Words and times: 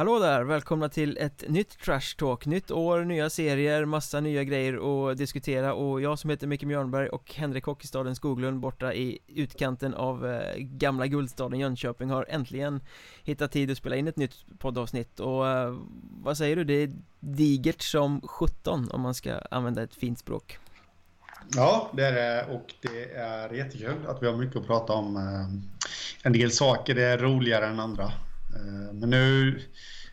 Hallå 0.00 0.18
där! 0.18 0.42
Välkomna 0.42 0.88
till 0.88 1.18
ett 1.20 1.44
nytt 1.48 1.78
Trash 1.78 2.16
Talk, 2.18 2.46
nytt 2.46 2.70
år, 2.70 3.04
nya 3.04 3.30
serier, 3.30 3.84
massa 3.84 4.20
nya 4.20 4.44
grejer 4.44 5.10
att 5.10 5.18
diskutera 5.18 5.74
och 5.74 6.00
jag 6.00 6.18
som 6.18 6.30
heter 6.30 6.46
Micke 6.46 6.62
Mjörnberg 6.62 7.08
och 7.08 7.34
Henrik 7.34 7.64
Hockeystaden 7.64 8.16
Skoglund 8.16 8.60
borta 8.60 8.94
i 8.94 9.18
utkanten 9.26 9.94
av 9.94 10.26
eh, 10.26 10.56
gamla 10.56 11.06
guldstaden 11.06 11.60
Jönköping 11.60 12.10
har 12.10 12.26
äntligen 12.28 12.80
hittat 13.24 13.52
tid 13.52 13.70
att 13.70 13.78
spela 13.78 13.96
in 13.96 14.08
ett 14.08 14.16
nytt 14.16 14.34
poddavsnitt 14.58 15.20
och 15.20 15.48
eh, 15.48 15.76
vad 16.22 16.36
säger 16.36 16.56
du? 16.56 16.64
Det 16.64 16.74
är 16.82 16.90
digert 17.20 17.82
som 17.82 18.20
17 18.20 18.90
om 18.90 19.00
man 19.00 19.14
ska 19.14 19.38
använda 19.50 19.82
ett 19.82 19.94
fint 19.94 20.18
språk. 20.18 20.58
Ja, 21.54 21.90
det 21.92 22.06
är 22.06 22.12
det 22.12 22.54
och 22.54 22.74
det 22.80 23.14
är 23.14 23.52
jättekul 23.52 24.06
att 24.06 24.22
vi 24.22 24.26
har 24.26 24.36
mycket 24.36 24.56
att 24.56 24.66
prata 24.66 24.92
om. 24.92 25.16
Eh, 25.16 26.26
en 26.26 26.32
del 26.32 26.50
saker 26.50 26.96
är 26.96 27.18
roligare 27.18 27.66
än 27.66 27.80
andra. 27.80 28.12
Eh, 28.54 28.92
men 28.92 29.10
nu, 29.10 29.60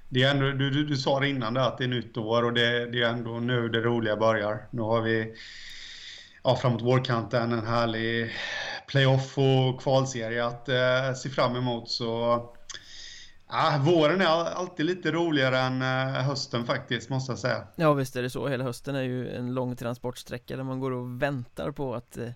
det 0.10 0.24
är 0.24 0.32
ändå, 0.32 0.46
du, 0.46 0.70
du, 0.70 0.86
du 0.86 0.98
sa 0.98 1.20
det 1.20 1.30
innan 1.30 1.54
där 1.54 1.62
att 1.62 1.78
det 1.78 1.84
är 1.84 1.88
nytt 1.88 2.18
år 2.18 2.44
och 2.44 2.54
det, 2.54 2.92
det 2.92 3.04
är 3.04 3.10
ändå 3.10 3.40
nu 3.40 3.70
det 3.70 3.82
roliga 3.82 4.16
börjar. 4.16 4.68
Nu 4.72 4.82
har 4.82 5.02
vi 5.02 5.34
ja, 6.44 6.56
framåt 6.56 6.82
vårkanten 6.82 7.52
en 7.52 7.66
härlig 7.66 8.32
playoff 8.88 9.38
och 9.38 9.82
kvalserie 9.82 10.46
att 10.46 10.70
eh, 10.70 11.14
se 11.16 11.30
fram 11.30 11.56
emot. 11.56 11.90
Så 11.90 12.44
Ja, 13.50 13.82
våren 13.86 14.22
är 14.22 14.26
alltid 14.26 14.86
lite 14.86 15.12
roligare 15.12 15.60
än 15.60 15.82
eh, 15.82 16.24
hösten 16.24 16.66
faktiskt, 16.66 17.10
måste 17.10 17.32
jag 17.32 17.40
säga. 17.40 17.68
Ja, 17.76 17.94
visst 17.94 18.16
är 18.16 18.22
det 18.22 18.30
så. 18.30 18.48
Hela 18.48 18.64
hösten 18.64 18.96
är 18.96 19.02
ju 19.02 19.30
en 19.30 19.54
lång 19.54 19.76
transportsträcka 19.76 20.58
där 20.58 20.64
man 20.64 20.80
går 20.80 20.92
och 20.92 21.22
väntar 21.22 21.72
på 21.72 21.96
att 21.96 22.18
eh, 22.18 22.30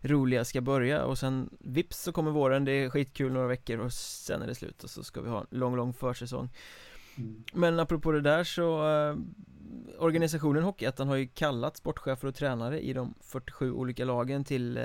roliga 0.00 0.44
ska 0.44 0.60
börja 0.60 1.04
och 1.04 1.18
sen 1.18 1.50
vips 1.60 2.02
så 2.02 2.12
kommer 2.12 2.30
våren, 2.30 2.64
det 2.64 2.72
är 2.72 2.90
skitkul 2.90 3.32
några 3.32 3.46
veckor 3.46 3.78
och 3.78 3.92
sen 3.92 4.42
är 4.42 4.46
det 4.46 4.54
slut 4.54 4.84
och 4.84 4.90
så 4.90 5.04
ska 5.04 5.20
vi 5.20 5.30
ha 5.30 5.40
en 5.40 5.46
lång, 5.50 5.76
lång 5.76 5.92
försäsong. 5.92 6.48
Mm. 7.16 7.44
Men 7.52 7.80
apropå 7.80 8.12
det 8.12 8.20
där 8.20 8.44
så 8.44 8.88
eh, 8.88 9.16
Organisationen 9.98 10.62
Hockeyettan 10.62 11.08
har 11.08 11.16
ju 11.16 11.26
kallat 11.26 11.76
sportchefer 11.76 12.28
och 12.28 12.34
tränare 12.34 12.80
i 12.80 12.92
de 12.92 13.14
47 13.20 13.72
olika 13.72 14.04
lagen 14.04 14.44
till 14.44 14.76
eh, 14.76 14.84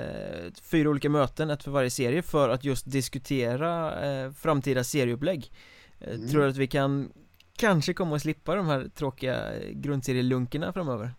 fyra 0.62 0.88
olika 0.88 1.08
möten, 1.08 1.50
ett 1.50 1.62
för 1.62 1.70
varje 1.70 1.90
serie 1.90 2.22
för 2.22 2.48
att 2.48 2.64
just 2.64 2.90
diskutera 2.90 4.02
eh, 4.04 4.32
framtida 4.32 4.84
serieupplägg 4.84 5.52
eh, 6.00 6.14
mm. 6.14 6.28
Tror 6.28 6.42
du 6.42 6.48
att 6.48 6.56
vi 6.56 6.66
kan 6.66 7.12
kanske 7.56 7.94
komma 7.94 8.16
att 8.16 8.22
slippa 8.22 8.54
de 8.54 8.66
här 8.66 8.88
tråkiga 8.94 9.52
grundserielunkerna 9.70 10.72
framöver? 10.72 11.14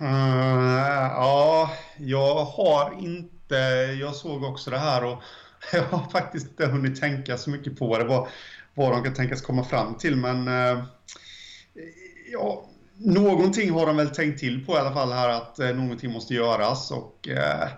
Uh, 0.00 0.06
ja, 1.14 1.70
jag 1.96 2.44
har 2.44 2.94
inte, 3.00 3.56
jag 4.00 4.14
såg 4.14 4.44
också 4.44 4.70
det 4.70 4.78
här 4.78 5.04
och 5.04 5.22
jag 5.72 5.82
har 5.82 6.10
faktiskt 6.10 6.48
inte 6.48 6.66
hunnit 6.66 7.00
tänka 7.00 7.36
så 7.38 7.50
mycket 7.50 7.78
på 7.78 7.98
det, 7.98 8.04
vad, 8.04 8.28
vad 8.74 8.92
de 8.92 9.04
kan 9.04 9.14
tänkas 9.14 9.42
komma 9.42 9.64
fram 9.64 9.94
till 9.94 10.16
men 10.16 10.48
eh, 10.48 10.84
ja, 12.32 12.68
någonting 12.96 13.70
har 13.70 13.86
de 13.86 13.96
väl 13.96 14.10
tänkt 14.10 14.40
till 14.40 14.66
på 14.66 14.72
i 14.72 14.76
alla 14.76 14.92
fall 14.92 15.12
här 15.12 15.28
att 15.28 15.58
eh, 15.58 15.74
någonting 15.74 16.12
måste 16.12 16.34
göras 16.34 16.90
och 16.90 17.28
eh, 17.28 17.68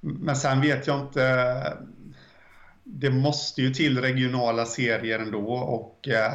men 0.00 0.36
sen 0.36 0.60
vet 0.60 0.86
jag 0.86 1.00
inte 1.00 1.76
det 2.84 3.10
måste 3.10 3.62
ju 3.62 3.74
till 3.74 4.00
regionala 4.00 4.66
serier 4.66 5.18
ändå 5.18 5.52
och 5.52 6.08
eh, 6.08 6.32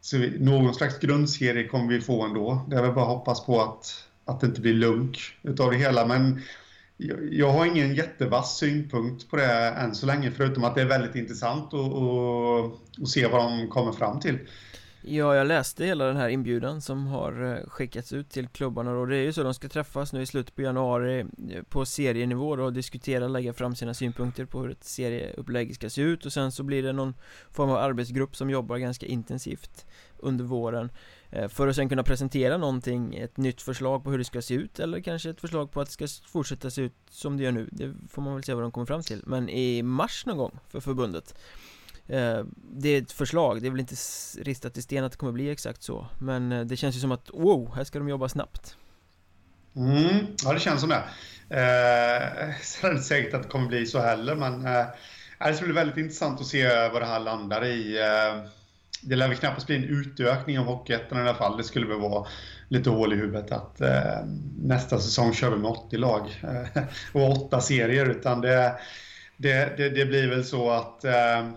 så 0.00 0.18
någon 0.38 0.74
slags 0.74 0.98
grundserie 0.98 1.68
kommer 1.68 1.88
vi 1.92 2.00
få 2.00 2.24
ändå. 2.24 2.66
Det 2.68 2.76
är 2.76 2.82
väl 2.82 2.92
bara 2.92 3.04
att 3.04 3.10
hoppas 3.10 3.46
på 3.46 3.60
att 3.60 4.06
att 4.30 4.40
det 4.40 4.46
inte 4.46 4.60
blir 4.60 4.74
lunk 4.74 5.18
utav 5.42 5.70
det 5.70 5.76
hela. 5.76 6.06
Men 6.06 6.42
jag, 7.30 7.52
har 7.52 7.66
ingen 7.66 7.94
jättevass 7.94 8.58
synpunkt 8.58 9.30
på 9.30 9.36
det 9.36 9.52
än 9.52 9.94
så 9.94 10.06
länge, 10.06 10.30
förutom 10.30 10.64
att 10.64 10.74
det 10.74 10.80
är 10.80 10.86
väldigt 10.86 11.14
intressant 11.14 11.74
att 11.74 13.08
se 13.08 13.26
vad 13.26 13.40
de 13.40 13.68
kommer 13.68 13.92
fram 13.92 14.20
till. 14.20 14.38
Ja, 15.02 15.34
jag 15.34 15.46
läste 15.46 15.84
hela 15.84 16.04
den 16.04 16.16
här 16.16 16.28
inbjudan 16.28 16.80
som 16.80 17.06
har 17.06 17.44
eh, 17.44 17.68
skickats 17.68 18.12
ut 18.12 18.30
till 18.30 18.48
klubbarna 18.48 18.90
och 18.90 19.06
det 19.06 19.16
är 19.16 19.22
ju 19.22 19.32
så 19.32 19.42
de 19.42 19.54
ska 19.54 19.68
träffas 19.68 20.12
nu 20.12 20.22
i 20.22 20.26
slutet 20.26 20.54
på 20.54 20.62
januari 20.62 21.20
eh, 21.20 21.62
på 21.68 21.86
serienivå 21.86 22.56
då 22.56 22.64
och 22.64 22.72
diskutera, 22.72 23.28
lägga 23.28 23.52
fram 23.52 23.74
sina 23.74 23.94
synpunkter 23.94 24.44
på 24.44 24.60
hur 24.60 24.70
ett 24.70 24.84
serieupplägg 24.84 25.74
ska 25.74 25.90
se 25.90 26.02
ut. 26.02 26.26
Och 26.26 26.32
sen 26.32 26.52
så 26.52 26.62
blir 26.62 26.82
det 26.82 26.92
någon 26.92 27.14
form 27.50 27.70
av 27.70 27.76
arbetsgrupp 27.76 28.36
som 28.36 28.50
jobbar 28.50 28.78
ganska 28.78 29.06
intensivt 29.06 29.86
under 30.18 30.44
våren. 30.44 30.84
Eh, 30.84 30.90
Eh, 31.32 31.48
för 31.48 31.68
att 31.68 31.76
sen 31.76 31.88
kunna 31.88 32.02
presentera 32.02 32.56
någonting, 32.56 33.14
ett 33.14 33.36
nytt 33.36 33.62
förslag 33.62 34.04
på 34.04 34.10
hur 34.10 34.18
det 34.18 34.24
ska 34.24 34.42
se 34.42 34.54
ut 34.54 34.80
eller 34.80 35.00
kanske 35.00 35.30
ett 35.30 35.40
förslag 35.40 35.72
på 35.72 35.80
att 35.80 35.86
det 35.86 35.92
ska 35.92 36.06
fortsätta 36.28 36.70
se 36.70 36.82
ut 36.82 36.94
som 37.10 37.36
det 37.36 37.42
gör 37.42 37.52
nu. 37.52 37.68
Det 37.72 37.94
får 38.08 38.22
man 38.22 38.34
väl 38.34 38.44
se 38.44 38.54
vad 38.54 38.64
de 38.64 38.72
kommer 38.72 38.86
fram 38.86 39.02
till. 39.02 39.22
Men 39.26 39.48
i 39.48 39.82
mars 39.82 40.26
någon 40.26 40.36
gång 40.36 40.58
för 40.68 40.80
förbundet 40.80 41.34
eh, 42.06 42.44
Det 42.72 42.88
är 42.88 43.02
ett 43.02 43.12
förslag, 43.12 43.62
det 43.62 43.66
är 43.68 43.70
väl 43.70 43.80
inte 43.80 43.94
ristat 44.38 44.76
i 44.76 44.82
sten 44.82 45.04
att 45.04 45.12
det 45.12 45.18
kommer 45.18 45.32
bli 45.32 45.50
exakt 45.50 45.82
så. 45.82 46.06
Men 46.18 46.52
eh, 46.52 46.64
det 46.64 46.76
känns 46.76 46.96
ju 46.96 47.00
som 47.00 47.12
att 47.12 47.30
wow, 47.32 47.74
här 47.74 47.84
ska 47.84 47.98
de 47.98 48.08
jobba 48.08 48.28
snabbt. 48.28 48.76
Mm, 49.76 50.26
ja 50.44 50.52
det 50.52 50.60
känns 50.60 50.80
som 50.80 50.88
det. 50.88 51.02
Eh, 51.56 52.54
Sen 52.62 52.88
är 52.88 52.88
det 52.88 52.96
inte 52.96 53.08
säkert 53.08 53.34
att 53.34 53.42
det 53.42 53.48
kommer 53.48 53.68
bli 53.68 53.86
så 53.86 54.00
heller 54.00 54.34
men 54.34 54.66
eh, 54.66 54.86
Det 55.38 55.54
ska 55.54 55.64
bli 55.64 55.74
väldigt 55.74 55.96
intressant 55.96 56.40
att 56.40 56.46
se 56.46 56.88
vad 56.88 57.02
det 57.02 57.06
här 57.06 57.20
landar 57.20 57.64
i. 57.64 57.98
Eh, 57.98 58.50
det 59.02 59.16
lär 59.16 59.28
väl 59.28 59.36
knappast 59.36 59.66
bli 59.66 59.76
en 59.76 59.84
utökning 59.84 60.58
av 60.58 60.64
Hockeyettan 60.64 61.18
i 61.18 61.20
alla 61.20 61.34
fall. 61.34 61.56
Det 61.56 61.64
skulle 61.64 61.86
väl 61.86 62.00
vara 62.00 62.26
lite 62.68 62.90
hål 62.90 63.12
i 63.12 63.16
huvudet 63.16 63.52
att 63.52 63.80
eh, 63.80 64.24
nästa 64.58 64.98
säsong 64.98 65.34
kör 65.34 65.50
vi 65.50 65.56
med 65.56 65.70
80 65.70 65.96
lag 65.96 66.40
eh, 66.42 66.82
och 67.12 67.30
åtta 67.30 67.60
serier. 67.60 68.06
Utan 68.06 68.40
det, 68.40 68.74
det, 69.36 69.76
det, 69.76 69.88
det 69.88 70.06
blir 70.06 70.28
väl 70.28 70.44
så 70.44 70.70
att 70.70 71.04
eh, 71.04 71.50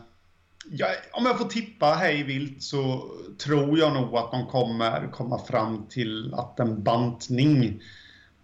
ja, 0.71 0.87
om 1.11 1.25
jag 1.25 1.37
får 1.37 1.45
tippa 1.45 1.85
hej 1.93 2.23
vilt 2.23 2.63
så 2.63 3.11
tror 3.43 3.79
jag 3.79 3.93
nog 3.93 4.15
att 4.15 4.31
de 4.31 4.47
kommer 4.47 5.07
komma 5.11 5.39
fram 5.39 5.85
till 5.89 6.33
att 6.33 6.59
en 6.59 6.83
bantning 6.83 7.81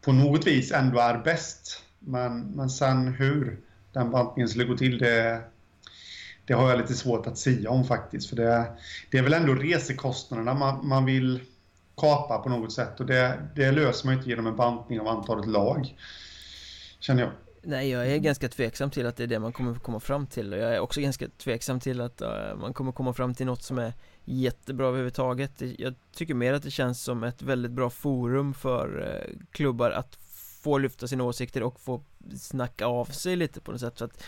på 0.02 0.12
något 0.12 0.48
vis 0.48 0.72
ändå 0.72 1.00
är 1.00 1.18
bäst. 1.18 1.84
Men, 2.00 2.42
men 2.42 2.70
sen 2.70 3.08
hur 3.08 3.60
den 3.94 4.12
bantningen 4.12 4.50
skulle 4.50 4.66
gå 4.66 4.78
till, 4.78 4.98
det, 4.98 5.42
det 6.50 6.56
har 6.56 6.70
jag 6.70 6.78
lite 6.78 6.94
svårt 6.94 7.28
att 7.28 7.38
säga 7.38 7.70
om 7.70 7.84
faktiskt. 7.84 8.30
För 8.30 8.36
det, 8.36 8.66
det 9.12 9.18
är 9.18 9.24
väl 9.24 9.34
ändå 9.34 9.54
resekostnaderna 9.54 10.54
man, 10.54 10.88
man 10.88 11.06
vill 11.06 11.42
kapa 11.98 12.38
på 12.38 12.50
något 12.50 12.74
sätt. 12.74 13.00
Och 13.00 13.06
det, 13.06 13.48
det 13.56 13.72
löser 13.72 14.06
man 14.06 14.16
inte 14.16 14.30
genom 14.30 14.48
en 14.48 14.56
bantning 14.56 15.00
av 15.00 15.08
antalet 15.08 15.48
lag. 15.48 15.96
Känner 17.00 17.24
jag. 17.24 17.32
Nej, 17.62 17.90
jag 17.90 18.08
är 18.08 18.18
ganska 18.18 18.50
tveksam 18.50 18.92
till 18.92 19.06
att 19.06 19.18
det 19.18 19.24
är 19.24 19.28
det 19.28 19.40
man 19.40 19.52
kommer 19.52 19.76
komma 19.76 20.00
fram 20.00 20.28
till. 20.28 20.54
Och 20.54 20.60
jag 20.60 20.76
är 20.76 20.80
också 20.80 21.02
ganska 21.02 21.28
tveksam 21.28 21.80
till 21.80 22.02
att 22.02 22.22
uh, 22.22 22.56
man 22.56 22.74
kommer 22.74 22.92
komma 22.92 23.14
fram 23.14 23.34
till 23.34 23.46
något 23.46 23.64
som 23.64 23.78
är 23.78 23.94
jättebra 24.26 24.88
överhuvudtaget. 24.88 25.52
Jag 25.78 25.96
tycker 26.16 26.34
mer 26.34 26.54
att 26.54 26.64
det 26.64 26.72
känns 26.72 27.04
som 27.04 27.24
ett 27.24 27.42
väldigt 27.42 27.72
bra 27.72 27.90
forum 27.90 28.54
för 28.54 29.00
uh, 29.00 29.38
klubbar 29.52 29.92
att 29.92 30.16
få 30.62 30.78
lyfta 30.78 31.08
sina 31.08 31.24
åsikter 31.24 31.64
och 31.64 31.80
få 31.80 32.04
snacka 32.40 32.86
av 32.86 33.06
sig 33.06 33.36
lite 33.36 33.62
på 33.62 33.72
något 33.72 33.82
sätt. 33.82 33.98
Så 33.98 34.06
att 34.06 34.24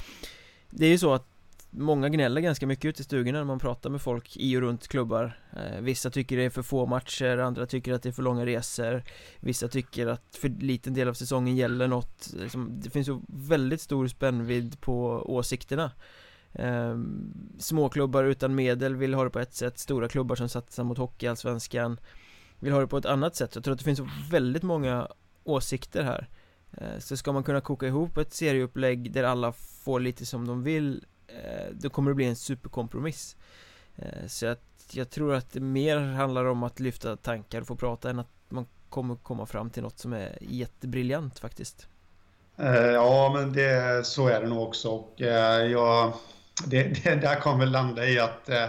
det 0.69 0.85
är 0.85 0.89
ju 0.89 0.97
så 0.97 1.13
att 1.13 1.27
Många 1.73 2.09
gnäller 2.09 2.41
ganska 2.41 2.67
mycket 2.67 2.85
ute 2.85 3.01
i 3.01 3.03
stugorna 3.03 3.37
när 3.37 3.45
man 3.45 3.59
pratar 3.59 3.89
med 3.89 4.01
folk 4.01 4.37
i 4.37 4.57
och 4.57 4.61
runt 4.61 4.87
klubbar. 4.87 5.39
Eh, 5.53 5.81
vissa 5.81 6.09
tycker 6.09 6.37
det 6.37 6.43
är 6.43 6.49
för 6.49 6.61
få 6.61 6.85
matcher, 6.85 7.37
andra 7.37 7.65
tycker 7.65 7.93
att 7.93 8.03
det 8.03 8.09
är 8.09 8.13
för 8.13 8.23
långa 8.23 8.45
resor. 8.45 9.03
Vissa 9.39 9.67
tycker 9.67 10.07
att 10.07 10.37
för 10.41 10.49
liten 10.49 10.93
del 10.93 11.07
av 11.07 11.13
säsongen 11.13 11.55
gäller 11.55 11.87
något. 11.87 12.33
Liksom, 12.33 12.79
det 12.81 12.89
finns 12.89 13.07
så 13.07 13.21
väldigt 13.27 13.81
stor 13.81 14.07
spännvidd 14.07 14.81
på 14.81 15.23
åsikterna. 15.25 15.91
Ehm, 16.53 17.33
Småklubbar 17.59 18.23
utan 18.23 18.55
medel 18.55 18.95
vill 18.95 19.13
ha 19.13 19.23
det 19.23 19.29
på 19.29 19.39
ett 19.39 19.53
sätt, 19.53 19.79
stora 19.79 20.07
klubbar 20.07 20.35
som 20.35 20.49
satsar 20.49 20.83
mot 20.83 20.97
hockeyallsvenskan 20.97 21.99
Vill 22.61 22.73
ha 22.73 22.79
det 22.79 22.87
på 22.87 22.97
ett 22.97 23.05
annat 23.05 23.35
sätt, 23.35 23.55
jag 23.55 23.63
tror 23.63 23.71
att 23.71 23.79
det 23.79 23.85
finns 23.85 23.99
så 23.99 24.09
väldigt 24.31 24.63
många 24.63 25.07
åsikter 25.43 26.03
här. 26.03 26.29
Eh, 26.71 26.99
så 26.99 27.17
ska 27.17 27.31
man 27.31 27.43
kunna 27.43 27.61
koka 27.61 27.87
ihop 27.87 28.17
ett 28.17 28.33
serieupplägg 28.33 29.11
där 29.11 29.23
alla 29.23 29.51
får 29.51 29.99
lite 29.99 30.25
som 30.25 30.47
de 30.47 30.63
vill 30.63 31.05
Eh, 31.35 31.71
då 31.71 31.89
kommer 31.89 32.11
det 32.11 32.15
bli 32.15 32.25
en 32.25 32.35
superkompromiss. 32.35 33.35
Eh, 33.95 34.27
så 34.27 34.47
att 34.47 34.61
jag 34.91 35.09
tror 35.09 35.33
att 35.33 35.51
det 35.51 35.59
mer 35.59 35.97
handlar 35.97 36.45
om 36.45 36.63
att 36.63 36.79
lyfta 36.79 37.17
tankar 37.17 37.61
och 37.61 37.67
få 37.67 37.75
prata 37.75 38.09
än 38.09 38.19
att 38.19 38.31
man 38.49 38.65
kommer 38.89 39.15
komma 39.15 39.45
fram 39.45 39.69
till 39.69 39.83
något 39.83 39.99
som 39.99 40.13
är 40.13 40.37
jättebriljant 40.41 41.39
faktiskt. 41.39 41.87
Eh, 42.57 42.75
ja 42.75 43.31
men 43.35 43.53
det, 43.53 44.05
så 44.05 44.27
är 44.27 44.41
det 44.41 44.47
nog 44.47 44.67
också. 44.67 44.89
Och 44.89 45.13
jag, 45.17 46.13
det, 46.65 47.03
det 47.03 47.15
där 47.15 47.39
kommer 47.39 47.65
landa 47.65 48.05
i 48.05 48.19
att 48.19 48.49
eh, 48.49 48.67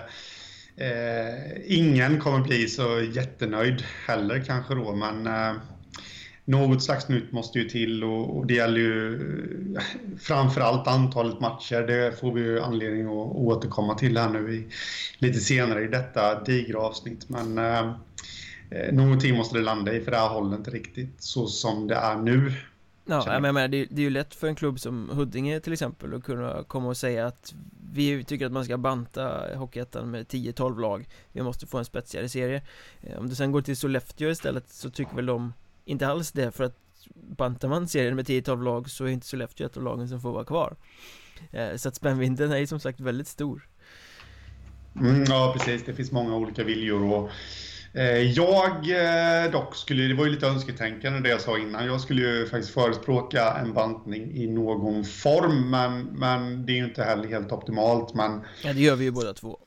ingen 1.67 2.20
kommer 2.20 2.41
bli 2.41 2.69
så 2.69 3.00
jättenöjd 3.00 3.82
heller 4.06 4.44
kanske 4.47 4.75
då. 4.75 4.94
Men 4.94 5.26
eh, 5.26 5.55
något 6.44 6.83
slags 6.83 7.09
nytt 7.09 7.33
måste 7.33 7.59
ju 7.59 7.69
till 7.69 8.05
och, 8.05 8.37
och 8.37 8.47
det 8.47 8.55
gäller 8.55 8.81
ju 8.81 9.21
framförallt 10.21 10.89
antalet 10.89 11.41
matcher. 11.41 11.87
Det 11.87 12.21
får 12.21 12.33
vi 12.33 12.41
ju 12.41 12.61
anledning 12.61 13.06
att 13.06 13.37
återkomma 13.37 13.94
till 13.94 14.19
här 14.19 14.29
nu 14.29 14.55
i, 14.55 14.69
lite 15.19 15.41
senare 15.41 15.85
i 15.85 15.89
detta 15.89 16.43
digra 16.43 16.79
avsnitt. 16.79 17.29
Men 17.29 17.59
eh, 17.59 17.93
eh 18.71 18.93
någonting 18.93 19.37
måste 19.37 19.59
det 19.59 19.65
landa 19.65 19.94
i 19.94 20.00
för 20.00 20.11
det 20.11 20.17
här 20.17 20.29
håller 20.29 20.56
inte 20.56 20.71
riktigt 20.71 21.23
så 21.23 21.47
som 21.47 21.89
det 21.89 21.94
är 21.94 22.17
nu. 22.17 22.53
Ja, 23.05 23.33
jag 23.33 23.43
menar, 23.43 23.69
det, 23.69 23.87
det 23.91 24.03
är 24.03 24.05
ju 24.05 24.11
lätt 24.11 24.35
för 24.35 24.49
en 24.49 24.55
klubb 24.55 24.81
som 24.81 25.09
Huddinge 25.09 25.61
till 25.61 25.73
exempel 25.73 26.15
att 26.15 26.25
kunna 26.25 26.62
komma 26.62 26.89
och 26.89 26.97
säga 26.97 27.27
att 27.27 27.55
vi 27.93 28.25
tycker 28.25 28.47
att 28.47 28.53
man 28.53 28.65
ska 28.65 28.79
banta 28.79 29.56
Hockeyettan 29.56 30.11
med 30.11 30.27
10-12 30.27 30.81
lag 30.81 31.09
Vi 31.33 31.43
måste 31.43 31.67
få 31.67 31.79
en 31.79 31.85
spetsigare 31.85 32.29
serie 32.29 32.62
eh, 33.00 33.19
Om 33.19 33.29
du 33.29 33.35
sen 33.35 33.53
går 33.53 33.62
till 33.62 33.77
Sollefteå 33.77 34.31
istället 34.31 34.71
så 34.71 34.91
tycker 34.91 35.17
väl 35.17 35.27
de 35.27 35.53
inte 35.84 36.06
alls 36.06 36.32
det 36.32 36.52
för 36.52 36.64
att 36.64 36.76
bantar 37.14 37.69
man 37.69 37.88
serien 37.88 38.17
med 38.17 38.26
10-12 38.26 38.62
lag 38.64 38.90
så 38.90 39.05
är 39.05 39.08
inte 39.08 39.26
Sollefteå 39.26 39.67
ett 39.67 39.76
av 39.76 39.82
lagen 39.82 40.08
som 40.08 40.20
får 40.20 40.32
vara 40.32 40.44
kvar. 40.44 40.76
Eh, 41.50 41.76
Så 41.76 41.88
att 41.88 41.94
spännvidden 41.94 42.52
är 42.52 42.58
ju 42.58 42.67
som 42.67 42.81
sagt 42.81 43.00
väldigt 43.00 43.29
stor. 43.29 43.69
Mm, 45.00 45.25
Ja 45.29 45.55
precis, 45.58 45.84
det 45.84 45.94
finns 45.94 46.12
många 46.12 46.37
olika 46.37 46.64
viljor 46.64 47.12
och 47.12 47.31
Eh, 47.94 48.31
jag 48.31 48.70
eh, 48.70 49.50
dock 49.50 49.76
skulle, 49.76 50.02
det 50.02 50.14
var 50.14 50.25
ju 50.25 50.31
lite 50.31 50.46
önsketänkande 50.46 51.20
det 51.20 51.29
jag 51.29 51.40
sa 51.40 51.58
innan, 51.58 51.87
jag 51.87 52.00
skulle 52.00 52.23
ju 52.23 52.46
faktiskt 52.46 52.75
förespråka 52.75 53.52
en 53.52 53.73
bantning 53.73 54.31
i 54.32 54.46
någon 54.46 55.05
form 55.05 55.70
men, 55.70 56.02
men 56.02 56.67
det 56.67 56.73
är 56.73 56.76
ju 56.76 56.84
inte 56.84 57.05
heller 57.05 57.29
helt 57.29 57.52
optimalt 57.52 58.14
men 58.14 58.40
Ja 58.64 58.73
det 58.73 58.81
gör 58.81 58.96
vi 58.96 59.05
ju 59.05 59.11
båda 59.11 59.34
två. 59.34 59.58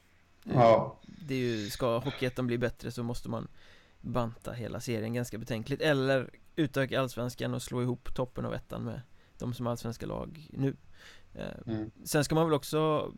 Ja. 0.43 0.99
Det 1.27 1.35
är 1.35 1.39
ju, 1.39 1.69
ska 1.69 1.97
Hockeyettan 1.97 2.47
bli 2.47 2.57
bättre 2.57 2.91
så 2.91 3.03
måste 3.03 3.29
man 3.29 3.47
banta 4.05 4.51
hela 4.51 4.79
serien 4.79 5.13
ganska 5.13 5.37
betänkligt 5.37 5.81
eller 5.81 6.29
utöka 6.55 7.01
allsvenskan 7.01 7.53
och 7.53 7.61
slå 7.61 7.81
ihop 7.81 8.15
toppen 8.15 8.45
av 8.45 8.53
ettan 8.53 8.83
med 8.83 9.01
de 9.37 9.53
som 9.53 9.67
är 9.67 9.71
allsvenska 9.71 10.05
lag 10.05 10.49
nu 10.49 10.75
eh, 11.33 11.73
mm. 11.73 11.91
Sen 12.05 12.23
ska 12.23 12.35
man 12.35 12.45
väl 12.45 12.53
också 12.53 13.11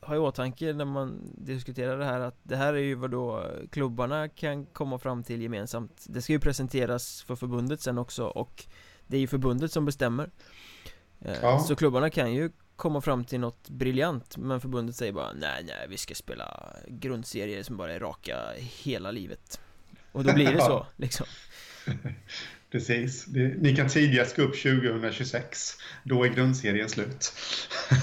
ha 0.00 0.14
i 0.14 0.18
åtanke 0.18 0.72
när 0.72 0.84
man 0.84 1.34
diskuterar 1.38 1.98
det 1.98 2.04
här 2.04 2.20
att 2.20 2.38
det 2.42 2.56
här 2.56 2.74
är 2.74 2.78
ju 2.78 2.94
vad 2.94 3.10
då 3.10 3.50
klubbarna 3.70 4.28
kan 4.28 4.66
komma 4.66 4.98
fram 4.98 5.22
till 5.22 5.42
gemensamt 5.42 6.06
Det 6.08 6.22
ska 6.22 6.32
ju 6.32 6.40
presenteras 6.40 7.22
för 7.22 7.36
förbundet 7.36 7.80
sen 7.80 7.98
också 7.98 8.24
och 8.24 8.64
det 9.06 9.16
är 9.16 9.20
ju 9.20 9.26
förbundet 9.26 9.72
som 9.72 9.84
bestämmer 9.84 10.30
eh, 11.20 11.36
ja. 11.42 11.58
Så 11.58 11.76
klubbarna 11.76 12.10
kan 12.10 12.34
ju 12.34 12.50
komma 12.76 13.00
fram 13.00 13.24
till 13.24 13.40
något 13.40 13.70
briljant 13.70 14.36
men 14.36 14.60
förbundet 14.60 14.96
säger 14.96 15.12
bara 15.12 15.32
nej 15.32 15.64
nej 15.64 15.86
vi 15.88 15.96
ska 15.96 16.14
spela 16.14 16.76
grundserier 16.88 17.62
som 17.62 17.76
bara 17.76 17.92
är 17.92 18.00
raka 18.00 18.36
hela 18.56 19.10
livet 19.10 19.60
Och 20.12 20.24
då 20.24 20.32
blir 20.32 20.52
det 20.52 20.60
så 20.64 20.86
liksom 20.96 21.26
Precis. 22.70 23.26
Ni 23.58 23.76
kan 23.76 23.88
tidigast 23.88 24.36
gå 24.36 24.42
upp 24.42 24.62
2026. 24.62 25.72
Då 26.04 26.24
är 26.24 26.28
grundserien 26.28 26.88
slut. 26.88 27.32
Uh, 27.92 27.98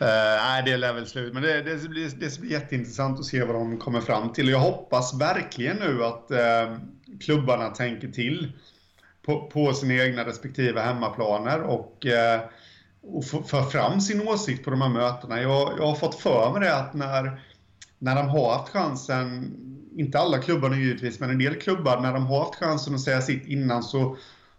nej, 0.00 0.62
det 0.66 0.76
lär 0.76 0.92
väl 0.92 1.06
slut. 1.06 1.34
Men 1.34 1.42
det, 1.42 1.62
det, 1.62 1.88
blir, 1.88 2.10
det 2.20 2.40
blir 2.40 2.50
jätteintressant 2.50 3.18
att 3.18 3.24
se 3.24 3.44
vad 3.44 3.54
de 3.54 3.78
kommer 3.78 4.00
fram 4.00 4.32
till. 4.32 4.48
Jag 4.48 4.58
hoppas 4.58 5.20
verkligen 5.20 5.76
nu 5.76 6.04
att 6.04 6.30
uh, 6.30 6.78
klubbarna 7.20 7.68
tänker 7.68 8.08
till 8.08 8.52
på, 9.26 9.50
på 9.50 9.72
sina 9.72 9.94
egna 9.94 10.24
respektive 10.24 10.80
hemmaplaner 10.80 11.60
och, 11.60 12.06
uh, 12.06 12.44
och 13.02 13.24
för 13.24 13.62
fram 13.62 14.00
sin 14.00 14.28
åsikt 14.28 14.64
på 14.64 14.70
de 14.70 14.80
här 14.80 14.88
mötena. 14.88 15.42
Jag, 15.42 15.74
jag 15.78 15.86
har 15.86 15.94
fått 15.94 16.20
för 16.20 16.52
mig 16.52 16.60
det 16.60 16.76
att 16.76 16.94
när, 16.94 17.40
när 17.98 18.14
de 18.14 18.28
har 18.28 18.52
haft 18.52 18.72
chansen, 18.72 19.54
inte 19.96 20.18
alla 20.18 20.38
klubbarna 20.38 20.76
givetvis, 20.76 21.20
men 21.20 21.30
en 21.30 21.38
del 21.38 21.54
klubbar, 21.54 22.00
när 22.00 22.12
de 22.12 22.26
har 22.26 22.44
haft 22.44 22.54
chansen 22.54 22.94
att 22.94 23.00
säga 23.00 23.20
sitt 23.20 23.46
innan 23.46 23.82
så 23.82 24.16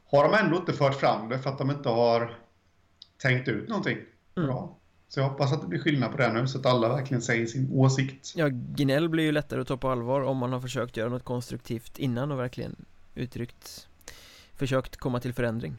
har 0.10 0.24
de 0.24 0.34
ändå 0.34 0.58
inte 0.58 0.74
fört 0.74 0.96
fram 0.96 1.30
det 1.30 1.40
för 1.40 1.50
att 1.50 1.58
de 1.58 1.72
inte 1.72 1.90
har 1.90 2.38
tänkt 3.18 3.48
ut 3.48 3.70
någonting 3.70 3.98
mm. 4.38 4.48
bra. 4.50 4.78
Så 5.10 5.20
jag 5.20 5.30
hoppas 5.30 5.54
att 5.54 5.62
det 5.62 5.68
blir 5.68 5.80
skillnad 5.80 6.12
på 6.12 6.18
det 6.18 6.34
nu 6.34 6.48
så 6.48 6.60
att 6.60 6.66
alla 6.66 6.90
verkligen 6.90 7.22
säger 7.22 7.46
sin 7.46 7.70
åsikt. 7.74 8.34
Ja, 8.36 8.48
gnäll 8.52 9.10
blir 9.10 9.24
ju 9.24 9.32
lättare 9.32 9.62
att 9.62 9.68
ta 9.68 9.78
på 9.78 9.90
allvar 9.90 10.22
om 10.22 10.38
man 10.38 10.54
har 10.54 10.62
försökt 10.62 10.98
göra 10.98 11.10
något 11.10 11.24
konstruktivt 11.24 12.00
innan 12.00 12.32
och 12.32 12.40
verkligen 12.40 12.86
uttryckt 13.16 13.88
Försökt 14.58 14.98
komma 14.98 15.20
till 15.20 15.34
förändring. 15.34 15.76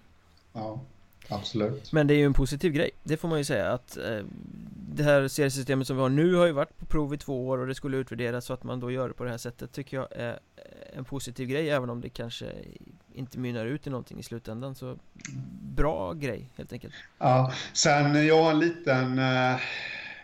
Ja, 0.53 0.81
absolut. 1.29 1.93
Men 1.93 2.07
det 2.07 2.15
är 2.15 2.19
ju 2.19 2.25
en 2.25 2.35
positiv 2.35 2.73
grej, 2.73 2.91
det 3.03 3.17
får 3.17 3.29
man 3.29 3.39
ju 3.39 3.45
säga 3.45 3.73
att 3.73 3.97
eh, 3.97 4.21
Det 4.93 5.03
här 5.03 5.29
seriesystemet 5.29 5.87
som 5.87 5.97
vi 5.97 6.03
har 6.03 6.09
nu 6.09 6.35
har 6.35 6.47
ju 6.47 6.53
varit 6.53 6.79
på 6.79 6.87
prov 6.87 7.15
i 7.15 7.19
två 7.19 7.49
år 7.49 7.59
och 7.59 7.67
det 7.67 7.75
skulle 7.75 7.97
utvärderas 7.97 8.45
så 8.45 8.53
att 8.53 8.65
man 8.65 8.81
då 8.81 8.91
gör 8.91 9.09
det 9.09 9.15
på 9.15 9.25
det 9.25 9.31
här 9.31 9.39
sättet 9.39 9.73
tycker 9.73 9.97
jag 9.97 10.09
är 10.13 10.39
en 10.97 11.05
positiv 11.05 11.49
grej 11.49 11.71
även 11.71 11.91
om 11.91 12.01
det 12.01 12.09
kanske 12.09 12.47
inte 13.15 13.39
mynnar 13.39 13.67
ut 13.67 13.87
i 13.87 13.91
någonting 13.91 14.19
i 14.19 14.23
slutändan 14.23 14.75
så 14.75 14.99
bra 15.77 16.13
grej 16.13 16.51
helt 16.57 16.73
enkelt. 16.73 16.95
Ja, 17.19 17.53
sen 17.73 18.27
jag 18.27 18.43
har 18.43 18.51
en 18.51 18.59
liten 18.59 19.19
uh, 19.19 19.57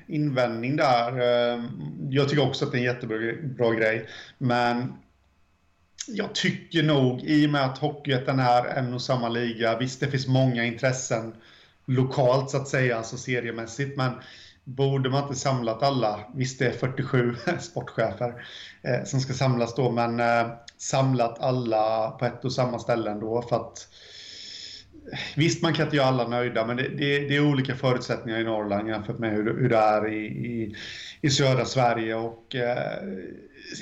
invändning 0.07 0.77
där. 0.77 1.13
Uh, 1.13 1.65
jag 2.11 2.29
tycker 2.29 2.49
också 2.49 2.65
att 2.65 2.73
det 2.73 2.79
är 2.79 2.81
en 2.81 2.85
jättebra 2.85 3.17
bra 3.43 3.71
grej, 3.71 4.09
men 4.39 4.93
jag 6.09 6.35
tycker 6.35 6.83
nog 6.83 7.21
i 7.23 7.47
och 7.47 7.51
med 7.51 7.65
att 7.65 7.79
Hockeyettan 7.79 8.39
är 8.39 8.65
en 8.65 8.95
och 8.95 9.03
samma 9.03 9.29
liga, 9.29 9.79
visst 9.79 10.01
det 10.01 10.09
finns 10.11 10.27
många 10.27 10.65
intressen 10.65 11.35
lokalt 11.87 12.51
så 12.51 12.57
att 12.57 12.69
säga, 12.69 12.97
alltså 12.97 13.17
seriemässigt, 13.17 13.97
men 13.97 14.13
borde 14.65 15.11
man 15.11 15.23
inte 15.23 15.35
samlat 15.35 15.83
alla, 15.83 16.21
visst 16.35 16.59
det 16.59 16.67
är 16.67 16.73
47 16.73 17.35
sportchefer 17.61 18.45
eh, 18.83 19.05
som 19.05 19.21
ska 19.21 19.33
samlas 19.33 19.75
då, 19.75 19.91
men 19.91 20.21
eh, 20.21 20.47
samlat 20.79 21.41
alla 21.41 22.11
på 22.11 22.25
ett 22.25 22.45
och 22.45 22.53
samma 22.53 22.79
ställe 22.79 23.11
ändå 23.11 23.43
för 23.43 23.57
att 23.57 23.89
eh, 25.13 25.19
Visst, 25.37 25.63
man 25.63 25.75
kan 25.75 25.85
inte 25.85 25.97
göra 25.97 26.07
alla 26.07 26.29
nöjda, 26.29 26.67
men 26.67 26.77
det, 26.77 26.89
det, 26.89 27.19
det 27.19 27.37
är 27.37 27.51
olika 27.51 27.75
förutsättningar 27.75 28.41
i 28.41 28.45
Norrland 28.45 28.89
jämfört 28.89 29.19
med 29.19 29.33
hur, 29.33 29.61
hur 29.61 29.69
det 29.69 29.77
är 29.77 30.13
i, 30.13 30.27
i, 30.27 30.77
i 31.21 31.31
södra 31.31 31.65
Sverige. 31.65 32.15
Och 32.15 32.55
eh, 32.55 33.03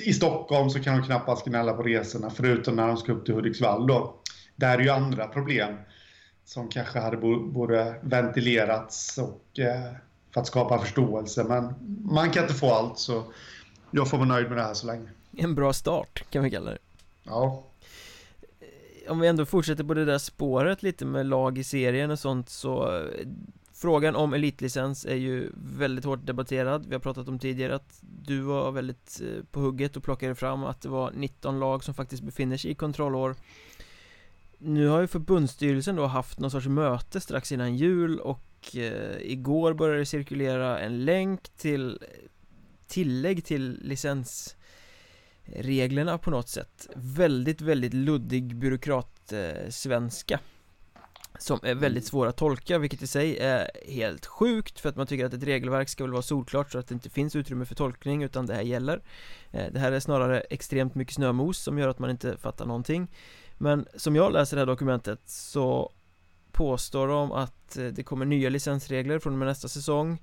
i 0.05 0.13
Stockholm 0.13 0.69
så 0.69 0.79
kan 0.79 0.97
de 0.97 1.05
knappast 1.05 1.45
gnälla 1.45 1.73
på 1.73 1.83
resorna, 1.83 2.29
förutom 2.29 2.75
när 2.75 2.87
de 2.87 2.97
ska 2.97 3.11
upp 3.11 3.25
till 3.25 3.33
Hudiksvall. 3.33 3.87
Då. 3.87 4.15
Där 4.55 4.77
är 4.77 4.81
ju 4.81 4.89
andra 4.89 5.27
problem 5.27 5.75
som 6.45 6.69
kanske 6.69 6.99
hade 6.99 7.17
borde 7.17 7.99
ventilerats 8.01 9.17
och, 9.17 9.59
eh, 9.59 9.93
för 10.33 10.41
att 10.41 10.47
skapa 10.47 10.79
förståelse. 10.79 11.43
Men 11.43 11.73
man 12.03 12.31
kan 12.31 12.43
inte 12.43 12.55
få 12.55 12.73
allt, 12.73 12.99
så 12.99 13.23
jag 13.91 14.09
får 14.09 14.17
vara 14.17 14.27
nöjd 14.27 14.47
med 14.47 14.57
det 14.57 14.63
här 14.63 14.73
så 14.73 14.87
länge. 14.87 15.09
En 15.37 15.55
bra 15.55 15.73
start, 15.73 16.23
kan 16.29 16.43
vi 16.43 16.51
kalla 16.51 16.71
det. 16.71 16.77
Ja 17.23 17.63
Om 19.09 19.19
vi 19.19 19.27
ändå 19.27 19.45
fortsätter 19.45 19.83
på 19.83 19.93
det 19.93 20.05
där 20.05 20.17
spåret 20.17 20.83
lite 20.83 21.05
med 21.05 21.25
lag 21.25 21.57
i 21.57 21.63
serien 21.63 22.11
och 22.11 22.19
sånt 22.19 22.49
så 22.49 23.03
Frågan 23.83 24.15
om 24.15 24.33
elitlicens 24.33 25.05
är 25.05 25.15
ju 25.15 25.51
väldigt 25.55 26.05
hårt 26.05 26.25
debatterad. 26.25 26.85
Vi 26.85 26.93
har 26.93 26.99
pratat 26.99 27.27
om 27.27 27.39
tidigare 27.39 27.75
att 27.75 27.99
du 28.01 28.39
var 28.39 28.71
väldigt 28.71 29.21
eh, 29.23 29.43
på 29.51 29.59
hugget 29.59 29.97
och 29.97 30.03
plockade 30.03 30.35
fram 30.35 30.63
att 30.63 30.81
det 30.81 30.89
var 30.89 31.11
19 31.11 31.59
lag 31.59 31.83
som 31.83 31.93
faktiskt 31.93 32.23
befinner 32.23 32.57
sig 32.57 32.71
i 32.71 32.75
kontrollår. 32.75 33.35
Nu 34.57 34.87
har 34.87 35.01
ju 35.01 35.07
förbundsstyrelsen 35.07 35.95
då 35.95 36.05
haft 36.05 36.39
någon 36.39 36.51
sorts 36.51 36.67
möte 36.67 37.21
strax 37.21 37.51
innan 37.51 37.75
jul 37.75 38.19
och 38.19 38.75
eh, 38.75 39.17
igår 39.21 39.73
började 39.73 39.99
det 39.99 40.05
cirkulera 40.05 40.79
en 40.79 41.05
länk 41.05 41.49
till 41.57 41.99
eh, 42.01 42.07
tillägg 42.87 43.45
till 43.45 43.79
licensreglerna 43.81 46.17
på 46.17 46.31
något 46.31 46.49
sätt. 46.49 46.89
Väldigt, 46.95 47.61
väldigt 47.61 47.93
luddig 47.93 48.55
byråkratsvenska. 48.55 50.39
Som 51.39 51.59
är 51.63 51.75
väldigt 51.75 52.05
svår 52.05 52.27
att 52.27 52.37
tolka, 52.37 52.77
vilket 52.77 53.01
i 53.01 53.07
sig 53.07 53.37
är 53.37 53.71
helt 53.87 54.25
sjukt 54.25 54.79
för 54.79 54.89
att 54.89 54.95
man 54.95 55.07
tycker 55.07 55.25
att 55.25 55.33
ett 55.33 55.43
regelverk 55.43 55.89
ska 55.89 56.03
väl 56.03 56.11
vara 56.11 56.21
solklart 56.21 56.71
så 56.71 56.79
att 56.79 56.87
det 56.87 56.93
inte 56.93 57.09
finns 57.09 57.35
utrymme 57.35 57.65
för 57.65 57.75
tolkning 57.75 58.23
utan 58.23 58.45
det 58.45 58.53
här 58.53 58.61
gäller. 58.61 59.01
Eh, 59.51 59.71
det 59.71 59.79
här 59.79 59.91
är 59.91 59.99
snarare 59.99 60.39
extremt 60.39 60.95
mycket 60.95 61.15
snömos 61.15 61.57
som 61.57 61.77
gör 61.77 61.87
att 61.87 61.99
man 61.99 62.09
inte 62.09 62.37
fattar 62.37 62.65
någonting. 62.65 63.07
Men 63.57 63.85
som 63.95 64.15
jag 64.15 64.33
läser 64.33 64.57
det 64.57 64.61
här 64.61 64.67
dokumentet 64.67 65.19
så 65.25 65.91
påstår 66.51 67.07
de 67.07 67.31
att 67.31 67.77
eh, 67.77 67.85
det 67.85 68.03
kommer 68.03 68.25
nya 68.25 68.49
licensregler 68.49 69.19
från 69.19 69.33
och 69.33 69.39
med 69.39 69.47
nästa 69.47 69.67
säsong 69.67 70.21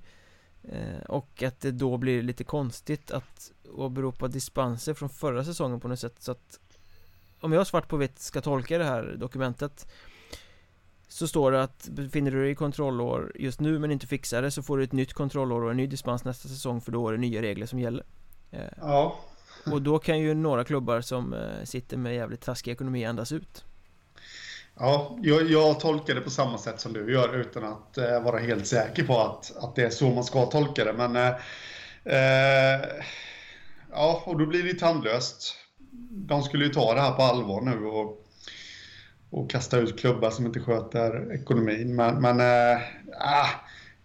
eh, 0.63 1.01
och 1.07 1.43
att 1.43 1.61
det 1.61 1.71
då 1.71 1.97
blir 1.97 2.21
lite 2.21 2.43
konstigt 2.43 3.11
att 3.11 3.51
åberopa 3.73 4.27
dispenser 4.27 4.93
från 4.93 5.09
förra 5.09 5.43
säsongen 5.43 5.79
på 5.79 5.87
något 5.87 5.99
sätt. 5.99 6.15
Så 6.19 6.31
att 6.31 6.59
Om 7.39 7.51
jag 7.53 7.67
svart 7.67 7.87
på 7.87 7.97
vitt 7.97 8.19
ska 8.19 8.41
tolka 8.41 8.77
det 8.77 8.83
här 8.83 9.15
dokumentet 9.19 9.87
så 11.11 11.27
står 11.27 11.51
det 11.51 11.63
att 11.63 11.89
befinner 11.89 12.31
du 12.31 12.41
dig 12.41 12.51
i 12.51 12.55
kontrollår 12.55 13.31
just 13.35 13.59
nu 13.59 13.79
men 13.79 13.91
inte 13.91 14.07
fixar 14.07 14.41
det 14.41 14.51
så 14.51 14.63
får 14.63 14.77
du 14.77 14.83
ett 14.83 14.91
nytt 14.91 15.13
kontrollår 15.13 15.63
och 15.63 15.71
en 15.71 15.77
ny 15.77 15.87
dispens 15.87 16.23
nästa 16.23 16.47
säsong 16.47 16.81
för 16.81 16.91
då 16.91 17.07
är 17.07 17.11
det 17.11 17.17
nya 17.17 17.41
regler 17.41 17.65
som 17.65 17.79
gäller 17.79 18.05
eh, 18.51 18.61
Ja 18.77 19.15
Och 19.71 19.81
då 19.81 19.99
kan 19.99 20.19
ju 20.19 20.33
några 20.33 20.63
klubbar 20.63 21.01
som 21.01 21.33
eh, 21.33 21.63
sitter 21.63 21.97
med 21.97 22.15
jävligt 22.15 22.41
taskig 22.41 22.71
ekonomi 22.71 23.05
andas 23.05 23.31
ut 23.31 23.65
Ja, 24.79 25.17
jag, 25.21 25.51
jag, 25.51 25.79
tolkar 25.79 26.15
det 26.15 26.21
på 26.21 26.29
samma 26.29 26.57
sätt 26.57 26.79
som 26.79 26.93
du 26.93 27.13
gör 27.13 27.35
utan 27.35 27.63
att 27.63 27.97
eh, 27.97 28.23
vara 28.23 28.39
helt 28.39 28.67
säker 28.67 29.03
på 29.03 29.19
att, 29.19 29.57
att 29.57 29.75
det 29.75 29.83
är 29.83 29.89
så 29.89 30.09
man 30.09 30.23
ska 30.23 30.45
tolka 30.45 30.85
det. 30.85 30.93
Men 30.93 31.15
eh, 31.15 31.33
eh, 32.15 32.81
ja, 33.91 34.23
och 34.25 34.39
då 34.39 34.45
blir 34.45 34.63
det 34.63 34.79
tandlöst. 34.79 35.55
De 36.11 36.43
skulle 36.43 36.65
ju 36.65 36.73
ta 36.73 36.93
det 36.93 37.01
här 37.01 37.11
på 37.11 37.21
allvar 37.21 37.61
nu 37.61 37.85
och, 37.85 38.20
och 39.31 39.49
kasta 39.49 39.77
ut 39.77 39.99
klubbar 39.99 40.29
som 40.29 40.45
inte 40.45 40.59
sköter 40.59 41.33
ekonomin. 41.33 41.95
Men, 41.95 42.21
men 42.21 42.39
äh, 42.39 42.71
eh, 42.71 42.81
ah, 43.19 43.49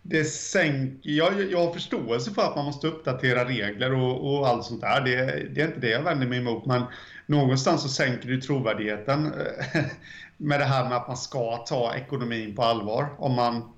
det 0.02 0.24
sänker, 0.24 1.10
jag, 1.10 1.50
jag 1.50 1.66
har 1.66 1.72
förståelse 1.72 2.30
för 2.30 2.42
att 2.42 2.56
man 2.56 2.64
måste 2.64 2.86
uppdatera 2.86 3.48
regler 3.48 3.94
och, 3.94 4.38
och 4.38 4.48
allt 4.48 4.64
sånt 4.64 4.80
där. 4.80 5.00
Det, 5.00 5.14
det, 5.54 5.60
är 5.60 5.66
inte 5.66 5.80
det 5.80 5.90
jag 5.90 6.02
vänder 6.02 6.26
mig 6.26 6.38
emot. 6.38 6.66
Men 6.66 6.82
någonstans 7.26 7.82
så 7.82 7.88
sänker 7.88 8.28
det 8.28 8.42
trovärdigheten 8.42 9.26
eh, 9.26 9.84
med 10.36 10.60
det 10.60 10.64
här 10.64 10.88
med 10.88 10.96
att 10.96 11.08
man 11.08 11.16
ska 11.16 11.56
ta 11.56 11.94
ekonomin 11.94 12.54
på 12.54 12.62
allvar. 12.62 13.08
Om 13.18 13.34
man 13.34 13.72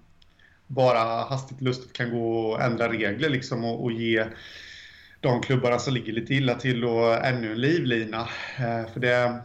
bara 0.66 1.24
hastigt 1.24 1.60
lustigt 1.60 1.92
kan 1.92 2.10
gå 2.10 2.40
och 2.40 2.62
ändra 2.62 2.92
regler 2.92 3.28
liksom 3.28 3.64
och, 3.64 3.84
och 3.84 3.92
ge 3.92 4.26
de 5.20 5.42
klubbarna 5.42 5.78
som 5.78 5.94
ligger 5.94 6.12
lite 6.12 6.34
illa 6.34 6.54
till 6.54 6.84
och 6.84 7.26
ännu 7.26 7.52
en 7.52 7.60
livlina. 7.60 8.20
Eh, 8.58 8.92
för 8.92 9.00
det, 9.00 9.42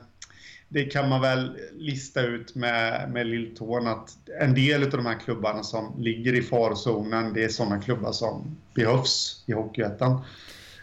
det 0.73 0.83
kan 0.83 1.09
man 1.09 1.21
väl 1.21 1.57
lista 1.77 2.21
ut 2.21 2.55
med, 2.55 3.11
med 3.11 3.27
lilltån 3.27 3.87
att 3.87 4.17
en 4.39 4.53
del 4.53 4.83
av 4.83 4.89
de 4.89 5.05
här 5.05 5.19
klubbarna 5.19 5.63
som 5.63 5.95
ligger 5.99 6.33
i 6.33 6.41
farzonen, 6.41 7.33
det 7.33 7.43
är 7.43 7.49
sådana 7.49 7.81
klubbar 7.81 8.11
som 8.11 8.57
behövs 8.73 9.43
i 9.45 9.53
Hockeyettan. 9.53 10.21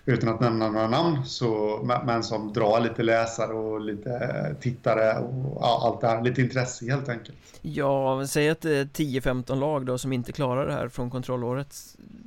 Utan 0.05 0.29
att 0.29 0.41
nämna 0.41 0.71
några 0.71 0.89
namn, 0.89 1.27
så, 1.27 1.81
men 2.07 2.23
som 2.23 2.53
drar 2.53 2.81
lite 2.81 3.03
läsare 3.03 3.53
och 3.53 3.81
lite 3.81 4.57
tittare 4.61 5.19
och 5.19 5.59
ja, 5.61 5.83
allt 5.85 6.01
det 6.01 6.07
här, 6.07 6.23
lite 6.23 6.41
intresse 6.41 6.91
helt 6.91 7.09
enkelt. 7.09 7.39
Ja, 7.63 8.27
säg 8.27 8.49
att 8.49 8.61
det 8.61 8.77
är 8.77 8.85
10-15 8.85 9.57
lag 9.57 9.87
då 9.87 9.99
som 9.99 10.13
inte 10.13 10.33
klarar 10.33 10.67
det 10.67 10.73
här 10.73 10.89
från 10.89 11.11
kontrollåret 11.11 11.77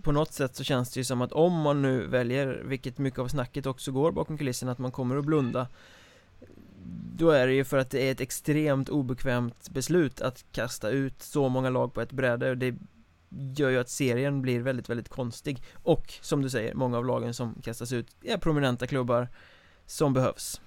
På 0.03 0.11
något 0.11 0.33
sätt 0.33 0.55
så 0.55 0.63
känns 0.63 0.93
det 0.93 0.99
ju 0.99 1.03
som 1.03 1.21
att 1.21 1.31
om 1.31 1.61
man 1.61 1.81
nu 1.81 2.07
väljer, 2.07 2.61
vilket 2.65 2.97
mycket 2.97 3.19
av 3.19 3.27
snacket 3.27 3.65
också 3.65 3.91
går 3.91 4.11
bakom 4.11 4.37
kulisserna, 4.37 4.71
att 4.71 4.79
man 4.79 4.91
kommer 4.91 5.17
att 5.17 5.25
blunda 5.25 5.67
då 7.15 7.29
är 7.29 7.47
det 7.47 7.53
ju 7.53 7.63
för 7.63 7.77
att 7.77 7.89
det 7.89 8.07
är 8.07 8.11
ett 8.11 8.21
extremt 8.21 8.89
obekvämt 8.89 9.69
beslut 9.69 10.21
att 10.21 10.45
kasta 10.51 10.89
ut 10.89 11.21
så 11.21 11.49
många 11.49 11.69
lag 11.69 11.93
på 11.93 12.01
ett 12.01 12.11
bräde 12.11 12.49
och 12.49 12.57
det 12.57 12.75
gör 13.55 13.69
ju 13.69 13.79
att 13.79 13.89
serien 13.89 14.41
blir 14.41 14.61
väldigt, 14.61 14.89
väldigt 14.89 15.09
konstig. 15.09 15.63
Och 15.73 16.13
som 16.21 16.41
du 16.41 16.49
säger, 16.49 16.73
många 16.73 16.97
av 16.97 17.05
lagen 17.05 17.33
som 17.33 17.61
kastas 17.63 17.91
ut 17.91 18.07
är 18.23 18.37
prominenta 18.37 18.87
klubbar 18.87 19.27
som 19.85 20.13
behövs. 20.13 20.61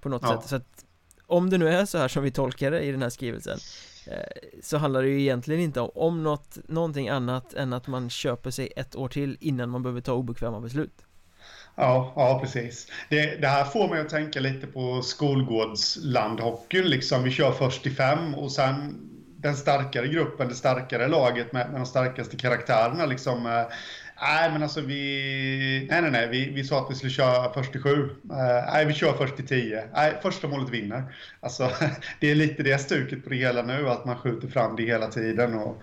På 0.00 0.08
något 0.08 0.22
ja. 0.22 0.40
sätt. 0.40 0.48
Så 0.48 0.56
att 0.56 0.84
om 1.26 1.50
det 1.50 1.58
nu 1.58 1.68
är 1.68 1.84
så 1.84 1.98
här 1.98 2.08
som 2.08 2.22
vi 2.22 2.30
tolkar 2.30 2.70
det 2.70 2.80
i 2.80 2.90
den 2.90 3.02
här 3.02 3.10
skrivelsen 3.10 3.58
eh, 4.06 4.60
så 4.62 4.76
handlar 4.76 5.02
det 5.02 5.08
ju 5.08 5.20
egentligen 5.20 5.60
inte 5.60 5.80
om, 5.80 5.90
om 5.94 6.22
något, 6.22 6.58
någonting 6.68 7.08
annat 7.08 7.54
än 7.54 7.72
att 7.72 7.86
man 7.86 8.10
köper 8.10 8.50
sig 8.50 8.72
ett 8.76 8.96
år 8.96 9.08
till 9.08 9.36
innan 9.40 9.70
man 9.70 9.82
behöver 9.82 10.00
ta 10.00 10.12
obekväma 10.12 10.60
beslut 10.60 11.04
Ja, 11.78 12.12
ja 12.16 12.38
precis. 12.42 12.86
Det, 13.08 13.40
det, 13.40 13.48
här 13.48 13.64
får 13.64 13.88
mig 13.88 14.00
att 14.00 14.08
tänka 14.08 14.40
lite 14.40 14.66
på 14.66 15.02
skolgårdslandhockeyn. 15.02 16.84
Liksom. 16.84 17.22
Vi 17.22 17.30
kör 17.30 17.52
först 17.52 17.82
till 17.82 17.96
fem 17.96 18.34
och 18.34 18.52
sen 18.52 19.04
den 19.36 19.56
starkare 19.56 20.08
gruppen, 20.08 20.48
det 20.48 20.54
starkare 20.54 21.08
laget 21.08 21.52
med, 21.52 21.70
med 21.70 21.80
de 21.80 21.86
starkaste 21.86 22.36
karaktärerna. 22.36 23.06
Liksom, 23.06 23.46
eh, 23.46 23.66
nej, 24.20 24.50
men 24.52 24.62
alltså 24.62 24.80
vi... 24.80 25.86
Nej, 25.90 26.02
nej, 26.02 26.10
nej. 26.10 26.28
Vi, 26.28 26.50
vi 26.50 26.64
sa 26.64 26.80
att 26.80 26.90
vi 26.90 26.94
skulle 26.94 27.12
köra 27.12 27.52
först 27.52 27.72
till 27.72 27.82
sju. 27.82 28.10
Eh, 28.30 28.72
nej, 28.72 28.86
vi 28.86 28.94
kör 28.94 29.12
först 29.12 29.36
till 29.36 29.46
tio. 29.46 29.84
Nej, 29.94 30.18
första 30.22 30.48
målet 30.48 30.70
vinner. 30.70 31.02
Alltså, 31.40 31.70
det 32.20 32.30
är 32.30 32.34
lite 32.34 32.62
det 32.62 32.78
stuket 32.78 33.24
på 33.24 33.30
det 33.30 33.36
hela 33.36 33.62
nu, 33.62 33.88
att 33.88 34.04
man 34.04 34.16
skjuter 34.16 34.48
fram 34.48 34.76
det 34.76 34.82
hela 34.82 35.06
tiden 35.06 35.54
och 35.54 35.82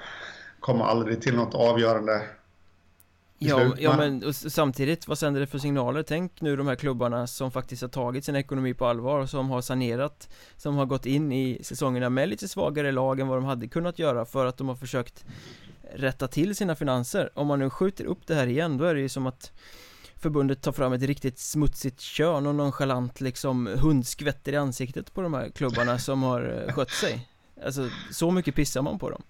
kommer 0.60 0.86
aldrig 0.86 1.22
till 1.22 1.36
något 1.36 1.56
avgörande 1.56 2.22
Ja, 3.50 3.76
ja 3.80 3.98
men 3.98 4.34
samtidigt, 4.34 5.08
vad 5.08 5.18
sänder 5.18 5.42
det 5.42 5.48
för 5.48 5.58
signaler? 5.60 6.04
Tänk 6.04 6.42
nu 6.42 6.56
de 6.56 6.68
här 6.68 6.76
klubbarna 6.76 7.28
som 7.28 7.52
faktiskt 7.52 7.82
har 7.82 7.90
tagit 7.90 8.26
sin 8.26 8.36
ekonomi 8.36 8.74
på 8.74 8.86
allvar, 8.86 9.26
som 9.26 9.50
har 9.50 9.62
sanerat 9.62 10.30
Som 10.58 10.76
har 10.76 10.86
gått 10.86 11.06
in 11.06 11.32
i 11.32 11.60
säsongerna 11.64 12.10
med 12.10 12.30
lite 12.30 12.48
svagare 12.48 12.92
lag 12.92 13.20
än 13.20 13.28
vad 13.28 13.38
de 13.38 13.46
hade 13.46 13.68
kunnat 13.68 14.00
göra 14.00 14.26
för 14.26 14.46
att 14.46 14.58
de 14.58 14.68
har 14.68 14.76
försökt 14.76 15.26
rätta 15.94 16.28
till 16.28 16.56
sina 16.56 16.76
finanser. 16.76 17.30
Om 17.34 17.48
man 17.48 17.60
nu 17.60 17.70
skjuter 17.70 18.06
upp 18.06 18.28
det 18.28 18.36
här 18.36 18.48
igen, 18.48 18.78
då 18.78 18.86
är 18.86 18.96
det 18.96 19.02
ju 19.02 19.10
som 19.10 19.28
att 19.28 19.52
Förbundet 20.16 20.62
tar 20.62 20.72
fram 20.72 20.94
ett 20.94 21.02
riktigt 21.02 21.40
smutsigt 21.40 22.02
kön 22.02 22.48
och 22.48 22.56
nonchalant 22.56 23.22
liksom 23.22 23.68
hundskvätter 23.68 24.54
i 24.54 24.56
ansiktet 24.56 25.14
på 25.14 25.22
de 25.22 25.34
här 25.34 25.50
klubbarna 25.50 26.00
som 26.00 26.24
har 26.24 26.66
eh, 26.68 26.74
skött 26.74 26.92
sig. 26.92 27.28
Alltså, 27.66 27.90
så 28.12 28.32
mycket 28.32 28.56
pissar 28.56 28.82
man 28.82 29.00
på 29.00 29.10
dem 29.10 29.24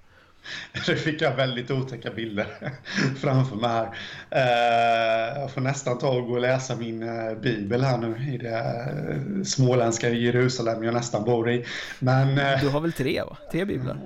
Nu 0.88 0.96
fick 0.96 1.22
jag 1.22 1.36
väldigt 1.36 1.72
otäcka 1.72 2.12
bilder 2.12 2.48
framför 3.20 3.56
mig 3.56 3.70
här. 3.70 3.90
Eh, 4.30 5.42
jag 5.42 5.52
får 5.52 5.62
nästan 5.62 5.98
ta 5.98 6.10
och 6.10 6.28
gå 6.28 6.34
och 6.34 6.42
läsa 6.42 6.76
min 6.76 7.04
eh, 7.04 7.36
bibel 7.36 7.84
här 7.84 7.98
nu 7.98 8.34
i 8.34 8.38
det 8.38 8.58
eh, 8.58 9.44
småländska 9.44 10.10
Jerusalem 10.10 10.84
jag 10.84 10.94
nästan 10.94 11.24
bor 11.24 11.50
i. 11.50 11.66
Men, 12.00 12.36
du 12.62 12.70
har 12.70 12.82
väl 12.82 12.94
tre 12.94 13.22
va? 13.22 13.38
Tre 13.52 13.66
biblar? 13.66 13.98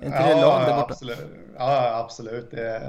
Är 0.00 0.06
inte 0.06 0.18
ja, 0.18 0.34
det 0.34 0.40
lag 0.40 0.60
där 0.60 0.76
borta? 0.76 0.92
Absolut. 0.92 1.26
Ja, 1.58 2.04
absolut. 2.04 2.50
Det, 2.50 2.80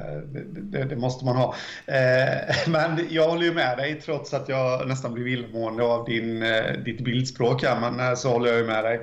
det, 0.53 0.83
det, 0.83 0.95
måste 0.95 1.25
man 1.25 1.35
ha. 1.35 1.55
Eh, 1.85 2.55
men 2.67 3.07
jag 3.09 3.29
håller 3.29 3.43
ju 3.43 3.53
med 3.53 3.77
dig 3.77 4.01
trots 4.01 4.33
att 4.33 4.49
jag 4.49 4.87
nästan 4.87 5.13
blir 5.13 5.27
illamående 5.27 5.83
av 5.83 6.05
din, 6.05 6.43
eh, 6.43 6.73
ditt 6.85 7.01
bildspråk 7.01 7.63
här. 7.63 7.79
Men 7.79 7.99
eh, 7.99 8.15
så 8.15 8.29
håller 8.29 8.47
jag 8.47 8.57
ju 8.57 8.65
med 8.65 8.83
dig 8.83 9.01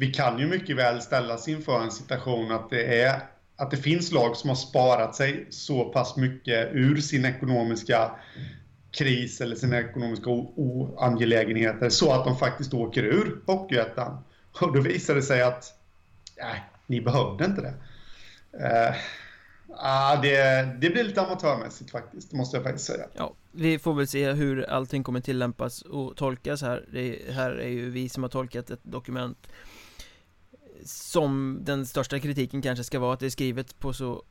vi 0.00 0.12
kan 0.12 0.38
ju 0.38 0.46
mycket 0.46 0.76
väl 0.76 1.02
ställas 1.02 1.48
inför 1.48 1.80
en 1.80 1.90
situation 1.90 2.52
att 2.52 2.70
det, 2.70 3.02
är, 3.02 3.20
att 3.56 3.70
det 3.70 3.76
finns 3.76 4.12
lag 4.12 4.36
som 4.36 4.48
har 4.48 4.56
sparat 4.56 5.14
sig 5.14 5.46
så 5.50 5.84
pass 5.84 6.16
mycket 6.16 6.68
ur 6.72 6.96
sin 6.96 7.24
ekonomiska 7.24 8.10
kris 8.90 9.40
eller 9.40 9.56
sina 9.56 9.78
ekonomiska 9.78 10.30
oangelägenheter 10.30 11.88
så 11.88 12.12
att 12.12 12.24
de 12.24 12.36
faktiskt 12.36 12.74
åker 12.74 13.02
ur 13.02 13.40
Hockeyettan. 13.46 14.24
Och 14.60 14.72
då 14.72 14.80
visar 14.80 15.14
det 15.14 15.22
sig 15.22 15.42
att 15.42 15.64
nej, 16.40 16.64
ni 16.88 17.00
behövde 17.00 17.44
inte 17.44 17.60
det. 17.62 17.74
Uh, 18.58 18.96
Ah, 19.76 20.16
det, 20.16 20.62
det 20.80 20.90
blir 20.90 21.04
lite 21.04 21.22
amatörmässigt 21.22 21.90
faktiskt, 21.90 22.32
måste 22.32 22.56
jag 22.56 22.64
faktiskt 22.64 22.86
säga. 22.86 23.06
Ja, 23.14 23.34
vi 23.52 23.78
får 23.78 23.94
väl 23.94 24.06
se 24.06 24.32
hur 24.32 24.70
allting 24.70 25.04
kommer 25.04 25.20
tillämpas 25.20 25.82
och 25.82 26.16
tolkas 26.16 26.62
här. 26.62 26.84
Det 26.92 27.32
här 27.32 27.50
är 27.50 27.68
ju 27.68 27.90
vi 27.90 28.08
som 28.08 28.22
har 28.22 28.30
tolkat 28.30 28.70
ett 28.70 28.80
dokument 28.82 29.48
som 30.84 31.58
den 31.62 31.86
största 31.86 32.18
kritiken 32.18 32.62
kanske 32.62 32.84
ska 32.84 32.98
vara 32.98 33.14
att 33.14 33.20
det 33.20 33.26
är 33.26 33.30
skrivet 33.30 33.78
på 33.78 33.92
så 33.92 34.22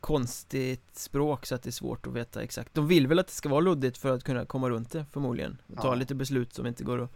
konstigt 0.00 0.98
språk 0.98 1.46
så 1.46 1.54
att 1.54 1.62
det 1.62 1.70
är 1.70 1.72
svårt 1.72 2.06
att 2.06 2.12
veta 2.12 2.42
exakt 2.42 2.74
De 2.74 2.88
vill 2.88 3.06
väl 3.06 3.18
att 3.18 3.26
det 3.26 3.32
ska 3.32 3.48
vara 3.48 3.60
luddigt 3.60 3.98
för 3.98 4.14
att 4.14 4.24
kunna 4.24 4.44
komma 4.44 4.70
runt 4.70 4.90
det 4.90 5.06
förmodligen 5.12 5.62
och 5.66 5.76
ta 5.76 5.88
ja. 5.88 5.94
lite 5.94 6.14
beslut 6.14 6.54
som 6.54 6.66
inte 6.66 6.84
går 6.84 7.02
att 7.02 7.10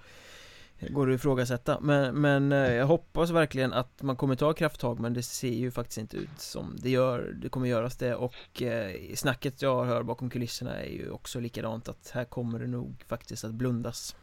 Går 0.81 1.11
att 1.11 1.14
ifrågasätta. 1.14 1.81
Men, 1.81 2.21
men 2.21 2.52
eh, 2.52 2.73
jag 2.73 2.87
hoppas 2.87 3.31
verkligen 3.31 3.73
att 3.73 4.02
man 4.02 4.16
kommer 4.16 4.35
ta 4.35 4.52
krafttag 4.52 5.00
men 5.00 5.14
det 5.14 5.23
ser 5.23 5.49
ju 5.49 5.71
faktiskt 5.71 5.99
inte 5.99 6.16
ut 6.16 6.38
som 6.40 6.76
det 6.78 6.90
gör 6.90 7.35
Det 7.43 7.49
kommer 7.49 7.69
göras 7.69 7.97
det. 7.97 8.14
Och 8.14 8.62
eh, 8.62 8.95
snacket 9.14 9.62
jag 9.62 9.85
hör 9.85 10.02
bakom 10.02 10.31
kulisserna 10.31 10.83
är 10.83 10.90
ju 10.90 11.11
också 11.11 11.40
likadant 11.40 11.88
att 11.88 12.11
här 12.14 12.25
kommer 12.25 12.59
det 12.59 12.66
nog 12.66 13.04
faktiskt 13.07 13.45
att 13.45 13.54
blundas. 13.54 14.16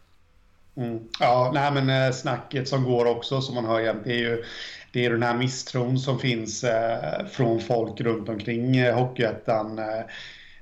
Mm. 0.75 0.99
Ja, 1.19 1.51
nej 1.53 1.71
men 1.71 1.89
eh, 1.89 2.11
snacket 2.11 2.67
som 2.67 2.83
går 2.83 3.05
också 3.05 3.41
som 3.41 3.55
man 3.55 3.65
hör 3.65 3.79
jämt 3.79 4.03
det 4.03 4.13
är 4.13 4.19
ju 4.19 4.43
det 4.91 5.05
är 5.05 5.09
den 5.09 5.23
här 5.23 5.37
misstron 5.37 5.99
som 5.99 6.19
finns 6.19 6.63
eh, 6.63 7.25
från 7.25 7.59
folk 7.59 8.01
runt 8.01 8.29
omkring 8.29 8.77
eh, 8.77 8.95
Hockeyettan 8.95 9.79
eh, 9.79 10.01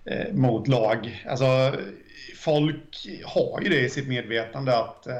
eh, 0.09 0.33
mot 0.33 0.67
lag. 0.67 1.23
Alltså 1.29 1.73
folk 2.35 3.07
har 3.25 3.61
ju 3.61 3.69
det 3.69 3.79
i 3.79 3.89
sitt 3.89 4.07
medvetande 4.07 4.77
att 4.77 5.07
eh, 5.07 5.13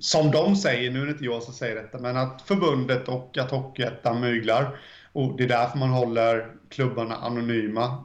som 0.00 0.30
de 0.30 0.56
säger, 0.56 0.90
nu 0.90 1.02
är 1.02 1.06
det 1.06 1.12
inte 1.12 1.24
jag 1.24 1.42
som 1.42 1.54
säger 1.54 1.74
detta, 1.74 1.98
men 1.98 2.16
att 2.16 2.42
förbundet 2.42 3.08
och 3.08 3.38
att 3.38 3.50
Hockeyettan 3.50 4.20
myglar. 4.20 4.78
Och 5.12 5.36
det 5.36 5.44
är 5.44 5.48
därför 5.48 5.78
man 5.78 5.90
håller 5.90 6.46
klubbarna 6.68 7.16
anonyma 7.16 8.04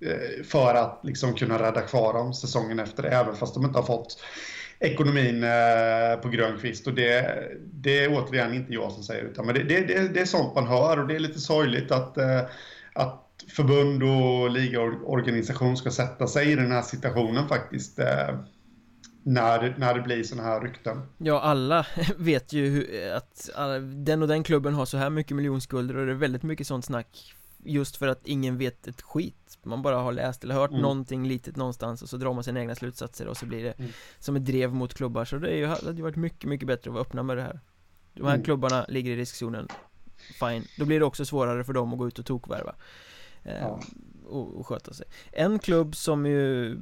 eh, 0.00 0.44
för 0.44 0.74
att 0.74 1.00
liksom 1.02 1.34
kunna 1.34 1.62
rädda 1.62 1.80
kvar 1.80 2.12
dem 2.12 2.34
säsongen 2.34 2.78
efter, 2.78 3.04
även 3.04 3.36
fast 3.36 3.54
de 3.54 3.64
inte 3.64 3.78
har 3.78 3.86
fått 3.86 4.22
ekonomin 4.78 5.44
eh, 5.44 6.20
på 6.22 6.28
Grönkvist. 6.28 6.86
Och 6.86 6.94
det, 6.94 7.42
det 7.72 8.04
är 8.04 8.12
återigen 8.12 8.54
inte 8.54 8.72
jag 8.72 8.92
som 8.92 9.02
säger 9.02 9.24
utan 9.24 9.46
men 9.46 9.54
det, 9.54 9.62
det, 9.62 10.08
det 10.14 10.20
är 10.20 10.24
sånt 10.24 10.54
man 10.54 10.66
hör 10.66 11.00
och 11.00 11.06
det 11.06 11.14
är 11.14 11.18
lite 11.18 11.40
sorgligt 11.40 11.90
att, 11.90 12.18
eh, 12.18 12.40
att 12.92 13.25
förbund 13.48 14.02
och 14.02 14.50
ligaorganisation 14.50 15.76
ska 15.76 15.90
sätta 15.90 16.26
sig 16.26 16.52
i 16.52 16.54
den 16.54 16.72
här 16.72 16.82
situationen 16.82 17.48
faktiskt. 17.48 17.98
Eh, 17.98 18.38
när, 19.22 19.74
när 19.78 19.94
det 19.94 20.00
blir 20.00 20.22
sådana 20.22 20.48
här 20.48 20.60
rykten. 20.60 21.02
Ja, 21.18 21.40
alla 21.40 21.86
vet 22.16 22.52
ju 22.52 22.86
att 23.16 23.50
alla, 23.54 23.78
den 23.78 24.22
och 24.22 24.28
den 24.28 24.42
klubben 24.42 24.74
har 24.74 24.86
så 24.86 24.96
här 24.96 25.10
mycket 25.10 25.36
miljonskulder 25.36 25.96
och 25.96 26.06
det 26.06 26.12
är 26.12 26.16
väldigt 26.16 26.42
mycket 26.42 26.66
sånt 26.66 26.84
snack 26.84 27.34
Just 27.66 27.96
för 27.96 28.08
att 28.08 28.26
ingen 28.26 28.58
vet 28.58 28.86
ett 28.86 29.02
skit 29.02 29.58
Man 29.62 29.82
bara 29.82 29.96
har 29.96 30.12
läst 30.12 30.44
eller 30.44 30.54
hört 30.54 30.70
mm. 30.70 30.82
någonting 30.82 31.28
litet 31.28 31.56
någonstans 31.56 32.02
och 32.02 32.08
så 32.08 32.16
drar 32.16 32.32
man 32.32 32.44
sina 32.44 32.60
egna 32.60 32.74
slutsatser 32.74 33.26
och 33.26 33.36
så 33.36 33.46
blir 33.46 33.64
det 33.64 33.72
mm. 33.72 33.90
som 34.18 34.36
ett 34.36 34.44
drev 34.44 34.74
mot 34.74 34.94
klubbar 34.94 35.24
Så 35.24 35.38
det, 35.38 35.48
är 35.48 35.56
ju, 35.56 35.66
hade 35.66 35.92
ju 35.92 36.02
varit 36.02 36.16
mycket, 36.16 36.50
mycket 36.50 36.66
bättre 36.66 36.90
att 36.90 36.94
vara 36.94 37.02
öppna 37.02 37.22
med 37.22 37.36
det 37.36 37.42
här 37.42 37.60
De 38.14 38.22
här 38.22 38.34
mm. 38.34 38.44
klubbarna 38.44 38.86
ligger 38.88 39.10
i 39.10 39.16
riskzonen 39.16 39.68
Fine, 40.16 40.64
då 40.78 40.84
blir 40.84 41.00
det 41.00 41.06
också 41.06 41.24
svårare 41.24 41.64
för 41.64 41.72
dem 41.72 41.92
att 41.92 41.98
gå 41.98 42.08
ut 42.08 42.18
och 42.18 42.26
tokvärva 42.26 42.70
eh, 42.70 42.74
ja. 43.60 43.80
och, 44.26 44.56
och 44.56 44.66
sköta 44.66 44.92
sig. 44.92 45.06
En 45.32 45.58
klubb 45.58 45.96
som 45.96 46.26
ju 46.26 46.76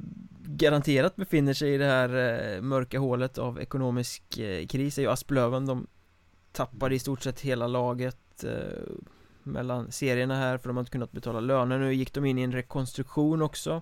garanterat 0.47 1.15
befinner 1.15 1.53
sig 1.53 1.73
i 1.73 1.77
det 1.77 1.85
här 1.85 2.09
eh, 2.55 2.61
mörka 2.61 2.99
hålet 2.99 3.37
av 3.37 3.61
ekonomisk 3.61 4.37
eh, 4.37 4.67
kris 4.67 4.97
är 4.97 5.01
ju 5.01 5.09
Asplöven. 5.09 5.65
De 5.65 5.87
tappade 6.51 6.95
i 6.95 6.99
stort 6.99 7.23
sett 7.23 7.41
hela 7.41 7.67
laget 7.67 8.43
eh, 8.43 8.93
mellan 9.43 9.91
serierna 9.91 10.35
här 10.35 10.57
för 10.57 10.69
de 10.69 10.77
har 10.77 10.81
inte 10.81 10.91
kunnat 10.91 11.11
betala 11.11 11.39
löner. 11.39 11.79
Nu 11.79 11.93
gick 11.93 12.13
de 12.13 12.25
in 12.25 12.37
i 12.37 12.41
en 12.41 12.51
rekonstruktion 12.51 13.41
också. 13.41 13.81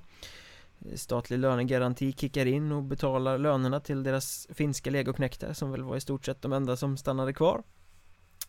Statlig 0.95 1.39
lönegaranti 1.39 2.13
kickar 2.13 2.45
in 2.45 2.71
och 2.71 2.83
betalar 2.83 3.37
lönerna 3.37 3.79
till 3.79 4.03
deras 4.03 4.47
finska 4.53 4.91
legoknektar 4.91 5.53
som 5.53 5.71
väl 5.71 5.83
var 5.83 5.97
i 5.97 6.01
stort 6.01 6.25
sett 6.25 6.41
de 6.41 6.53
enda 6.53 6.77
som 6.77 6.97
stannade 6.97 7.33
kvar. 7.33 7.57
eh, 7.57 7.63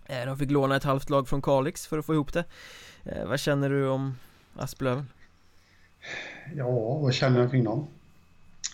Eh, 0.06 0.26
de 0.26 0.38
fick 0.38 0.50
låna 0.50 0.76
ett 0.76 0.84
halvt 0.84 1.10
lag 1.10 1.28
från 1.28 1.42
Kalix 1.42 1.86
för 1.86 1.98
att 1.98 2.06
få 2.06 2.14
ihop 2.14 2.32
det 2.32 2.44
eh, 3.04 3.24
Vad 3.24 3.40
känner 3.40 3.70
du 3.70 3.88
om 3.88 4.18
Asplöven? 4.56 5.08
Ja, 6.56 6.98
vad 6.98 7.14
känner 7.14 7.40
jag 7.40 7.50
kring 7.50 7.64
dem? 7.64 7.86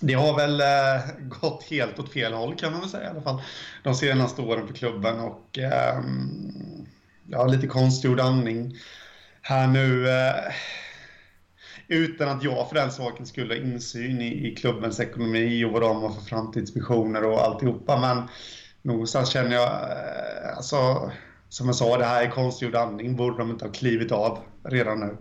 Det 0.00 0.14
har 0.14 0.36
väl 0.36 0.60
eh, 0.60 1.28
gått 1.40 1.64
helt 1.64 1.98
åt 1.98 2.12
fel 2.12 2.32
håll 2.32 2.54
kan 2.54 2.72
man 2.72 2.80
väl 2.80 2.90
säga 2.90 3.04
i 3.04 3.10
alla 3.10 3.22
fall. 3.22 3.42
De 3.82 3.94
senaste 3.94 4.42
åren 4.42 4.66
för 4.66 4.74
klubben 4.74 5.20
och 5.20 5.58
eh, 5.58 6.00
ja, 7.26 7.46
lite 7.46 7.66
konstgjord 7.66 8.20
andning 8.20 8.76
här 9.42 9.66
nu. 9.66 10.08
Eh, 10.08 10.52
utan 11.88 12.28
att 12.28 12.42
jag 12.42 12.68
för 12.68 12.74
den 12.74 12.90
saken 12.90 13.26
skulle 13.26 13.54
ha 13.54 13.62
insyn 13.62 14.20
i, 14.20 14.48
i 14.48 14.54
klubbens 14.54 15.00
ekonomi 15.00 15.64
och 15.64 15.72
vad 15.72 15.82
de 15.82 16.02
har 16.02 16.10
för 16.10 16.20
framtidsvisioner 16.20 17.24
och 17.24 17.44
alltihopa. 17.44 18.00
Men 18.00 18.28
någonstans 18.82 19.30
känner 19.30 19.56
jag, 19.56 19.68
eh, 19.68 20.56
alltså, 20.56 21.10
som 21.48 21.66
jag 21.66 21.76
sa, 21.76 21.98
det 21.98 22.04
här 22.04 22.24
är 22.24 22.30
konstgjord 22.30 22.74
andning. 22.74 23.16
Borde 23.16 23.38
de 23.38 23.50
inte 23.50 23.64
ha 23.64 23.72
klivit 23.72 24.12
av 24.12 24.38
redan 24.62 25.00
nu. 25.00 25.16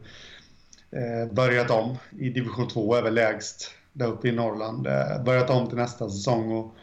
Eh, 1.00 1.34
börjat 1.34 1.70
om 1.70 1.98
i 2.20 2.30
division 2.30 2.68
2, 2.68 2.96
är 2.96 3.02
väl 3.02 3.14
lägst 3.14 3.72
där 3.94 4.08
uppe 4.08 4.28
i 4.28 4.32
Norrland. 4.32 4.88
Eh, 4.88 5.24
börjat 5.26 5.50
om 5.50 5.68
till 5.68 5.78
nästa 5.78 6.10
säsong 6.10 6.52
och 6.52 6.76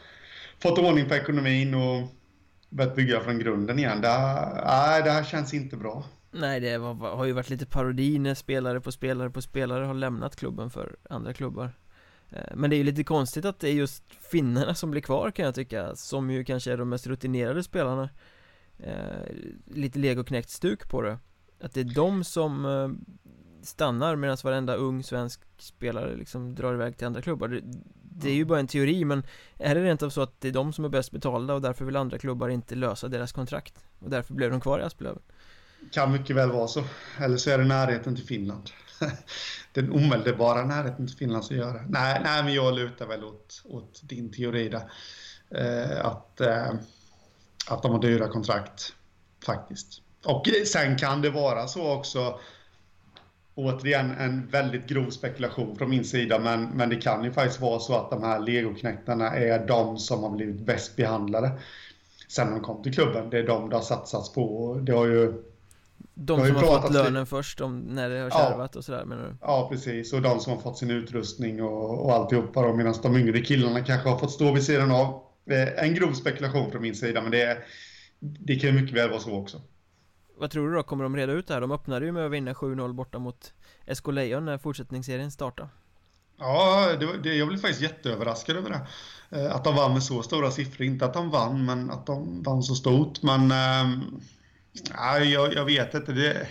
fått 0.62 0.78
ordning 0.78 1.09
på 1.09 1.14
ekonomin 1.14 1.75
och 1.75 2.09
börjat 2.71 2.97
bygga 2.97 3.21
från 3.21 3.38
grunden 3.38 3.78
igen. 3.78 4.00
Det 4.00 4.09
här, 4.09 4.99
äh, 4.99 5.04
det 5.04 5.11
här 5.11 5.25
känns 5.25 5.54
inte 5.54 5.76
bra. 5.76 6.04
Nej, 6.30 6.61
det 6.61 6.78
var, 6.78 6.95
har 6.95 7.25
ju 7.25 7.33
varit 7.33 7.50
lite 7.50 7.66
parodi 7.66 8.18
när 8.18 8.35
spelare 8.35 8.80
på 8.80 8.92
spelare 8.92 9.30
på 9.30 9.42
spelare 9.42 9.85
har 9.85 9.95
lämnat 9.95 10.37
klubben 10.37 10.71
för 10.71 10.97
andra 11.11 11.33
klubbar. 11.33 11.73
Eh, 12.30 12.56
men 12.56 12.71
det 12.71 12.76
är 12.76 12.78
ju 12.78 12.85
lite 12.85 13.04
konstigt 13.04 13.45
att 13.45 13.61
det 13.61 13.68
är 13.68 13.73
just 13.73 14.04
finnarna 14.30 14.75
som 14.75 14.90
blir 14.90 15.02
kvar 15.02 15.30
kan 15.30 15.45
jag 15.45 15.54
tycka 15.54 15.97
Som 15.97 16.30
ju 16.30 16.45
kanske 16.45 16.73
är 16.73 16.76
de 16.76 16.88
mest 16.88 17.06
rutinerade 17.06 17.62
spelarna. 17.62 18.09
Eh, 18.78 19.35
Lite 19.66 19.99
legoknäckt 19.99 20.50
stuk 20.50 20.88
på 20.88 21.02
det. 21.02 21.18
Att 21.61 21.75
det 21.75 21.80
är 21.80 21.95
de 21.95 22.25
som 22.25 22.64
eh, 22.64 22.88
stannar 23.62 24.16
medan 24.16 24.37
varenda 24.45 24.75
ung 24.75 25.02
svensk 25.02 25.40
spelare 25.59 26.16
liksom 26.16 26.54
drar 26.54 26.75
iväg 26.75 26.97
till 26.97 27.06
andra 27.06 27.23
klubbar. 27.23 27.49
Det, 27.49 27.61
det 28.02 28.30
är 28.30 28.35
ju 28.35 28.45
bara 28.45 28.59
en 28.61 28.66
teori 28.66 29.04
men 29.04 29.23
Är 29.59 29.75
det 29.75 29.85
rent 29.85 30.02
av 30.02 30.11
så 30.11 30.23
att 30.23 30.40
det 30.40 30.49
är 30.49 30.52
de 30.52 30.73
som 30.73 30.85
är 30.85 30.88
bäst 30.88 31.11
betalda 31.11 31.54
och 31.54 31.62
därför 31.62 31.85
vill 31.85 31.97
andra 31.97 32.18
klubbar 32.18 32.49
inte 32.49 32.75
lösa 32.75 33.09
deras 33.09 33.33
kontrakt? 33.33 33.85
Och 33.99 34.11
därför 34.11 34.35
blev 34.35 34.50
de 34.50 34.61
kvar 34.61 34.78
i 34.78 34.83
Asplöven? 34.83 35.23
Kan 35.92 36.12
mycket 36.12 36.37
väl 36.37 36.52
vara 36.52 36.68
så. 36.68 36.85
Eller 37.18 37.37
så 37.37 37.50
är 37.50 37.59
det 37.59 37.64
närheten 37.64 38.16
till 38.16 38.25
Finland 38.25 38.71
Den 39.72 39.92
omedelbara 39.92 40.64
närheten 40.64 41.06
till 41.06 41.16
Finland 41.16 41.44
att 41.44 41.50
göra. 41.50 41.80
Nej, 41.88 42.20
nej 42.24 42.44
men 42.44 42.54
jag 42.54 42.74
lutar 42.74 43.06
väl 43.06 43.24
åt, 43.24 43.62
åt 43.64 44.00
din 44.02 44.32
teori 44.32 44.68
där 44.68 44.90
eh, 45.50 46.06
Att 46.06 46.40
eh, 46.40 46.74
Att 47.68 47.82
de 47.82 47.92
har 47.92 48.02
dyra 48.02 48.28
kontrakt 48.28 48.92
Faktiskt 49.44 50.02
och 50.26 50.46
sen 50.66 50.96
kan 50.96 51.22
det 51.22 51.30
vara 51.30 51.66
så 51.66 51.92
också 51.92 52.40
återigen 53.54 54.10
en 54.10 54.46
väldigt 54.46 54.86
grov 54.86 55.10
spekulation 55.10 55.76
från 55.76 55.90
min 55.90 56.04
sida, 56.04 56.38
men, 56.38 56.64
men 56.64 56.88
det 56.88 56.96
kan 56.96 57.24
ju 57.24 57.32
faktiskt 57.32 57.60
vara 57.60 57.80
så 57.80 57.94
att 57.94 58.10
de 58.10 58.22
här 58.22 58.40
legoknektarna 58.40 59.36
är 59.36 59.66
de 59.66 59.98
som 59.98 60.22
har 60.22 60.30
blivit 60.30 60.60
bäst 60.60 60.96
behandlade 60.96 61.52
sen 62.28 62.50
de 62.50 62.60
kom 62.60 62.82
till 62.82 62.94
klubben. 62.94 63.30
Det 63.30 63.38
är 63.38 63.47
de 63.47 63.71
det 63.71 63.76
har 63.76 63.82
satsats 63.82 64.32
på. 64.32 64.75
Det 64.82 64.92
har 64.92 65.06
ju 65.06 65.42
de 66.18 66.46
som 66.46 66.56
har 66.56 66.80
fått 66.80 66.92
lönen 66.92 67.26
först, 67.26 67.60
om, 67.60 67.78
när 67.80 68.10
det 68.10 68.18
har 68.18 68.30
kärvat 68.30 68.70
ja, 68.74 68.78
och 68.78 68.84
sådär 68.84 69.04
menar 69.04 69.22
du? 69.22 69.36
Ja, 69.40 69.68
precis. 69.72 70.12
Och 70.12 70.22
de 70.22 70.40
som 70.40 70.52
har 70.52 70.60
fått 70.60 70.78
sin 70.78 70.90
utrustning 70.90 71.62
och, 71.62 72.04
och 72.04 72.12
alltihopa 72.12 72.62
då, 72.62 72.74
medan 72.74 72.94
de 73.02 73.16
yngre 73.16 73.40
killarna 73.40 73.80
kanske 73.80 74.08
har 74.08 74.18
fått 74.18 74.30
stå 74.30 74.52
vid 74.52 74.64
sidan 74.64 74.90
av. 74.90 75.22
En 75.76 75.94
grov 75.94 76.12
spekulation 76.12 76.70
från 76.70 76.82
min 76.82 76.94
sida, 76.94 77.22
men 77.22 77.30
det, 77.30 77.58
det 78.20 78.56
kan 78.56 78.70
ju 78.70 78.80
mycket 78.80 78.96
väl 78.96 79.10
vara 79.10 79.20
så 79.20 79.40
också. 79.40 79.60
Vad 80.38 80.50
tror 80.50 80.68
du 80.68 80.74
då, 80.74 80.82
kommer 80.82 81.04
de 81.04 81.16
reda 81.16 81.32
ut 81.32 81.46
det 81.46 81.54
här? 81.54 81.60
De 81.60 81.72
öppnade 81.72 82.06
ju 82.06 82.12
med 82.12 82.26
att 82.26 82.32
vinna 82.32 82.52
7-0 82.52 82.92
borta 82.92 83.18
mot 83.18 83.52
SK 83.94 84.06
Lejon 84.06 84.44
när 84.44 84.58
fortsättningsserien 84.58 85.30
startade 85.30 85.68
Ja, 86.38 86.92
det, 87.00 87.18
det, 87.22 87.34
jag 87.34 87.48
blev 87.48 87.58
faktiskt 87.58 87.82
jätteöverraskad 87.82 88.56
över 88.56 88.70
det 88.70 88.86
eh, 89.40 89.54
Att 89.54 89.64
de 89.64 89.76
vann 89.76 89.92
med 89.92 90.02
så 90.02 90.22
stora 90.22 90.50
siffror, 90.50 90.86
inte 90.86 91.04
att 91.04 91.14
de 91.14 91.30
vann, 91.30 91.64
men 91.64 91.90
att 91.90 92.06
de 92.06 92.42
vann 92.42 92.62
så 92.62 92.74
stort 92.74 93.22
Men, 93.22 93.52
Ja, 94.95 95.19
jag, 95.19 95.54
jag 95.54 95.65
vet 95.65 95.95
inte 95.95 96.12
det, 96.12 96.49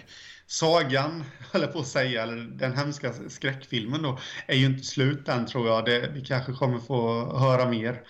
Sagan, 0.48 1.24
höll 1.52 1.68
på 1.68 1.80
att 1.80 1.88
säga, 1.88 2.24
eller 2.24 2.36
den 2.36 2.78
hemska 2.78 3.14
skräckfilmen 3.30 4.02
då 4.02 4.20
Är 4.48 4.56
ju 4.56 4.66
inte 4.66 4.84
slut 4.84 5.30
än 5.30 5.46
tror 5.46 5.68
jag, 5.68 5.86
det, 5.86 6.10
vi 6.14 6.22
kanske 6.22 6.52
kommer 6.52 6.80
få 6.80 7.26
höra 7.38 7.70
mer 7.70 8.02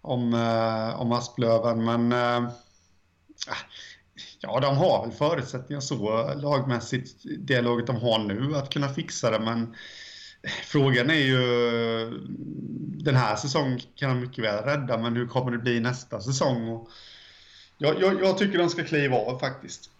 Om, 0.00 0.34
eh, 0.34 1.00
om 1.00 1.12
Asplöven, 1.12 1.84
men 1.84 2.12
eh, 2.12 2.50
ah, 3.48 3.64
Ja, 4.40 4.60
de 4.60 4.76
har 4.76 5.06
väl 5.06 5.16
förutsättningar 5.16 5.80
så 5.80 6.34
lagmässigt, 6.34 7.22
det 7.38 7.60
laget 7.60 7.86
de 7.86 7.96
har 7.96 8.18
nu, 8.18 8.56
att 8.56 8.70
kunna 8.70 8.88
fixa 8.88 9.30
det. 9.30 9.38
Men 9.38 9.62
eh, 10.42 10.50
frågan 10.64 11.10
är 11.10 11.14
ju, 11.14 11.38
den 13.04 13.14
här 13.14 13.36
säsongen 13.36 13.80
kan 13.94 14.10
de 14.10 14.20
mycket 14.20 14.44
väl 14.44 14.64
rädda, 14.64 14.98
men 14.98 15.16
hur 15.16 15.26
kommer 15.26 15.50
det 15.50 15.58
bli 15.58 15.80
nästa 15.80 16.20
säsong? 16.20 16.68
Och 16.68 16.88
jag, 17.78 18.00
jag, 18.00 18.20
jag 18.22 18.38
tycker 18.38 18.58
de 18.58 18.68
ska 18.68 18.84
kliva 18.84 19.16
av 19.16 19.38
faktiskt. 19.38 19.90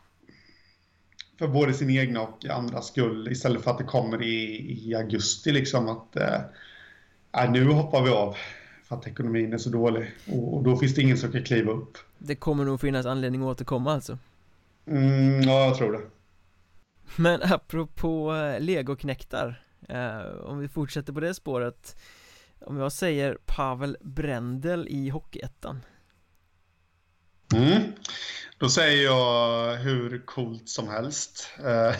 För 1.38 1.48
både 1.48 1.74
sin 1.74 1.90
egna 1.90 2.20
och 2.20 2.44
andras 2.44 2.86
skull, 2.86 3.28
istället 3.32 3.62
för 3.62 3.70
att 3.70 3.78
det 3.78 3.84
kommer 3.84 4.22
i, 4.22 4.88
i 4.88 4.94
augusti 4.94 5.52
liksom 5.52 5.88
att 5.88 6.16
äh, 6.16 7.50
nu 7.50 7.64
hoppar 7.64 8.02
vi 8.02 8.10
av 8.10 8.36
för 8.84 8.96
att 8.96 9.06
ekonomin 9.06 9.52
är 9.52 9.58
så 9.58 9.70
dålig. 9.70 10.12
Och, 10.32 10.56
och 10.56 10.62
då 10.62 10.76
finns 10.76 10.94
det 10.94 11.02
ingen 11.02 11.18
som 11.18 11.32
kan 11.32 11.42
kliva 11.42 11.72
upp. 11.72 11.98
Det 12.18 12.34
kommer 12.34 12.64
nog 12.64 12.80
finnas 12.80 13.06
anledning 13.06 13.42
att 13.42 13.46
återkomma 13.46 13.92
alltså? 13.92 14.18
Mm, 14.86 15.40
ja, 15.40 15.64
jag 15.64 15.76
tror 15.76 15.92
det. 15.92 16.00
Men 17.16 17.42
apropå 17.42 18.34
eh, 18.34 18.60
legoknäktar 18.60 19.62
eh, 19.88 20.44
Om 20.44 20.58
vi 20.58 20.68
fortsätter 20.68 21.12
på 21.12 21.20
det 21.20 21.34
spåret 21.34 21.96
Om 22.60 22.76
jag 22.76 22.92
säger 22.92 23.38
Pavel 23.46 23.96
Brendel 24.00 24.88
i 24.88 25.08
Hockeyettan 25.08 25.80
mm. 27.54 27.92
Då 28.58 28.68
säger 28.68 29.04
jag 29.04 29.76
hur 29.76 30.26
coolt 30.26 30.68
som 30.68 30.88
helst 30.88 31.50
eh, 31.64 31.94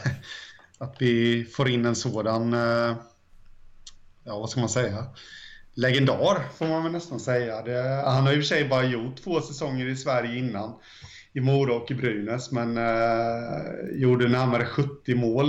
Att 0.78 0.96
vi 0.98 1.44
får 1.44 1.68
in 1.68 1.86
en 1.86 1.96
sådan 1.96 2.52
eh, 2.54 2.96
Ja, 4.24 4.38
vad 4.38 4.50
ska 4.50 4.60
man 4.60 4.68
säga? 4.68 5.06
Legendar 5.74 6.48
får 6.58 6.66
man 6.66 6.82
väl 6.82 6.92
nästan 6.92 7.20
säga 7.20 7.62
det, 7.62 8.02
Han 8.06 8.26
har 8.26 8.32
i 8.32 8.36
och 8.36 8.40
för 8.40 8.48
sig 8.48 8.68
bara 8.68 8.84
gjort 8.84 9.16
två 9.16 9.40
säsonger 9.40 9.86
i 9.86 9.96
Sverige 9.96 10.38
innan 10.38 10.74
i 11.32 11.40
Mora 11.40 11.74
och 11.74 11.90
i 11.90 11.94
Brynäs, 11.94 12.52
men 12.52 12.76
eh, 12.76 13.62
gjorde 13.92 14.28
närmare 14.28 14.66
70 14.66 15.14
mål. 15.14 15.48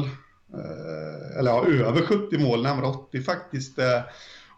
Eh, 0.54 1.40
eller 1.40 1.52
ja, 1.52 1.66
över 1.68 2.02
70 2.02 2.38
mål, 2.38 2.64
närmare 2.64 2.86
80 2.86 3.22
faktiskt. 3.22 3.80
Eh, 3.80 4.02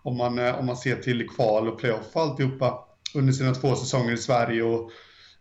om, 0.03 0.17
man, 0.17 0.39
eh, 0.39 0.59
om 0.59 0.65
man 0.65 0.77
ser 0.77 0.95
till 0.95 1.29
kval 1.29 1.67
och 1.67 1.79
playoff 1.79 2.07
och 2.13 2.21
alltihopa 2.21 2.85
under 3.15 3.33
sina 3.33 3.53
två 3.53 3.75
säsonger 3.75 4.13
i 4.13 4.17
Sverige. 4.17 4.63
Och, 4.63 4.91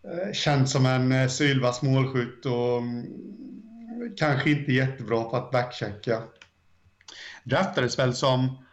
Eh, 0.04 0.32
känd 0.32 0.68
som 0.68 0.86
en 0.86 1.12
eh, 1.12 1.28
sylvass 1.28 1.82
målskytt 1.82 2.46
och 2.46 2.78
mm, 2.78 3.06
kanske 4.16 4.50
inte 4.50 4.72
jättebra 4.72 5.24
på 5.24 5.36
att 5.36 5.50
backchecka. 5.50 6.22
Draftades 7.44 7.98
väl 7.98 8.14
som 8.14 8.64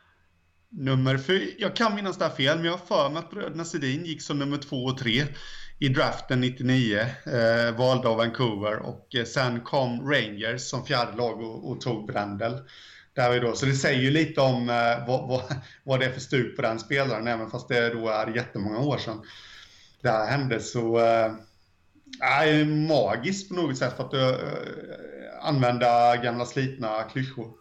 nummer 0.69 1.17
fyra, 1.17 1.51
jag 1.57 1.75
kan 1.75 1.95
minnas 1.95 2.17
det 2.17 2.25
här 2.25 2.35
fel, 2.35 2.57
men 2.57 2.65
jag 2.65 2.71
har 2.71 2.85
för 2.85 3.09
mig 3.09 3.19
att 3.19 3.31
bröderna 3.31 3.65
Sedin 3.65 4.05
gick 4.05 4.21
som 4.21 4.39
nummer 4.39 4.57
två 4.57 4.85
och 4.85 4.97
tre 4.97 5.25
i 5.79 5.89
draften 5.89 6.41
99, 6.41 6.99
eh, 7.25 7.77
valda 7.77 8.09
av 8.09 8.17
Vancouver 8.17 8.77
och 8.77 9.15
eh, 9.15 9.25
sen 9.25 9.61
kom 9.61 10.11
Rangers 10.11 10.61
som 10.61 10.85
fjärde 10.85 11.17
lag 11.17 11.41
och, 11.41 11.71
och 11.71 11.81
tog 11.81 12.07
Brendel. 12.07 12.59
Där 13.13 13.31
vi 13.31 13.39
då, 13.39 13.53
så 13.53 13.65
det 13.65 13.73
säger 13.73 14.01
ju 14.01 14.11
lite 14.11 14.41
om 14.41 14.69
eh, 14.69 15.07
vad, 15.07 15.27
vad, 15.27 15.41
vad, 15.83 15.99
det 15.99 16.05
är 16.05 16.11
för 16.11 16.19
stuk 16.19 16.55
på 16.55 16.61
den 16.61 16.79
spelaren, 16.79 17.27
även 17.27 17.49
fast 17.49 17.67
det 17.67 17.89
då 17.89 18.09
är 18.09 18.35
jättemånga 18.35 18.79
år 18.79 18.97
sedan 18.97 19.21
det 20.01 20.09
här 20.09 20.27
hände. 20.27 20.59
Så 20.59 20.97
är 22.21 22.65
magiskt 22.65 23.49
på 23.49 23.55
något 23.55 23.77
sätt 23.77 23.93
för 23.97 24.03
att 24.03 24.13
uh, 24.13 24.39
använda 25.41 26.17
gamla 26.17 26.45
slitna 26.45 27.03
klyschor. 27.03 27.51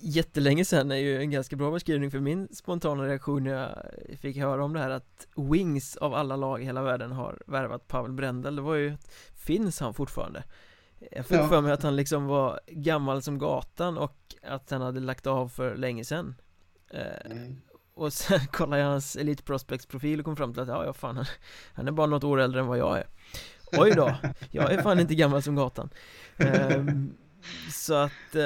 Jättelänge 0.00 0.64
sedan 0.64 0.90
är 0.90 0.96
ju 0.96 1.18
en 1.18 1.30
ganska 1.30 1.56
bra 1.56 1.70
beskrivning 1.70 2.10
för 2.10 2.20
min 2.20 2.48
spontana 2.52 3.04
reaktion 3.04 3.44
när 3.44 3.52
jag 4.08 4.18
fick 4.18 4.36
höra 4.36 4.64
om 4.64 4.72
det 4.72 4.80
här 4.80 4.90
att 4.90 5.26
Wings 5.36 5.96
av 5.96 6.14
alla 6.14 6.36
lag 6.36 6.62
i 6.62 6.64
hela 6.64 6.82
världen 6.82 7.12
har 7.12 7.42
värvat 7.46 7.88
Pavel 7.88 8.12
Brendel 8.12 8.56
Det 8.56 8.62
var 8.62 8.74
ju, 8.74 8.96
finns 9.34 9.80
han 9.80 9.94
fortfarande? 9.94 10.42
Jag 11.10 11.26
fick 11.26 11.38
ja. 11.38 11.48
för 11.48 11.60
mig 11.60 11.72
att 11.72 11.82
han 11.82 11.96
liksom 11.96 12.26
var 12.26 12.60
gammal 12.66 13.22
som 13.22 13.38
gatan 13.38 13.98
och 13.98 14.34
att 14.42 14.70
han 14.70 14.80
hade 14.80 15.00
lagt 15.00 15.26
av 15.26 15.48
för 15.48 15.76
länge 15.76 16.04
sedan 16.04 16.34
eh, 16.90 17.30
mm. 17.30 17.60
Och 18.00 18.12
sen 18.12 18.40
kollade 18.52 18.82
jag 18.82 18.88
hans 18.88 19.16
Elite 19.16 19.42
Prospects 19.42 19.86
profil 19.86 20.18
och 20.18 20.24
kom 20.24 20.36
fram 20.36 20.52
till 20.52 20.62
att 20.62 20.68
ja, 20.68 20.84
ja 20.84 20.92
fan 20.92 21.16
han, 21.16 21.26
han 21.74 21.88
är 21.88 21.92
bara 21.92 22.06
något 22.06 22.24
år 22.24 22.40
äldre 22.40 22.60
än 22.60 22.66
vad 22.66 22.78
jag 22.78 22.98
är. 22.98 23.06
Oj 23.72 23.90
då, 23.90 24.14
jag 24.50 24.72
är 24.72 24.82
fan 24.82 25.00
inte 25.00 25.14
gammal 25.14 25.42
som 25.42 25.54
gatan. 25.54 25.90
Um, 26.76 27.14
Så 27.70 27.94
att 27.94 28.34
uh, 28.34 28.42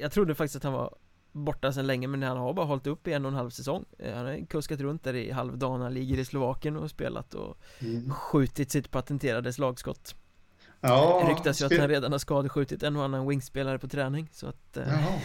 jag 0.00 0.12
trodde 0.12 0.34
faktiskt 0.34 0.56
att 0.56 0.62
han 0.62 0.72
var 0.72 0.94
borta 1.32 1.72
sedan 1.72 1.86
länge 1.86 2.06
men 2.08 2.22
han 2.22 2.36
har 2.36 2.52
bara 2.52 2.66
hållit 2.66 2.86
upp 2.86 3.08
i 3.08 3.12
en 3.12 3.24
och 3.24 3.30
en 3.30 3.36
halv 3.36 3.50
säsong. 3.50 3.84
Eh, 3.98 4.14
Han 4.14 4.26
har 4.26 4.46
kuskat 4.46 4.80
runt 4.80 5.04
där 5.04 5.14
i 5.14 5.30
halvdana 5.30 5.88
ligger 5.88 6.18
i 6.18 6.24
Slovakien 6.24 6.76
och 6.76 6.90
spelat 6.90 7.34
och 7.34 7.56
mm. 7.78 8.10
skjutit 8.10 8.70
sitt 8.70 8.90
patenterade 8.90 9.52
slagskott 9.52 10.16
Ja, 10.88 11.22
det 11.24 11.32
ryktas 11.32 11.62
ju 11.62 11.66
att 11.66 11.78
han 11.78 11.88
redan 11.88 12.12
har 12.12 12.18
skadeskjutit 12.18 12.82
en 12.82 12.96
och 12.96 13.04
annan 13.04 13.28
wingspelare 13.28 13.78
på 13.78 13.88
träning 13.88 14.28
så 14.32 14.46
att 14.46 14.76
eh, 14.76 15.06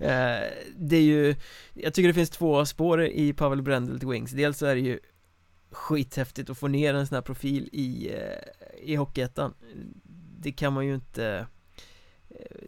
eh, 0.00 0.50
Det 0.76 0.96
är 0.96 1.02
ju 1.02 1.36
Jag 1.74 1.94
tycker 1.94 2.08
det 2.08 2.14
finns 2.14 2.30
två 2.30 2.66
spår 2.66 3.02
i 3.02 3.32
Pavel 3.32 3.62
Brendel 3.62 3.98
till 3.98 4.08
Wings. 4.08 4.30
Dels 4.30 4.58
så 4.58 4.66
är 4.66 4.74
det 4.74 4.80
ju 4.80 5.00
skithäftigt 5.70 6.50
att 6.50 6.58
få 6.58 6.68
ner 6.68 6.94
en 6.94 7.06
sån 7.06 7.14
här 7.14 7.22
profil 7.22 7.68
i, 7.72 8.14
i 8.82 8.94
Hockeyettan. 8.94 9.54
Det 10.38 10.52
kan 10.52 10.72
man 10.72 10.86
ju 10.86 10.94
inte 10.94 11.46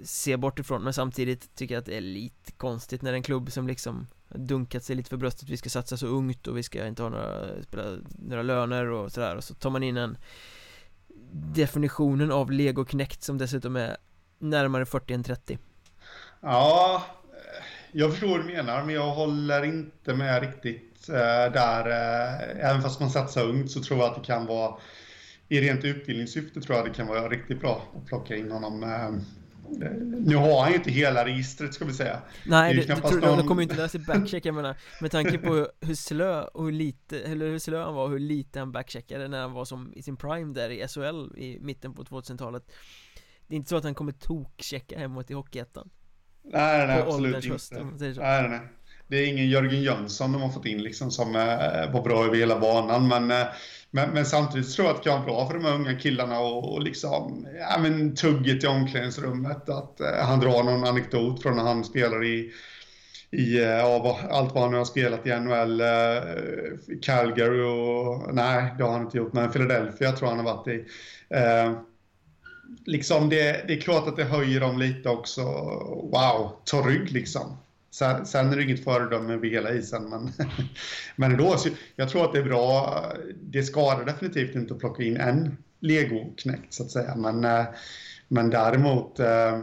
se 0.04 0.36
bort 0.36 0.58
ifrån 0.58 0.82
men 0.82 0.92
samtidigt 0.92 1.54
tycker 1.54 1.74
jag 1.74 1.80
att 1.80 1.86
det 1.86 1.96
är 1.96 2.00
lite 2.00 2.52
konstigt 2.52 3.02
när 3.02 3.12
en 3.12 3.22
klubb 3.22 3.52
som 3.52 3.66
liksom 3.66 4.06
dunkat 4.28 4.84
sig 4.84 4.96
lite 4.96 5.10
för 5.10 5.16
bröstet 5.16 5.48
Vi 5.48 5.56
ska 5.56 5.70
satsa 5.70 5.96
så 5.96 6.06
ungt 6.06 6.46
och 6.46 6.56
vi 6.56 6.62
ska 6.62 6.86
inte 6.86 7.02
ha 7.02 7.10
några, 7.10 7.62
spela, 7.62 7.98
några 8.18 8.42
löner 8.42 8.86
och 8.86 9.12
sådär 9.12 9.36
och 9.36 9.44
så 9.44 9.54
tar 9.54 9.70
man 9.70 9.82
in 9.82 9.96
en 9.96 10.16
Definitionen 11.32 12.32
av 12.32 12.50
Lego 12.50 12.86
Kinect 12.86 13.22
som 13.22 13.38
dessutom 13.38 13.76
är 13.76 13.96
närmare 14.38 14.86
40 14.86 15.14
än 15.14 15.22
30 15.22 15.58
Ja 16.40 17.02
eh, 17.32 17.64
Jag 17.92 18.10
förstår 18.10 18.28
vad 18.28 18.40
du 18.40 18.44
menar 18.44 18.84
men 18.84 18.94
jag 18.94 19.10
håller 19.10 19.64
inte 19.64 20.14
med 20.14 20.42
riktigt 20.42 21.08
eh, 21.08 21.52
där 21.52 21.86
eh, 21.86 22.70
Även 22.70 22.82
fast 22.82 23.00
man 23.00 23.10
satsar 23.10 23.44
ungt 23.44 23.70
så 23.70 23.82
tror 23.82 24.00
jag 24.00 24.08
att 24.08 24.14
det 24.14 24.26
kan 24.26 24.46
vara 24.46 24.74
i 25.48 25.60
rent 25.60 25.84
utbildningssyfte 25.84 26.60
tror 26.60 26.76
jag 26.76 26.86
det 26.86 26.94
kan 26.94 27.06
vara 27.06 27.28
riktigt 27.28 27.60
bra 27.60 27.82
att 27.96 28.06
plocka 28.06 28.36
in 28.36 28.50
honom 28.50 28.82
eh, 28.82 29.10
nu 30.24 30.36
har 30.36 30.62
han 30.62 30.70
ju 30.70 30.76
inte 30.76 30.90
hela 30.90 31.24
registret 31.24 31.74
ska 31.74 31.84
vi 31.84 31.92
säga. 31.92 32.22
Nej, 32.46 32.74
det, 32.74 32.80
det, 32.86 32.96
tror 32.96 33.20
någon... 33.20 33.38
de 33.38 33.48
kommer 33.48 33.62
inte 33.62 33.76
lära 33.76 33.88
sig 33.88 34.00
backcheck 34.00 34.46
jag 34.46 34.54
menar 34.54 34.76
Med 35.00 35.10
tanke 35.10 35.38
på 35.38 35.68
hur 35.80 35.94
slö 35.94 36.42
och 36.42 36.64
hur 36.64 36.72
lite, 36.72 37.20
eller 37.20 37.46
hur 37.46 37.58
slö 37.58 37.84
han 37.84 37.94
var 37.94 38.04
och 38.04 38.10
hur 38.10 38.18
lite 38.18 38.58
han 38.58 38.72
backcheckade 38.72 39.28
när 39.28 39.40
han 39.40 39.52
var 39.52 39.64
som 39.64 39.92
i 39.96 40.02
sin 40.02 40.16
prime 40.16 40.54
där 40.54 40.70
i 40.70 40.88
SHL 40.88 41.38
i 41.38 41.58
mitten 41.60 41.94
på 41.94 42.02
2000-talet 42.02 42.72
Det 43.46 43.54
är 43.54 43.56
inte 43.56 43.68
så 43.68 43.76
att 43.76 43.84
han 43.84 43.94
kommer 43.94 44.12
tokkchecka 44.12 44.98
hemåt 44.98 45.30
i 45.30 45.34
Hockeyettan. 45.34 45.90
Nej, 46.42 46.86
nej, 46.86 47.02
absolut 47.02 47.44
inte. 47.44 48.20
nej, 48.20 48.48
nej. 48.48 48.60
Det 49.12 49.18
är 49.18 49.26
ingen 49.26 49.48
Jörgen 49.48 49.82
Jönsson 49.82 50.32
de 50.32 50.42
har 50.42 50.48
fått 50.48 50.66
in 50.66 50.82
liksom 50.82 51.10
som 51.10 51.36
eh, 51.36 51.92
var 51.92 52.02
bra 52.02 52.24
över 52.24 52.36
hela 52.36 52.58
banan 52.58 53.08
men 53.08 53.30
eh, 53.30 53.46
men, 53.90 54.10
men, 54.10 54.26
samtidigt 54.26 54.72
tror 54.72 54.86
jag 54.86 54.96
att 54.96 55.02
det 55.02 55.10
kan 55.10 55.18
vara 55.18 55.26
bra 55.26 55.46
för 55.46 55.54
de 55.54 55.64
här 55.64 55.74
unga 55.74 55.98
killarna 55.98 56.40
och, 56.40 56.72
och 56.72 56.82
liksom, 56.82 57.46
ja 57.58 57.78
men 57.78 58.14
tugget 58.14 58.64
i 58.64 58.66
omklädningsrummet. 58.66 59.68
Att 59.68 60.00
eh, 60.00 60.24
han 60.26 60.40
drar 60.40 60.62
någon 60.62 60.84
anekdot 60.84 61.42
från 61.42 61.56
när 61.56 61.62
han 61.62 61.84
spelar 61.84 62.24
i, 62.24 62.52
i 63.30 63.58
eh, 63.58 63.64
ja, 63.64 64.18
allt 64.30 64.54
vad 64.54 64.62
han 64.62 64.72
nu 64.72 64.78
har 64.78 64.84
spelat 64.84 65.26
i 65.26 65.40
NHL, 65.40 65.80
eh, 65.80 66.98
Calgary 67.02 67.62
och, 67.62 68.34
nej 68.34 68.74
det 68.78 68.84
har 68.84 68.92
han 68.92 69.02
inte 69.02 69.18
gjort, 69.18 69.32
men 69.32 69.52
Philadelphia 69.52 70.12
tror 70.12 70.30
jag 70.30 70.36
han 70.36 70.46
har 70.46 70.54
varit 70.56 70.68
i. 70.68 70.84
Eh, 71.30 71.72
liksom 72.86 73.28
det, 73.28 73.64
det 73.66 73.72
är 73.72 73.80
klart 73.80 74.08
att 74.08 74.16
det 74.16 74.24
höjer 74.24 74.60
dem 74.60 74.78
lite 74.78 75.08
också. 75.08 75.42
Wow, 76.12 76.56
ta 76.64 76.80
rygg 76.80 77.12
liksom. 77.12 77.56
Sen, 77.92 78.26
sen 78.26 78.52
är 78.52 78.56
det 78.56 78.62
inget 78.62 78.84
föredöme 78.84 79.34
över 79.34 79.48
hela 79.48 79.72
isen, 79.72 80.08
men, 80.08 80.32
men 81.16 81.32
ändå. 81.32 81.56
Så 81.56 81.68
jag 81.96 82.08
tror 82.08 82.24
att 82.24 82.32
det 82.32 82.38
är 82.38 82.44
bra. 82.44 83.02
Det 83.42 83.62
skadar 83.62 84.04
definitivt 84.04 84.54
inte 84.54 84.74
att 84.74 84.80
plocka 84.80 85.02
in 85.02 85.16
en 85.16 85.56
legoknäckt, 85.80 86.74
så 86.74 86.82
att 86.82 86.90
säga. 86.90 87.16
Men, 87.16 87.44
eh, 87.44 87.64
men 88.28 88.50
däremot, 88.50 89.20
eh, 89.20 89.60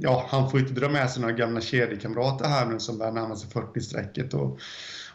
ja, 0.00 0.26
han 0.28 0.50
får 0.50 0.60
inte 0.60 0.72
dra 0.72 0.88
med 0.88 1.10
sig 1.10 1.22
några 1.22 1.34
gamla 1.34 1.60
kedjekamrater 1.60 2.48
här 2.48 2.66
nu 2.66 2.78
som 2.78 2.98
börjar 2.98 3.12
närma 3.12 3.36
sig 3.36 3.50
40-strecket 3.50 4.34
och, 4.34 4.60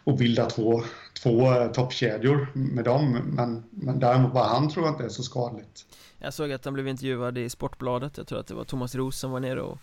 och 0.03 0.17
bilda 0.17 0.45
två, 0.45 0.83
två 1.23 1.53
eh, 1.53 1.71
toppkedjor 1.71 2.47
med 2.53 2.85
dem. 2.85 3.11
Men, 3.11 3.63
men 3.69 3.99
däremot 3.99 4.33
bara 4.33 4.47
han 4.47 4.69
tror 4.69 4.85
jag 4.85 4.93
inte 4.93 5.03
är 5.03 5.09
så 5.09 5.23
skadligt. 5.23 5.85
Jag 6.17 6.33
såg 6.33 6.51
att 6.51 6.65
han 6.65 6.73
blev 6.73 6.87
intervjuad 6.87 7.37
i 7.37 7.49
Sportbladet, 7.49 8.17
jag 8.17 8.27
tror 8.27 8.39
att 8.39 8.47
det 8.47 8.53
var 8.53 8.63
Thomas 8.63 8.95
Roos 8.95 9.19
som 9.19 9.31
var 9.31 9.39
nere 9.39 9.61
och 9.61 9.77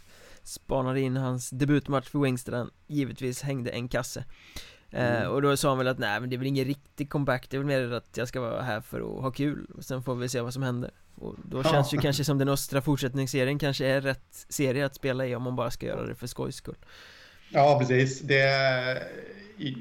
Spanade 0.47 1.01
in 1.01 1.17
hans 1.17 1.51
debutmatch 1.51 2.09
för 2.09 2.19
Wings 2.19 2.45
där 2.45 2.53
han 2.53 2.71
givetvis 2.87 3.43
hängde 3.43 3.71
en 3.71 3.89
kasse 3.89 4.25
eh, 4.91 5.17
mm. 5.17 5.31
Och 5.31 5.43
då 5.43 5.57
sa 5.57 5.69
han 5.69 5.79
väl 5.79 5.89
att 5.89 5.99
nej 5.99 6.21
men 6.21 6.31
det 6.31 6.37
är 6.37 6.39
väl 6.39 6.47
ingen 6.47 6.65
riktig 6.65 7.11
comeback 7.11 7.51
Det 7.51 7.57
är 7.57 7.59
väl 7.59 7.67
mer 7.67 7.93
att 7.93 8.17
jag 8.17 8.29
ska 8.29 8.41
vara 8.41 8.63
här 8.63 8.81
för 8.81 9.01
att 9.01 9.23
ha 9.23 9.31
kul 9.31 9.67
Sen 9.81 10.03
får 10.03 10.15
vi 10.15 10.29
se 10.29 10.41
vad 10.41 10.53
som 10.53 10.63
händer 10.63 10.91
Och 11.15 11.35
då 11.45 11.59
ja. 11.59 11.71
känns 11.71 11.95
ju 11.95 11.99
kanske 11.99 12.25
som 12.25 12.39
den 12.39 12.49
östra 12.49 12.83
fortsättningsserien 12.83 13.59
kanske 13.59 13.87
är 13.87 14.01
rätt 14.01 14.47
serie 14.49 14.87
att 14.87 14.95
spela 14.95 15.27
i 15.27 15.35
om 15.35 15.43
man 15.43 15.57
bara 15.57 15.71
ska 15.71 15.87
göra 15.87 16.07
det 16.07 16.15
för 16.15 16.27
skojs 16.27 16.57
skull 16.57 16.77
Ja 17.49 17.79
precis, 17.79 18.21
det 18.21 19.03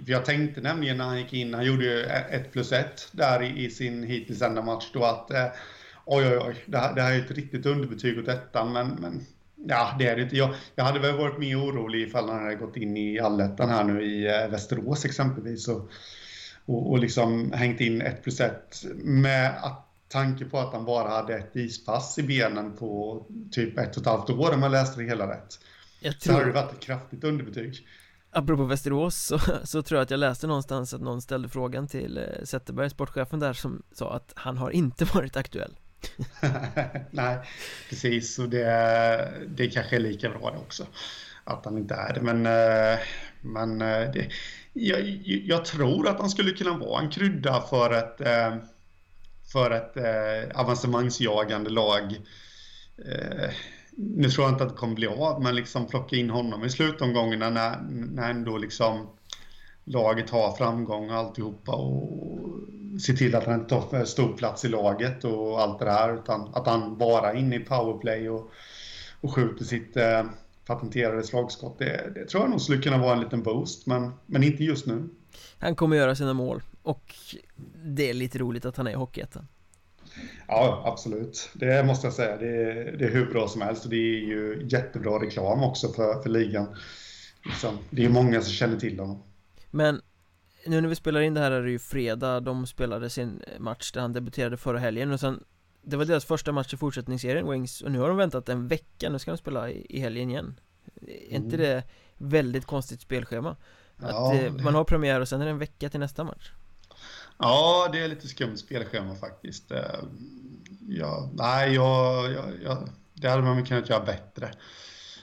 jag 0.06 0.25
tänkte 0.25 0.62
nämligen 0.62 0.97
när 0.97 1.06
han 1.06 1.19
gick 1.19 1.34
in, 1.34 1.54
han 1.54 1.65
gjorde 1.65 1.86
ju 1.86 2.01
1 2.01 2.51
plus 2.51 2.71
1 2.71 3.08
där 3.12 3.43
i, 3.43 3.65
i, 3.65 3.69
sin 3.69 4.04
hittills 4.04 4.41
enda 4.41 4.62
match 4.62 4.89
då 4.93 5.04
att 5.04 5.32
eh, 5.32 5.45
oj 6.06 6.28
oj 6.28 6.38
oj, 6.38 6.56
det 6.65 6.78
här, 6.78 6.95
det 6.95 7.01
här 7.01 7.13
är 7.13 7.19
ett 7.19 7.32
riktigt 7.32 7.65
underbetyg 7.65 8.19
åt 8.19 8.28
ettan 8.28 8.73
men, 8.73 8.88
men 8.88 9.25
Ja, 9.67 9.95
det 9.99 10.08
är 10.08 10.15
det 10.15 10.21
inte. 10.21 10.38
Jag, 10.38 10.56
jag 10.75 10.84
hade 10.84 10.99
väl 10.99 11.17
varit 11.17 11.39
mer 11.39 11.60
orolig 11.60 12.01
ifall 12.08 12.30
han 12.30 12.43
hade 12.43 12.56
gått 12.56 12.78
in 12.78 12.97
i 12.97 13.19
allettan 13.19 13.69
här 13.69 13.84
nu 13.84 14.04
i 14.04 14.28
eh, 14.28 14.49
Västerås 14.49 15.06
exempelvis 15.06 15.67
och, 15.67 15.89
och, 16.65 16.91
och 16.91 16.99
liksom 16.99 17.51
hängt 17.51 17.82
in 17.82 18.01
ett 18.01 18.23
plus 18.23 18.39
ett 18.39 18.84
med 18.95 19.54
att 19.63 19.82
tanke 20.08 20.45
på 20.45 20.60
att 20.60 20.73
han 20.73 20.86
bara 20.86 21.10
hade 21.10 21.38
ett 21.38 21.56
ispass 21.56 22.19
i 22.19 22.23
benen 22.23 22.78
på 22.78 23.21
typ 23.51 23.78
ett 23.78 23.95
och 23.97 24.01
ett 24.01 24.08
halvt 24.08 24.30
år 24.30 24.54
om 24.54 24.63
jag 24.63 24.71
läste 24.71 25.01
det 25.01 25.08
hela 25.08 25.32
rätt. 25.32 25.60
Jag 25.99 26.19
tror... 26.19 26.34
Så 26.34 26.39
hade 26.39 26.51
det 26.51 26.62
varit 26.62 26.73
ett 26.73 26.80
kraftigt 26.80 27.23
underbetyg. 27.23 27.88
Apropå 28.32 28.63
Västerås 28.63 29.15
så, 29.15 29.39
så 29.63 29.82
tror 29.82 29.97
jag 29.97 30.04
att 30.04 30.12
jag 30.12 30.19
läste 30.19 30.47
någonstans 30.47 30.93
att 30.93 31.01
någon 31.01 31.21
ställde 31.21 31.49
frågan 31.49 31.88
till 31.88 32.17
eh, 32.17 32.23
Zetterberg, 32.43 32.89
sportchefen 32.89 33.39
där, 33.39 33.54
som 33.54 33.84
sa 33.91 34.13
att 34.13 34.34
han 34.36 34.58
har 34.58 34.71
inte 34.71 35.06
varit 35.06 35.38
aktuell. 35.38 35.75
Nej, 37.12 37.38
precis. 37.89 38.39
Och 38.39 38.50
det, 38.50 39.34
det 39.48 39.68
kanske 39.68 39.96
är 39.96 40.00
lika 40.00 40.30
bra 40.30 40.52
det 40.52 40.58
också. 40.58 40.88
Att 41.44 41.65
han 41.65 41.78
inte 41.78 41.96
är 41.96 42.13
det. 42.13 42.22
Men, 42.22 42.46
eh, 42.46 43.00
men 43.41 43.82
eh, 43.82 44.12
det, 44.12 44.30
jag, 44.74 45.02
jag, 45.26 45.65
tror 45.65 46.08
att 46.08 46.20
han 46.20 46.30
skulle 46.30 46.52
kunna 46.52 46.78
vara 46.78 47.02
en 47.02 47.10
krydda 47.10 47.62
för 47.62 47.94
ett, 47.94 48.22
eh, 48.22 48.56
för 49.52 49.72
ett 49.72 49.98
avancemangsjagande 50.56 51.70
lag. 51.70 52.22
Nu 53.98 54.30
tror 54.30 54.46
jag 54.46 54.54
inte 54.54 54.63
att 54.63 54.70
det 54.70 54.76
kommer 54.76 54.96
bli 54.96 55.08
av, 55.08 55.44
men 55.44 55.56
liksom 55.56 55.88
plocka 55.88 56.15
in 56.15 56.30
honom 56.30 56.63
i 56.63 56.70
slutomgångarna 56.70 57.50
när, 57.50 57.82
när 57.89 58.30
ändå 58.30 58.58
liksom 58.58 59.08
laget 59.86 60.30
har 60.30 60.52
framgång 60.52 61.10
och 61.10 61.15
alltihopa 61.15 61.71
och 61.71 62.10
se 63.00 63.13
till 63.13 63.36
att 63.36 63.45
han 63.45 63.60
inte 63.60 63.69
tar 63.69 64.06
stor 64.06 64.38
plats 64.38 64.65
i 64.65 64.67
laget 64.67 65.24
och 65.24 65.62
allt 65.62 65.80
det 65.80 65.86
där 65.86 66.13
utan 66.13 66.50
att 66.54 66.67
han 66.67 66.98
bara 66.98 67.32
är 67.32 67.36
inne 67.36 67.56
i 67.56 67.60
powerplay 67.60 68.30
och, 68.30 68.52
och 69.21 69.36
skjuter 69.36 69.65
sitt 69.65 69.98
eh, 69.98 70.24
patenterade 70.65 71.24
slagskott. 71.24 71.80
Det, 71.80 72.12
det, 72.15 72.26
tror 72.26 72.43
jag 72.43 72.50
nog 72.50 72.62
skulle 72.62 72.82
kunna 72.82 72.98
vara 72.98 73.13
en 73.13 73.19
liten 73.19 73.43
boost 73.43 73.88
men, 73.88 74.12
men 74.26 74.43
inte 74.43 74.63
just 74.63 74.86
nu. 74.86 75.10
Han 75.60 75.76
kommer 75.76 75.98
göra 75.98 76.15
sina 76.15 76.34
mål 76.34 76.62
och 76.84 77.15
det 77.84 78.10
är 78.10 78.13
lite 78.13 78.38
roligt 78.38 78.65
att 78.65 78.78
han 78.78 78.88
är 78.88 78.91
i 78.91 78.95
Hockeyettan. 78.95 79.48
Ja, 80.48 80.84
absolut. 80.86 81.50
Det 81.54 81.84
måste 81.86 82.08
jag 82.08 82.13
säga. 82.13 82.38
Det 82.38 82.48
är, 82.48 82.98
det 82.98 83.06
är 83.06 83.12
hur 83.12 83.26
bra 83.26 83.48
som 83.48 83.62
helst 83.62 83.84
och 83.84 83.89
det 83.89 83.95
är 83.95 84.19
ju 84.19 84.67
jättebra 84.69 85.21
reklam 85.21 85.63
också 85.63 85.93
för, 85.93 86.21
för 86.21 86.30
ligan. 86.30 86.76
Liksom. 87.45 87.78
Det 87.89 88.06
är 88.06 88.10
många 88.10 88.41
som 88.41 88.52
känner 88.52 88.80
till 88.80 89.00
honom. 89.00 89.24
Men 89.75 90.01
nu 90.65 90.81
när 90.81 90.89
vi 90.89 90.95
spelar 90.95 91.21
in 91.21 91.33
det 91.33 91.39
här 91.39 91.51
är 91.51 91.61
det 91.61 91.71
ju 91.71 91.79
fredag 91.79 92.39
De 92.39 92.67
spelade 92.67 93.09
sin 93.09 93.43
match 93.59 93.91
där 93.91 94.01
han 94.01 94.13
debuterade 94.13 94.57
förra 94.57 94.79
helgen 94.79 95.11
och 95.11 95.19
sen 95.19 95.43
Det 95.81 95.97
var 95.97 96.05
deras 96.05 96.25
första 96.25 96.51
match 96.51 96.73
i 96.73 96.77
fortsättningsserien 96.77 97.49
Wings 97.49 97.81
och 97.81 97.91
nu 97.91 97.99
har 97.99 98.07
de 98.07 98.17
väntat 98.17 98.49
en 98.49 98.67
vecka 98.67 99.09
Nu 99.09 99.19
ska 99.19 99.31
de 99.31 99.38
spela 99.38 99.69
i, 99.69 99.85
i 99.89 99.99
helgen 99.99 100.29
igen. 100.29 100.59
Är 101.07 101.35
inte 101.35 101.57
det 101.57 101.83
väldigt 102.17 102.65
konstigt 102.65 103.01
spelschema? 103.01 103.55
Att 103.97 104.09
ja, 104.09 104.35
eh, 104.35 104.53
man 104.53 104.75
har 104.75 104.83
premiär 104.83 105.21
och 105.21 105.27
sen 105.27 105.41
är 105.41 105.45
det 105.45 105.51
en 105.51 105.59
vecka 105.59 105.89
till 105.89 105.99
nästa 105.99 106.23
match. 106.23 106.51
Ja, 107.38 107.89
det 107.91 107.99
är 107.99 108.07
lite 108.07 108.27
skumt 108.27 108.57
spelschema 108.57 109.15
faktiskt. 109.15 109.71
Eh, 109.71 109.83
ja, 110.88 111.29
Nej, 111.33 111.73
jag, 111.73 112.31
jag, 112.31 112.45
jag, 112.63 112.89
det 113.13 113.29
hade 113.29 113.43
man 113.43 113.65
kunnat 113.65 113.89
göra 113.89 114.05
bättre 114.05 114.51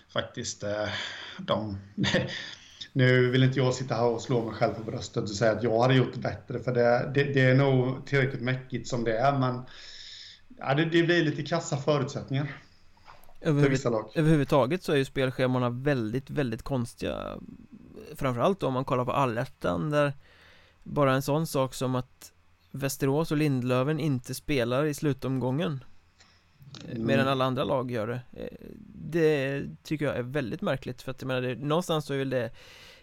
Faktiskt. 0.08 0.62
Eh, 0.62 0.88
De 1.38 1.78
Nu 2.92 3.30
vill 3.30 3.42
inte 3.42 3.58
jag 3.58 3.74
sitta 3.74 3.94
här 3.94 4.04
och 4.04 4.20
slå 4.20 4.44
mig 4.44 4.54
själv 4.54 4.74
på 4.74 4.82
bröstet 4.82 5.22
och 5.22 5.30
säga 5.30 5.52
att 5.52 5.62
jag 5.62 5.82
hade 5.82 5.94
gjort 5.94 6.14
det 6.14 6.20
bättre, 6.20 6.58
för 6.58 6.74
det, 6.74 7.10
det, 7.14 7.24
det 7.24 7.40
är 7.40 7.54
nog 7.54 8.06
tillräckligt 8.06 8.42
mäckigt 8.42 8.88
som 8.88 9.04
det 9.04 9.18
är, 9.18 9.38
men 9.38 9.62
ja, 10.58 10.74
det, 10.74 10.84
det 10.84 11.02
blir 11.02 11.24
lite 11.24 11.42
kassa 11.42 11.76
förutsättningar. 11.76 12.56
Överhuvud, 13.40 13.80
överhuvudtaget 14.14 14.82
så 14.82 14.92
är 14.92 14.96
ju 14.96 15.04
spelschemana 15.04 15.70
väldigt, 15.70 16.30
väldigt 16.30 16.62
konstiga. 16.62 17.38
Framförallt 18.14 18.62
om 18.62 18.72
man 18.72 18.84
kollar 18.84 19.04
på 19.04 19.12
allettan 19.12 19.90
där 19.90 20.12
Bara 20.82 21.14
en 21.14 21.22
sån 21.22 21.46
sak 21.46 21.74
som 21.74 21.94
att 21.94 22.32
Västerås 22.70 23.30
och 23.30 23.36
Lindlöven 23.36 24.00
inte 24.00 24.34
spelar 24.34 24.84
i 24.84 24.94
slutomgången 24.94 25.84
mm. 26.90 27.06
Mer 27.06 27.18
än 27.18 27.28
alla 27.28 27.44
andra 27.44 27.64
lag 27.64 27.90
gör 27.90 28.06
det 28.06 28.20
Det 28.84 29.64
tycker 29.82 30.04
jag 30.04 30.16
är 30.16 30.22
väldigt 30.22 30.62
märkligt 30.62 31.02
för 31.02 31.10
att 31.10 31.22
jag 31.22 31.28
menar, 31.28 31.40
det, 31.40 31.54
någonstans 31.54 32.06
så 32.06 32.14
är 32.14 32.18
väl 32.18 32.30
det 32.30 32.50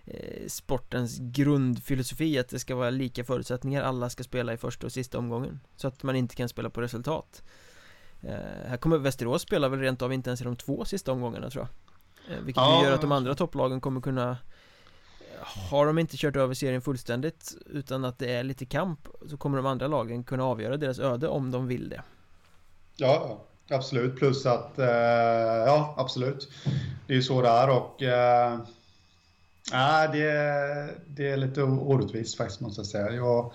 eh, 0.05 0.47
Sportens 0.47 1.17
grundfilosofi 1.19 2.39
att 2.39 2.49
det 2.49 2.59
ska 2.59 2.75
vara 2.75 2.89
lika 2.89 3.23
förutsättningar 3.23 3.83
Alla 3.83 4.09
ska 4.09 4.23
spela 4.23 4.53
i 4.53 4.57
första 4.57 4.85
och 4.85 4.91
sista 4.91 5.17
omgången 5.17 5.59
Så 5.75 5.87
att 5.87 6.03
man 6.03 6.15
inte 6.15 6.35
kan 6.35 6.49
spela 6.49 6.69
på 6.69 6.81
resultat 6.81 7.43
eh, 8.21 8.67
Här 8.67 8.77
kommer 8.77 8.97
Västerås 8.97 9.41
spela 9.41 9.69
väl 9.69 9.79
rent 9.79 10.01
av 10.01 10.13
inte 10.13 10.29
ens 10.29 10.41
i 10.41 10.43
de 10.43 10.55
två 10.55 10.85
sista 10.85 11.11
omgångarna 11.11 11.49
tror 11.49 11.67
jag 12.27 12.37
eh, 12.37 12.43
Vilket 12.43 12.61
ja. 12.61 12.83
gör 12.83 12.91
att 12.91 13.01
de 13.01 13.11
andra 13.11 13.35
topplagen 13.35 13.81
kommer 13.81 14.01
kunna 14.01 14.37
har 15.69 15.85
de 15.85 15.99
inte 15.99 16.17
kört 16.17 16.35
över 16.35 16.53
serien 16.53 16.81
fullständigt 16.81 17.57
utan 17.65 18.05
att 18.05 18.19
det 18.19 18.33
är 18.33 18.43
lite 18.43 18.65
kamp 18.65 19.07
så 19.29 19.37
kommer 19.37 19.57
de 19.57 19.65
andra 19.65 19.87
lagen 19.87 20.23
kunna 20.23 20.43
avgöra 20.43 20.77
deras 20.77 20.99
öde 20.99 21.27
om 21.27 21.51
de 21.51 21.67
vill 21.67 21.89
det. 21.89 22.01
Ja, 22.95 23.41
absolut. 23.71 24.15
Plus 24.15 24.45
att, 24.45 24.79
eh, 24.79 24.85
ja 25.65 25.95
absolut. 25.97 26.49
Det 27.07 27.13
är 27.13 27.15
ju 27.15 27.23
så 27.23 27.41
det 27.41 27.49
är 27.49 27.69
och 27.69 28.03
eh, 28.03 28.59
det, 30.11 30.95
det 31.07 31.27
är 31.27 31.37
lite 31.37 31.63
orättvist 31.63 32.37
faktiskt 32.37 32.61
måste 32.61 32.79
jag 32.79 32.87
säga. 32.87 33.11
Jag, 33.11 33.51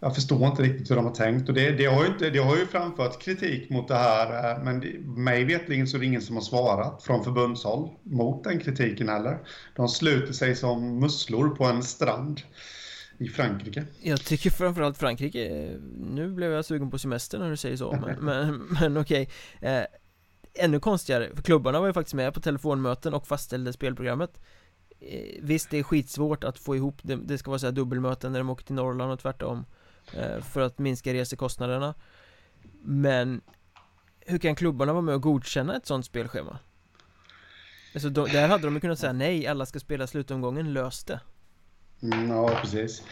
jag 0.00 0.14
förstår 0.14 0.46
inte 0.46 0.62
riktigt 0.62 0.90
hur 0.90 0.96
de 0.96 1.04
har 1.04 1.14
tänkt 1.14 1.48
och 1.48 1.54
det, 1.54 1.70
det, 1.70 1.84
har, 1.84 2.04
ju 2.04 2.08
inte, 2.08 2.30
det 2.30 2.38
har 2.38 2.56
ju 2.56 2.66
framfört 2.66 3.22
kritik 3.22 3.70
mot 3.70 3.88
det 3.88 3.94
här 3.94 4.50
eh, 4.50 4.64
men 4.64 4.80
det, 4.80 4.98
mig 5.00 5.44
vetligen 5.44 5.86
så 5.86 5.96
är 5.96 6.00
det 6.00 6.06
ingen 6.06 6.22
som 6.22 6.36
har 6.36 6.42
svarat 6.42 7.02
från 7.02 7.24
förbundshåll 7.24 7.90
mot 8.02 8.44
den 8.44 8.60
kritiken 8.60 9.08
heller. 9.08 9.38
De 9.76 9.88
sluter 9.88 10.32
sig 10.32 10.56
som 10.56 11.00
musslor 11.00 11.48
på 11.48 11.64
en 11.64 11.82
strand 11.82 12.40
i 13.20 13.28
Frankrike. 13.28 13.84
Jag 14.02 14.20
tycker 14.24 14.50
framförallt 14.50 14.98
Frankrike, 14.98 15.76
nu 15.96 16.32
blev 16.32 16.52
jag 16.52 16.64
sugen 16.64 16.90
på 16.90 16.98
semester 16.98 17.38
när 17.38 17.50
du 17.50 17.56
säger 17.56 17.76
så 17.76 17.98
men, 18.06 18.18
men, 18.24 18.56
men 18.80 18.96
okej 18.96 19.28
eh, 19.60 19.82
Ännu 20.54 20.80
konstigare, 20.80 21.30
för 21.34 21.42
klubbarna 21.42 21.80
var 21.80 21.86
ju 21.86 21.92
faktiskt 21.92 22.14
med 22.14 22.34
på 22.34 22.40
telefonmöten 22.40 23.14
och 23.14 23.26
fastställde 23.26 23.72
spelprogrammet 23.72 24.40
eh, 25.00 25.40
Visst 25.42 25.70
det 25.70 25.78
är 25.78 25.82
skitsvårt 25.82 26.44
att 26.44 26.58
få 26.58 26.76
ihop 26.76 26.98
det, 27.02 27.16
det 27.16 27.38
ska 27.38 27.50
vara 27.50 27.58
så 27.58 27.66
här 27.66 27.72
dubbelmöten 27.72 28.32
när 28.32 28.40
de 28.40 28.50
åker 28.50 28.64
till 28.64 28.74
Norrland 28.74 29.12
och 29.12 29.20
tvärtom 29.20 29.64
Eh, 30.12 30.40
för 30.40 30.60
att 30.60 30.78
minska 30.78 31.14
resekostnaderna 31.14 31.94
Men 32.82 33.40
Hur 34.20 34.38
kan 34.38 34.54
klubbarna 34.54 34.92
vara 34.92 35.02
med 35.02 35.14
och 35.14 35.22
godkänna 35.22 35.76
ett 35.76 35.86
sånt 35.86 36.06
spelschema? 36.06 36.58
Alltså 37.94 38.08
då, 38.08 38.26
där 38.26 38.48
hade 38.48 38.64
de 38.64 38.74
ju 38.74 38.80
kunnat 38.80 38.98
säga 38.98 39.12
nej, 39.12 39.46
alla 39.46 39.66
ska 39.66 39.80
spela 39.80 40.06
slutomgången, 40.06 40.72
lös 40.72 41.04
det 41.04 41.20
mm, 42.02 42.30
Ja, 42.30 42.58
precis 42.62 43.02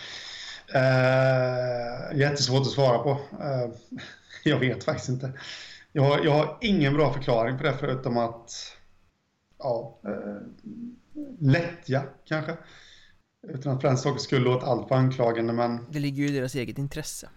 uh, 0.75 2.19
Jättesvårt 2.19 2.61
att 2.61 2.73
svara 2.73 2.99
på 2.99 3.11
uh, 3.11 3.99
Jag 4.45 4.59
vet 4.59 4.85
faktiskt 4.85 5.09
inte 5.09 5.33
jag 5.93 6.03
har, 6.03 6.25
jag 6.25 6.33
har 6.33 6.59
ingen 6.61 6.95
bra 6.95 7.13
förklaring 7.13 7.59
på 7.59 7.65
det 7.65 7.77
förutom 7.81 8.19
att 8.19 8.51
Ja 9.59 10.01
uh, 10.07 10.41
Lättja 11.39 12.03
kanske 12.25 12.57
utan 13.49 13.73
att 13.73 13.81
för 13.81 13.89
den 13.89 13.99
sakens 13.99 14.23
skull 14.23 14.43
låta 14.43 14.67
allt 14.67 14.89
för 14.89 14.95
anklagande 14.95 15.53
men... 15.53 15.87
Det 15.91 15.99
ligger 15.99 16.23
ju 16.23 16.29
i 16.29 16.33
deras 16.33 16.55
eget 16.55 16.79
intresse. 16.79 17.29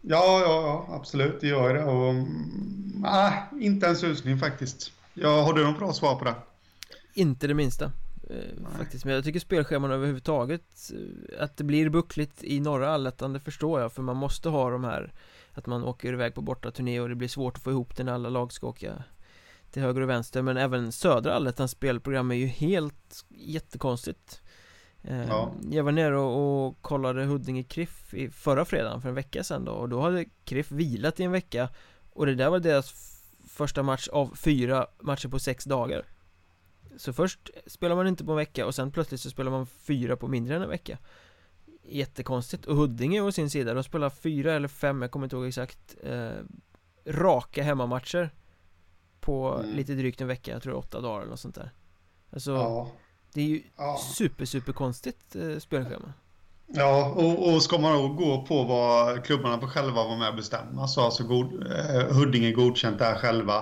Ja, 0.00 0.40
ja, 0.40 0.62
ja, 0.62 0.94
absolut, 0.94 1.40
det 1.40 1.46
gör 1.46 1.74
det. 1.74 1.84
Och, 1.84 2.14
äh, 3.06 3.32
inte 3.60 3.86
en 3.86 3.96
susning 3.96 4.38
faktiskt. 4.38 4.92
Ja, 5.14 5.42
har 5.42 5.52
du 5.52 5.64
något 5.64 5.78
bra 5.78 5.92
svar 5.92 6.16
på 6.16 6.24
det? 6.24 6.34
Inte 7.14 7.46
det 7.46 7.54
minsta. 7.54 7.92
Eh, 8.30 8.76
faktiskt, 8.78 9.04
men 9.04 9.14
jag 9.14 9.24
tycker 9.24 9.40
spelscheman 9.40 9.90
överhuvudtaget 9.90 10.92
eh, 10.92 11.42
Att 11.42 11.56
det 11.56 11.64
blir 11.64 11.88
buckligt 11.88 12.44
i 12.44 12.60
norra 12.60 12.90
allettan 12.90 13.32
det 13.32 13.40
förstår 13.40 13.80
jag. 13.80 13.92
För 13.92 14.02
man 14.02 14.16
måste 14.16 14.48
ha 14.48 14.70
de 14.70 14.84
här 14.84 15.12
Att 15.52 15.66
man 15.66 15.84
åker 15.84 16.12
iväg 16.12 16.34
på 16.34 16.40
borta 16.40 16.70
turné 16.70 17.00
och 17.00 17.08
det 17.08 17.14
blir 17.14 17.28
svårt 17.28 17.56
att 17.56 17.62
få 17.62 17.70
ihop 17.70 17.96
det 17.96 18.04
när 18.04 18.12
alla 18.12 18.28
lag 18.28 18.52
ska 18.52 18.66
åka 18.66 19.04
Till 19.70 19.82
höger 19.82 20.00
och 20.00 20.08
vänster. 20.08 20.42
Men 20.42 20.56
även 20.56 20.92
södra 20.92 21.34
allettans 21.34 21.70
spelprogram 21.70 22.30
är 22.30 22.34
ju 22.34 22.46
helt 22.46 23.24
jättekonstigt. 23.28 24.42
Eh, 25.02 25.28
ja. 25.28 25.52
Jag 25.70 25.84
var 25.84 25.92
nere 25.92 26.18
och, 26.18 26.66
och 26.66 26.82
kollade 26.82 27.24
Huddinge 27.24 27.62
Kriff 27.62 28.14
i 28.14 28.30
förra 28.30 28.64
fredagen 28.64 29.02
för 29.02 29.08
en 29.08 29.14
vecka 29.14 29.44
sedan 29.44 29.64
då 29.64 29.72
och 29.72 29.88
då 29.88 30.00
hade 30.00 30.24
Kriff 30.44 30.72
vilat 30.72 31.20
i 31.20 31.24
en 31.24 31.32
vecka 31.32 31.68
och 32.12 32.26
det 32.26 32.34
där 32.34 32.50
var 32.50 32.58
deras 32.58 33.20
första 33.48 33.82
match 33.82 34.08
av 34.08 34.34
fyra 34.36 34.86
matcher 35.00 35.28
på 35.28 35.38
sex 35.38 35.64
dagar 35.64 36.04
Så 36.96 37.12
först 37.12 37.50
spelar 37.66 37.96
man 37.96 38.06
inte 38.06 38.24
på 38.24 38.30
en 38.30 38.36
vecka 38.36 38.66
och 38.66 38.74
sen 38.74 38.90
plötsligt 38.90 39.20
så 39.20 39.30
spelar 39.30 39.50
man 39.50 39.66
fyra 39.66 40.16
på 40.16 40.28
mindre 40.28 40.56
än 40.56 40.62
en 40.62 40.68
vecka 40.68 40.98
Jättekonstigt 41.82 42.66
och 42.66 42.76
Huddinge 42.76 43.20
å 43.20 43.32
sin 43.32 43.50
sida, 43.50 43.74
de 43.74 43.84
spelar 43.84 44.10
fyra 44.10 44.52
eller 44.52 44.68
fem, 44.68 45.02
jag 45.02 45.10
kommer 45.10 45.26
inte 45.26 45.36
ihåg 45.36 45.46
exakt 45.46 45.96
eh, 46.02 46.30
Raka 47.06 47.62
hemmamatcher 47.62 48.30
På 49.20 49.58
mm. 49.58 49.76
lite 49.76 49.92
drygt 49.92 50.20
en 50.20 50.28
vecka, 50.28 50.50
jag 50.50 50.62
tror 50.62 50.74
åtta 50.74 51.00
dagar 51.00 51.20
eller 51.20 51.30
något 51.30 51.40
sånt 51.40 51.54
där 51.54 51.70
Alltså 52.32 52.50
ja. 52.50 52.90
Det 53.32 53.40
är 53.40 53.46
ju 53.46 53.62
ja. 53.76 53.98
super, 54.14 54.44
super 54.44 54.72
konstigt 54.72 55.36
eh, 55.36 55.58
spelschema. 55.58 56.12
Ja, 56.66 57.12
och, 57.16 57.54
och 57.54 57.62
ska 57.62 57.78
man 57.78 57.92
då 57.92 58.08
gå 58.08 58.42
på 58.42 58.62
vad 58.64 59.24
klubbarna 59.24 59.60
får 59.60 59.66
själva 59.66 60.04
vara 60.04 60.16
med 60.16 60.28
och 60.28 60.36
bestämma 60.36 60.88
så 60.88 61.00
alltså 61.00 61.24
god, 61.24 61.66
eh, 61.66 62.16
Huddinge 62.16 62.52
godkänt 62.52 62.98
det 62.98 63.04
här 63.04 63.18
själva. 63.18 63.58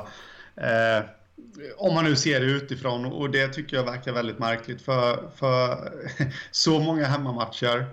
Eh, 0.56 1.04
om 1.76 1.94
man 1.94 2.04
nu 2.04 2.16
ser 2.16 2.40
det 2.40 2.46
utifrån 2.46 3.04
och 3.04 3.30
det 3.30 3.48
tycker 3.48 3.76
jag 3.76 3.84
verkar 3.84 4.12
väldigt 4.12 4.38
märkligt 4.38 4.82
för, 4.82 5.30
för 5.36 5.92
så 6.50 6.78
många 6.80 7.04
hemmamatcher 7.04 7.86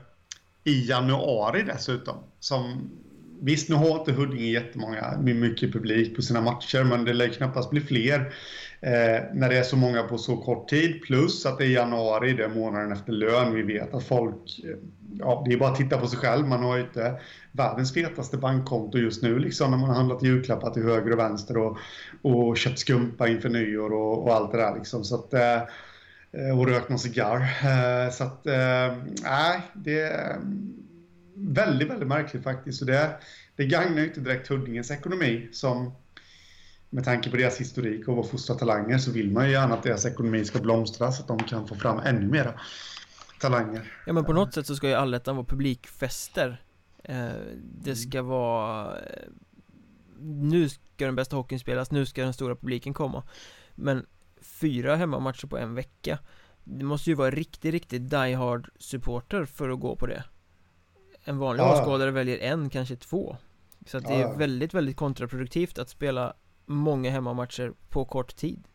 i 0.64 0.90
januari 0.90 1.64
dessutom. 1.64 2.16
Som, 2.40 2.92
visst, 3.42 3.70
nu 3.70 3.76
har 3.76 4.00
inte 4.00 4.12
Huddinge 4.12 4.52
jättemånga, 4.52 5.18
mycket 5.22 5.74
publik 5.74 6.16
på 6.16 6.22
sina 6.22 6.42
matcher 6.42 6.84
men 6.84 7.06
det 7.06 7.14
lär 7.14 7.28
knappast 7.28 7.70
bli 7.70 7.82
fler 7.82 8.34
Eh, 8.86 9.24
när 9.34 9.50
det 9.50 9.58
är 9.58 9.64
så 9.64 9.78
många 9.78 10.04
på 10.04 10.18
så 10.18 10.38
kort 10.38 10.70
tid, 10.70 11.02
plus 11.02 11.46
att 11.46 11.58
det 11.58 11.66
är 11.66 11.70
januari, 11.70 12.34
det 12.34 12.44
är 12.44 12.50
månaden 12.50 12.92
efter 12.92 13.12
lön. 13.12 13.54
Vi 13.54 13.62
vet 13.62 13.94
att 13.94 14.04
folk, 14.04 14.60
eh, 14.64 14.78
ja, 15.20 15.44
det 15.46 15.54
är 15.54 15.58
bara 15.58 15.70
att 15.70 15.78
titta 15.78 15.98
på 15.98 16.08
sig 16.08 16.20
själv. 16.20 16.48
Man 16.48 16.64
har 16.64 16.78
ju 16.78 16.84
inte 16.84 17.20
världens 17.52 17.94
fetaste 17.94 18.38
bankkonto 18.38 18.98
just 18.98 19.24
nu, 19.24 19.40
liksom, 19.40 19.72
när 19.72 19.78
man 19.78 19.90
har 19.90 19.96
handlat 19.96 20.24
julklappar 20.24 20.70
till 20.70 20.84
höger 20.84 21.12
och 21.12 21.20
vänster 21.20 21.58
och, 21.58 21.78
och 22.22 22.58
köpt 22.58 22.80
skumpa 22.80 23.28
inför 23.28 23.50
nyår 23.50 23.94
och, 23.94 24.24
och 24.24 24.34
allt 24.34 24.52
det 24.52 24.58
där. 24.58 24.76
Liksom. 24.76 25.04
Så 25.04 25.16
att, 25.16 25.34
eh, 25.34 26.60
och 26.60 26.68
rökt 26.68 26.90
någon 26.90 27.00
cigarr. 27.00 27.42
Eh, 27.42 28.12
så 28.12 28.24
att, 28.24 28.48
eh, 28.48 28.98
nej, 29.24 29.62
det 29.74 30.02
är 30.02 30.36
mm, 30.36 30.74
väldigt, 31.36 31.90
väldigt 31.90 32.08
märkligt 32.08 32.44
faktiskt. 32.44 32.80
Så 32.80 32.86
det, 32.86 33.10
det 33.56 33.66
gagnar 33.66 33.98
ju 33.98 34.08
inte 34.08 34.20
direkt 34.20 34.48
Huddinges 34.48 34.92
ekonomi 34.92 35.50
som 35.52 35.92
med 36.90 37.04
tanke 37.04 37.30
på 37.30 37.38
deras 37.38 37.60
historik 37.60 38.08
och 38.08 38.16
vår 38.16 38.24
fostra 38.24 38.56
talanger 38.56 38.98
så 38.98 39.12
vill 39.12 39.32
man 39.32 39.46
ju 39.46 39.52
gärna 39.52 39.74
att 39.74 39.84
deras 39.84 40.06
ekonomi 40.06 40.46
ska 40.46 40.60
blomstra 40.60 41.12
så 41.12 41.22
att 41.22 41.28
de 41.28 41.40
kan 41.40 41.68
få 41.68 41.76
fram 41.76 42.00
ännu 42.00 42.28
mera 42.28 42.54
talanger. 43.40 43.94
Ja 44.06 44.14
men 44.14 44.26
på 44.26 44.34
något 44.34 44.54
sätt 44.54 44.68
så 44.68 44.76
ska 44.76 44.88
ju 44.88 44.94
allettan 44.94 45.36
vara 45.36 45.46
publikfester 45.46 46.62
eh, 47.04 47.16
Det 47.62 47.92
mm. 47.92 47.96
ska 47.96 48.22
vara 48.22 48.98
eh, 49.00 49.30
Nu 50.20 50.70
ska 50.70 51.06
den 51.06 51.16
bästa 51.16 51.36
hockeyn 51.36 51.60
spelas, 51.60 51.92
nu 51.92 52.06
ska 52.06 52.24
den 52.24 52.34
stora 52.34 52.56
publiken 52.56 52.94
komma 52.94 53.24
Men 53.76 54.06
fyra 54.42 54.96
hemmamatcher 54.96 55.48
på 55.48 55.58
en 55.58 55.76
vecka 55.76 56.20
Det 56.64 56.86
måste 56.86 57.10
ju 57.10 57.16
vara 57.16 57.32
riktigt, 57.32 57.72
riktigt 57.72 58.10
die 58.10 58.34
hard 58.34 58.70
supporter 58.80 59.46
för 59.46 59.70
att 59.70 59.80
gå 59.80 59.96
på 59.96 60.08
det 60.08 60.24
En 61.24 61.38
vanlig 61.38 61.64
ja. 61.64 61.82
åskådare 61.82 62.12
väljer 62.12 62.38
en, 62.38 62.70
kanske 62.70 62.96
två 62.96 63.38
Så 63.86 63.98
att 63.98 64.08
det 64.08 64.14
är 64.14 64.38
väldigt, 64.38 64.74
väldigt 64.74 64.98
kontraproduktivt 64.98 65.80
att 65.80 65.90
spela 65.90 66.34
många 66.66 67.12
hemmamatcher 67.12 67.74
på 67.90 68.06
kort 68.06 68.36
tid 68.36 68.68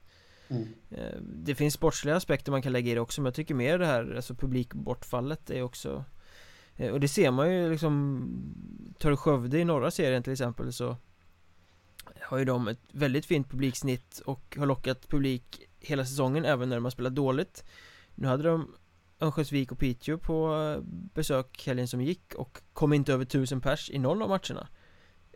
mm. 0.51 0.69
Eh, 0.91 1.21
det 1.23 1.55
finns 1.55 1.75
sportsliga 1.75 2.17
aspekter 2.17 2.53
man 2.53 2.63
kan 2.63 2.73
lägga 2.73 2.91
i 2.91 2.95
det 2.95 3.01
också 3.01 3.21
men 3.21 3.27
jag 3.27 3.35
tycker 3.35 3.55
mer 3.55 3.79
det 3.79 3.87
här, 3.87 4.15
alltså 4.17 4.35
publikbortfallet 4.35 5.51
är 5.51 5.63
också 5.63 6.05
eh, 6.77 6.93
Och 6.93 7.01
det 7.01 7.09
ser 7.09 7.31
man 7.31 7.53
ju 7.53 7.71
liksom 7.71 8.27
Tar 8.99 9.11
du 9.11 9.17
Skövde 9.17 9.59
i 9.59 9.65
norra 9.65 9.91
serien 9.91 10.23
till 10.23 10.33
exempel 10.33 10.73
så 10.73 10.97
Har 12.21 12.39
ju 12.39 12.45
de 12.45 12.69
ett 12.69 12.81
väldigt 12.93 13.27
fint 13.27 13.51
publiksnitt 13.51 14.19
och 14.19 14.57
har 14.59 14.67
lockat 14.67 15.09
publik 15.09 15.63
hela 15.81 16.05
säsongen 16.05 16.45
även 16.45 16.69
när 16.69 16.77
de 16.77 16.85
har 16.85 16.91
spelat 16.91 17.15
dåligt 17.15 17.65
Nu 18.15 18.27
hade 18.29 18.43
de 18.43 18.75
Örnsköldsvik 19.21 19.73
och 19.73 19.79
Piteå 19.79 20.19
på 20.19 20.57
eh, 20.57 20.83
besök 21.15 21.67
helgen 21.67 21.89
som 21.89 22.01
gick 22.01 22.35
och 22.35 22.59
kom 22.73 22.93
inte 22.93 23.13
över 23.13 23.25
tusen 23.25 23.61
pers 23.61 23.91
i 23.91 23.99
någon 23.99 24.23
av 24.23 24.29
matcherna 24.29 24.69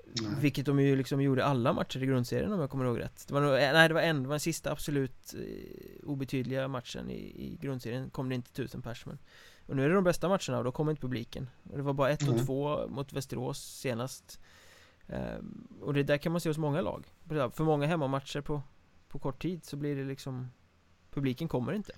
Nej. 0.06 0.34
Vilket 0.40 0.66
de 0.66 0.80
ju 0.80 0.96
liksom 0.96 1.20
gjorde 1.20 1.44
alla 1.44 1.72
matcher 1.72 2.02
i 2.02 2.06
grundserien 2.06 2.52
om 2.52 2.60
jag 2.60 2.70
kommer 2.70 2.84
ihåg 2.84 3.00
rätt 3.00 3.24
Det 3.28 3.34
var 3.34 3.40
nog, 3.40 3.50
nej 3.50 3.88
det 3.88 3.94
var 3.94 4.00
en, 4.00 4.22
det 4.22 4.28
var 4.28 4.34
den 4.34 4.40
sista 4.40 4.72
absolut 4.72 5.34
eh, 5.34 6.08
obetydliga 6.08 6.68
matchen 6.68 7.10
i, 7.10 7.14
i 7.14 7.58
grundserien 7.60 8.10
kom 8.10 8.28
det 8.28 8.34
inte 8.34 8.52
tusen 8.52 8.82
pers 8.82 9.06
men 9.06 9.18
Och 9.66 9.76
nu 9.76 9.84
är 9.84 9.88
det 9.88 9.94
de 9.94 10.04
bästa 10.04 10.28
matcherna 10.28 10.58
och 10.58 10.64
då 10.64 10.72
kommer 10.72 10.92
inte 10.92 11.02
publiken 11.02 11.50
Och 11.70 11.76
det 11.76 11.82
var 11.82 11.92
bara 11.92 12.10
ett 12.10 12.22
mm. 12.22 12.34
och 12.34 12.46
två 12.46 12.88
mot 12.88 13.12
Västerås 13.12 13.78
senast 13.80 14.40
ehm, 15.08 15.68
Och 15.80 15.94
det 15.94 16.02
där 16.02 16.16
kan 16.16 16.32
man 16.32 16.40
se 16.40 16.48
hos 16.48 16.58
många 16.58 16.80
lag 16.80 17.06
För 17.28 17.64
många 17.64 17.86
hemmamatcher 17.86 18.40
på, 18.40 18.62
på 19.08 19.18
kort 19.18 19.42
tid 19.42 19.64
så 19.64 19.76
blir 19.76 19.96
det 19.96 20.04
liksom 20.04 20.50
Publiken 21.10 21.48
kommer 21.48 21.72
inte 21.72 21.92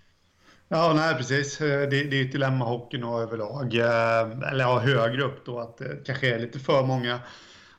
Ja, 0.68 0.92
nej 0.96 1.14
precis. 1.14 1.58
Det, 1.58 1.86
det 1.86 2.20
är 2.20 2.24
ett 2.24 2.32
dilemma 2.32 2.64
hockeyn 2.64 3.02
har 3.02 3.22
överlag. 3.22 3.74
Eller 3.74 4.64
ja, 4.64 4.78
högre 4.78 5.22
upp 5.22 5.46
då 5.46 5.58
att 5.58 5.78
det 5.78 6.04
kanske 6.06 6.34
är 6.34 6.38
lite 6.38 6.58
för 6.58 6.86
många 6.86 7.20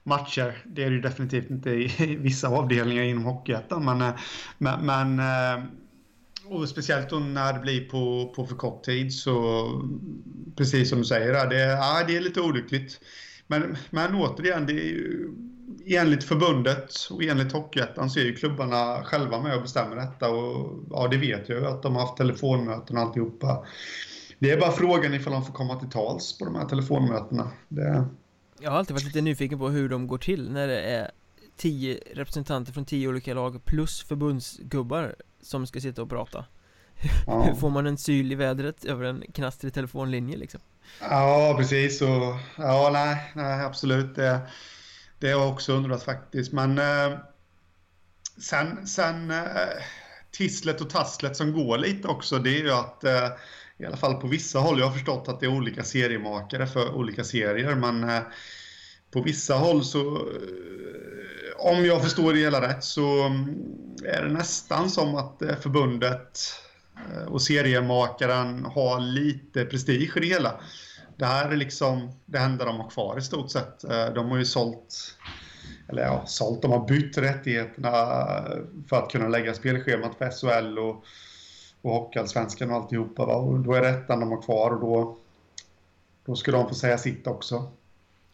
matcher. 0.07 0.63
Det 0.65 0.83
är 0.83 0.89
det 0.89 0.95
ju 0.95 1.01
definitivt 1.01 1.49
inte 1.49 1.69
i 1.69 2.17
vissa 2.19 2.47
avdelningar 2.47 3.03
inom 3.03 3.23
Hockeyettan. 3.23 3.85
Men, 3.85 4.01
eh, 4.01 4.15
men, 4.57 4.85
men 4.85 5.19
eh, 5.19 5.63
och 6.49 6.69
speciellt 6.69 7.09
då 7.09 7.19
när 7.19 7.53
det 7.53 7.59
blir 7.59 7.89
på, 7.89 8.33
på 8.35 8.45
för 8.45 8.55
kort 8.55 8.83
tid 8.83 9.13
så 9.13 9.67
precis 10.55 10.89
som 10.89 10.99
du 10.99 11.05
säger, 11.05 11.49
det, 11.49 11.61
ja, 11.61 12.03
det 12.07 12.17
är 12.17 12.21
lite 12.21 12.41
olyckligt. 12.41 12.99
Men, 13.47 13.77
men 13.89 14.15
återigen, 14.15 14.65
det 14.65 14.73
är 14.73 14.85
ju, 14.85 15.29
enligt 15.85 16.23
förbundet 16.23 16.93
och 17.11 17.23
enligt 17.23 17.51
Hockeyettan 17.51 18.09
så 18.09 18.19
är 18.19 18.23
ju 18.23 18.35
klubbarna 18.35 19.03
själva 19.03 19.41
med 19.41 19.55
och 19.55 19.61
bestämmer 19.61 19.95
detta. 19.95 20.29
Och 20.29 20.83
ja, 20.89 21.07
det 21.07 21.17
vet 21.17 21.49
jag 21.49 21.59
ju 21.59 21.65
att 21.67 21.83
de 21.83 21.95
har 21.95 22.01
haft 22.01 22.17
telefonmöten 22.17 22.97
och 22.97 23.03
alltihopa. 23.03 23.65
Det 24.39 24.51
är 24.51 24.59
bara 24.59 24.71
frågan 24.71 25.13
ifall 25.13 25.33
de 25.33 25.45
får 25.45 25.53
komma 25.53 25.75
till 25.75 25.89
tals 25.89 26.37
på 26.37 26.45
de 26.45 26.55
här 26.55 26.65
telefonmötena. 26.65 27.51
Det... 27.67 28.05
Jag 28.59 28.71
har 28.71 28.77
alltid 28.77 28.93
varit 28.93 29.05
lite 29.05 29.21
nyfiken 29.21 29.59
på 29.59 29.69
hur 29.69 29.89
de 29.89 30.07
går 30.07 30.17
till 30.17 30.51
när 30.51 30.67
det 30.67 30.81
är 30.81 31.11
tio 31.57 31.99
representanter 32.13 32.73
från 32.73 32.85
tio 32.85 33.07
olika 33.07 33.33
lag 33.33 33.65
plus 33.65 34.03
förbundsgubbar 34.03 35.15
som 35.41 35.67
ska 35.67 35.79
sitta 35.81 36.01
och 36.01 36.09
prata. 36.09 36.45
Ja. 37.27 37.43
Hur 37.43 37.55
får 37.55 37.69
man 37.69 37.87
en 37.87 37.97
syl 37.97 38.31
i 38.31 38.35
vädret 38.35 38.85
över 38.85 39.05
en 39.05 39.23
knastrig 39.33 39.73
telefonlinje 39.73 40.37
liksom? 40.37 40.59
Ja, 41.01 41.55
precis. 41.57 42.01
Och, 42.01 42.35
ja, 42.57 42.89
nej, 42.93 43.31
nej 43.35 43.65
absolut. 43.65 44.15
Det, 44.15 44.39
det 45.19 45.31
har 45.31 45.41
jag 45.41 45.49
också 45.53 45.73
undrat 45.73 46.03
faktiskt. 46.03 46.53
Men 46.53 46.77
eh, 46.77 47.17
sen, 48.41 48.87
sen 48.87 49.31
eh, 49.31 49.45
tisslet 50.31 50.81
och 50.81 50.89
tasslet 50.89 51.37
som 51.37 51.53
går 51.53 51.77
lite 51.77 52.07
också, 52.07 52.39
det 52.39 52.49
är 52.49 52.63
ju 52.63 52.71
att 52.71 53.03
eh, 53.03 53.29
i 53.79 53.85
alla 53.85 53.97
fall 53.97 54.13
på 54.15 54.27
vissa 54.27 54.59
håll, 54.59 54.79
jag 54.79 54.85
har 54.85 54.93
förstått 54.93 55.27
att 55.27 55.39
det 55.39 55.45
är 55.45 55.57
olika 55.57 55.83
seriemakare 55.83 56.67
för 56.67 56.95
olika 56.95 57.23
serier, 57.23 57.75
men 57.75 58.03
eh, 58.03 58.21
på 59.11 59.21
vissa 59.21 59.55
håll 59.55 59.83
så, 59.83 60.15
eh, 60.15 61.57
om 61.57 61.85
jag 61.85 62.03
förstår 62.03 62.33
det 62.33 62.39
hela 62.39 62.61
rätt, 62.61 62.83
så 62.83 63.23
mm, 63.23 63.55
är 64.05 64.21
det 64.21 64.33
nästan 64.33 64.89
som 64.89 65.15
att 65.15 65.41
eh, 65.41 65.55
förbundet 65.55 66.39
och 67.27 67.41
seriemakaren 67.41 68.65
har 68.65 68.99
lite 68.99 69.65
prestige 69.65 70.17
i 70.17 70.19
det 70.19 70.25
hela. 70.25 70.53
Det 71.17 71.25
här 71.25 71.51
är 71.51 71.55
liksom 71.55 72.11
det 72.25 72.37
enda 72.37 72.65
de 72.65 72.79
har 72.79 72.89
kvar 72.89 73.17
i 73.17 73.21
stort 73.21 73.51
sett. 73.51 73.79
De 74.15 74.29
har 74.29 74.37
ju 74.37 74.45
sålt, 74.45 75.15
eller 75.89 76.01
ja, 76.01 76.23
sålt, 76.25 76.61
de 76.61 76.71
har 76.71 76.87
bytt 76.87 77.17
rättigheterna 77.17 77.91
för 78.89 78.95
att 78.95 79.11
kunna 79.11 79.27
lägga 79.27 79.53
spelschemat 79.53 80.17
för 80.17 80.29
SHL 80.31 80.79
och, 80.79 81.05
och 81.81 81.91
Hockeyallsvenskan 81.91 82.69
och 82.69 82.75
alltihopa. 82.75 83.25
Va? 83.25 83.35
Och 83.35 83.59
då 83.59 83.73
är 83.73 83.81
det 83.81 83.89
ettan 83.89 84.19
de 84.19 84.31
har 84.31 84.41
kvar 84.41 84.71
och 84.71 84.79
då, 84.79 85.17
då 86.25 86.35
ska 86.35 86.51
de 86.51 86.69
få 86.69 86.75
säga 86.75 86.97
sitt 86.97 87.27
också. 87.27 87.71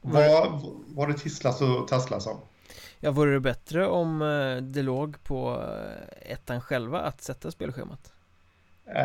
Vad, 0.01 0.61
vad 0.87 1.07
det 1.07 1.13
tisslas 1.13 1.61
och 1.61 1.87
tasslas 1.87 2.27
om? 2.27 2.37
Ja, 2.99 3.11
vore 3.11 3.33
det 3.33 3.39
bättre 3.39 3.87
om 3.87 4.21
eh, 4.21 4.63
det 4.63 4.81
låg 4.81 5.23
på 5.23 5.61
eh, 5.61 6.31
ettan 6.31 6.61
själva 6.61 6.99
att 6.99 7.21
sätta 7.21 7.51
spelschemat? 7.51 8.11
Uh, 8.87 9.01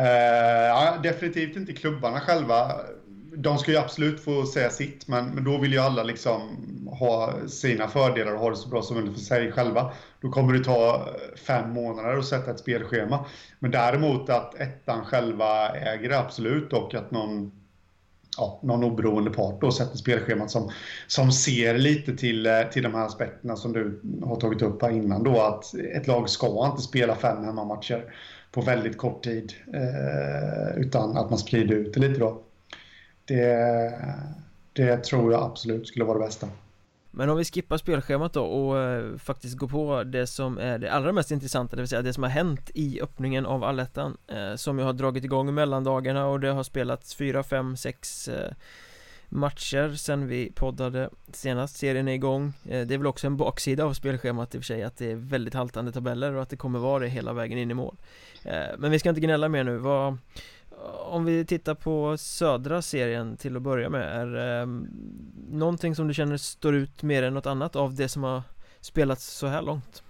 ja, 0.67 0.97
definitivt 1.03 1.55
inte 1.55 1.73
klubbarna 1.73 2.19
själva 2.19 2.71
de 3.41 3.57
ska 3.57 3.71
ju 3.71 3.77
absolut 3.77 4.19
få 4.19 4.45
säga 4.45 4.69
sitt, 4.69 5.07
men, 5.07 5.25
men 5.25 5.43
då 5.43 5.57
vill 5.57 5.73
ju 5.73 5.79
alla 5.79 6.03
liksom 6.03 6.41
ha 6.99 7.33
sina 7.47 7.87
fördelar 7.87 8.33
och 8.33 8.39
ha 8.39 8.49
det 8.49 8.55
så 8.55 8.69
bra 8.69 8.81
som 8.81 8.95
möjligt 8.95 9.13
för 9.13 9.21
sig 9.21 9.51
själva. 9.51 9.91
Då 10.21 10.29
kommer 10.29 10.53
det 10.53 10.63
ta 10.63 11.09
fem 11.47 11.73
månader 11.73 12.17
att 12.17 12.25
sätta 12.25 12.51
ett 12.51 12.59
spelschema. 12.59 13.25
Men 13.59 13.71
däremot 13.71 14.29
att 14.29 14.55
ettan 14.55 15.05
själva 15.05 15.69
äger 15.69 16.09
det 16.09 16.19
absolut 16.19 16.73
och 16.73 16.95
att 16.95 17.11
någon, 17.11 17.51
ja, 18.37 18.59
någon 18.63 18.83
oberoende 18.83 19.31
part 19.31 19.61
då 19.61 19.71
sätter 19.71 19.97
spelschemat 19.97 20.51
som, 20.51 20.71
som 21.07 21.31
ser 21.31 21.77
lite 21.77 22.17
till, 22.17 22.45
eh, 22.45 22.61
till 22.71 22.83
de 22.83 22.93
här 22.93 23.05
aspekterna 23.05 23.55
som 23.55 23.73
du 23.73 24.01
har 24.25 24.35
tagit 24.35 24.61
upp 24.61 24.81
här 24.81 24.91
innan 24.91 25.23
då. 25.23 25.41
Att 25.41 25.73
ett 25.73 26.07
lag 26.07 26.29
ska 26.29 26.65
inte 26.65 26.81
spela 26.81 27.15
fem 27.15 27.43
hemmamatcher 27.43 28.13
på 28.51 28.61
väldigt 28.61 28.97
kort 28.97 29.23
tid. 29.23 29.53
Eh, 29.73 30.77
utan 30.77 31.17
att 31.17 31.29
man 31.29 31.39
sprider 31.39 31.75
ut 31.75 31.93
det 31.93 31.99
lite 31.99 32.19
då. 32.19 32.43
Det, 33.29 33.93
det 34.73 35.03
tror 35.03 35.31
jag 35.31 35.43
absolut 35.43 35.87
skulle 35.87 36.05
vara 36.05 36.19
det 36.19 36.25
bästa. 36.25 36.47
Men 37.11 37.29
om 37.29 37.37
vi 37.37 37.45
skippar 37.45 37.77
spelschemat 37.77 38.33
då 38.33 38.43
och 38.43 38.79
eh, 38.79 39.17
faktiskt 39.17 39.57
går 39.57 39.67
på 39.67 40.03
det 40.03 40.27
som 40.27 40.57
är 40.57 40.77
det 40.77 40.91
allra 40.91 41.11
mest 41.11 41.31
intressanta 41.31 41.75
Det 41.75 41.81
vill 41.81 41.89
säga 41.89 42.01
det 42.01 42.13
som 42.13 42.23
har 42.23 42.29
hänt 42.29 42.71
i 42.73 43.01
öppningen 43.01 43.45
av 43.45 43.63
allettan 43.63 44.17
eh, 44.27 44.55
Som 44.55 44.79
jag 44.79 44.85
har 44.85 44.93
dragit 44.93 45.23
igång 45.23 45.49
i 45.49 45.51
mellandagarna 45.51 46.27
och 46.27 46.39
det 46.39 46.51
har 46.51 46.63
spelats 46.63 47.15
fyra, 47.15 47.43
fem, 47.43 47.77
sex 47.77 48.27
eh, 48.27 48.51
matcher 49.29 49.93
sen 49.95 50.27
vi 50.27 50.51
poddade 50.51 51.09
senast. 51.31 51.77
Serien 51.77 52.07
är 52.07 52.13
igång. 52.13 52.53
Eh, 52.65 52.87
det 52.87 52.93
är 52.93 52.97
väl 52.97 53.07
också 53.07 53.27
en 53.27 53.37
baksida 53.37 53.85
av 53.85 53.93
spelschemat 53.93 54.55
i 54.55 54.57
och 54.57 54.61
för 54.61 54.65
sig 54.65 54.83
att 54.83 54.97
det 54.97 55.11
är 55.11 55.15
väldigt 55.15 55.53
haltande 55.53 55.91
tabeller 55.91 56.33
och 56.33 56.41
att 56.41 56.49
det 56.49 56.57
kommer 56.57 56.79
vara 56.79 56.99
det 56.99 57.07
hela 57.07 57.33
vägen 57.33 57.57
in 57.57 57.71
i 57.71 57.73
mål. 57.73 57.95
Men 58.77 58.91
vi 58.91 58.99
ska 58.99 59.09
inte 59.09 59.21
gnälla 59.21 59.49
mer 59.49 59.63
nu. 59.63 59.77
Vad 59.77 60.17
om 61.05 61.25
vi 61.25 61.45
tittar 61.45 61.75
på 61.75 62.17
södra 62.17 62.81
serien 62.81 63.37
till 63.37 63.55
att 63.55 63.61
börja 63.61 63.89
med 63.89 64.21
är 64.21 64.25
det 64.25 64.65
någonting 65.49 65.95
som 65.95 66.07
du 66.07 66.13
känner 66.13 66.37
står 66.37 66.75
ut 66.75 67.03
mer 67.03 67.23
än 67.23 67.33
något 67.33 67.45
annat 67.45 67.75
av 67.75 67.95
det 67.95 68.09
som 68.09 68.23
har 68.23 68.43
spelats 68.81 69.25
så 69.25 69.47
här 69.47 69.61
långt? 69.61 70.03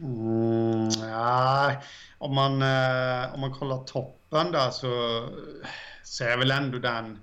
Mm, 0.00 0.88
ja, 1.10 1.72
om 2.18 2.34
man, 2.34 2.62
eh, 2.62 3.34
om 3.34 3.40
man 3.40 3.52
kollar 3.52 3.84
toppen 3.84 4.52
där 4.52 4.70
så, 4.70 5.24
så 6.02 6.24
är 6.24 6.36
väl 6.36 6.50
ändå 6.50 6.78
den 6.78 7.18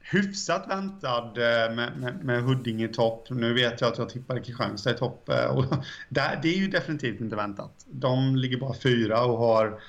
hyfsat 0.00 0.68
väntad 0.68 1.24
eh, 1.36 1.74
med, 1.74 1.96
med, 1.96 2.24
med 2.24 2.42
Huddinge 2.42 2.84
i 2.84 2.88
topp. 2.88 3.26
Nu 3.30 3.54
vet 3.54 3.80
jag 3.80 3.92
att 3.92 3.98
jag 3.98 4.08
tippade 4.08 4.40
Kristianstad 4.40 4.90
i 4.90 4.94
topp 4.94 5.28
eh, 5.28 5.46
och 5.46 5.64
där, 6.08 6.38
det 6.42 6.48
är 6.48 6.58
ju 6.58 6.68
definitivt 6.68 7.20
inte 7.20 7.36
väntat. 7.36 7.72
De 7.86 8.36
ligger 8.36 8.56
bara 8.56 8.74
fyra 8.74 9.24
och 9.24 9.38
har 9.38 9.80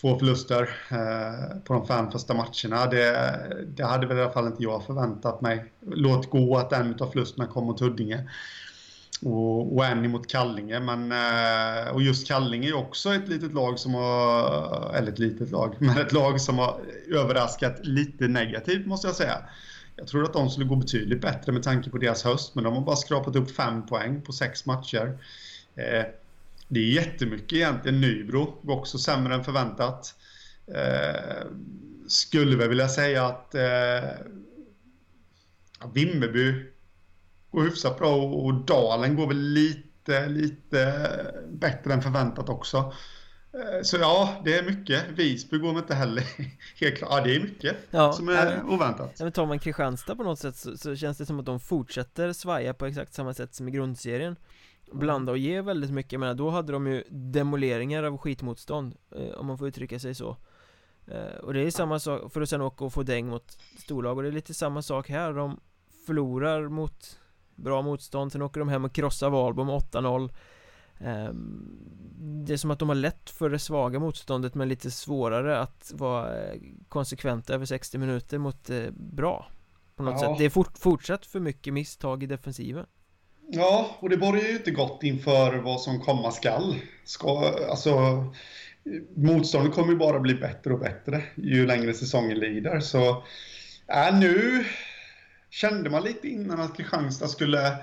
två 0.00 0.18
förluster 0.18 0.62
eh, 0.90 1.58
på 1.64 1.72
de 1.72 1.86
fem 1.86 2.10
första 2.10 2.34
matcherna. 2.34 2.86
Det, 2.86 3.40
det, 3.66 3.84
hade 3.84 4.06
väl 4.06 4.18
i 4.18 4.20
alla 4.20 4.30
fall 4.30 4.46
inte 4.46 4.62
jag 4.62 4.84
förväntat 4.86 5.40
mig. 5.40 5.72
Låt 5.86 6.30
gå 6.30 6.56
att 6.56 6.72
en 6.72 6.94
av 7.00 7.10
förlusterna 7.10 7.46
kom 7.46 7.66
mot 7.66 7.80
Huddinge 7.80 8.28
och, 9.22 9.76
och 9.76 9.84
en 9.84 10.04
emot 10.04 10.26
Kallinge. 10.26 10.80
Men, 10.80 11.12
eh, 11.12 11.94
och 11.94 12.02
just 12.02 12.28
Kallinge 12.28 12.68
är 12.68 12.76
också 12.76 13.14
ett 13.14 13.28
litet 13.28 13.54
lag 13.54 13.78
som 13.78 13.94
har, 13.94 14.94
eller 14.94 15.12
ett 15.12 15.18
litet 15.18 15.50
lag, 15.50 15.74
men 15.78 15.98
ett 15.98 16.12
lag 16.12 16.40
som 16.40 16.58
har 16.58 16.80
överraskat 17.14 17.86
lite 17.86 18.28
negativt 18.28 18.86
måste 18.86 19.08
jag 19.08 19.16
säga. 19.16 19.38
Jag 19.96 20.06
tror 20.06 20.24
att 20.24 20.32
de 20.32 20.50
skulle 20.50 20.66
gå 20.66 20.76
betydligt 20.76 21.20
bättre 21.20 21.52
med 21.52 21.62
tanke 21.62 21.90
på 21.90 21.98
deras 21.98 22.24
höst, 22.24 22.54
men 22.54 22.64
de 22.64 22.74
har 22.74 22.80
bara 22.80 22.96
skrapat 22.96 23.36
upp 23.36 23.50
fem 23.50 23.86
poäng 23.86 24.22
på 24.22 24.32
sex 24.32 24.66
matcher. 24.66 25.18
Eh, 25.76 26.04
det 26.68 26.80
är 26.80 26.92
jättemycket 26.92 27.52
egentligen. 27.52 28.00
Nybro 28.00 28.60
går 28.62 28.76
också 28.76 28.98
sämre 28.98 29.34
än 29.34 29.44
förväntat. 29.44 30.14
Eh, 30.74 31.46
skulle 32.08 32.56
väl 32.56 32.68
vilja 32.68 32.88
säga 32.88 33.26
att 33.26 33.54
eh, 33.54 34.10
Vimmerby 35.94 36.72
går 37.50 37.62
hyfsat 37.62 37.98
bra 37.98 38.16
och 38.16 38.54
Dalen 38.54 39.16
går 39.16 39.26
väl 39.26 39.38
lite, 39.38 40.26
lite 40.28 41.10
bättre 41.48 41.92
än 41.92 42.02
förväntat 42.02 42.48
också. 42.48 42.92
Eh, 43.56 43.82
så 43.82 43.96
ja, 43.96 44.42
det 44.44 44.58
är 44.58 44.62
mycket. 44.62 45.04
Visby 45.08 45.58
går 45.58 45.78
inte 45.78 45.94
heller 45.94 46.24
helt 46.80 46.98
klart. 46.98 47.10
Ja, 47.10 47.20
det 47.24 47.36
är 47.36 47.40
mycket 47.40 47.76
ja, 47.90 48.12
som 48.12 48.28
är 48.28 48.56
äh, 48.56 48.66
oväntat. 48.68 49.12
Ja, 49.18 49.24
men 49.24 49.32
tar 49.32 49.46
man 49.46 49.58
Kristianstad 49.58 50.16
på 50.16 50.22
något 50.22 50.38
sätt 50.38 50.56
så, 50.56 50.76
så, 50.76 50.96
känns 50.96 51.18
det 51.18 51.26
som 51.26 51.40
att 51.40 51.46
de 51.46 51.60
fortsätter 51.60 52.32
svaja 52.32 52.74
på 52.74 52.86
exakt 52.86 53.14
samma 53.14 53.34
sätt 53.34 53.54
som 53.54 53.68
i 53.68 53.70
grundserien 53.70 54.36
blanda 54.92 55.32
och 55.32 55.38
ge 55.38 55.60
väldigt 55.60 55.90
mycket, 55.90 56.12
jag 56.12 56.20
menar 56.20 56.34
då 56.34 56.50
hade 56.50 56.72
de 56.72 56.86
ju 56.86 57.04
demoleringar 57.10 58.02
av 58.02 58.18
skitmotstånd 58.18 58.96
eh, 59.10 59.28
Om 59.28 59.46
man 59.46 59.58
får 59.58 59.68
uttrycka 59.68 59.98
sig 59.98 60.14
så. 60.14 60.36
Eh, 61.06 61.36
Och 61.42 61.54
det 61.54 61.60
är 61.60 61.70
samma 61.70 61.98
sak, 61.98 62.32
för 62.32 62.40
att 62.40 62.48
sen 62.48 62.60
åka 62.60 62.84
och 62.84 62.92
få 62.92 63.02
däng 63.02 63.26
mot 63.26 63.58
storlag. 63.78 64.16
Och 64.16 64.22
det 64.22 64.28
är 64.28 64.32
lite 64.32 64.54
samma 64.54 64.82
sak 64.82 65.08
här, 65.08 65.32
de 65.32 65.60
förlorar 66.06 66.68
mot 66.68 67.18
bra 67.54 67.82
motstånd, 67.82 68.32
sen 68.32 68.42
åker 68.42 68.60
de 68.60 68.68
hem 68.68 68.84
och 68.84 68.92
krossar 68.92 69.30
Valbo 69.30 69.64
med 69.64 69.74
8-0 69.74 70.30
eh, 70.98 71.34
Det 72.18 72.52
är 72.52 72.56
som 72.56 72.70
att 72.70 72.78
de 72.78 72.88
har 72.88 72.96
lätt 72.96 73.30
för 73.30 73.50
det 73.50 73.58
svaga 73.58 73.98
motståndet 73.98 74.54
men 74.54 74.68
lite 74.68 74.90
svårare 74.90 75.58
att 75.58 75.92
vara 75.94 76.44
eh, 76.44 76.60
konsekventa 76.88 77.54
över 77.54 77.66
60 77.66 77.98
minuter 77.98 78.38
mot 78.38 78.70
eh, 78.70 78.90
bra 78.90 79.46
På 79.96 80.02
något 80.02 80.20
ja. 80.22 80.28
sätt, 80.28 80.38
det 80.38 80.44
är 80.44 80.50
fort, 80.50 80.78
fortsatt 80.78 81.26
för 81.26 81.40
mycket 81.40 81.72
misstag 81.72 82.22
i 82.22 82.26
defensiven 82.26 82.86
Ja, 83.48 83.96
och 84.00 84.08
det 84.08 84.16
borgar 84.16 84.42
ju 84.42 84.56
inte 84.56 84.70
gott 84.70 85.02
inför 85.02 85.56
vad 85.56 85.80
som 85.80 86.00
komma 86.00 86.30
skall. 86.30 86.76
Ska, 87.04 87.54
alltså, 87.70 88.24
motståndet 89.14 89.74
kommer 89.74 89.92
ju 89.92 89.98
bara 89.98 90.20
bli 90.20 90.34
bättre 90.34 90.72
och 90.72 90.80
bättre 90.80 91.22
ju 91.34 91.66
längre 91.66 91.94
säsongen 91.94 92.38
lider. 92.38 92.80
Så 92.80 93.08
äh, 93.88 94.18
nu 94.18 94.64
kände 95.50 95.90
man 95.90 96.02
lite 96.02 96.28
innan 96.28 96.60
att 96.60 96.76
Kristianstad 96.76 97.28
skulle, 97.28 97.76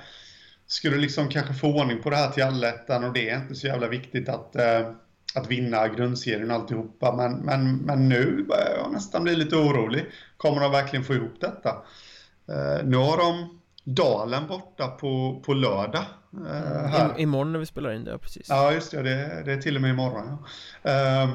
skulle 0.68 0.98
liksom 0.98 1.30
kanske 1.30 1.54
få 1.54 1.82
ordning 1.82 2.02
på 2.02 2.10
det 2.10 2.16
här 2.16 2.32
till 2.32 2.44
allettan 2.44 3.04
och 3.04 3.14
det 3.14 3.30
är 3.30 3.38
inte 3.38 3.56
så 3.56 3.68
jävla 3.68 3.88
viktigt 3.88 4.30
att, 4.30 4.56
äh, 4.56 4.92
att 5.36 5.48
vinna 5.48 5.88
grundserien 5.88 6.52
och 6.52 6.58
alltihopa. 6.58 7.16
Men, 7.16 7.34
men, 7.34 7.78
men 7.78 8.10
nu 8.10 8.46
börjar 8.50 8.78
jag 8.78 8.92
nästan 8.92 9.24
bli 9.24 9.36
lite 9.36 9.56
orolig. 9.56 10.06
Kommer 10.38 10.62
de 10.62 10.72
verkligen 10.72 11.06
få 11.06 11.14
ihop 11.14 11.42
detta? 11.42 11.70
Eh, 12.50 12.86
nu 12.86 12.98
har 12.98 13.18
de 13.18 13.60
Dalen 13.84 14.48
borta 14.48 14.88
på, 14.88 15.42
på 15.46 15.54
lördag. 15.54 16.04
Eh, 16.34 16.86
här. 16.86 17.20
I, 17.20 17.22
imorgon 17.22 17.52
när 17.52 17.60
vi 17.60 17.66
spelar 17.66 17.94
in 17.94 18.04
det, 18.04 18.18
precis. 18.18 18.46
Ja, 18.50 18.72
just 18.72 18.92
det. 18.92 19.04
Det, 19.04 19.44
det 19.46 19.54
är 19.54 19.62
till 19.62 19.76
och 19.76 19.82
med 19.82 19.92
imorgon. 19.92 20.38
Ja. 20.84 20.92
Eh, 20.92 21.30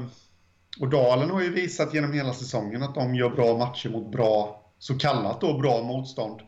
och 0.81 0.89
Dalen 0.89 1.31
har 1.31 1.43
ju 1.43 1.51
visat 1.51 1.95
genom 1.95 2.13
hela 2.13 2.33
säsongen 2.33 2.83
att 2.83 2.95
de 2.95 3.15
gör 3.15 3.31
bra 3.31 3.59
matcher 3.59 3.89
mot 3.89 4.13
bra, 4.13 4.65
så 4.79 4.99
kallat 4.99 5.41
då 5.41 5.59
bra 5.59 5.83
motstånd. 5.83 6.41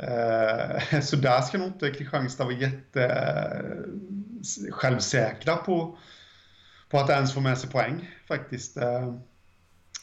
Eh, 0.00 1.00
så 1.02 1.16
där 1.16 1.40
ska 1.40 1.58
nog 1.58 1.68
inte 1.68 1.90
Kristianstad 1.90 2.44
vara 2.44 2.54
jätte 2.54 3.04
eh, 3.04 4.72
självsäkra 4.72 5.56
på, 5.56 5.98
på 6.90 6.98
att 6.98 7.10
ens 7.10 7.34
få 7.34 7.40
med 7.40 7.58
sig 7.58 7.70
poäng 7.70 8.10
faktiskt. 8.28 8.76
Eh, 8.76 9.14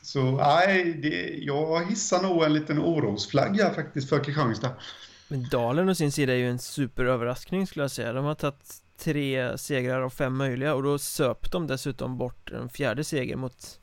så 0.01 0.31
nej, 0.31 0.93
det, 0.93 1.37
jag 1.37 1.85
hissar 1.85 2.21
nog 2.21 2.43
en 2.43 2.53
liten 2.53 2.79
orosflagga 2.79 3.69
faktiskt 3.69 4.09
för 4.09 4.23
Kristianstad. 4.23 4.71
Men 5.27 5.47
Dalen 5.51 5.89
å 5.89 5.95
sin 5.95 6.11
sida 6.11 6.33
är 6.33 6.37
ju 6.37 6.49
en 6.49 6.59
superöverraskning 6.59 7.67
skulle 7.67 7.83
jag 7.83 7.91
säga. 7.91 8.13
De 8.13 8.25
har 8.25 8.35
tagit 8.35 8.81
tre 8.97 9.57
segrar 9.57 10.01
av 10.01 10.09
fem 10.09 10.37
möjliga 10.37 10.75
och 10.75 10.83
då 10.83 10.97
söp 10.97 11.51
de 11.51 11.67
dessutom 11.67 12.17
bort 12.17 12.51
en 12.51 12.69
fjärde 12.69 13.03
seger 13.03 13.35
mot 13.35 13.79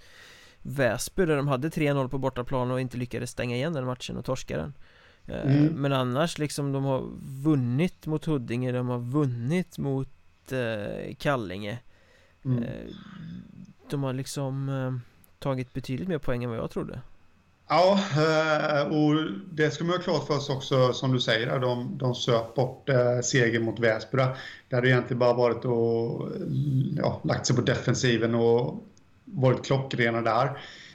Väsby 0.63 1.27
där 1.27 1.37
de 1.37 1.49
hade 1.49 1.69
3-0 1.69 2.09
på 2.09 2.19
bortaplan 2.19 2.71
och 2.71 2.81
inte 2.81 2.97
lyckades 2.97 3.31
stänga 3.31 3.57
igen 3.57 3.73
den 3.73 3.85
matchen 3.85 4.17
och 4.17 4.25
torska 4.25 4.57
den. 4.57 4.75
Eh, 5.27 5.57
mm. 5.57 5.75
Men 5.75 5.93
annars 5.93 6.39
liksom 6.39 6.73
de 6.73 6.85
har 6.85 7.03
vunnit 7.43 8.07
mot 8.07 8.25
Huddinge, 8.25 8.73
de 8.73 8.89
har 8.89 8.99
vunnit 8.99 9.79
mot 9.79 10.53
eh, 10.53 11.15
Kallinge 11.19 11.79
mm. 12.45 12.63
eh, 12.63 12.87
De 13.91 14.03
har 14.03 14.13
liksom 14.13 14.69
eh, 14.69 14.93
tagit 15.39 15.73
betydligt 15.73 16.09
mer 16.09 16.19
poäng 16.19 16.45
än 16.45 16.51
vad 16.51 16.59
jag 16.59 16.71
trodde 16.71 17.01
Ja, 17.69 17.99
eh, 18.17 18.83
och 18.83 19.15
det 19.53 19.71
ska 19.71 19.85
man 19.85 19.97
ha 19.97 20.03
klart 20.03 20.27
för 20.27 20.39
sig 20.39 20.55
också, 20.55 20.93
som 20.93 21.13
du 21.13 21.21
säger, 21.21 21.59
de, 21.59 21.99
de 21.99 22.15
söp 22.15 22.55
bort 22.55 22.89
eh, 22.89 23.21
seger 23.21 23.61
mot 23.61 23.81
Väsby. 23.81 24.19
Det 24.69 24.75
hade 24.77 24.89
egentligen 24.89 25.19
bara 25.19 25.33
varit 25.33 25.65
och 25.65 26.29
ja, 26.97 27.21
lagt 27.25 27.47
sig 27.47 27.57
på 27.57 27.63
defensiven 27.63 28.35
och 28.35 28.85
varit 29.25 29.65
klockrena 29.65 30.21
där. 30.21 30.47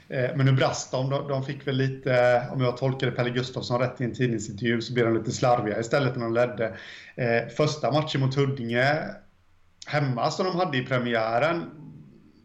Eh, 0.08 0.36
men 0.36 0.46
nu 0.46 0.52
brast 0.52 0.90
de. 0.92 1.10
De 1.10 1.44
fick 1.44 1.66
väl 1.66 1.76
lite, 1.76 2.42
om 2.52 2.60
jag 2.60 2.76
tolkade 2.76 3.12
Pelle 3.12 3.30
Gustafsson 3.30 3.80
rätt 3.80 4.00
i 4.00 4.04
en 4.04 4.14
tidningsintervju, 4.14 4.80
så 4.80 4.92
blev 4.92 5.06
de 5.06 5.16
lite 5.16 5.32
slarviga 5.32 5.80
istället 5.80 6.16
när 6.16 6.24
de 6.24 6.34
ledde. 6.34 6.74
Första 7.56 7.92
matchen 7.92 8.20
mot 8.20 8.34
Huddinge 8.34 8.98
hemma 9.86 10.30
som 10.30 10.46
de 10.46 10.56
hade 10.56 10.78
i 10.78 10.86
premiären 10.86 11.64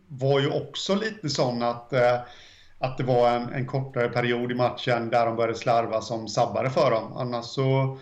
var 0.08 0.40
ju 0.40 0.50
också 0.50 0.96
lite 0.96 1.30
sån 1.30 1.64
att 1.64 1.94
att 2.84 2.98
det 2.98 3.04
var 3.04 3.30
en, 3.30 3.54
en 3.54 3.66
kortare 3.66 4.10
period 4.10 4.52
i 4.52 4.56
matchen 4.56 5.10
där 5.10 5.26
de 5.26 5.36
började 5.36 5.58
slarva 5.58 6.02
som 6.02 6.28
sabbade 6.28 6.70
för 6.70 6.92
dem. 6.92 7.14
Annars 7.18 7.46
så... 7.46 7.98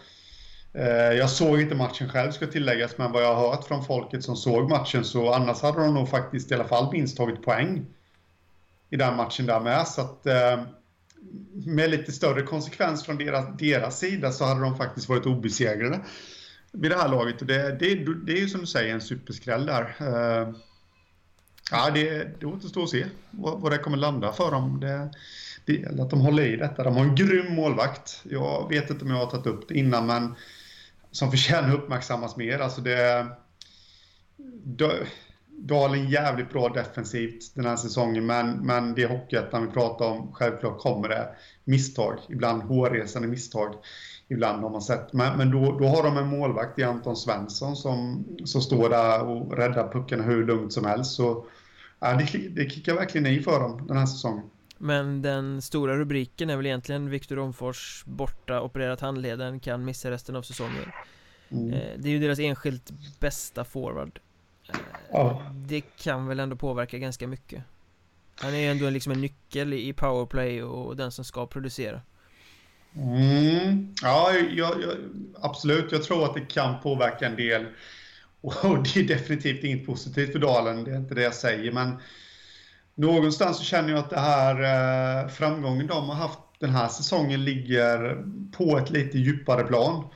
Eh, 0.74 1.14
jag 1.14 1.30
såg 1.30 1.62
inte 1.62 1.76
matchen 1.76 2.10
själv 2.10 2.32
ska 2.32 2.48
tilläggas, 2.48 2.98
men 2.98 3.12
vad 3.12 3.24
jag 3.24 3.36
har 3.36 3.50
hört 3.50 3.68
från 3.68 3.86
folket 3.86 4.24
som 4.24 4.36
såg 4.36 4.70
matchen 4.70 5.04
så 5.04 5.34
annars 5.34 5.62
hade 5.62 5.82
de 5.82 5.94
nog 5.94 6.10
faktiskt 6.10 6.52
i 6.52 6.54
alla 6.54 6.64
fall 6.64 6.92
minst 6.92 7.18
tagit 7.18 7.44
poäng 7.44 7.86
i 8.90 8.96
den 8.96 9.16
matchen 9.16 9.46
där 9.46 9.60
med. 9.60 9.88
Så 9.88 10.02
att 10.02 10.26
eh, 10.26 10.64
med 11.66 11.90
lite 11.90 12.12
större 12.12 12.42
konsekvens 12.42 13.06
från 13.06 13.18
deras, 13.18 13.46
deras 13.58 14.00
sida 14.00 14.32
så 14.32 14.46
hade 14.46 14.62
de 14.62 14.78
faktiskt 14.78 15.10
varit 15.10 15.26
obesegrade 15.26 16.00
vid 16.72 16.92
det 16.92 16.98
här 16.98 17.10
laget. 17.10 17.42
Och 17.42 17.48
det, 17.48 17.80
det, 17.80 17.96
det 18.26 18.32
är 18.32 18.40
ju 18.40 18.48
som 18.48 18.62
du 18.62 18.68
säger 18.68 18.94
en 18.94 19.02
superskräll 19.02 19.66
där. 19.66 19.96
Eh, 20.00 20.54
Ja, 21.72 21.90
det, 21.90 22.40
det 22.40 22.46
återstår 22.46 22.84
att 22.84 22.90
se 22.90 23.06
vad, 23.32 23.62
vad 23.62 23.72
det 23.72 23.78
kommer 23.78 23.98
landa 23.98 24.32
för 24.32 24.52
dem. 24.52 24.80
Det, 24.80 25.10
det 25.66 25.74
gäller 25.74 26.04
att 26.04 26.10
de 26.10 26.22
håller 26.22 26.44
i 26.44 26.56
detta. 26.56 26.84
De 26.84 26.96
har 26.96 27.04
en 27.04 27.16
grym 27.16 27.56
målvakt. 27.56 28.22
Jag 28.24 28.70
vet 28.70 28.90
inte 28.90 29.06
om 29.06 29.12
jag 29.12 29.18
har 29.18 29.26
tagit 29.26 29.48
upp 29.48 29.68
det 29.68 29.74
innan, 29.74 30.06
men 30.06 30.36
som 31.12 31.32
förtjänar 31.32 31.70
att 31.70 31.76
uppmärksammas 31.76 32.38
mer. 32.38 32.60
Alltså 32.60 32.82
det... 32.82 33.28
Dalen 35.64 36.10
jävligt 36.10 36.50
bra 36.50 36.70
defensivt 36.70 37.56
den 37.56 37.66
här 37.66 37.76
säsongen, 37.76 38.26
men, 38.26 38.52
men 38.52 38.96
det 38.96 39.06
Hockeyettan 39.06 39.66
vi 39.66 39.72
pratar 39.72 40.06
om, 40.06 40.32
självklart 40.34 40.80
kommer 40.80 41.10
det 41.10 41.30
misstag. 41.64 42.20
Ibland 42.30 42.64
hårresande 42.64 43.28
misstag. 43.28 43.76
Ibland 44.28 44.64
har 44.64 44.70
man 44.70 44.82
sett. 44.82 45.14
Men, 45.14 45.38
men 45.38 45.52
då, 45.52 45.80
då 45.80 45.86
har 45.86 46.04
de 46.04 46.18
en 46.18 46.28
målvakt 46.28 46.80
i 46.80 46.84
Anton 46.84 47.16
Svensson 47.16 47.76
som, 47.76 48.26
som 48.46 48.62
står 48.62 48.90
där 48.90 49.24
och 49.24 49.58
räddar 49.58 49.92
pucken 49.92 50.22
hur 50.22 50.46
lugnt 50.46 50.74
som 50.74 50.86
helst. 50.86 51.12
Så 51.12 51.46
ja, 52.02 52.14
det, 52.14 52.38
det 52.38 52.70
kickar 52.70 52.96
verkligen 52.96 53.28
i 53.28 53.42
för 53.42 53.60
dem 53.60 53.88
den 53.88 53.98
här 53.98 54.06
säsongen. 54.06 54.44
Men 54.78 55.22
den 55.22 55.62
stora 55.62 55.98
rubriken 55.98 56.50
är 56.50 56.58
väl 56.58 56.66
egentligen 56.66 57.10
Viktor 57.10 57.40
Omfors 57.40 58.04
borta, 58.06 58.62
opererat 58.62 59.02
handleden, 59.02 59.60
kan 59.60 59.86
missa 59.86 60.12
resten 60.12 60.36
av 60.36 60.42
säsongen. 60.42 60.92
Mm. 61.50 61.74
Eh, 61.74 61.98
det 61.98 62.10
är 62.10 62.12
ju 62.12 62.20
deras 62.20 62.40
enskilt 62.40 62.92
bästa 63.20 63.64
forward. 63.64 64.20
Eh, 64.70 64.76
ja. 65.12 65.44
Det 65.56 65.82
kan 65.82 66.28
väl 66.28 66.40
ändå 66.40 66.56
påverka 66.56 66.98
ganska 66.98 67.28
mycket. 67.28 67.64
Han 68.36 68.54
är 68.54 68.58
ju 68.58 68.68
ändå 68.68 68.90
liksom 68.90 69.12
en 69.12 69.22
nyckel 69.22 69.74
i 69.74 69.94
powerplay 69.94 70.64
och 70.64 70.96
den 70.96 71.12
som 71.12 71.26
ska 71.26 71.48
producera. 71.48 72.02
Mm. 72.96 73.94
Ja, 74.02 74.34
jag, 74.34 74.82
jag, 74.82 74.98
absolut. 75.42 75.92
Jag 75.92 76.04
tror 76.04 76.26
att 76.26 76.34
det 76.34 76.42
kan 76.42 76.82
påverka 76.82 77.26
en 77.26 77.36
del. 77.36 77.66
Och 78.64 78.84
det 78.84 79.00
är 79.00 79.08
definitivt 79.08 79.64
inget 79.64 79.86
positivt 79.86 80.32
för 80.32 80.40
Dalen, 80.40 80.84
det 80.84 80.92
är 80.92 80.98
inte 80.98 81.16
det 81.16 81.24
jag 81.24 81.36
säger. 81.36 81.72
Men 81.72 81.98
någonstans 82.96 83.58
så 83.58 83.64
känner 83.64 83.90
jag 83.90 84.00
att 84.00 84.10
det 84.10 84.20
här 84.20 84.56
eh, 85.24 85.30
framgången 85.30 85.88
de 85.88 86.10
har 86.10 86.16
haft 86.16 86.40
den 86.60 86.70
här 86.70 86.88
säsongen 86.88 87.44
ligger 87.44 88.24
på 88.52 88.78
ett 88.78 88.90
lite 88.90 89.18
djupare 89.18 89.64
plan. 89.64 90.08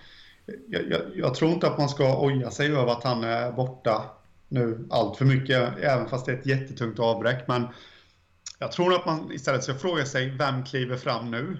Jag, 0.68 0.82
jag, 0.90 1.02
jag 1.16 1.36
tror 1.36 1.52
inte 1.52 1.68
att 1.68 1.78
man 1.78 1.90
ska 1.90 2.20
oja 2.20 2.52
sig 2.52 2.68
över 2.68 2.92
att 2.92 3.04
han 3.04 3.24
är 3.24 3.52
borta 3.52 4.04
nu 4.48 4.88
allt 4.90 5.18
för 5.18 5.26
mycket, 5.26 5.78
även 5.82 6.10
fast 6.10 6.26
det 6.26 6.32
är 6.32 6.38
ett 6.38 6.46
jättetungt 6.46 7.00
avbräck. 7.00 7.48
Men 7.48 7.68
jag 8.60 8.72
tror 8.72 8.94
att 8.94 9.06
man 9.06 9.32
istället 9.32 9.64
ska 9.64 9.76
fråga 9.76 10.06
sig, 10.06 10.30
vem 10.30 10.64
kliver 10.66 10.98
fram 10.98 11.32
nu? 11.32 11.58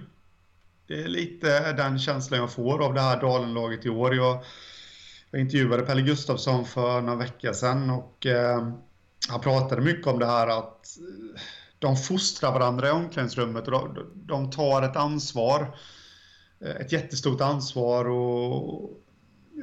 Det 0.86 1.02
är 1.02 1.08
lite 1.08 1.72
den 1.72 1.98
känslan 1.98 2.40
jag 2.40 2.52
får 2.52 2.84
av 2.84 2.94
det 2.94 3.00
här 3.00 3.20
Dalenlaget 3.20 3.86
i 3.86 3.88
år. 3.88 4.14
Jag, 4.14 4.44
jag 5.30 5.40
intervjuade 5.40 5.82
Pelle 5.82 6.02
Gustafsson 6.02 6.64
för 6.64 7.00
några 7.00 7.18
veckor 7.18 7.52
sedan 7.52 7.90
och 7.90 8.26
eh, 8.26 8.68
han 9.28 9.40
pratade 9.40 9.82
mycket 9.82 10.06
om 10.06 10.18
det 10.18 10.26
här 10.26 10.46
att 10.46 10.86
eh, 10.98 11.40
de 11.78 11.96
fostrar 11.96 12.52
varandra 12.52 12.88
i 12.88 12.90
omklädningsrummet 12.90 13.68
och 13.68 13.94
de, 13.94 14.12
de 14.14 14.50
tar 14.50 14.82
ett 14.82 14.96
ansvar. 14.96 15.76
Eh, 16.60 16.76
ett 16.76 16.92
jättestort 16.92 17.40
ansvar 17.40 18.08
och 18.08 18.90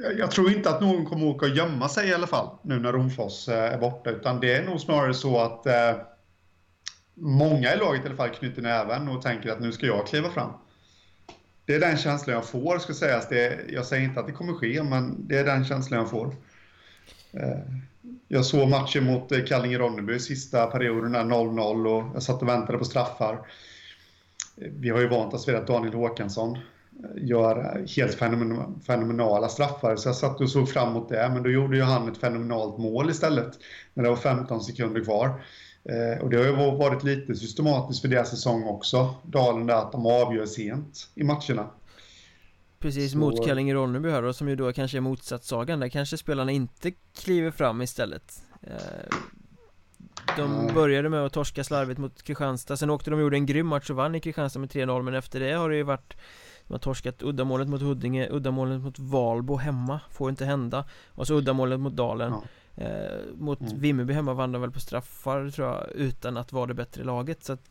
jag, 0.02 0.18
jag 0.18 0.30
tror 0.30 0.52
inte 0.52 0.70
att 0.70 0.80
någon 0.80 1.06
kommer 1.06 1.26
åka 1.26 1.46
och 1.46 1.56
gömma 1.56 1.88
sig 1.88 2.08
i 2.08 2.14
alla 2.14 2.26
fall 2.26 2.58
nu 2.62 2.80
när 2.80 2.92
Romfors 2.92 3.48
eh, 3.48 3.74
är 3.74 3.78
borta 3.78 4.10
utan 4.10 4.40
det 4.40 4.54
är 4.54 4.64
nog 4.64 4.80
snarare 4.80 5.14
så 5.14 5.40
att 5.40 5.66
eh, 5.66 5.96
många 7.14 7.74
i 7.74 7.78
laget 7.78 8.04
i 8.04 8.06
alla 8.06 8.16
fall 8.16 8.28
knyter 8.28 8.62
näven 8.62 9.08
och 9.08 9.22
tänker 9.22 9.50
att 9.50 9.60
nu 9.60 9.72
ska 9.72 9.86
jag 9.86 10.06
kliva 10.06 10.30
fram. 10.30 10.50
Det 11.66 11.74
är 11.74 11.80
den 11.80 11.96
känslan 11.96 12.34
jag 12.34 12.48
får, 12.48 12.78
ska 12.78 12.94
sägas. 12.94 13.28
Det, 13.28 13.60
jag 13.68 13.86
säger 13.86 14.04
inte 14.04 14.20
att 14.20 14.26
det 14.26 14.32
kommer 14.32 14.52
ske, 14.52 14.82
men 14.82 15.28
det 15.28 15.38
är 15.38 15.44
den 15.44 15.64
känslan 15.64 16.00
jag 16.00 16.10
får. 16.10 16.36
Eh, 17.32 17.58
jag 18.28 18.44
såg 18.44 18.68
matchen 18.68 19.04
mot 19.04 19.32
eh, 19.32 19.38
Kallinge-Ronneby 19.38 20.18
sista 20.18 20.66
perioden, 20.66 21.12
där 21.12 21.24
0-0, 21.24 21.86
och 21.86 22.14
jag 22.14 22.22
satt 22.22 22.42
och 22.42 22.48
väntade 22.48 22.78
på 22.78 22.84
straffar. 22.84 23.34
Eh, 24.56 24.70
vi 24.70 24.90
har 24.90 25.00
ju 25.00 25.08
vant 25.08 25.34
oss 25.34 25.48
vid 25.48 25.54
att 25.54 25.66
Daniel 25.66 25.94
Håkansson 25.94 26.58
gör 27.16 27.86
helt 27.96 28.14
fenomenala 28.86 29.48
straffar, 29.48 29.96
så 29.96 30.08
jag 30.08 30.16
satt 30.16 30.40
och 30.40 30.50
såg 30.50 30.68
fram 30.68 30.88
emot 30.88 31.08
det, 31.08 31.28
men 31.28 31.42
då 31.42 31.50
gjorde 31.50 31.76
ju 31.76 31.82
han 31.82 32.08
ett 32.08 32.18
fenomenalt 32.18 32.78
mål 32.78 33.10
istället, 33.10 33.58
när 33.94 34.04
det 34.04 34.10
var 34.10 34.16
15 34.16 34.60
sekunder 34.60 35.04
kvar. 35.04 35.40
Eh, 35.88 36.22
och 36.22 36.30
det 36.30 36.36
har 36.36 36.44
ju 36.44 36.76
varit 36.76 37.02
lite 37.02 37.34
systematiskt 37.34 38.00
för 38.00 38.08
deras 38.08 38.30
säsong 38.30 38.64
också, 38.64 39.14
Dalen 39.22 39.66
där, 39.66 39.74
att 39.74 39.92
de 39.92 40.06
avgör 40.06 40.46
sent 40.46 41.08
i 41.14 41.24
matcherna. 41.24 41.66
Precis, 42.78 43.12
så... 43.12 43.18
mot 43.18 43.46
Kallinge-Ronneby 43.46 44.10
här 44.10 44.22
då, 44.22 44.32
som 44.32 44.48
ju 44.48 44.56
då 44.56 44.72
kanske 44.72 44.98
är 44.98 45.00
motsatssagan, 45.00 45.80
där 45.80 45.88
kanske 45.88 46.16
spelarna 46.16 46.52
inte 46.52 46.92
kliver 47.18 47.50
fram 47.50 47.82
istället. 47.82 48.42
Eh, 48.62 49.16
de 50.36 50.70
började 50.74 51.08
med 51.08 51.20
att 51.26 51.32
torska 51.32 51.64
slarvigt 51.64 51.98
mot 51.98 52.22
Kristianstad, 52.22 52.76
sen 52.76 52.90
åkte 52.90 53.10
de 53.10 53.14
och 53.14 53.22
gjorde 53.22 53.36
en 53.36 53.46
grym 53.46 53.66
match 53.66 53.90
och 53.90 53.96
vann 53.96 54.14
i 54.14 54.20
Kristianstad 54.20 54.60
med 54.60 54.70
3-0, 54.70 55.02
men 55.02 55.14
efter 55.14 55.40
det 55.40 55.52
har 55.52 55.70
det 55.70 55.76
ju 55.76 55.82
varit 55.82 56.14
de 56.66 56.74
har 56.74 56.78
torskat 56.78 57.22
uddamålet 57.22 57.68
mot 57.68 57.82
Huddinge, 57.82 58.28
uddamålet 58.30 58.80
mot 58.80 58.98
Valbo 58.98 59.56
hemma, 59.56 60.00
får 60.10 60.30
inte 60.30 60.44
hända. 60.44 60.84
Och 61.08 61.26
så 61.26 61.34
uddamålet 61.34 61.80
mot 61.80 61.96
Dalen. 61.96 62.32
Ja. 62.32 62.42
Eh, 62.76 63.34
mot 63.34 63.60
mm. 63.60 63.80
Vimmerby 63.80 64.12
hemma 64.12 64.34
vann 64.34 64.52
de 64.52 64.60
väl 64.60 64.70
på 64.70 64.80
straffar 64.80 65.50
tror 65.50 65.68
jag 65.68 65.90
utan 65.94 66.36
att 66.36 66.52
vara 66.52 66.66
det 66.66 66.74
bättre 66.74 67.04
laget 67.04 67.44
så 67.44 67.52
att 67.52 67.70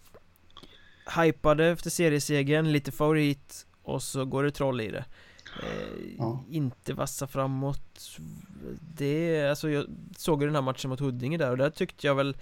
Hypade 1.17 1.65
efter 1.65 1.89
seriesegern, 1.89 2.71
lite 2.71 2.91
favorit 2.91 3.67
och 3.81 4.03
så 4.03 4.25
går 4.25 4.43
det 4.43 4.51
troll 4.51 4.81
i 4.81 4.91
det 4.91 5.05
eh, 5.63 6.15
ja. 6.17 6.43
Inte 6.49 6.93
vassa 6.93 7.27
framåt 7.27 8.17
Det, 8.97 9.49
alltså 9.49 9.69
jag 9.69 9.85
såg 10.17 10.41
ju 10.41 10.47
den 10.47 10.55
här 10.55 10.61
matchen 10.61 10.89
mot 10.89 10.99
Huddinge 10.99 11.37
där 11.37 11.51
och 11.51 11.57
där 11.57 11.69
tyckte 11.69 12.07
jag 12.07 12.15
väl 12.15 12.37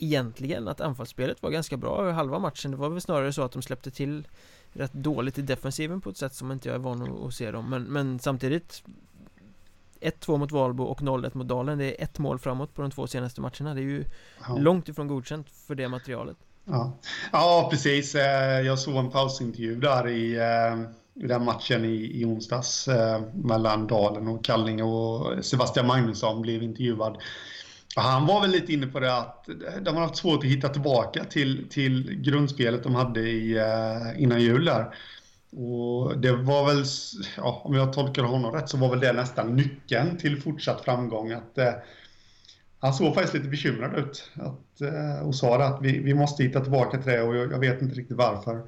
Egentligen 0.00 0.68
att 0.68 0.80
anfallsspelet 0.80 1.42
var 1.42 1.50
ganska 1.50 1.76
bra 1.76 2.00
över 2.00 2.12
halva 2.12 2.38
matchen 2.38 2.70
Det 2.70 2.76
var 2.76 2.88
väl 2.88 3.00
snarare 3.00 3.32
så 3.32 3.42
att 3.42 3.52
de 3.52 3.62
släppte 3.62 3.90
till 3.90 4.28
Rätt 4.72 4.92
dåligt 4.92 5.38
i 5.38 5.42
defensiven 5.42 6.00
på 6.00 6.10
ett 6.10 6.16
sätt 6.16 6.34
som 6.34 6.52
inte 6.52 6.68
jag 6.68 6.74
är 6.74 6.78
van 6.78 7.26
att 7.26 7.34
se 7.34 7.50
dem 7.50 7.70
Men, 7.70 7.82
men 7.82 8.18
samtidigt 8.18 8.82
1-2 10.00 10.38
mot 10.38 10.52
Valbo 10.52 10.84
och 10.84 11.00
0-1 11.00 11.36
mot 11.36 11.48
Dalen 11.48 11.78
Det 11.78 12.00
är 12.00 12.04
ett 12.04 12.18
mål 12.18 12.38
framåt 12.38 12.74
på 12.74 12.82
de 12.82 12.90
två 12.90 13.06
senaste 13.06 13.40
matcherna 13.40 13.74
Det 13.74 13.80
är 13.80 13.82
ju 13.82 14.04
ja. 14.48 14.56
långt 14.58 14.88
ifrån 14.88 15.08
godkänt 15.08 15.46
för 15.66 15.74
det 15.74 15.88
materialet 15.88 16.36
Ja, 16.70 16.98
ja 17.32 17.68
precis. 17.70 18.14
Eh, 18.14 18.60
jag 18.60 18.78
såg 18.78 18.96
en 18.96 19.10
pausintervju 19.10 19.74
där 19.74 20.08
i, 20.08 20.36
eh, 20.36 21.24
i 21.24 21.26
den 21.26 21.44
matchen 21.44 21.84
i, 21.84 22.20
i 22.20 22.24
onsdags 22.24 22.88
eh, 22.88 23.20
mellan 23.34 23.86
Dalen 23.86 24.28
och 24.28 24.44
Kallinge 24.44 24.82
och 24.82 25.44
Sebastian 25.44 25.86
Magnusson 25.86 26.42
blev 26.42 26.62
intervjuad. 26.62 27.16
Han 27.96 28.26
var 28.26 28.40
väl 28.40 28.50
lite 28.50 28.72
inne 28.72 28.86
på 28.86 29.00
det 29.00 29.16
att 29.16 29.48
de 29.82 29.96
har 29.96 30.02
haft 30.02 30.16
svårt 30.16 30.44
att 30.44 30.50
hitta 30.50 30.68
tillbaka 30.68 31.24
till, 31.24 31.68
till 31.70 32.20
grundspelet 32.20 32.82
de 32.82 32.94
hade 32.94 33.20
i, 33.20 33.60
innan 34.18 34.40
jul 34.40 34.64
där. 34.64 34.94
Och 35.52 36.18
det 36.18 36.32
var 36.32 36.66
väl, 36.66 36.84
ja, 37.36 37.60
om 37.64 37.74
jag 37.74 37.92
tolkar 37.92 38.22
honom 38.22 38.52
rätt, 38.52 38.68
så 38.68 38.76
var 38.76 38.90
väl 38.90 39.00
det 39.00 39.12
nästan 39.12 39.56
nyckeln 39.56 40.18
till 40.18 40.42
fortsatt 40.42 40.84
framgång. 40.84 41.32
Att 41.32 41.58
eh, 41.58 41.72
han 42.80 42.94
såg 42.94 43.14
faktiskt 43.14 43.34
lite 43.34 43.48
bekymrad 43.48 43.98
ut 43.98 44.30
att, 44.34 44.80
eh, 44.80 45.26
och 45.26 45.34
sa 45.34 45.62
att 45.62 45.82
vi, 45.82 45.98
vi 45.98 46.14
måste 46.14 46.42
hitta 46.42 46.60
tillbaka 46.60 46.98
till 46.98 47.12
det 47.12 47.22
och 47.22 47.36
jag, 47.36 47.52
jag, 47.52 47.58
vet 47.58 47.82
inte 47.82 47.94
riktigt 47.94 48.16
varför 48.16 48.62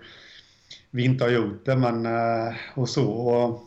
vi 0.91 1.05
inte 1.05 1.25
har 1.25 1.31
gjort 1.31 1.65
det. 1.65 1.77
Men, 1.77 2.07
eh, 2.07 2.55
och 2.75 2.89
så. 2.89 3.11
Och, 3.11 3.63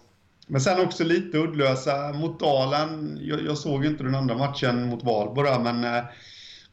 men 0.47 0.61
sen 0.61 0.85
också 0.85 1.03
lite 1.03 1.37
uddlösa 1.37 2.13
mot 2.13 2.39
Dalen. 2.39 3.19
Jag, 3.21 3.45
jag 3.45 3.57
såg 3.57 3.85
inte 3.85 4.03
den 4.03 4.15
andra 4.15 4.37
matchen 4.37 4.87
mot 4.87 5.03
Valborg 5.03 5.63
men 5.63 5.83
eh, 5.83 6.03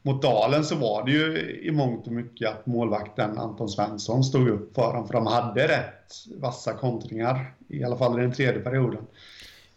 mot 0.01 0.21
Dalen 0.21 0.63
så 0.63 0.75
var 0.75 1.05
det 1.05 1.11
ju 1.11 1.59
i 1.61 1.71
mångt 1.71 2.07
och 2.07 2.13
mycket 2.13 2.49
att 2.49 2.65
målvakten 2.65 3.37
Anton 3.37 3.69
Svensson 3.69 4.23
stod 4.23 4.49
upp 4.49 4.75
för 4.75 4.93
dem. 4.93 5.07
För 5.07 5.13
de 5.13 5.27
hade 5.27 5.67
rätt 5.67 6.13
vassa 6.39 6.73
kontringar, 6.73 7.53
i 7.67 7.83
alla 7.83 7.97
fall 7.97 8.19
i 8.19 8.21
den 8.21 8.33
tredje 8.33 8.59
perioden. 8.61 9.07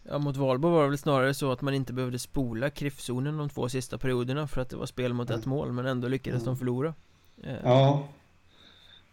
Ja, 0.08 0.18
mot 0.18 0.36
Valbo 0.36 0.68
var 0.68 0.82
det 0.82 0.88
väl 0.88 0.98
snarare 0.98 1.34
så 1.34 1.52
att 1.52 1.60
man 1.60 1.74
inte 1.74 1.92
behövde 1.92 2.18
spola 2.18 2.70
kriffzonen 2.70 3.36
de 3.36 3.48
två 3.48 3.68
sista 3.68 3.98
perioderna 3.98 4.46
för 4.46 4.60
att 4.60 4.70
det 4.70 4.76
var 4.76 4.86
spel 4.86 5.12
mot 5.12 5.30
ett 5.30 5.46
mål, 5.46 5.72
men 5.72 5.86
ändå 5.86 6.08
lyckades 6.08 6.42
mm. 6.42 6.46
de 6.46 6.58
förlora. 6.58 6.94
Eh. 7.42 7.54
Ja. 7.64 8.08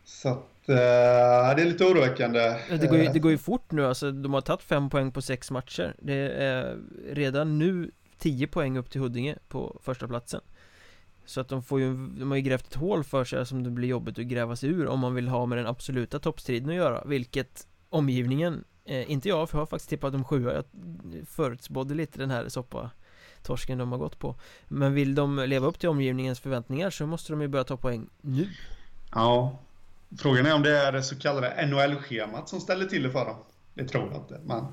Så 0.06 0.30
att, 0.30 0.70
uh, 0.70 0.76
det 1.56 1.62
är 1.62 1.66
lite 1.66 1.86
oroväckande. 1.86 2.56
Det 2.70 2.88
går, 2.88 2.98
ju, 2.98 3.08
det 3.08 3.20
går 3.20 3.32
ju 3.32 3.38
fort 3.38 3.72
nu, 3.72 3.86
alltså 3.86 4.12
de 4.12 4.34
har 4.34 4.42
tagit 4.42 4.62
fem 4.62 4.90
poäng 4.90 5.12
på 5.12 5.22
sex 5.22 5.52
matcher. 5.52 5.96
Det 6.00 6.14
är 6.32 6.78
redan 7.12 7.60
nu 7.60 7.92
tio 8.18 8.48
poäng 8.48 8.78
upp 8.78 8.90
till 8.90 9.02
Huddinge 9.02 9.36
på 9.48 9.80
första 9.84 10.08
platsen. 10.08 10.42
Så 11.26 11.42
att 11.42 11.50
de 11.50 11.64
får 11.64 11.80
ju, 11.80 11.94
de 12.08 12.32
har 12.32 12.36
ju 12.36 12.44
grävt 12.44 12.68
ett 12.68 12.76
hål 12.76 13.04
för 13.04 13.24
sig 13.24 13.46
som 13.46 13.64
det 13.64 13.70
blir 13.70 13.88
jobbigt 13.88 14.20
att 14.20 14.26
gräva 14.26 14.56
sig 14.56 14.70
ur 14.70 14.88
om 14.88 15.00
man 15.00 15.16
vill 15.16 15.28
ha 15.28 15.46
med 15.46 15.58
den 15.58 15.68
absoluta 15.68 16.20
toppstriden 16.20 16.70
att 16.70 16.76
göra, 16.76 17.04
vilket 17.06 17.68
omgivningen 17.90 18.64
Eh, 18.86 19.12
inte 19.12 19.30
jag, 19.30 19.50
för 19.50 19.58
jag 19.58 19.62
har 19.62 19.68
faktiskt 19.68 19.90
tippat 19.90 20.14
de 20.14 20.24
sjua. 20.24 20.54
Jag 20.54 20.66
förutspådde 21.28 21.94
lite 21.96 22.20
den 22.20 22.32
här 22.32 22.50
soppa 22.50 22.92
Torsken 23.44 23.78
de 23.78 23.92
har 23.92 24.00
gått 24.00 24.20
på. 24.20 24.36
Men 24.68 24.94
vill 24.94 25.16
de 25.16 25.40
leva 25.40 25.68
upp 25.68 25.80
till 25.80 25.90
omgivningens 25.90 26.40
förväntningar 26.40 26.90
så 26.90 27.08
måste 27.08 27.34
de 27.34 27.42
ju 27.42 27.48
börja 27.48 27.64
ta 27.64 27.78
poäng 27.78 28.10
nu. 28.22 28.50
Ja. 29.12 29.60
Frågan 30.20 30.46
är 30.46 30.56
om 30.56 30.64
det 30.64 30.78
är 30.78 30.92
det 30.92 31.04
så 31.04 31.16
kallade 31.16 31.66
NHL-schemat 31.66 32.50
som 32.50 32.60
ställer 32.60 32.86
till 32.86 33.04
det 33.04 33.12
för 33.12 33.26
dem. 33.26 33.36
Det 33.74 33.88
tror 33.88 34.10
jag 34.12 34.22
inte 34.22 34.40
Men, 34.44 34.66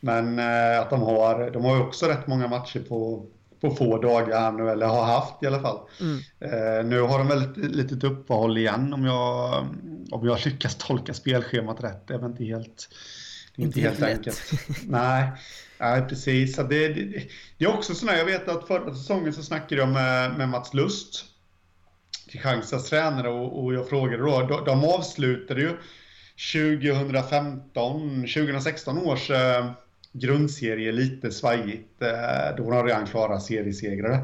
men 0.00 0.38
eh, 0.38 0.80
att 0.80 0.90
de 0.90 1.02
har 1.02 1.50
De 1.50 1.64
har 1.64 1.76
ju 1.76 1.82
också 1.82 2.06
rätt 2.06 2.26
många 2.26 2.48
matcher 2.48 2.80
på 2.80 3.26
på 3.64 3.74
få 3.74 3.98
dagar 3.98 4.52
nu, 4.52 4.70
eller 4.70 4.86
har 4.86 5.04
haft 5.04 5.42
i 5.42 5.46
alla 5.46 5.60
fall. 5.60 5.78
Mm. 6.00 6.18
Eh, 6.40 6.84
nu 6.84 7.00
har 7.00 7.18
de 7.18 7.28
väl 7.28 7.42
ett 7.42 7.56
litet 7.56 8.04
uppehåll 8.04 8.58
igen 8.58 8.92
om 8.92 9.04
jag, 9.04 9.66
om 10.10 10.26
jag 10.26 10.46
lyckas 10.46 10.76
tolka 10.76 11.14
spelschemat 11.14 11.84
rätt. 11.84 12.06
Det 12.06 12.14
är 12.14 12.18
väl 12.18 12.30
inte 12.30 12.44
helt 12.44 12.88
inte, 13.56 13.80
helt, 13.80 14.00
helt 14.00 14.18
enkelt. 14.18 14.52
nej, 14.86 15.32
nej, 15.78 16.02
precis. 16.08 16.56
Det, 16.56 16.64
det, 16.64 16.88
det, 17.58 17.64
är 17.64 17.74
också 17.74 17.94
sådär, 17.94 18.16
jag 18.16 18.24
vet 18.24 18.48
att 18.48 18.66
förra 18.66 18.94
säsongen 18.94 19.32
så 19.32 19.42
snackade 19.42 19.80
jag 19.80 19.88
med, 19.88 20.38
med 20.38 20.48
Mats 20.48 20.74
Lust, 20.74 21.24
Kristianstads 22.28 22.90
tränare, 22.90 23.28
och, 23.28 23.64
och 23.64 23.74
jag 23.74 23.88
frågade 23.88 24.22
då, 24.22 24.40
de, 24.40 24.64
de 24.64 24.84
avslutade 24.84 25.60
ju 25.60 25.76
2015, 26.52 28.20
2016 28.20 28.98
års 28.98 29.30
eh, 29.30 29.70
grundserie 30.14 30.92
lite 30.92 31.30
svajigt. 31.30 32.02
Eh, 32.02 32.56
då 32.56 32.64
har 32.64 32.70
de 32.70 32.86
redan 32.86 33.06
klara 33.06 33.40
seriesegrare. 33.40 34.14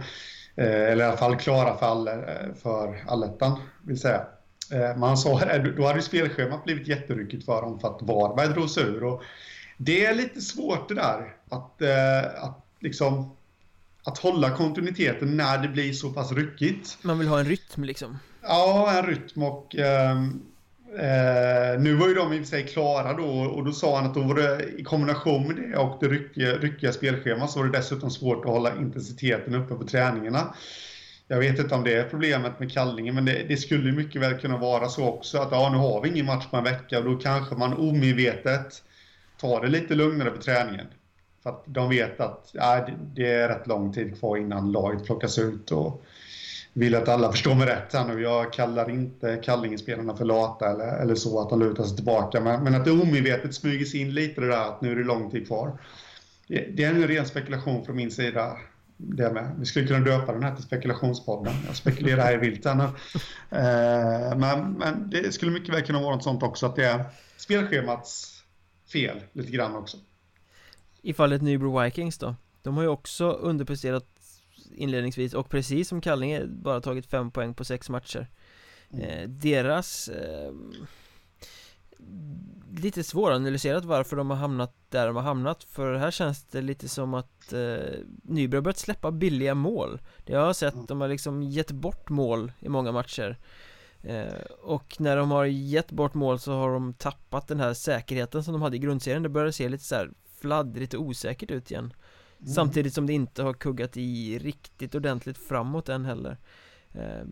Eh, 0.56 0.66
eller 0.66 1.04
i 1.04 1.06
alla 1.06 1.16
fall 1.16 1.36
klara 1.36 1.76
för, 1.76 1.86
all, 1.86 2.08
eh, 2.08 2.14
för 2.62 3.04
allettan, 3.06 3.60
vill 3.86 4.00
säga. 4.00 4.26
Man 4.96 5.16
sa 5.16 5.40
då 5.76 5.86
hade 5.86 5.98
ju 5.98 6.02
spelschemat 6.02 6.64
blivit 6.64 6.88
jätteryckigt 6.88 7.44
för 7.44 7.62
dem 7.62 7.80
för 7.80 7.88
att 7.88 8.02
Varberg 8.02 8.48
drog 8.48 8.70
sig 8.70 8.82
ur. 8.82 9.04
Och 9.04 9.22
det 9.76 10.04
är 10.04 10.14
lite 10.14 10.40
svårt 10.40 10.88
det 10.88 10.94
där 10.94 11.34
att, 11.48 11.82
att 12.36 12.66
liksom 12.80 13.36
att 14.04 14.18
hålla 14.18 14.50
kontinuiteten 14.50 15.36
när 15.36 15.58
det 15.58 15.68
blir 15.68 15.92
så 15.92 16.10
pass 16.10 16.32
ryckigt. 16.32 16.98
Man 17.02 17.18
vill 17.18 17.28
ha 17.28 17.38
en 17.40 17.44
rytm 17.44 17.84
liksom? 17.84 18.18
Ja, 18.42 18.98
en 18.98 19.06
rytm 19.06 19.42
och 19.42 19.76
eh, 19.76 20.16
eh, 20.98 21.80
nu 21.80 21.94
var 21.94 22.08
ju 22.08 22.14
de 22.14 22.32
i 22.32 22.36
och 22.36 22.40
för 22.40 22.48
sig 22.48 22.66
klara 22.66 23.12
då 23.12 23.24
och 23.24 23.64
då 23.64 23.72
sa 23.72 23.96
han 23.96 24.06
att 24.06 24.14
då 24.14 24.22
var 24.22 24.34
det 24.34 24.64
i 24.78 24.84
kombination 24.84 25.46
med 25.46 25.56
det 25.56 25.76
och 25.78 25.98
det 26.00 26.08
ryckiga, 26.08 26.52
ryckiga 26.52 26.92
spelschemat 26.92 27.50
så 27.50 27.58
var 27.58 27.66
det 27.66 27.78
dessutom 27.78 28.10
svårt 28.10 28.44
att 28.44 28.50
hålla 28.50 28.76
intensiteten 28.76 29.54
uppe 29.54 29.74
på 29.74 29.84
träningarna. 29.84 30.54
Jag 31.28 31.38
vet 31.38 31.58
inte 31.58 31.74
om 31.74 31.84
det 31.84 31.94
är 31.94 32.04
problemet 32.04 32.60
med 32.60 32.72
kallningen 32.72 33.14
men 33.14 33.24
det, 33.24 33.44
det 33.48 33.56
skulle 33.56 33.92
mycket 33.92 34.22
väl 34.22 34.38
kunna 34.38 34.56
vara 34.56 34.88
så 34.88 35.08
också 35.08 35.38
att 35.38 35.48
ja, 35.50 35.70
nu 35.72 35.78
har 35.78 36.02
vi 36.02 36.08
ingen 36.08 36.26
match 36.26 36.46
på 36.50 36.56
en 36.56 36.64
vecka 36.64 36.98
och 36.98 37.04
då 37.04 37.16
kanske 37.16 37.54
man 37.54 37.74
omedvetet 37.74 38.82
tar 39.40 39.60
det 39.60 39.68
lite 39.68 39.94
lugnare 39.94 40.30
på 40.30 40.42
träningen. 40.42 40.86
För 41.42 41.50
att 41.50 41.62
de 41.66 41.88
vet 41.88 42.20
att 42.20 42.50
ja, 42.52 42.88
det 43.14 43.32
är 43.32 43.48
rätt 43.48 43.66
lång 43.66 43.92
tid 43.92 44.18
kvar 44.18 44.36
innan 44.36 44.72
laget 44.72 45.04
plockas 45.04 45.38
ut 45.38 45.70
och 45.70 46.04
vill 46.72 46.94
att 46.94 47.08
alla 47.08 47.32
förstår 47.32 47.54
mig 47.54 47.66
rätt 47.66 47.92
här 47.92 48.04
nu. 48.04 48.22
Jag 48.22 48.52
kallar 48.52 48.90
inte 48.90 49.36
Kallingespelarna 49.36 50.16
för 50.16 50.24
lata 50.24 50.70
eller, 50.70 51.02
eller 51.02 51.14
så, 51.14 51.40
att 51.40 51.50
de 51.50 51.60
lutar 51.60 51.84
sig 51.84 51.96
tillbaka. 51.96 52.40
Men, 52.40 52.64
men 52.64 52.74
att 52.74 52.84
det 52.84 52.90
omedvetet 52.90 53.54
smyger 53.54 53.84
sig 53.84 54.00
in 54.00 54.14
lite 54.14 54.40
det 54.40 54.46
där 54.46 54.68
att 54.68 54.80
nu 54.80 54.92
är 54.92 54.96
det 54.96 55.04
lång 55.04 55.30
tid 55.30 55.46
kvar. 55.46 55.78
Det, 56.48 56.84
är 56.84 56.90
en 56.90 57.08
ren 57.08 57.26
spekulation 57.26 57.84
från 57.84 57.96
min 57.96 58.10
sida 58.10 58.56
det 58.96 59.32
med. 59.32 59.56
Vi 59.58 59.66
skulle 59.66 59.86
kunna 59.86 60.00
döpa 60.00 60.32
den 60.32 60.42
här 60.42 60.54
till 60.54 60.64
spekulationspodden. 60.64 61.54
Jag 61.66 61.76
spekulerar 61.76 62.22
här 62.22 62.34
i 62.34 62.36
vilt 62.36 62.64
här 62.64 62.84
eh, 63.50 64.38
men, 64.38 64.72
men 64.72 65.10
det 65.10 65.32
skulle 65.32 65.52
mycket 65.52 65.74
väl 65.74 65.82
kunna 65.82 66.00
vara 66.00 66.14
något 66.14 66.24
sånt 66.24 66.42
också, 66.42 66.66
att 66.66 66.76
det 66.76 66.84
är 66.84 67.04
spelschemats 67.36 68.42
fel 68.92 69.20
lite 69.32 69.52
grann 69.52 69.76
också. 69.76 69.96
I 71.02 71.14
fallet 71.14 71.42
Nybro 71.42 71.80
Vikings 71.80 72.18
då? 72.18 72.34
De 72.62 72.76
har 72.76 72.82
ju 72.82 72.88
också 72.88 73.30
underpresterat 73.30 74.06
inledningsvis 74.80 75.34
och 75.34 75.48
precis 75.48 75.88
som 75.88 76.00
Kallinge 76.00 76.46
bara 76.46 76.80
tagit 76.80 77.06
fem 77.06 77.30
poäng 77.30 77.54
på 77.54 77.64
sex 77.64 77.90
matcher. 77.90 78.26
Mm. 78.90 79.04
Eh, 79.04 79.28
deras 79.28 80.08
eh, 80.08 80.52
lite 82.76 83.04
svåranalyserat 83.04 83.84
varför 83.84 84.16
de 84.16 84.30
har 84.30 84.36
hamnat 84.36 84.74
där 84.88 85.06
de 85.06 85.16
har 85.16 85.22
hamnat 85.22 85.64
För 85.64 85.94
här 85.94 86.10
känns 86.10 86.44
det 86.44 86.60
lite 86.60 86.88
som 86.88 87.14
att 87.14 87.52
eh, 87.52 87.98
Nybro 88.22 88.56
har 88.56 88.62
börjat 88.62 88.78
släppa 88.78 89.10
billiga 89.10 89.54
mål. 89.54 90.00
Det 90.24 90.32
jag 90.32 90.40
har 90.40 90.52
sett, 90.52 90.88
de 90.88 91.00
har 91.00 91.08
liksom 91.08 91.42
gett 91.42 91.70
bort 91.70 92.08
mål 92.08 92.52
i 92.60 92.68
många 92.68 92.92
matcher. 92.92 93.38
Eh, 94.02 94.40
Och 94.62 94.96
när 95.00 95.16
de 95.16 95.30
har 95.30 95.44
gett 95.44 95.90
bort 95.90 96.14
mål 96.14 96.38
så 96.38 96.52
har 96.52 96.72
de 96.72 96.94
tappat 96.94 97.48
den 97.48 97.60
här 97.60 97.74
säkerheten 97.74 98.44
som 98.44 98.52
de 98.52 98.62
hade 98.62 98.76
i 98.76 98.80
grundserien. 98.80 99.22
Det 99.22 99.28
börjar 99.28 99.50
se 99.50 99.68
lite 99.68 99.84
så 99.84 99.94
här 99.94 100.10
fladdrigt 100.40 100.94
och 100.94 101.02
osäkert 101.02 101.50
ut 101.50 101.70
igen 101.70 101.92
mm. 102.40 102.54
Samtidigt 102.54 102.94
som 102.94 103.06
det 103.06 103.12
inte 103.12 103.42
har 103.42 103.52
kuggat 103.52 103.96
i 103.96 104.38
riktigt 104.38 104.94
ordentligt 104.94 105.38
framåt 105.38 105.88
än 105.88 106.04
heller. 106.04 106.36
Eh, 106.92 107.24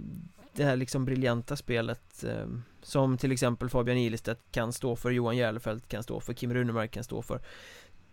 det 0.53 0.65
här 0.65 0.77
liksom 0.77 1.05
briljanta 1.05 1.57
spelet 1.57 2.25
eh, 2.25 2.47
Som 2.83 3.19
till 3.19 3.33
exempel 3.33 3.69
Fabian 3.69 3.99
Ilestedt 3.99 4.41
kan 4.51 4.73
stå 4.73 4.97
för, 4.97 5.11
Johan 5.11 5.37
Järlefelt 5.37 5.89
kan 5.89 6.03
stå 6.03 6.21
för, 6.21 6.33
Kim 6.33 6.55
Runemark 6.55 6.91
kan 6.91 7.05
stå 7.05 7.23
för. 7.23 7.41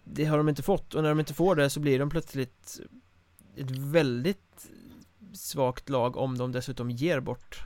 Det 0.04 0.26
har 0.26 0.38
de 0.38 0.50
inte 0.50 0.64
fått 0.64 0.94
och 0.94 1.04
när 1.04 1.10
de 1.10 1.20
inte 1.20 1.34
får 1.34 1.56
det 1.56 1.70
så 1.70 1.80
blir 1.80 2.00
de 2.00 2.10
plötsligt 2.10 2.80
Ett 3.56 3.72
väldigt 3.72 4.70
svagt 5.34 5.90
lag 5.90 6.18
om 6.18 6.38
de 6.38 6.52
dessutom 6.52 6.92
ger 6.92 7.20
bort 7.20 7.64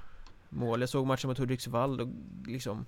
mål. 0.49 0.79
Jag 0.79 0.89
såg 0.89 1.07
matchen 1.07 1.27
mot 1.27 1.37
Hudiksvall 1.37 2.01
och 2.01 2.07
liksom 2.47 2.85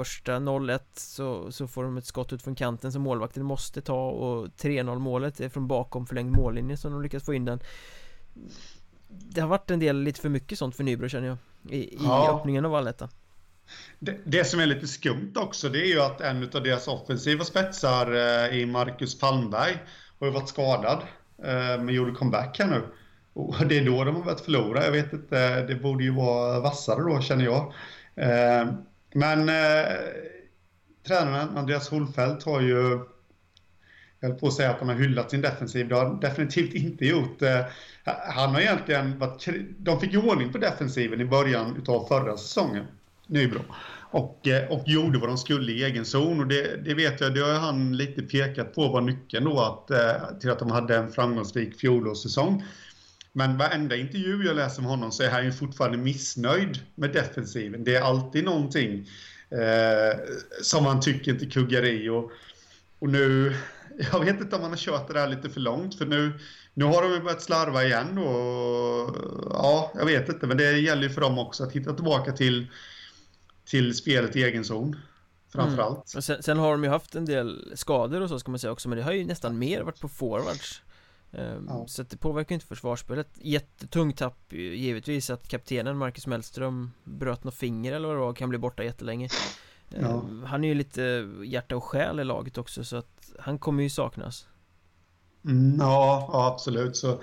Första 0.00 0.36
0-1 0.36 0.80
så, 0.94 1.52
så 1.52 1.68
får 1.68 1.84
de 1.84 1.96
ett 1.96 2.04
skott 2.04 2.32
ut 2.32 2.42
från 2.42 2.54
kanten 2.54 2.92
som 2.92 3.02
målvakten 3.02 3.44
måste 3.44 3.80
ta 3.80 4.10
och 4.10 4.46
3-0 4.46 4.98
målet 4.98 5.40
är 5.40 5.48
från 5.48 5.68
bakom 5.68 6.06
förlängd 6.06 6.30
mållinje 6.30 6.76
som 6.76 6.92
de 6.92 7.02
lyckas 7.02 7.24
få 7.24 7.34
in 7.34 7.44
den 7.44 7.60
det 9.08 9.40
har 9.40 9.48
varit 9.48 9.70
en 9.70 9.80
del 9.80 10.02
lite 10.02 10.20
för 10.20 10.28
mycket 10.28 10.58
sånt 10.58 10.76
för 10.76 10.84
Nybro 10.84 11.08
känner 11.08 11.28
jag 11.28 11.36
I, 11.70 11.76
i 11.76 11.98
ja. 12.00 12.38
öppningen 12.38 12.64
av 12.64 12.74
allettan 12.74 13.08
Det, 13.98 14.16
det, 14.24 14.44
som 14.44 14.60
är 14.60 14.66
lite 14.66 14.86
skumt 14.86 15.32
också, 15.36 15.68
det 15.68 15.78
är 15.78 15.86
ju 15.86 16.00
att 16.00 16.20
en 16.20 16.42
av 16.54 16.62
deras 16.62 16.88
offensiva 16.88 17.44
spetsar 17.44 18.12
eh, 18.14 18.58
i 18.58 18.66
Marcus 18.66 19.18
Palmberg 19.18 19.78
har 20.18 20.26
ju 20.26 20.32
varit 20.32 20.48
skadad, 20.48 20.98
eh, 21.44 21.82
men 21.82 21.88
gjorde 21.88 22.12
comeback 22.12 22.58
här 22.58 22.66
nu. 22.66 22.82
Och 23.32 23.66
det 23.66 23.78
är 23.78 23.84
då 23.84 24.04
de 24.04 24.16
har 24.16 24.22
börjat 24.22 24.40
förlora. 24.40 24.84
Jag 24.84 24.92
vet 24.92 25.12
inte, 25.12 25.66
det 25.66 25.74
borde 25.74 26.04
ju 26.04 26.10
vara 26.10 26.60
vassare 26.60 27.14
då 27.14 27.20
känner 27.20 27.44
jag. 27.44 27.72
Men 29.14 29.48
eh, 29.48 29.96
tränaren 31.06 31.56
Andreas 31.56 31.88
Holfeldt 31.88 32.44
har 32.44 32.60
ju 32.60 33.00
jag 34.20 34.28
höll 34.28 34.38
på 34.38 34.46
att 34.46 34.54
säga 34.54 34.70
att 34.70 34.78
han 34.78 34.88
har 34.88 34.96
hyllat 34.96 35.30
sin 35.30 35.40
defensiv. 35.40 35.88
Det 35.88 35.94
har 35.94 36.04
han 36.04 36.20
definitivt 36.20 36.74
inte 36.74 37.06
gjort. 37.06 37.42
Eh, 37.42 37.60
han 38.34 38.54
har 38.54 38.60
egentligen 38.60 39.18
varit... 39.18 39.48
De 39.78 40.00
fick 40.00 40.12
ju 40.12 40.18
ordning 40.18 40.52
på 40.52 40.58
defensiven 40.58 41.20
i 41.20 41.24
början 41.24 41.84
av 41.88 42.06
förra 42.08 42.36
säsongen, 42.36 42.84
Nybro. 43.26 43.60
Och, 44.10 44.48
eh, 44.48 44.70
och 44.70 44.82
gjorde 44.88 45.18
vad 45.18 45.28
de 45.28 45.38
skulle 45.38 45.72
i 45.72 45.84
egen 45.84 46.04
zon. 46.04 46.40
Och 46.40 46.46
det, 46.46 46.84
det 46.84 46.94
vet 46.94 47.20
jag, 47.20 47.34
det 47.34 47.40
har 47.40 47.54
han 47.54 47.96
lite 47.96 48.22
pekat 48.22 48.74
på 48.74 48.88
var 48.88 49.00
nyckeln 49.00 49.44
då 49.44 49.60
att, 49.60 49.90
eh, 49.90 50.38
till 50.40 50.50
att 50.50 50.58
de 50.58 50.70
hade 50.70 50.96
en 50.96 51.12
framgångsrik 51.12 51.80
fjolårssäsong. 51.80 52.64
Men 53.32 53.56
varenda 53.56 53.96
intervju 53.96 54.44
jag 54.44 54.56
läser 54.56 54.82
med 54.82 54.90
honom 54.90 55.12
så 55.12 55.22
är 55.22 55.30
han 55.30 55.44
ju 55.44 55.52
fortfarande 55.52 55.98
missnöjd 55.98 56.78
med 56.94 57.12
defensiven. 57.12 57.84
Det 57.84 57.96
är 57.96 58.02
alltid 58.02 58.44
någonting 58.44 59.08
eh, 59.50 60.18
som 60.62 60.86
han 60.86 61.00
tycker 61.00 61.32
inte 61.32 61.46
kuggar 61.46 61.84
i. 61.84 62.08
Och, 62.08 62.30
och 62.98 63.08
nu, 63.08 63.56
jag 64.12 64.24
vet 64.24 64.40
inte 64.40 64.56
om 64.56 64.62
han 64.62 64.70
har 64.70 64.78
kört 64.78 65.08
det 65.08 65.14
där 65.14 65.28
lite 65.28 65.50
för 65.50 65.60
långt 65.60 65.94
för 65.94 66.06
nu, 66.06 66.32
nu 66.74 66.84
har 66.84 67.02
de 67.02 67.12
ju 67.12 67.20
börjat 67.20 67.42
slarva 67.42 67.84
igen 67.84 68.18
och 68.18 69.16
ja, 69.50 69.92
jag 69.94 70.06
vet 70.06 70.28
inte, 70.28 70.46
men 70.46 70.56
det 70.56 70.78
gäller 70.78 71.02
ju 71.02 71.10
för 71.10 71.20
dem 71.20 71.38
också 71.38 71.64
att 71.64 71.72
hitta 71.72 71.94
tillbaka 71.94 72.32
till, 72.32 72.66
till 73.64 73.96
spelet 73.96 74.36
i 74.36 74.42
egen 74.42 74.64
zon. 74.64 74.96
Framförallt. 75.52 76.14
Mm. 76.14 76.22
Sen, 76.22 76.42
sen, 76.42 76.58
har 76.58 76.72
de 76.72 76.84
ju 76.84 76.90
haft 76.90 77.14
en 77.14 77.24
del 77.24 77.72
skador 77.74 78.20
och 78.20 78.28
så 78.28 78.38
ska 78.38 78.50
man 78.50 78.58
säga 78.58 78.72
också, 78.72 78.88
men 78.88 78.98
det 78.98 79.04
har 79.04 79.12
ju 79.12 79.24
nästan 79.24 79.58
mer 79.58 79.82
varit 79.82 80.00
på 80.00 80.08
forwards. 80.08 80.82
Ehm, 81.32 81.66
ja. 81.68 81.86
Så 81.86 82.02
det 82.02 82.16
påverkar 82.16 82.54
inte 82.54 82.66
försvarsspelet. 82.66 83.28
Jättetungt 83.34 84.18
tapp 84.18 84.52
givetvis 84.52 85.30
att 85.30 85.48
kaptenen 85.48 85.96
Marcus 85.96 86.26
Mellström 86.26 86.90
bröt 87.04 87.44
något 87.44 87.54
finger 87.54 87.92
eller 87.92 88.08
vad 88.08 88.16
det 88.16 88.20
var, 88.20 88.32
kan 88.32 88.48
bli 88.48 88.58
borta 88.58 88.84
jättelänge. 88.84 89.28
Ja. 89.88 89.98
Ehm, 89.98 90.44
han 90.46 90.64
är 90.64 90.68
ju 90.68 90.74
lite 90.74 91.28
hjärta 91.44 91.76
och 91.76 91.84
själ 91.84 92.20
i 92.20 92.24
laget 92.24 92.58
också 92.58 92.84
så 92.84 92.96
att 92.96 93.32
han 93.38 93.58
kommer 93.58 93.82
ju 93.82 93.90
saknas. 93.90 94.46
Mm, 95.44 95.76
ja, 95.80 96.28
ja, 96.32 96.46
absolut. 96.54 96.96
Så 96.96 97.20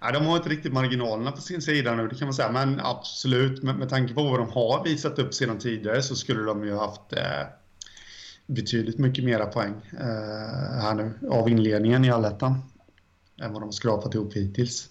ja, 0.00 0.12
De 0.12 0.26
har 0.26 0.36
inte 0.36 0.48
riktigt 0.48 0.72
marginalerna 0.72 1.32
på 1.32 1.40
sin 1.40 1.62
sida 1.62 1.94
nu, 1.94 2.08
det 2.08 2.14
kan 2.14 2.26
man 2.26 2.34
säga. 2.34 2.52
Men 2.52 2.80
absolut, 2.80 3.62
med, 3.62 3.76
med 3.76 3.88
tanke 3.88 4.14
på 4.14 4.22
vad 4.22 4.38
de 4.38 4.50
har 4.50 4.84
visat 4.84 5.18
upp 5.18 5.34
sedan 5.34 5.58
tidigare 5.58 6.02
så 6.02 6.16
skulle 6.16 6.42
de 6.42 6.64
ju 6.64 6.76
haft 6.76 7.12
eh, 7.12 7.46
betydligt 8.46 8.98
mycket 8.98 9.24
mera 9.24 9.46
poäng 9.46 9.74
eh, 9.92 10.80
här 10.82 10.94
nu 10.94 11.28
av 11.30 11.48
inledningen 11.48 12.04
i 12.04 12.10
allettan 12.10 12.69
än 13.40 13.52
vad 13.52 13.62
de 13.62 13.66
har 13.66 13.72
skrapat 13.72 14.14
ihop 14.14 14.34
hittills. 14.34 14.90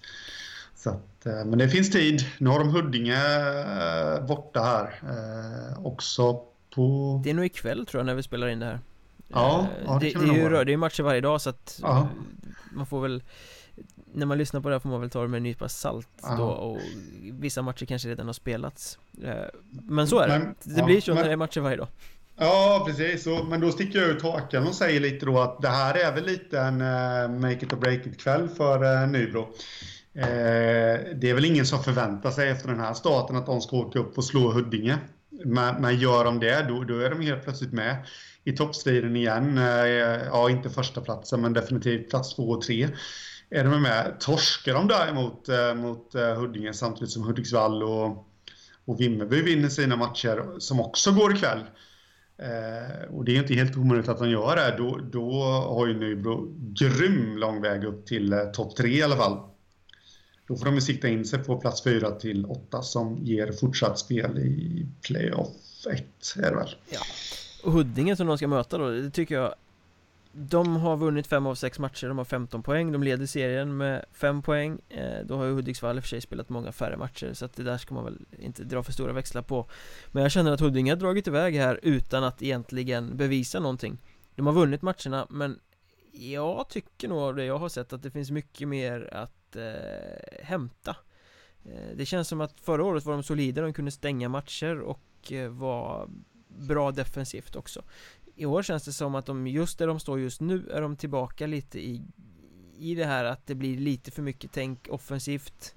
Så 0.76 0.90
att, 0.90 1.26
eh, 1.26 1.46
men 1.46 1.58
det 1.60 1.70
finns 1.70 1.90
tid. 1.92 2.26
Nu 2.38 2.50
har 2.50 2.60
de 2.60 2.70
Huddinge 2.70 3.14
eh, 3.14 4.26
borta 4.26 4.62
här 4.62 5.00
eh, 5.04 5.86
också 5.86 6.42
på... 6.76 7.22
Det 7.24 7.30
är 7.30 7.34
nog 7.34 7.46
ikväll 7.46 7.86
tror 7.86 8.00
jag 8.00 8.06
när 8.06 8.16
vi 8.16 8.24
spelar 8.24 8.48
in 8.48 8.60
det 8.60 8.66
här. 8.66 8.80
Ja, 9.28 9.68
ja 9.86 10.00
det, 10.02 10.14
det, 10.14 10.20
det, 10.20 10.32
är 10.32 10.58
ju 10.60 10.64
det 10.64 10.74
är 10.74 10.78
matcher 10.78 11.04
varje 11.04 11.22
dag 11.22 11.42
så 11.42 11.50
att 11.50 11.80
ja. 11.82 12.08
man 12.72 12.86
får 12.86 13.02
väl 13.02 13.24
när 14.14 14.26
man 14.26 14.38
lyssnar 14.38 14.62
på 14.62 14.70
det 14.70 14.76
här 14.76 14.80
får 14.80 14.90
man 14.90 15.02
väl 15.02 15.10
ta 15.10 15.22
det 15.22 15.28
med 15.28 15.38
en 15.38 15.44
nypa 15.44 15.70
salt 15.70 16.08
ja. 16.22 16.36
då 16.36 16.44
och 16.44 16.80
vissa 17.22 17.62
matcher 17.62 17.86
kanske 17.86 18.10
redan 18.10 18.26
har 18.26 18.34
spelats 18.34 19.00
Men 19.70 20.08
så 20.08 20.20
är 20.20 20.28
det, 20.28 20.54
det 20.76 20.84
blir 20.84 21.02
så 21.02 21.14
när 21.14 21.24
det 21.24 21.32
är 21.32 21.36
matcher 21.36 21.62
varje 21.62 21.78
dag 21.78 21.88
Ja, 22.42 22.84
precis. 22.88 23.24
Så, 23.24 23.44
men 23.44 23.62
då 23.62 23.72
sticker 23.72 24.00
jag 24.00 24.10
ut 24.10 24.22
hakan 24.22 24.68
och 24.68 24.76
säger 24.76 25.00
lite 25.00 25.26
då 25.26 25.40
att 25.40 25.62
det 25.62 25.68
här 25.68 25.94
är 25.96 26.16
väl 26.16 26.26
lite 26.26 26.60
en 26.60 26.82
uh, 26.82 27.40
make 27.40 27.66
it 27.66 27.74
or 27.74 27.78
break 27.78 28.06
it-kväll 28.06 28.50
för 28.50 28.84
uh, 28.84 29.10
Nybro. 29.10 29.42
Uh, 29.42 29.56
det 31.16 31.30
är 31.30 31.34
väl 31.34 31.46
ingen 31.46 31.66
som 31.66 31.84
förväntar 31.84 32.32
sig 32.32 32.50
efter 32.50 32.68
den 32.68 32.80
här 32.80 32.94
starten 32.94 33.36
att 33.36 33.46
de 33.46 33.62
ska 33.62 33.78
åka 33.78 34.00
upp 34.00 34.18
och 34.18 34.24
slå 34.24 34.52
Huddinge. 34.52 34.98
Men, 35.46 35.82
men 35.82 36.00
gör 36.00 36.26
de 36.26 36.40
det, 36.40 36.66
då, 36.70 36.84
då 36.84 37.00
är 37.00 37.10
de 37.10 37.22
helt 37.22 37.44
plötsligt 37.44 37.74
med 37.74 37.98
i 38.44 38.52
toppstriden 38.52 39.16
igen. 39.16 39.58
Uh, 39.58 39.66
ja, 40.26 40.50
inte 40.50 40.70
första 40.70 41.02
platsen 41.02 41.42
men 41.42 41.54
definitivt 41.54 42.10
plats 42.10 42.36
två 42.36 42.50
och 42.50 42.62
tre 42.62 42.90
är 43.50 43.64
de 43.64 43.82
med. 43.82 44.20
Torskar 44.20 44.74
de 44.74 44.88
däremot 44.88 45.50
uh, 45.50 45.74
mot 45.74 46.16
uh, 46.16 46.22
Huddinge 46.22 46.74
samtidigt 46.74 47.12
som 47.12 47.24
Hudiksvall 47.24 47.84
och, 47.84 48.28
och 48.86 49.00
Vimmerby 49.00 49.42
vinner 49.42 49.70
sina 49.70 49.96
matcher 49.96 50.60
som 50.60 50.80
också 50.80 51.12
går 51.12 51.36
ikväll 51.36 51.60
Eh, 52.42 53.16
och 53.16 53.26
det 53.26 53.36
är 53.36 53.40
inte 53.40 53.54
helt 53.54 53.78
omöjligt 53.78 54.10
att 54.10 54.20
de 54.20 54.30
gör 54.30 54.56
det. 54.56 54.76
Då, 54.78 55.00
då 55.12 55.42
har 55.44 55.88
ju 55.88 55.94
Nybro 55.94 56.56
grym 56.58 57.38
lång 57.38 57.62
väg 57.62 57.84
upp 57.84 58.06
till 58.06 58.34
eh, 58.34 58.44
topp 58.44 58.76
tre 58.76 58.90
i 58.90 59.04
alla 59.04 59.16
fall. 59.16 59.40
Då 60.48 60.56
får 60.56 60.66
de 60.66 60.76
ju 60.76 60.82
sikta 60.82 61.08
in 61.08 61.26
sig 61.26 61.44
på 61.44 61.58
plats 61.58 61.84
4 61.84 62.12
till 62.12 62.46
8 62.46 62.82
som 62.82 63.18
ger 63.18 63.52
fortsatt 63.52 64.00
spel 64.00 64.38
i 64.38 64.86
playoff 65.02 65.48
1 65.94 66.04
är 66.38 66.50
det 66.50 66.56
väl. 66.56 66.76
Ja. 66.90 67.00
Och 67.64 67.72
Huddinge 67.72 68.16
som 68.16 68.28
de 68.28 68.38
ska 68.38 68.48
möta 68.48 68.78
då, 68.78 68.90
det 68.90 69.12
tycker 69.12 69.36
jag 69.36 69.56
de 70.32 70.76
har 70.76 70.98
vunnit 70.98 71.28
fem 71.28 71.46
av 71.46 71.56
sex 71.56 71.80
matcher, 71.80 72.08
de 72.08 72.18
har 72.18 72.26
15 72.26 72.64
poäng, 72.64 72.92
de 72.92 73.04
leder 73.04 73.26
serien 73.26 73.78
med 73.78 74.06
5 74.12 74.42
poäng. 74.42 74.80
Eh, 74.90 75.26
Då 75.26 75.38
har 75.38 75.46
ju 75.46 75.52
Hudiksvall 75.54 75.98
i 75.98 76.00
och 76.00 76.04
för 76.04 76.10
sig 76.10 76.22
spelat 76.22 76.50
många 76.50 76.72
färre 76.72 76.98
matcher 76.98 77.34
så 77.34 77.46
att 77.46 77.56
det 77.56 77.64
där 77.64 77.78
ska 77.78 77.94
man 77.96 78.04
väl 78.04 78.26
inte 78.40 78.64
dra 78.64 78.84
för 78.84 78.92
stora 78.92 79.14
växlar 79.14 79.42
på. 79.42 79.70
Men 80.12 80.24
jag 80.24 80.32
känner 80.32 80.52
att 80.52 80.60
Huddinge 80.60 80.92
har 80.92 80.98
dragit 80.98 81.28
iväg 81.28 81.56
här 81.56 81.80
utan 81.84 82.24
att 82.24 82.42
egentligen 82.42 83.18
bevisa 83.18 83.60
någonting. 83.60 83.98
De 84.36 84.46
har 84.46 84.54
vunnit 84.54 84.82
matcherna 84.82 85.28
men 85.30 85.60
jag 86.12 86.70
tycker 86.70 87.08
nog 87.08 87.18
av 87.20 87.36
det 87.36 87.46
jag 87.46 87.58
har 87.58 87.70
sett 87.70 87.94
att 87.94 88.04
det 88.04 88.12
finns 88.12 88.32
mycket 88.32 88.68
mer 88.68 89.10
att 89.14 89.56
eh, 89.56 90.44
hämta. 90.44 90.96
Eh, 91.66 91.96
Det 91.96 92.06
känns 92.06 92.28
som 92.28 92.42
att 92.42 92.60
förra 92.60 92.84
året 92.84 93.06
var 93.06 93.14
de 93.14 93.24
solida, 93.24 93.62
de 93.62 93.74
kunde 93.74 93.92
stänga 93.92 94.30
matcher 94.30 94.80
och 94.80 95.32
eh, 95.32 95.50
var 95.50 96.10
bra 96.48 96.92
defensivt 96.92 97.56
också 97.56 97.84
i 98.40 98.46
år 98.46 98.64
känns 98.64 98.84
det 98.84 98.94
som 98.94 99.16
att 99.16 99.26
de, 99.26 99.48
just 99.48 99.78
där 99.78 99.88
de 99.88 100.00
står 100.00 100.20
just 100.20 100.42
nu, 100.42 100.70
är 100.70 100.82
de 100.82 100.96
tillbaka 100.96 101.48
lite 101.48 101.80
i 101.80 102.02
I 102.78 102.96
det 102.96 103.06
här 103.06 103.26
att 103.26 103.48
det 103.48 103.56
blir 103.56 103.78
lite 103.78 104.12
för 104.12 104.22
mycket 104.22 104.52
tänk 104.54 104.88
offensivt. 104.90 105.76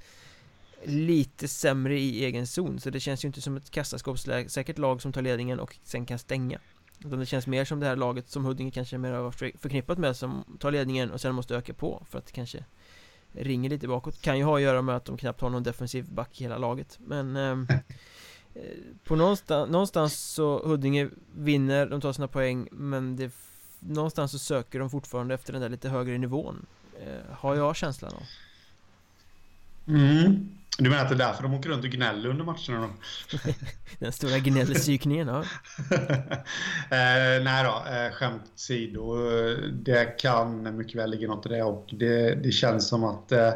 Lite 0.85 1.49
sämre 1.49 1.99
i 1.99 2.25
egen 2.25 2.47
zon, 2.47 2.81
så 2.81 2.91
det 2.91 3.01
känns 3.01 3.25
ju 3.25 3.27
inte 3.27 3.41
som 3.41 3.57
ett 3.57 3.71
kassaskåpssäkert 3.71 4.79
lag 4.79 5.03
som 5.03 5.13
tar 5.13 5.23
ledningen 5.23 5.61
och 5.61 5.77
sen 5.83 6.07
kan 6.07 6.19
stänga. 6.19 6.59
Utan 6.99 7.19
det 7.19 7.27
känns 7.27 7.47
mer 7.47 7.65
som 7.65 7.81
det 7.81 7.87
här 7.87 7.97
laget 7.97 8.31
som 8.31 8.45
Huddinge 8.45 8.71
kanske 8.71 8.99
mer 8.99 9.13
har 9.13 9.31
förknippat 9.31 9.99
med 9.99 10.17
som 10.17 10.45
tar 10.59 10.71
ledningen 10.71 11.11
och 11.11 11.21
sen 11.21 11.35
måste 11.35 11.57
öka 11.57 11.75
på 11.75 12.07
för 12.11 12.19
att 12.19 12.27
det 12.27 12.33
kanske 12.33 12.65
ringer 13.33 13.71
lite 13.71 13.89
bakåt. 13.89 14.23
Kan 14.23 14.39
ju 14.39 14.45
ha 14.45 14.57
att 14.57 14.63
göra 14.63 14.83
med 14.83 14.97
att 14.97 15.05
de 15.05 15.17
knappt 15.17 15.41
har 15.41 15.51
någon 15.51 15.63
defensiv 15.63 16.13
back 16.13 16.41
i 16.41 16.45
hela 16.45 16.59
laget 16.59 16.99
Men 17.01 17.37
eh, 17.37 17.57
Eh, 17.69 17.79
på 19.05 19.17
någonstans, 19.17 19.71
någonstans 19.71 20.21
så 20.21 20.67
Huddinge 20.69 21.09
vinner, 21.37 21.87
de 21.87 22.01
tar 22.01 22.13
sina 22.13 22.29
poäng 22.29 22.69
men 22.73 23.17
det 23.17 23.33
Någonstans 23.85 24.33
så 24.33 24.39
söker 24.39 24.79
de 24.79 24.91
fortfarande 24.91 25.35
efter 25.35 25.53
den 25.53 25.63
där 25.63 25.69
lite 25.69 25.89
högre 25.89 26.19
nivån. 26.19 26.67
Eh, 27.01 27.35
Har 27.35 27.55
jag 27.57 27.77
känslan 27.77 28.13
av. 28.15 28.23
Mm. 29.89 30.49
Du 30.79 30.91
menar 30.91 31.03
att 31.03 31.09
det 31.09 31.15
är 31.15 31.19
därför 31.19 31.43
de 31.43 31.55
åker 31.55 31.69
runt 31.69 31.85
och 31.85 31.91
gnäller 31.91 32.29
under 32.29 32.45
matcherna 32.45 32.91
då? 33.33 33.39
den 33.99 34.13
stora 34.13 34.39
gnällpsykningen, 34.39 35.29
ja. 35.29 35.45
Eh, 36.91 37.43
Nej 37.43 37.65
då, 37.65 37.91
eh, 37.91 38.13
skämt 38.13 38.43
åsido. 38.55 39.17
Det 39.73 40.19
kan 40.19 40.77
mycket 40.77 40.95
väl 40.95 41.11
ligga 41.11 41.29
något 41.29 41.47
i 41.47 41.49
det 41.49 41.63
och 41.63 41.89
det, 41.93 42.35
det 42.35 42.53
känns 42.53 42.89
som 42.89 43.05
att 43.05 43.33
eh, 43.33 43.53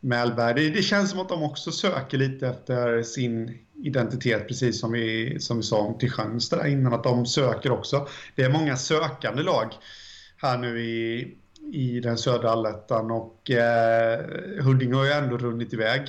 Mellberg, 0.00 0.54
det, 0.54 0.70
det 0.70 0.82
känns 0.82 1.10
som 1.10 1.20
att 1.20 1.28
de 1.28 1.42
också 1.42 1.72
söker 1.72 2.18
lite 2.18 2.48
efter 2.48 3.02
sin 3.02 3.58
identitet, 3.84 4.48
precis 4.48 4.80
som 4.80 4.92
vi, 4.92 5.36
som 5.40 5.56
vi 5.56 5.62
sa 5.62 5.78
om 5.78 5.98
till 5.98 6.10
Kristianstad 6.10 6.68
innan, 6.68 6.94
att 6.94 7.04
de 7.04 7.26
söker 7.26 7.70
också. 7.70 8.08
Det 8.34 8.42
är 8.42 8.50
många 8.50 8.76
sökande 8.76 9.42
lag 9.42 9.72
här 10.36 10.58
nu 10.58 10.80
i, 10.80 11.36
i 11.72 12.00
den 12.00 12.18
södra 12.18 12.50
allettan 12.50 13.10
och 13.10 13.50
eh, 13.50 14.20
Huddinge 14.62 14.94
har 14.94 15.04
ju 15.04 15.10
ändå 15.10 15.38
runnit 15.38 15.72
iväg. 15.72 16.02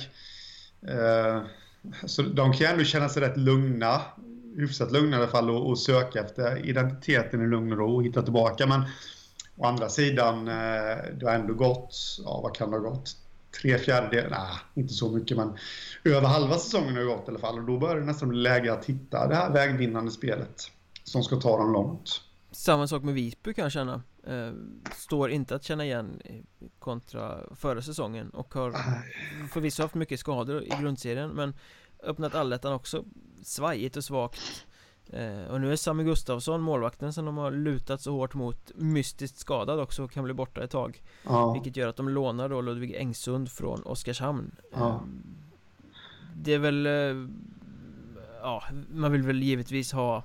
Eh, 0.88 1.42
så 2.06 2.22
de 2.22 2.52
kan 2.52 2.58
ju 2.60 2.66
ändå 2.66 2.84
känna 2.84 3.08
sig 3.08 3.22
rätt 3.22 3.36
lugna, 3.36 4.00
hyfsat 4.56 4.92
lugna 4.92 5.16
i 5.16 5.20
alla 5.20 5.28
fall, 5.28 5.50
och, 5.50 5.68
och 5.68 5.78
söka 5.78 6.20
efter 6.20 6.66
identiteten 6.66 7.42
i 7.42 7.46
lugn 7.46 7.72
och 7.72 7.78
ro 7.78 7.96
och 7.96 8.04
hitta 8.04 8.22
tillbaka. 8.22 8.66
Men 8.66 8.82
å 9.56 9.64
andra 9.64 9.88
sidan, 9.88 10.48
eh, 10.48 10.96
det 11.18 11.26
har 11.26 11.34
ändå 11.34 11.54
gått, 11.54 11.96
ja 12.24 12.40
vad 12.42 12.56
kan 12.56 12.70
det 12.70 12.76
ha 12.76 12.90
gått? 12.90 13.16
Tre 13.60 13.78
fjärdedelar, 13.78 14.30
nej, 14.30 14.58
inte 14.74 14.94
så 14.94 15.10
mycket, 15.10 15.36
men 15.36 15.56
över 16.04 16.28
halva 16.28 16.58
säsongen 16.58 16.96
har 16.96 17.04
gått 17.04 17.28
i 17.28 17.30
alla 17.30 17.38
fall. 17.38 17.58
Och 17.58 17.64
då 17.64 17.78
börjar 17.78 17.96
det 17.96 18.04
nästan 18.04 18.28
bli 18.28 18.38
läge 18.38 18.72
att 18.72 18.84
hitta 18.84 19.28
det 19.28 19.34
här 19.34 19.50
vägvinnande 19.50 20.10
spelet 20.10 20.70
som 21.04 21.22
ska 21.22 21.36
ta 21.36 21.56
dem 21.56 21.72
långt. 21.72 22.22
Samma 22.50 22.86
sak 22.86 23.02
med 23.02 23.14
Visby 23.14 23.54
kan 23.54 23.62
jag 23.62 23.72
känna. 23.72 24.02
Eh, 24.26 24.50
står 24.96 25.30
inte 25.30 25.54
att 25.54 25.64
känna 25.64 25.84
igen 25.84 26.22
kontra 26.78 27.40
förra 27.54 27.82
säsongen 27.82 28.30
och 28.30 28.54
har 28.54 28.74
förvisso 29.52 29.82
haft 29.82 29.94
mycket 29.94 30.20
skador 30.20 30.62
i 30.62 30.68
grundserien 30.80 31.30
men 31.30 31.54
öppnat 32.02 32.34
allettan 32.34 32.72
också 32.72 33.04
svajigt 33.42 33.96
och 33.96 34.04
svagt 34.04 34.66
Och 35.50 35.60
nu 35.60 35.72
är 35.72 35.76
Sami 35.76 36.04
Gustafsson, 36.04 36.60
målvakten 36.60 37.12
som 37.12 37.24
de 37.24 37.36
har 37.36 37.50
lutat 37.50 38.00
så 38.00 38.12
hårt 38.12 38.34
mot 38.34 38.70
Mystiskt 38.74 39.38
skadad 39.38 39.80
också, 39.80 40.08
kan 40.08 40.24
bli 40.24 40.34
borta 40.34 40.64
ett 40.64 40.70
tag. 40.70 41.02
Ja. 41.24 41.52
Vilket 41.52 41.76
gör 41.76 41.88
att 41.88 41.96
de 41.96 42.08
lånar 42.08 42.48
då 42.48 42.60
Ludvig 42.60 42.94
Engsund 42.94 43.50
från 43.50 43.82
Oskarshamn. 43.82 44.50
Ja. 44.72 44.88
eh, 44.88 45.00
Det 46.36 46.54
är 46.54 46.58
väl 46.58 46.86
eh, 46.86 46.92
Ja, 48.42 48.62
man 48.94 49.12
vill 49.12 49.22
väl 49.22 49.42
givetvis 49.42 49.92
ha 49.92 50.22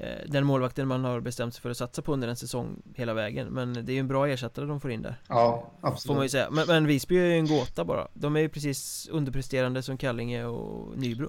Eh, 0.00 0.18
den 0.26 0.46
målvakten 0.46 0.88
man 0.88 1.04
har 1.04 1.20
bestämt 1.20 1.54
sig 1.54 1.62
för 1.62 1.70
att 1.70 1.76
satsa 1.76 2.02
på 2.02 2.12
under 2.12 2.28
en 2.28 2.36
säsong 2.36 2.82
hela 2.94 3.14
vägen. 3.14 3.48
Men 3.48 3.72
det 3.72 3.92
är 3.92 3.94
ju 3.94 4.00
en 4.00 4.08
bra 4.08 4.28
ersättare 4.28 4.66
de 4.66 4.80
får 4.80 4.90
in 4.90 5.02
där. 5.02 5.16
Ja, 5.28 5.70
absolut. 5.80 6.06
Får 6.06 6.14
man 6.14 6.22
ju 6.22 6.28
säga, 6.28 6.50
men, 6.50 6.66
men 6.66 6.86
Visby 6.86 7.18
är 7.18 7.24
ju 7.24 7.32
en 7.34 7.46
gåta 7.46 7.84
bara. 7.84 8.08
De 8.14 8.36
är 8.36 8.40
ju 8.40 8.48
precis 8.48 9.08
underpresterande 9.12 9.82
som 9.82 9.98
Kallinge 9.98 10.44
och 10.44 10.98
Nybro 10.98 11.28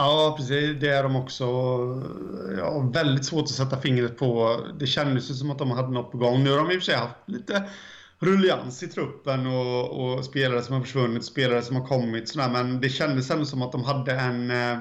Ja, 0.00 0.34
precis. 0.38 0.80
Det 0.80 0.88
är 0.88 1.02
de 1.02 1.16
också. 1.16 1.44
Ja, 2.58 2.90
väldigt 2.94 3.24
svårt 3.24 3.42
att 3.42 3.48
sätta 3.48 3.80
fingret 3.80 4.18
på. 4.18 4.60
Det 4.78 4.86
kändes 4.86 5.30
ju 5.30 5.34
som 5.34 5.50
att 5.50 5.58
de 5.58 5.70
hade 5.70 5.92
något 5.92 6.12
på 6.12 6.18
gång. 6.18 6.44
Nu 6.44 6.50
har 6.50 6.56
de 6.56 6.70
i 6.70 6.78
och 6.78 6.82
för 6.82 6.84
sig 6.84 6.94
haft 6.94 7.14
lite 7.26 7.62
rullians 8.18 8.82
i 8.82 8.88
truppen 8.88 9.46
och, 9.46 10.14
och 10.14 10.24
spelare 10.24 10.62
som 10.62 10.74
har 10.74 10.82
försvunnit, 10.82 11.24
spelare 11.24 11.62
som 11.62 11.76
har 11.76 11.86
kommit. 11.86 12.28
Sådär. 12.28 12.48
Men 12.48 12.80
det 12.80 12.88
kändes 12.88 13.30
ändå 13.30 13.44
som 13.44 13.62
att 13.62 13.72
de 13.72 13.84
hade 13.84 14.12
en 14.12 14.50
eh, 14.50 14.78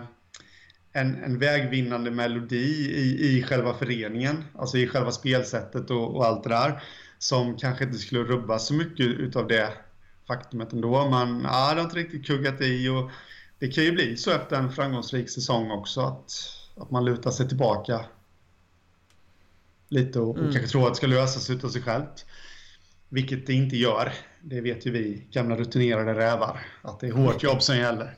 en, 0.93 1.23
en 1.23 1.39
vägvinnande 1.39 2.11
melodi 2.11 2.91
i, 2.95 3.37
i 3.37 3.43
själva 3.43 3.73
föreningen, 3.73 4.43
alltså 4.55 4.77
i 4.77 4.87
själva 4.87 5.11
spelsättet 5.11 5.89
och, 5.89 6.15
och 6.15 6.25
allt 6.25 6.43
det 6.43 6.49
där, 6.49 6.83
som 7.17 7.57
kanske 7.57 7.83
inte 7.83 7.97
skulle 7.97 8.23
rubbas 8.23 8.67
så 8.67 8.73
mycket 8.73 9.05
utav 9.05 9.47
det 9.47 9.73
faktumet 10.27 10.73
ändå. 10.73 11.09
Men 11.09 11.41
ja, 11.41 11.73
det 11.73 11.81
har 11.81 11.85
inte 11.85 11.97
riktigt 11.97 12.27
kuggat 12.27 12.61
i 12.61 12.89
och 12.89 13.11
det 13.59 13.67
kan 13.67 13.83
ju 13.83 13.91
bli 13.91 14.17
så 14.17 14.31
efter 14.31 14.55
en 14.55 14.71
framgångsrik 14.71 15.29
säsong 15.29 15.71
också 15.71 16.01
att, 16.01 16.31
att 16.75 16.91
man 16.91 17.05
lutar 17.05 17.31
sig 17.31 17.47
tillbaka 17.47 18.05
lite 19.89 20.19
och, 20.19 20.35
mm. 20.35 20.47
och 20.47 20.53
kanske 20.53 20.71
tror 20.71 20.87
att 20.87 20.93
det 20.93 20.97
ska 20.97 21.07
lösas 21.07 21.49
utav 21.49 21.69
sig 21.69 21.81
självt. 21.81 22.25
Vilket 23.09 23.47
det 23.47 23.53
inte 23.53 23.77
gör. 23.77 24.13
Det 24.41 24.61
vet 24.61 24.85
ju 24.85 24.91
vi 24.91 25.27
gamla 25.31 25.55
rutinerade 25.55 26.13
rävar, 26.13 26.65
att 26.81 26.99
det 26.99 27.07
är 27.07 27.11
hårt 27.11 27.43
jobb 27.43 27.61
som 27.61 27.77
gäller. 27.77 28.17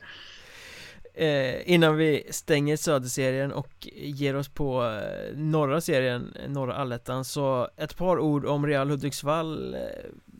Eh, 1.13 1.71
innan 1.73 1.97
vi 1.97 2.27
stänger 2.29 2.77
söderserien 2.77 3.51
och 3.51 3.87
ger 3.95 4.35
oss 4.35 4.49
på 4.49 4.83
eh, 4.83 5.37
norra 5.37 5.81
serien, 5.81 6.33
norra 6.47 6.75
allettan 6.75 7.25
Så 7.25 7.69
ett 7.77 7.97
par 7.97 8.19
ord 8.19 8.45
om 8.45 8.67
Real 8.67 8.89
Hudiksvall 8.89 9.73
eh, 9.73 9.79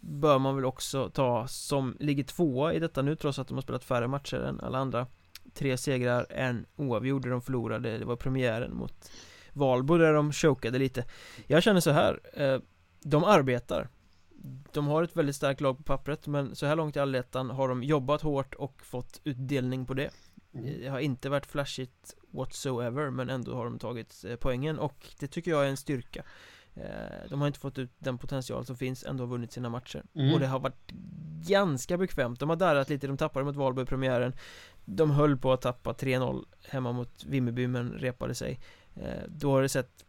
Bör 0.10 0.40
man 0.40 0.56
väl 0.56 0.66
också 0.66 1.10
ta 1.10 1.48
som 1.48 1.98
ligger 2.00 2.24
tvåa 2.24 2.74
i 2.74 2.80
detta 2.80 3.02
nu 3.02 3.16
trots 3.16 3.40
att 3.40 3.48
de 3.48 3.54
har 3.54 3.62
spelat 3.62 3.84
färre 3.84 4.08
matcher 4.08 4.38
än 4.38 4.60
alla 4.60 4.78
andra 4.78 5.08
Tre 5.54 5.78
segrar, 5.78 6.26
en 6.30 6.66
oavgjord 6.76 7.30
de 7.30 7.42
förlorade, 7.42 7.98
det 7.98 8.06
var 8.06 8.16
premiären 8.16 8.76
mot 8.76 9.12
Valbo 9.54 9.98
där 9.98 10.14
de 10.14 10.32
chokade 10.34 10.80
lite. 10.80 11.06
Jag 11.48 11.64
känner 11.64 11.80
så 11.80 11.92
här, 11.92 12.20
eh, 12.34 12.60
de 13.02 13.24
arbetar. 13.24 13.90
De 14.72 14.88
har 14.88 15.04
ett 15.04 15.18
väldigt 15.18 15.36
starkt 15.36 15.62
lag 15.62 15.78
på 15.78 15.84
pappret 15.84 16.28
men 16.28 16.56
så 16.56 16.66
här 16.66 16.76
långt 16.76 16.96
i 16.96 17.00
allettan 17.00 17.50
har 17.50 17.68
de 17.68 17.84
jobbat 17.84 18.22
hårt 18.22 18.56
och 18.56 18.82
fått 18.86 19.22
utdelning 19.24 19.86
på 19.86 19.94
det. 19.94 20.10
Mm. 20.54 20.80
Det 20.82 20.88
har 20.88 21.00
inte 21.00 21.30
varit 21.30 21.46
flashigt 21.46 22.16
whatsoever 22.32 23.10
men 23.10 23.30
ändå 23.30 23.56
har 23.56 23.66
de 23.66 23.80
tagit 23.80 24.26
eh, 24.28 24.36
poängen 24.36 24.80
och 24.80 25.08
det 25.20 25.28
tycker 25.28 25.52
jag 25.52 25.66
är 25.66 25.70
en 25.70 25.78
styrka 25.78 26.24
De 27.30 27.42
har 27.42 27.48
inte 27.48 27.60
fått 27.60 27.78
ut 27.78 27.92
den 28.00 28.18
potential 28.18 28.66
som 28.66 28.78
finns, 28.78 29.04
ändå 29.04 29.24
har 29.24 29.28
vunnit 29.30 29.52
sina 29.52 29.70
matcher. 29.70 30.04
Mm. 30.16 30.34
Och 30.34 30.40
det 30.40 30.48
har 30.48 30.60
varit 30.60 30.92
ganska 31.48 31.98
bekvämt. 31.98 32.40
De 32.40 32.50
har 32.50 32.56
darrat 32.56 32.90
lite, 32.90 33.08
de 33.08 33.18
tappade 33.18 33.46
mot 33.46 33.56
Valborg 33.56 33.84
i 33.84 33.88
premiären. 33.88 34.34
De 34.86 35.12
höll 35.12 35.38
på 35.38 35.54
att 35.54 35.62
tappa 35.62 35.94
3-0 35.94 36.46
hemma 36.70 36.92
mot 36.92 37.24
Vimmerby 37.24 37.68
men 37.68 37.92
repade 37.92 38.36
sig. 38.36 38.60
Eh, 38.96 39.24
Då 39.28 39.52
har 39.52 39.62
det 39.62 39.70
sett 39.70 40.06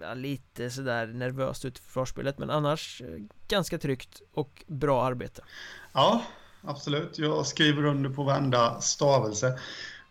ja, 0.00 0.14
lite 0.14 0.70
sådär 0.70 1.06
nervöst 1.06 1.64
ut 1.64 1.78
i 1.78 1.80
försvarsspelet 1.80 2.38
men 2.38 2.50
annars 2.50 3.02
ganska 3.48 3.78
tryggt 3.78 4.22
och 4.32 4.64
bra 4.66 5.04
arbete. 5.04 5.42
Ja, 5.92 6.22
absolut. 6.62 7.18
Jag 7.18 7.46
skriver 7.46 7.84
under 7.84 8.10
på 8.10 8.22
varenda 8.22 8.80
stavelse 8.80 9.58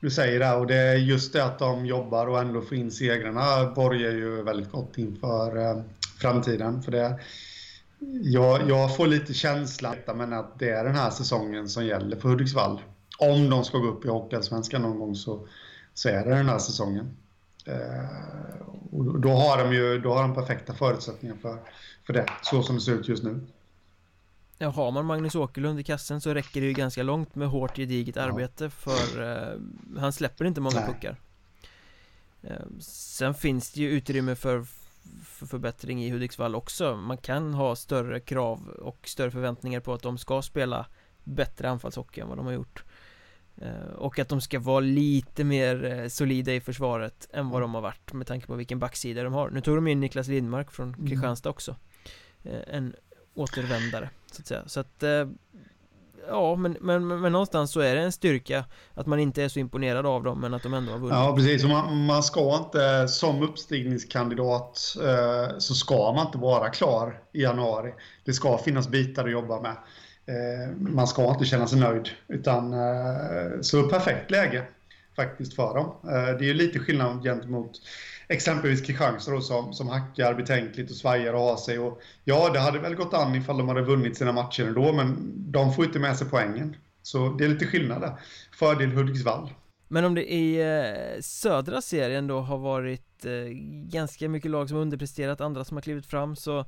du 0.04 0.10
säger 0.10 0.40
det. 0.40 0.54
Och 0.54 0.68
det 0.68 0.76
är 0.76 0.96
just 0.96 1.34
det 1.34 1.46
att 1.46 1.60
de 1.60 1.86
jobbar 1.86 2.28
och 2.28 2.40
ändå 2.40 2.62
får 2.62 2.78
in 2.78 2.92
segrarna 2.92 3.72
borgar 3.72 4.12
ju 4.12 4.44
väldigt 4.44 4.72
gott 4.72 4.98
inför 4.98 5.58
eh, 5.58 5.82
framtiden. 6.18 6.84
För 6.84 6.92
det, 6.92 7.20
jag, 8.22 8.70
jag 8.70 8.96
får 8.96 9.08
lite 9.08 9.34
känslan 9.34 9.96
men 10.16 10.34
att 10.34 10.60
det 10.60 10.70
är 10.70 10.84
den 10.84 10.96
här 10.96 11.10
säsongen 11.10 11.70
som 11.70 11.86
gäller 11.86 12.18
för 12.18 12.30
Hudiksvall. 12.30 12.82
Om 13.20 13.50
de 13.50 13.64
ska 13.66 13.78
gå 13.78 13.88
upp 13.88 14.06
i 14.06 14.08
Hockeyallsvenskan 14.08 14.82
någon 14.82 15.00
gång 15.00 15.16
så, 15.16 15.48
så 15.94 16.10
är 16.10 16.26
det 16.26 16.36
den 16.36 16.50
här 16.50 16.60
säsongen. 16.60 17.18
Eh, 17.66 18.68
och 18.92 19.20
då 19.20 19.30
har 19.30 19.64
de 19.64 19.74
ju 19.74 20.00
då 20.00 20.14
har 20.14 20.22
de 20.22 20.36
perfekta 20.36 20.74
förutsättningar 20.74 21.36
för, 21.42 21.58
för 22.06 22.14
det, 22.14 22.26
så 22.42 22.64
som 22.64 22.76
det 22.76 22.82
ser 22.82 22.94
ut 22.94 23.08
just 23.08 23.24
nu. 23.24 23.40
Ja, 24.58 24.70
har 24.70 24.92
man 24.92 25.06
Magnus 25.06 25.36
Åkerlund 25.36 25.80
i 25.80 25.84
kassen 25.84 26.22
så 26.22 26.34
räcker 26.34 26.62
det 26.62 26.68
ju 26.68 26.74
ganska 26.74 27.04
långt 27.04 27.36
med 27.36 27.48
hårt 27.48 27.76
gediget 27.76 28.18
arbete 28.18 28.70
för 28.70 29.22
uh, 29.22 29.62
han 30.00 30.14
släpper 30.14 30.46
inte 30.46 30.62
många 30.62 30.80
Nej. 30.80 30.88
puckar. 30.88 31.16
Uh, 32.44 32.80
Sen 32.80 33.34
finns 33.34 33.72
det 33.72 33.82
ju 33.82 33.90
utrymme 33.90 34.36
för, 34.36 34.66
för 35.26 35.46
förbättring 35.46 36.04
i 36.04 36.10
Hudiksvall 36.10 36.56
också. 36.56 36.96
Man 36.96 37.18
kan 37.18 37.54
ha 37.54 37.76
större 37.76 38.20
krav 38.20 38.68
och 38.70 39.08
större 39.08 39.32
förväntningar 39.32 39.80
på 39.80 39.94
att 39.94 40.02
de 40.02 40.18
ska 40.18 40.42
spela 40.42 40.86
bättre 41.24 41.70
anfallshockey 41.70 42.22
än 42.22 42.28
vad 42.28 42.38
de 42.38 42.46
har 42.46 42.54
gjort. 42.54 42.84
Uh, 43.62 43.94
Och 43.96 44.20
att 44.20 44.30
de 44.30 44.42
ska 44.42 44.60
vara 44.60 44.80
lite 44.80 45.44
mer 45.44 46.10
solida 46.10 46.54
i 46.54 46.62
försvaret 46.62 47.30
än 47.34 47.50
vad 47.50 47.62
de 47.62 47.74
har 47.74 47.82
varit 47.82 48.14
med 48.14 48.28
tanke 48.28 48.48
på 48.48 48.56
vilken 48.56 48.80
backsida 48.80 49.24
de 49.24 49.34
har. 49.34 49.50
Nu 49.50 49.62
tog 49.62 49.78
de 49.78 49.88
in 49.88 50.00
Niklas 50.00 50.28
Lindmark 50.28 50.72
från 50.72 50.94
mm. 50.94 51.08
Kristianstad 51.08 51.50
också. 51.50 51.76
En 52.68 52.96
återvändare 53.36 54.10
så 54.32 54.42
att 54.42 54.48
säga. 54.48 54.64
Så 54.66 54.80
att 54.80 55.04
eh, 55.04 55.28
Ja 56.28 56.56
men, 56.56 56.78
men, 56.82 57.08
men, 57.08 57.32
någonstans 57.32 57.72
så 57.72 57.80
är 57.80 57.96
det 57.96 58.02
en 58.02 58.12
styrka 58.12 58.66
Att 58.94 59.06
man 59.08 59.20
inte 59.20 59.44
är 59.44 59.50
så 59.50 59.60
imponerad 59.60 60.06
av 60.06 60.24
dem 60.24 60.42
men 60.42 60.54
att 60.54 60.64
de 60.64 60.74
ändå 60.74 60.92
har 60.92 61.00
vunnit. 61.00 61.14
Ja 61.16 61.36
precis, 61.36 61.64
man, 61.64 62.06
man 62.06 62.24
ska 62.24 62.58
inte 62.58 63.08
som 63.08 63.44
uppstigningskandidat 63.44 64.96
eh, 65.04 65.58
Så 65.58 65.74
ska 65.74 66.14
man 66.14 66.26
inte 66.26 66.38
vara 66.38 66.70
klar 66.70 67.20
i 67.34 67.42
januari. 67.42 67.94
Det 68.26 68.34
ska 68.34 68.58
finnas 68.58 68.88
bitar 68.88 69.26
att 69.26 69.32
jobba 69.32 69.62
med. 69.62 69.76
Eh, 70.26 70.76
Man 70.78 71.08
ska 71.08 71.30
inte 71.30 71.46
känna 71.46 71.68
sig 71.68 71.80
nöjd 71.80 72.10
Utan 72.28 72.74
eh, 72.74 73.62
så 73.62 73.84
perfekt 73.84 74.32
läge 74.32 74.64
Faktiskt 75.16 75.56
för 75.56 75.76
dem. 75.76 75.96
Eh, 76.04 76.38
Det 76.38 76.46
är 76.46 76.48
ju 76.48 76.54
lite 76.54 76.80
skillnad 76.80 77.24
gentemot 77.24 77.72
exempelvis 78.28 78.82
Kristianstad 78.82 79.42
som, 79.42 79.74
som 79.74 79.88
hackar 79.88 80.34
betänkligt 80.34 80.92
och 80.92 80.98
svajar 80.98 81.34
och 81.34 81.42
har 81.42 81.58
sig. 81.58 81.80
Och, 81.80 82.02
ja, 82.24 82.50
det 82.54 82.60
hade 82.60 82.80
väl 82.80 82.96
gått 82.96 83.14
an 83.14 83.36
ifall 83.36 83.58
de 83.58 83.68
hade 83.68 83.82
vunnit 83.82 84.18
sina 84.18 84.32
matcher 84.32 84.64
ändå, 84.64 84.94
men 84.94 85.34
de 85.52 85.74
får 85.74 85.86
inte 85.86 86.00
med 86.00 86.18
sig 86.18 86.28
poängen. 86.30 86.76
Så 87.02 87.30
det 87.30 87.46
är 87.46 87.50
lite 87.50 87.66
skillnad 87.66 88.02
där. 88.02 88.14
Fördel 88.60 88.92
Hudiksvall. 88.92 89.50
Men 89.88 90.06
om 90.06 90.16
det 90.16 90.34
i 90.34 90.62
eh, 90.62 91.22
södra 91.22 91.82
serien 91.82 92.28
då 92.28 92.40
har 92.40 92.58
varit 92.58 93.26
eh, 93.26 93.32
ganska 93.90 94.30
mycket 94.30 94.52
lag 94.52 94.70
som 94.70 94.78
underpresterat, 94.78 95.42
andra 95.42 95.64
som 95.64 95.78
har 95.78 95.82
klivit 95.82 96.06
fram 96.06 96.36
så 96.36 96.66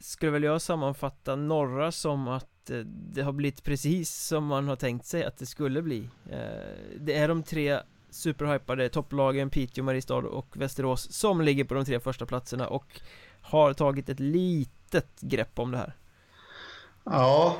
skulle 0.00 0.32
väl 0.32 0.42
jag 0.42 0.62
sammanfatta 0.62 1.36
norra 1.36 1.92
som 1.92 2.28
att 2.28 2.70
eh, 2.70 2.78
det 2.86 3.22
har 3.22 3.32
blivit 3.32 3.62
precis 3.62 4.10
som 4.10 4.46
man 4.46 4.68
har 4.68 4.76
tänkt 4.76 5.06
sig 5.06 5.24
att 5.24 5.38
det 5.38 5.46
skulle 5.46 5.82
bli. 5.82 6.08
Det 6.96 7.16
är 7.16 7.28
de 7.28 7.42
tre 7.42 7.78
superhypade 8.12 8.88
topplagen 8.88 9.50
Piteå, 9.50 9.84
Mariestad 9.84 10.16
och 10.16 10.56
Västerås 10.56 11.12
som 11.12 11.40
ligger 11.40 11.64
på 11.64 11.74
de 11.74 11.84
tre 11.84 12.00
första 12.00 12.26
platserna 12.26 12.68
och 12.68 13.00
har 13.40 13.72
tagit 13.72 14.08
ett 14.08 14.20
litet 14.20 15.20
grepp 15.20 15.58
om 15.58 15.70
det 15.70 15.78
här. 15.78 15.96
Ja, 17.04 17.56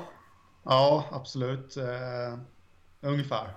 ja 0.64 1.04
absolut. 1.12 1.76
Uh, 1.76 2.38
ungefär. 3.00 3.48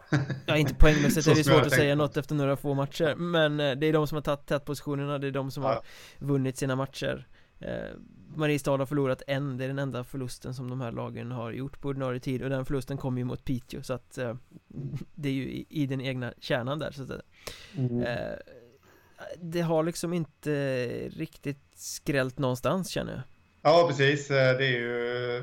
ja, 0.46 0.58
inte 0.58 0.76
poängmässigt 0.76 1.28
är 1.28 1.36
det 1.36 1.44
svårt 1.44 1.66
att 1.66 1.72
säga 1.72 1.96
något 1.96 2.18
efter 2.18 2.36
några 2.36 2.58
få 2.58 2.74
matcher, 2.74 3.16
men 3.16 3.60
eh, 3.60 3.76
det 3.76 3.88
är 3.88 3.94
de 3.94 4.08
som 4.08 4.16
har 4.16 4.22
tagit 4.22 4.46
tätpositionerna, 4.46 5.18
det 5.18 5.28
är 5.28 5.32
de 5.32 5.52
som 5.52 5.64
ja. 5.64 5.70
har 5.70 5.82
vunnit 6.28 6.58
sina 6.58 6.76
matcher. 6.76 7.28
Uh, 7.66 8.00
Mariestad 8.36 8.78
har 8.78 8.86
förlorat 8.86 9.22
en, 9.28 9.58
det 9.58 9.64
är 9.64 9.68
den 9.68 9.80
enda 9.80 10.04
förlusten 10.04 10.54
som 10.54 10.70
de 10.70 10.82
här 10.82 10.92
lagen 10.92 11.32
har 11.32 11.52
gjort 11.52 11.82
på 11.82 11.88
ordinarie 11.88 12.20
tid 12.20 12.44
och 12.44 12.50
den 12.50 12.66
förlusten 12.66 12.98
kom 12.98 13.18
ju 13.18 13.24
mot 13.24 13.46
Piteå 13.46 13.84
så 13.84 13.94
att 13.94 14.18
eh, 14.18 14.36
Det 15.16 15.30
är 15.30 15.34
ju 15.34 15.44
i, 15.44 15.66
i, 15.70 15.86
den 15.86 16.02
egna 16.02 16.34
kärnan 16.40 16.80
där 16.80 16.92
så 16.92 17.04
att 17.04 17.22
mm. 17.78 18.02
eh, 18.02 18.38
Det 19.42 19.62
har 19.62 19.84
liksom 19.84 20.14
inte 20.14 20.88
riktigt 21.10 21.62
skrällt 21.76 22.40
någonstans 22.40 22.90
känner 22.90 23.12
jag. 23.12 23.22
Ja 23.62 23.88
precis, 23.88 24.32
eh, 24.32 24.58
det 24.58 24.66
är 24.66 24.80
ju 24.80 25.42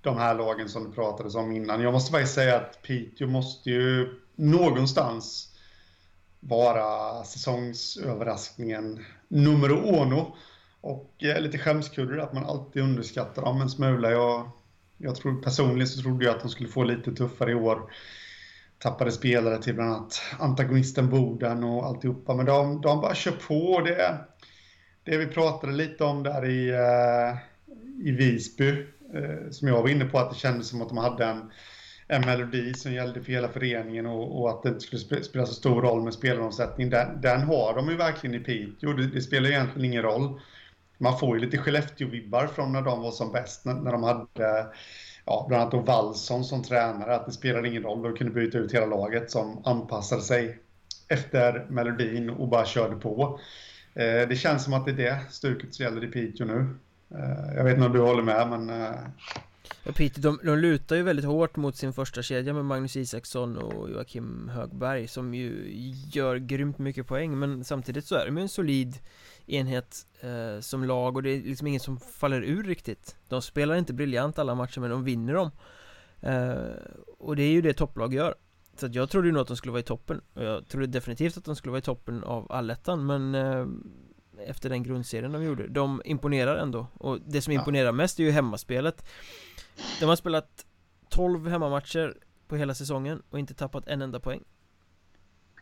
de 0.00 0.16
här 0.16 0.34
lagen 0.34 0.68
som 0.68 0.84
du 0.84 0.92
pratade 0.92 1.38
om 1.38 1.52
innan. 1.52 1.80
Jag 1.80 1.92
måste 1.92 2.12
faktiskt 2.12 2.34
säga 2.34 2.56
att 2.56 2.82
Piteå 2.82 3.28
måste 3.28 3.70
ju 3.70 4.20
någonstans 4.34 5.52
vara 6.40 7.24
säsongsöverraskningen 7.24 9.04
nummer 9.28 9.70
uno 9.70 10.36
och 10.86 11.24
eh, 11.24 11.40
lite 11.40 11.58
skämskudde 11.58 12.22
att 12.22 12.32
man 12.32 12.44
alltid 12.44 12.82
underskattar 12.82 13.42
dem 13.42 13.60
en 13.60 13.70
smula. 13.70 14.10
Jag, 14.10 14.50
jag 14.98 15.16
tror, 15.16 15.42
personligen 15.42 15.86
så 15.86 16.02
trodde 16.02 16.24
jag 16.24 16.34
att 16.34 16.42
de 16.42 16.48
skulle 16.48 16.68
få 16.68 16.84
lite 16.84 17.12
tuffare 17.12 17.50
i 17.50 17.54
år. 17.54 17.92
tappade 18.78 19.12
spelare 19.12 19.62
till 19.62 19.74
bland 19.74 19.90
annat 19.90 20.22
antagonisten 20.38 21.10
Boden 21.10 21.64
och 21.64 21.86
alltihopa. 21.86 22.34
Men 22.34 22.46
de, 22.46 22.80
de 22.80 23.00
bara 23.00 23.14
kör 23.14 23.32
på. 23.48 23.80
Det, 23.80 24.18
det 25.04 25.16
vi 25.18 25.26
pratade 25.26 25.72
lite 25.72 26.04
om 26.04 26.22
där 26.22 26.44
i, 26.44 26.68
eh, 26.70 27.36
i 28.08 28.10
Visby, 28.10 28.68
eh, 29.14 29.50
som 29.50 29.68
jag 29.68 29.82
var 29.82 29.88
inne 29.88 30.04
på, 30.04 30.18
att 30.18 30.30
det 30.30 30.36
kändes 30.36 30.68
som 30.68 30.82
att 30.82 30.88
de 30.88 30.98
hade 30.98 31.24
en, 31.24 31.50
en 32.08 32.26
melodi 32.26 32.74
som 32.74 32.92
gällde 32.92 33.22
för 33.22 33.32
hela 33.32 33.48
föreningen 33.48 34.06
och, 34.06 34.40
och 34.40 34.50
att 34.50 34.62
det 34.62 34.68
inte 34.68 34.80
skulle 34.80 35.22
spela 35.22 35.46
så 35.46 35.54
stor 35.54 35.82
roll 35.82 36.02
med 36.02 36.14
spelaromsättning. 36.14 36.90
Den, 36.90 37.20
den 37.20 37.40
har 37.40 37.74
de 37.74 37.88
ju 37.88 37.96
verkligen 37.96 38.36
i 38.36 38.44
Piteå. 38.44 38.92
Det, 38.92 39.06
det 39.06 39.22
spelar 39.22 39.48
egentligen 39.48 39.84
ingen 39.84 40.02
roll. 40.02 40.40
Man 40.98 41.18
får 41.18 41.38
ju 41.38 41.44
lite 41.44 41.56
Skellefteå-vibbar 41.56 42.46
från 42.46 42.72
när 42.72 42.82
de 42.82 43.02
var 43.02 43.10
som 43.10 43.32
bäst, 43.32 43.64
när, 43.64 43.74
när 43.74 43.92
de 43.92 44.02
hade 44.02 44.66
ja, 45.24 45.44
bland 45.48 45.62
annat 45.62 45.72
då 45.72 45.80
Wallson 45.80 46.44
som 46.44 46.62
tränare, 46.62 47.16
att 47.16 47.26
det 47.26 47.32
spelade 47.32 47.68
ingen 47.68 47.82
roll, 47.82 48.02
de 48.02 48.14
kunde 48.14 48.32
byta 48.32 48.58
ut 48.58 48.74
hela 48.74 48.86
laget 48.86 49.30
som 49.30 49.62
anpassade 49.64 50.22
sig 50.22 50.58
efter 51.08 51.66
melodin 51.68 52.30
och 52.30 52.48
bara 52.48 52.64
körde 52.64 52.96
på. 52.96 53.40
Eh, 53.94 54.28
det 54.28 54.38
känns 54.38 54.64
som 54.64 54.72
att 54.72 54.84
det 54.84 54.90
är 54.90 54.96
det 54.96 55.20
stuket 55.30 55.74
som 55.74 55.84
gäller 55.84 56.04
i 56.04 56.06
Piteå 56.06 56.46
nu. 56.46 56.76
Eh, 57.14 57.56
jag 57.56 57.64
vet 57.64 57.74
inte 57.74 57.86
om 57.86 57.92
du 57.92 58.00
håller 58.00 58.22
med, 58.22 58.48
men... 58.48 58.70
Eh... 58.82 58.96
Ja, 59.84 59.92
Piteå, 59.92 60.22
de, 60.22 60.40
de 60.46 60.58
lutar 60.58 60.96
ju 60.96 61.02
väldigt 61.02 61.24
hårt 61.24 61.56
mot 61.56 61.76
sin 61.76 61.92
första 61.92 62.22
kedja 62.22 62.52
med 62.52 62.64
Magnus 62.64 62.96
Isaksson 62.96 63.56
och 63.56 63.90
Joakim 63.90 64.48
Högberg 64.48 65.08
som 65.08 65.34
ju 65.34 65.70
gör 66.12 66.36
grymt 66.36 66.78
mycket 66.78 67.06
poäng, 67.06 67.38
men 67.38 67.64
samtidigt 67.64 68.04
så 68.04 68.14
är 68.14 68.26
de 68.26 68.36
ju 68.36 68.42
en 68.42 68.48
solid 68.48 68.98
enhet 69.46 70.06
eh, 70.20 70.60
som 70.60 70.84
lag 70.84 71.16
och 71.16 71.22
det 71.22 71.30
är 71.30 71.42
liksom 71.42 71.66
ingen 71.66 71.80
som 71.80 72.00
faller 72.00 72.42
ur 72.42 72.64
riktigt. 72.64 73.16
De 73.28 73.42
spelar 73.42 73.76
inte 73.76 73.92
briljant 73.94 74.38
alla 74.38 74.54
matcher 74.54 74.80
men 74.80 74.90
de 74.90 75.04
vinner 75.04 75.34
dem. 75.34 75.50
Eh, 76.20 76.92
Och 77.18 77.36
det 77.36 77.42
är 77.42 77.50
ju 77.52 77.62
det 77.62 77.72
topplag 77.74 78.14
gör. 78.14 78.34
Så 78.76 78.86
att 78.86 78.94
jag 78.94 79.10
trodde 79.10 79.28
ju 79.28 79.32
nog 79.32 79.42
att 79.42 79.48
de 79.48 79.56
skulle 79.56 79.72
vara 79.72 79.80
i 79.80 79.84
toppen. 79.84 80.20
Och 80.34 80.44
jag 80.44 80.68
trodde 80.68 80.86
definitivt 80.86 81.36
att 81.36 81.44
de 81.44 81.56
skulle 81.56 81.70
vara 81.70 81.78
i 81.78 81.82
toppen 81.82 82.24
av 82.24 82.52
allettan 82.52 83.06
men 83.06 83.34
eh, 83.34 83.66
Efter 84.46 84.68
den 84.70 84.82
grundserien 84.82 85.32
de 85.32 85.42
gjorde 85.44 85.68
De 85.68 86.02
imponerar 86.04 86.56
ändå. 86.56 86.86
Och 86.94 87.18
det 87.26 87.42
som 87.42 87.52
imponerar 87.52 87.92
mest 87.92 88.18
är 88.20 88.24
ju 88.24 88.30
hemmaspelet 88.30 89.04
de 90.00 90.06
har 90.06 90.16
spelat 90.16 90.66
12 91.08 91.48
hemmamatcher 91.48 92.16
på 92.48 92.56
hela 92.56 92.74
säsongen 92.74 93.22
och 93.30 93.38
inte 93.38 93.54
tappat 93.54 93.88
en 93.88 94.02
enda 94.02 94.20
poäng 94.20 94.42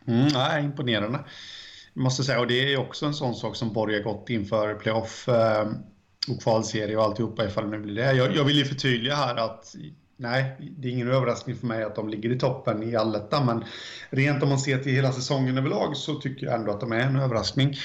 Mm, 0.07 0.27
nej, 0.33 0.63
imponerande 0.63 1.19
måste 1.95 2.23
säga, 2.23 2.39
och 2.39 2.47
det 2.47 2.73
är 2.73 2.77
också 2.77 3.05
en 3.05 3.13
sån 3.13 3.35
sak 3.35 3.55
som 3.55 3.73
borgar 3.73 3.99
gott 3.99 4.29
inför 4.29 4.75
playoff 4.75 5.27
eh, 5.29 5.67
och 6.27 6.41
kvalserie 6.41 6.97
och 6.97 7.03
alltihopa 7.03 7.45
ifall 7.45 7.71
det 7.71 7.77
blir 7.77 7.95
det. 7.95 8.13
Jag, 8.13 8.35
jag 8.35 8.43
vill 8.43 8.57
ju 8.57 8.65
förtydliga 8.65 9.15
här 9.15 9.35
att 9.35 9.75
nej, 10.17 10.55
det 10.77 10.87
är 10.87 10.91
ingen 10.91 11.11
överraskning 11.11 11.55
för 11.55 11.67
mig 11.67 11.83
att 11.83 11.95
de 11.95 12.09
ligger 12.09 12.31
i 12.31 12.39
toppen 12.39 12.83
i 12.83 12.95
allettan, 12.95 13.45
men 13.45 13.63
rent 14.09 14.43
om 14.43 14.49
man 14.49 14.59
ser 14.59 14.77
till 14.77 14.91
hela 14.91 15.11
säsongen 15.11 15.57
överlag 15.57 15.97
så 15.97 16.15
tycker 16.15 16.45
jag 16.45 16.55
ändå 16.55 16.71
att 16.71 16.79
de 16.79 16.91
är 16.91 16.99
en 16.99 17.15
överraskning. 17.15 17.75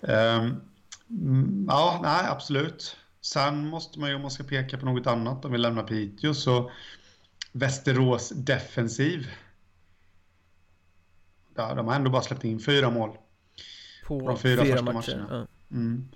Um, 0.00 1.66
ja, 1.68 2.00
nej, 2.02 2.26
absolut. 2.28 2.96
Sen 3.24 3.68
måste 3.68 4.00
man 4.00 4.08
ju, 4.08 4.14
om 4.14 4.22
man 4.22 4.30
ska 4.30 4.44
peka 4.44 4.78
på 4.78 4.86
något 4.86 5.06
annat, 5.06 5.44
om 5.44 5.52
vi 5.52 5.58
lämnar 5.58 5.82
Piteå, 5.82 6.34
så 6.34 6.70
Västerås 7.52 8.28
defensiv. 8.28 9.30
Ja, 11.56 11.74
de 11.74 11.88
har 11.88 11.94
ändå 11.94 12.10
bara 12.10 12.22
släppt 12.22 12.44
in 12.44 12.60
fyra 12.60 12.90
mål 12.90 13.10
på, 14.06 14.28
de 14.28 14.38
fyra, 14.38 14.64
fyra 14.64 14.82
matcher. 14.82 14.92
matcherna. 14.92 15.46
Ja. 15.70 15.76
Mm. 15.76 16.08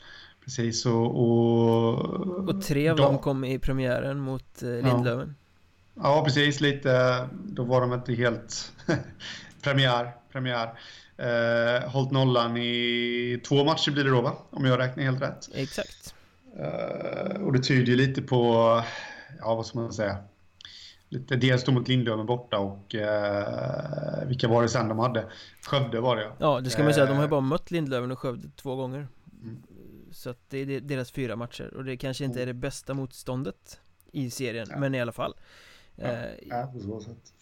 Precis, 0.44 0.86
och, 0.86 1.20
och... 1.20 2.48
Och 2.48 2.62
tre 2.62 2.88
av 2.88 2.96
dem 2.96 3.18
kom 3.18 3.44
i 3.44 3.59
premiären 3.59 4.18
mot 4.18 4.62
eh, 4.62 4.68
Lindlöven. 4.68 5.34
Ja. 5.94 6.02
ja, 6.02 6.24
precis. 6.24 6.61
Lite... 6.61 7.28
Då 7.32 7.64
var 7.64 7.80
de 7.80 7.92
inte 7.92 8.14
helt... 8.14 8.72
premiär. 9.62 10.12
premiär. 10.32 10.78
Eh, 11.16 11.90
hållit 11.90 12.11
nollan 12.11 12.56
i 12.56 13.40
två 13.48 13.64
matcher 13.64 13.90
blir 13.90 14.04
det 14.04 14.11
då, 14.11 14.20
va? 14.20 14.36
Om 14.50 14.64
jag 14.64 14.78
räknar 14.78 15.04
helt 15.04 15.22
rätt. 15.22 15.48
Exakt. 15.54 16.14
Eh, 16.59 17.42
och 17.42 17.52
det 17.52 17.59
tyder 17.59 17.92
ju 17.92 17.96
lite 17.96 18.22
på... 18.22 18.42
Ja, 19.38 19.54
vad 19.54 19.66
ska 19.66 19.78
man 19.78 19.92
säga? 19.92 20.18
lite, 21.09 21.36
dels 21.36 21.64
då 21.64 21.72
mot 21.72 21.88
Lindlöven 21.88 22.26
borta 22.26 22.59
och 22.59 22.94
eh, 22.94 24.26
vilka 24.26 24.48
var 24.48 24.62
det 24.62 24.68
sen 24.68 24.88
de 24.88 24.98
hade? 24.98 25.24
Skövde 25.62 26.00
var 26.00 26.16
det 26.16 26.22
ja. 26.22 26.34
Ja, 26.38 26.61
det 26.61 26.70
ska 26.70 26.84
man 26.84 26.94
säga, 26.94 27.06
de 27.06 27.12
har 27.12 27.22
ju 27.22 27.24
eh, 27.24 27.30
bara 27.30 27.40
mött 27.40 27.70
Lindlöven 27.70 28.11
och 28.11 28.18
Skövde 28.18 28.48
två 28.56 28.76
gånger. 28.76 29.09
Mm. 29.42 29.62
Så 30.12 30.30
att 30.30 30.38
det 30.48 30.59
är 30.59 30.80
deras 30.80 31.11
fyra 31.11 31.36
matcher 31.36 31.74
och 31.74 31.84
det 31.84 31.96
kanske 31.96 32.24
inte 32.24 32.42
är 32.42 32.46
det 32.46 32.54
bästa 32.54 32.94
motståndet 32.94 33.80
i 34.12 34.30
serien, 34.30 34.66
ja. 34.70 34.78
men 34.78 34.94
i 34.94 35.00
alla 35.00 35.12
fall. 35.12 35.34
Ja, 35.96 36.04
eh, 36.04 36.30
ja, 36.48 36.70
på 36.72 36.80
så 36.80 37.00
sätt. 37.00 37.32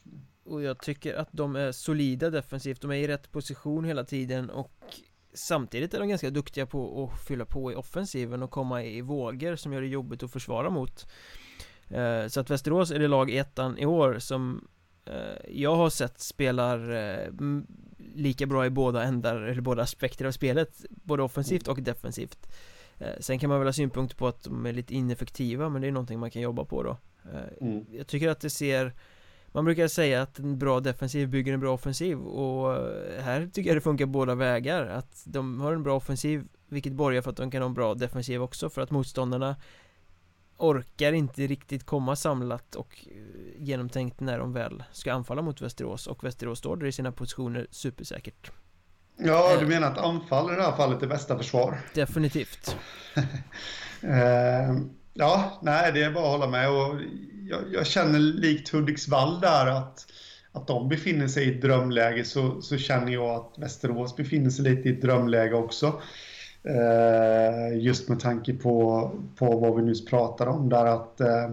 Och 0.44 0.62
jag 0.62 0.78
tycker 0.78 1.14
att 1.14 1.28
de 1.30 1.56
är 1.56 1.72
solida 1.72 2.30
defensivt, 2.30 2.80
de 2.80 2.90
är 2.90 2.94
i 2.94 3.08
rätt 3.08 3.32
position 3.32 3.84
hela 3.84 4.04
tiden 4.04 4.50
och 4.50 5.00
Samtidigt 5.36 5.94
är 5.94 5.98
de 5.98 6.08
ganska 6.08 6.30
duktiga 6.30 6.66
på 6.66 7.04
att 7.04 7.20
fylla 7.20 7.44
på 7.44 7.72
i 7.72 7.74
offensiven 7.74 8.42
och 8.42 8.50
komma 8.50 8.84
i 8.84 9.00
vågor 9.00 9.56
som 9.56 9.72
gör 9.72 9.80
det 9.80 9.86
jobbigt 9.86 10.22
att 10.22 10.32
försvara 10.32 10.70
mot. 10.70 11.06
Eh, 11.88 12.26
så 12.26 12.40
att 12.40 12.50
Västerås 12.50 12.90
är 12.90 12.98
det 12.98 13.08
lag 13.08 13.30
i 13.30 13.38
ettan 13.38 13.78
i 13.78 13.86
år 13.86 14.18
som 14.18 14.68
eh, 15.04 15.14
jag 15.48 15.76
har 15.76 15.90
sett 15.90 16.20
spelar 16.20 16.90
eh, 16.90 17.32
lika 18.14 18.46
bra 18.46 18.66
i 18.66 18.70
båda 18.70 19.02
ändar, 19.02 19.40
eller 19.40 19.60
båda 19.60 19.82
aspekter 19.82 20.24
av 20.24 20.32
spelet 20.32 20.84
Både 20.90 21.22
offensivt 21.22 21.68
och 21.68 21.82
defensivt. 21.82 22.46
Sen 23.20 23.38
kan 23.38 23.50
man 23.50 23.58
väl 23.58 23.68
ha 23.68 23.72
synpunkter 23.72 24.16
på 24.16 24.28
att 24.28 24.44
de 24.44 24.66
är 24.66 24.72
lite 24.72 24.94
ineffektiva 24.94 25.68
men 25.68 25.82
det 25.82 25.88
är 25.88 25.92
någonting 25.92 26.18
man 26.18 26.30
kan 26.30 26.42
jobba 26.42 26.64
på 26.64 26.82
då. 26.82 26.96
Mm. 27.60 27.86
Jag 27.90 28.06
tycker 28.06 28.28
att 28.28 28.40
det 28.40 28.50
ser 28.50 28.94
Man 29.56 29.64
brukar 29.64 29.88
säga 29.88 30.22
att 30.22 30.38
en 30.38 30.58
bra 30.58 30.80
defensiv 30.80 31.28
bygger 31.28 31.52
en 31.52 31.60
bra 31.60 31.74
offensiv 31.74 32.18
och 32.18 32.72
här 33.22 33.50
tycker 33.52 33.70
jag 33.70 33.76
det 33.76 33.80
funkar 33.80 34.06
båda 34.06 34.34
vägar 34.34 34.86
Att 34.86 35.22
de 35.24 35.60
har 35.60 35.72
en 35.72 35.82
bra 35.82 35.96
offensiv 35.96 36.48
Vilket 36.68 36.92
borgar 36.92 37.22
för 37.22 37.30
att 37.30 37.36
de 37.36 37.50
kan 37.50 37.62
ha 37.62 37.68
en 37.68 37.74
bra 37.74 37.94
defensiv 37.94 38.42
också 38.42 38.70
för 38.70 38.82
att 38.82 38.90
motståndarna 38.90 39.56
orkar 40.56 41.12
inte 41.12 41.46
riktigt 41.46 41.86
komma 41.86 42.16
samlat 42.16 42.74
och 42.74 43.06
eh, 43.06 43.62
genomtänkt 43.62 44.20
när 44.20 44.38
de 44.38 44.52
väl 44.52 44.82
ska 44.92 45.12
anfalla 45.12 45.42
mot 45.42 45.60
Västerås 45.60 46.06
och 46.06 46.24
Västerås 46.24 46.58
står 46.58 46.76
där 46.76 46.86
i 46.86 46.92
sina 46.92 47.12
positioner 47.12 47.66
supersäkert. 47.70 48.50
Ja, 49.16 49.56
du 49.58 49.62
eh. 49.62 49.68
menar 49.68 49.92
att 49.92 49.98
anfall 49.98 50.52
i 50.52 50.56
det 50.56 50.62
här 50.62 50.76
fallet 50.76 51.02
är 51.02 51.06
bästa 51.06 51.38
försvar? 51.38 51.78
Definitivt. 51.94 52.76
eh, 54.00 54.76
ja, 55.16 55.60
nej, 55.62 55.92
det 55.92 56.02
är 56.02 56.10
bara 56.10 56.24
att 56.24 56.30
hålla 56.30 56.46
med 56.46 56.70
och 56.70 57.00
jag, 57.48 57.60
jag, 57.72 57.86
känner 57.86 58.18
likt 58.18 58.68
Hudiksvall 58.68 59.40
där 59.40 59.66
att 59.66 60.06
att 60.56 60.66
de 60.66 60.88
befinner 60.88 61.28
sig 61.28 61.44
i 61.44 61.54
ett 61.54 61.62
drömläge 61.62 62.24
så, 62.24 62.62
så 62.62 62.76
känner 62.76 63.12
jag 63.12 63.30
att 63.30 63.58
Västerås 63.58 64.16
befinner 64.16 64.50
sig 64.50 64.64
lite 64.64 64.88
i 64.88 64.92
ett 64.92 65.02
drömläge 65.02 65.54
också. 65.54 66.00
Eh, 66.62 67.78
just 67.78 68.08
med 68.08 68.20
tanke 68.20 68.54
på, 68.54 69.10
på 69.38 69.58
vad 69.58 69.76
vi 69.76 69.82
nyss 69.82 70.04
pratade 70.04 70.50
om 70.50 70.68
där 70.68 70.86
att, 70.86 71.20
eh, 71.20 71.50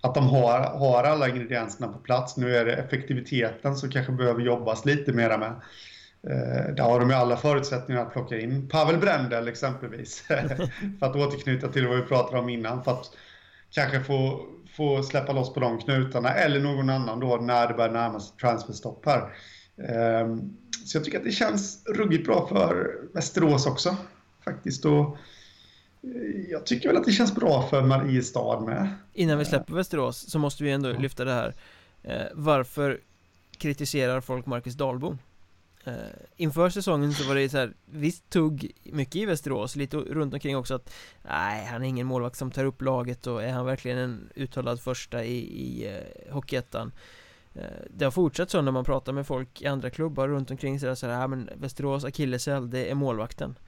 att 0.00 0.14
de 0.14 0.28
har, 0.28 0.60
har 0.60 1.04
alla 1.04 1.28
ingredienserna 1.28 1.88
på 1.88 1.98
plats. 1.98 2.36
Nu 2.36 2.56
är 2.56 2.64
det 2.64 2.72
effektiviteten 2.72 3.76
som 3.76 3.90
kanske 3.90 4.12
behöver 4.12 4.40
jobbas 4.40 4.84
lite 4.84 5.12
mera 5.12 5.38
med. 5.38 5.52
Eh, 6.30 6.74
där 6.74 6.82
har 6.82 7.00
de 7.00 7.10
ju 7.10 7.14
alla 7.16 7.36
förutsättningar 7.36 8.02
att 8.02 8.12
plocka 8.12 8.40
in 8.40 8.68
Pavel 8.68 8.98
Brendel 8.98 9.48
exempelvis. 9.48 10.20
för 10.98 11.06
att 11.06 11.16
återknyta 11.16 11.68
till 11.68 11.86
vad 11.86 11.96
vi 11.96 12.02
pratade 12.02 12.38
om 12.38 12.48
innan. 12.48 12.84
För 12.84 12.92
att 12.92 13.10
kanske 13.70 14.00
få, 14.00 14.46
få 14.76 15.02
släppa 15.02 15.32
loss 15.32 15.54
på 15.54 15.60
de 15.60 15.78
knutarna. 15.78 16.28
Eller 16.28 16.60
någon 16.60 16.90
annan 16.90 17.20
då 17.20 17.36
när 17.36 17.68
det 17.68 17.74
börjar 17.74 17.92
närma 17.92 18.20
sig 18.20 18.36
transferstopp 18.36 19.06
här. 19.06 19.34
Så 20.84 20.96
jag 20.96 21.04
tycker 21.04 21.18
att 21.18 21.24
det 21.24 21.32
känns 21.32 21.86
ruggigt 21.86 22.26
bra 22.26 22.48
för 22.48 22.98
Västerås 23.14 23.66
också 23.66 23.96
faktiskt. 24.44 24.84
Och 24.84 25.16
eh, 26.02 26.50
jag 26.50 26.66
tycker 26.66 26.88
väl 26.88 26.96
att 26.96 27.04
det 27.04 27.12
känns 27.12 27.34
bra 27.34 27.68
för 27.70 27.82
Mariestad 27.82 28.60
med. 28.60 28.88
Innan 29.12 29.38
vi 29.38 29.44
släpper 29.44 29.74
Västerås 29.74 30.30
så 30.30 30.38
måste 30.38 30.64
vi 30.64 30.70
ändå 30.70 30.92
lyfta 30.92 31.24
det 31.24 31.32
här. 31.32 31.54
Eh, 32.02 32.22
varför 32.34 33.00
kritiserar 33.58 34.20
folk 34.20 34.46
Marcus 34.46 34.74
Dahlbom? 34.74 35.18
Uh, 35.86 35.94
inför 36.36 36.70
säsongen 36.70 37.12
så 37.12 37.28
var 37.28 37.34
det 37.34 37.48
så 37.48 37.58
här, 37.58 37.72
visst 37.84 38.30
tugg 38.30 38.72
mycket 38.84 39.16
i 39.16 39.26
Västerås, 39.26 39.76
lite 39.76 39.96
runt 39.96 40.34
omkring 40.34 40.56
också 40.56 40.74
att 40.74 40.94
Nej, 41.22 41.66
han 41.66 41.82
är 41.82 41.88
ingen 41.88 42.06
målvakt 42.06 42.36
som 42.36 42.50
tar 42.50 42.64
upp 42.64 42.82
laget 42.82 43.26
och 43.26 43.42
är 43.42 43.52
han 43.52 43.66
verkligen 43.66 43.98
en 43.98 44.30
uttalad 44.34 44.80
första 44.80 45.24
i, 45.24 45.38
i 45.38 45.88
uh, 45.88 46.32
Hockeyettan? 46.32 46.92
Uh, 47.56 47.62
det 47.90 48.04
har 48.04 48.12
fortsatt 48.12 48.50
så 48.50 48.62
när 48.62 48.72
man 48.72 48.84
pratar 48.84 49.12
med 49.12 49.26
folk 49.26 49.62
i 49.62 49.66
andra 49.66 49.90
klubbar 49.90 50.28
runt 50.28 50.50
omkring 50.50 50.80
så, 50.80 50.86
där, 50.86 50.94
så 50.94 51.06
här, 51.06 51.20
ja, 51.20 51.26
men 51.26 51.50
Västerås 51.56 52.04
akilleshäl, 52.04 52.70
det 52.70 52.90
är 52.90 52.94
målvakten 52.94 53.58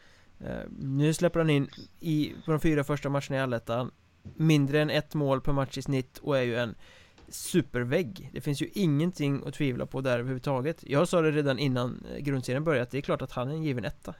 Uh, 0.41 0.71
nu 0.79 1.15
släpper 1.15 1.41
han 1.41 1.51
in 1.51 1.69
i, 2.01 2.35
på 2.45 2.51
de 2.51 2.61
fyra 2.61 2.85
första 2.85 3.09
matcherna 3.09 3.37
i 3.37 3.39
allettan 3.39 3.91
Mindre 4.35 4.81
än 4.81 4.91
ett 4.91 5.15
mål 5.15 5.41
per 5.41 5.53
match 5.53 5.79
i 5.79 5.83
snitt 5.83 6.19
och 6.19 6.39
är 6.39 6.43
ju 6.43 6.57
en 6.57 6.75
supervägg 7.29 8.31
Det 8.33 8.41
finns 8.41 8.63
ju 8.63 8.71
ingenting 8.75 9.43
att 9.47 9.55
tvivla 9.55 9.87
på 9.87 10.01
där 10.01 10.19
överhuvudtaget 10.19 10.85
Jag 10.87 11.09
sa 11.09 11.21
det 11.21 11.31
redan 11.31 11.59
innan 11.59 12.05
eh, 12.15 12.19
grundserien 12.19 12.65
började 12.65 12.83
att 12.83 12.91
det 12.91 12.99
är 12.99 13.03
klart 13.03 13.23
att 13.23 13.33
han 13.33 13.51
är 13.51 13.55
en 13.55 13.63
given 13.63 13.85
etta 13.85 14.15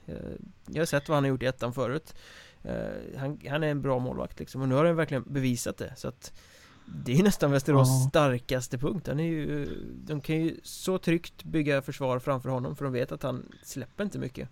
Jag 0.67 0.81
har 0.81 0.87
sett 0.87 1.09
vad 1.09 1.17
han 1.17 1.25
har 1.25 1.29
gjort 1.29 1.43
i 1.43 1.47
ettan 1.47 1.73
förut 1.73 2.15
eh, 2.63 3.19
han, 3.19 3.41
han 3.49 3.63
är 3.63 3.69
en 3.69 3.83
bra 3.83 3.99
målvakt 3.99 4.39
liksom 4.39 4.63
och 4.63 4.69
nu 4.69 4.75
har 4.75 4.85
han 4.85 4.97
verkligen 4.97 5.25
bevisat 5.27 5.77
det 5.77 5.93
så 5.97 6.09
att 6.09 6.33
Det 7.05 7.13
är 7.13 7.23
nästan 7.23 7.51
Västerås 7.51 7.89
ja. 7.89 8.09
starkaste 8.09 8.79
punkt. 8.79 9.07
Han 9.09 9.21
är 9.21 9.25
ju, 9.25 9.69
de 10.05 10.21
kan 10.21 10.37
ju 10.37 10.61
så 10.63 10.99
tryggt 10.99 11.45
bygga 11.45 11.83
försvar 11.83 12.19
framför 12.19 12.49
honom 12.49 12.77
för 12.77 12.85
de 12.85 12.93
vet 12.93 13.13
att 13.13 13.23
han 13.23 13.53
släpper 13.63 14.05
inte 14.05 14.19
mycket. 14.19 14.49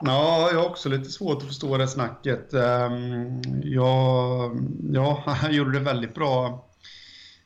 Ja, 0.00 0.48
jag 0.52 0.58
har 0.58 0.66
också 0.66 0.88
lite 0.88 1.10
svårt 1.10 1.42
att 1.42 1.48
förstå 1.48 1.78
det 1.78 1.88
snacket. 1.88 2.54
Ehm, 2.54 3.42
jag, 3.62 4.56
ja, 4.92 5.22
han 5.26 5.54
gjorde 5.54 5.72
det 5.72 5.84
väldigt 5.84 6.14
bra 6.14 6.64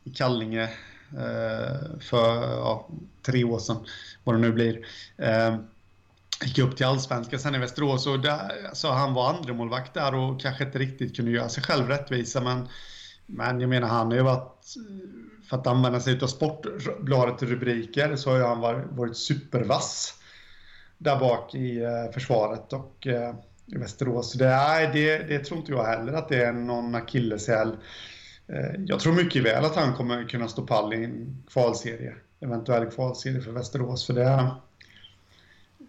i 0.09 0.15
Kallinge 0.15 0.63
eh, 1.13 1.99
för 2.01 2.43
ja, 2.43 2.89
tre 3.23 3.45
år 3.45 3.59
sedan, 3.59 3.77
vad 4.25 4.35
det 4.35 4.39
nu 4.39 4.53
blir. 4.53 4.87
Eh, 5.17 5.57
gick 6.45 6.59
upp 6.59 6.77
till 6.77 6.87
allsvenskan 6.87 7.39
sen 7.39 7.55
i 7.55 7.59
Västerås 7.59 8.07
och 8.07 8.21
där, 8.21 8.71
så 8.73 8.93
han 8.93 9.15
var 9.15 9.35
andremålvakt 9.35 9.95
där 9.95 10.15
och 10.15 10.41
kanske 10.41 10.65
inte 10.65 10.79
riktigt 10.79 11.17
kunde 11.17 11.31
göra 11.31 11.49
sig 11.49 11.63
själv 11.63 11.89
rättvisa 11.89 12.41
men, 12.41 12.69
men 13.27 13.61
jag 13.61 13.71
menar 13.71 13.89
han 13.89 14.07
har 14.07 14.15
ju 14.15 14.23
varit, 14.23 14.65
för 15.49 15.57
att 15.57 15.67
använda 15.67 16.01
sig 16.01 16.21
av 16.23 16.27
Sportbladet 16.27 17.43
rubriker 17.43 18.17
så 18.17 18.31
har 18.31 18.37
ju 18.37 18.45
han 18.45 18.61
varit, 18.61 18.87
varit 18.91 19.17
supervass 19.17 20.15
där 20.99 21.21
bak 21.21 21.55
i 21.55 21.83
eh, 21.83 22.13
försvaret 22.15 22.73
och 22.73 23.07
i 23.67 23.79
Västerås. 23.79 24.33
Det, 24.33 24.45
nej, 24.45 24.91
det, 24.93 25.19
det 25.19 25.45
tror 25.45 25.61
inte 25.61 25.73
jag 25.73 25.85
heller 25.85 26.13
att 26.13 26.29
det 26.29 26.45
är 26.45 26.53
någon 26.53 26.95
akilleshäl. 26.95 27.77
Eh, 28.49 28.81
jag 28.87 29.01
tror 29.01 29.13
mycket 29.13 29.43
väl 29.43 29.65
att 29.65 29.77
han 29.77 29.95
kommer 29.95 30.29
kunna 30.29 30.49
stå 30.49 30.63
pall 30.63 30.95
i 30.95 31.05
en 31.05 31.43
kvalserie, 31.53 32.15
eventuell 32.41 32.87
kvalserie 32.87 33.41
för 33.41 33.53
Västerås. 33.53 34.07
För 34.07 34.15
det, 34.15 34.51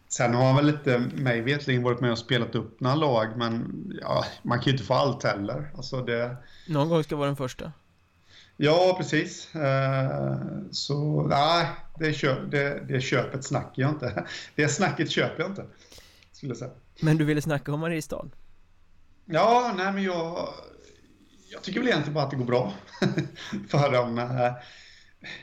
Sen 0.10 0.34
har 0.34 0.46
han 0.46 0.56
väl 0.56 0.70
inte, 0.70 1.00
mig 1.00 1.42
vetligen, 1.42 1.84
varit 1.84 2.00
med 2.00 2.12
och 2.12 2.18
spelat 2.18 2.56
upp 2.56 2.80
några 2.80 2.96
lag, 2.96 3.28
men 3.38 3.84
ja, 4.02 4.26
man 4.44 4.60
kan 4.60 4.66
ju 4.66 4.72
inte 4.72 4.84
få 4.84 4.94
allt 4.94 5.24
heller. 5.24 5.72
Alltså 5.76 6.02
det... 6.02 6.36
Någon 6.68 6.90
gång 6.90 7.04
ska 7.04 7.16
vara 7.16 7.28
den 7.28 7.36
första. 7.36 7.72
Ja, 8.58 8.96
precis. 8.98 9.56
Eh, 9.56 10.38
så 10.72 11.28
nej, 11.30 11.68
det, 12.00 12.14
köp, 12.14 12.52
det, 12.52 12.84
det 12.88 13.02
köpet 13.02 13.46
snackar 13.46 13.82
jag 13.82 13.90
inte. 13.90 14.26
Det 14.56 14.68
snacket 14.68 15.12
köper 15.12 15.42
jag 15.44 15.52
inte, 15.52 15.66
skulle 16.32 16.50
jag 16.50 16.58
säga. 16.58 16.72
Men 17.02 17.18
du 17.18 17.26
ville 17.26 17.42
snacka 17.42 17.74
om 17.74 17.80
Mariestad? 17.80 18.30
Ja, 19.26 19.74
nej 19.78 19.94
men 19.94 20.04
jag... 20.04 20.50
Jag 21.52 21.62
tycker 21.62 21.80
väl 21.80 21.90
egentligen 21.90 22.14
bara 22.14 22.24
att 22.24 22.32
det 22.32 22.38
går 22.38 22.46
bra 22.46 22.74
för 23.70 23.92
dem. 23.92 24.18
Eh, 24.18 24.52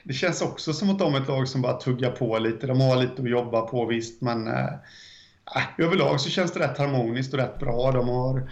det 0.05 0.13
känns 0.13 0.43
också 0.43 0.73
som 0.73 0.91
att 0.91 0.99
de 0.99 1.15
är 1.15 1.21
ett 1.21 1.29
lag 1.29 1.49
som 1.49 1.63
bara 1.63 1.81
tuggar 1.81 2.11
på 2.11 2.39
lite. 2.39 2.67
De 2.67 2.81
har 2.81 2.97
lite 2.97 3.23
att 3.23 3.31
jobba 3.31 3.61
på 3.61 3.87
visst, 3.87 4.23
men 4.23 4.47
eh, 4.47 4.73
äh, 5.57 5.63
överlag 5.79 6.21
så 6.21 6.31
känns 6.31 6.53
det 6.53 6.61
rätt 6.61 6.79
harmoniskt 6.79 7.33
och 7.33 7.39
rätt 7.39 7.59
bra. 7.59 7.93
De 7.93 8.09
har, 8.09 8.51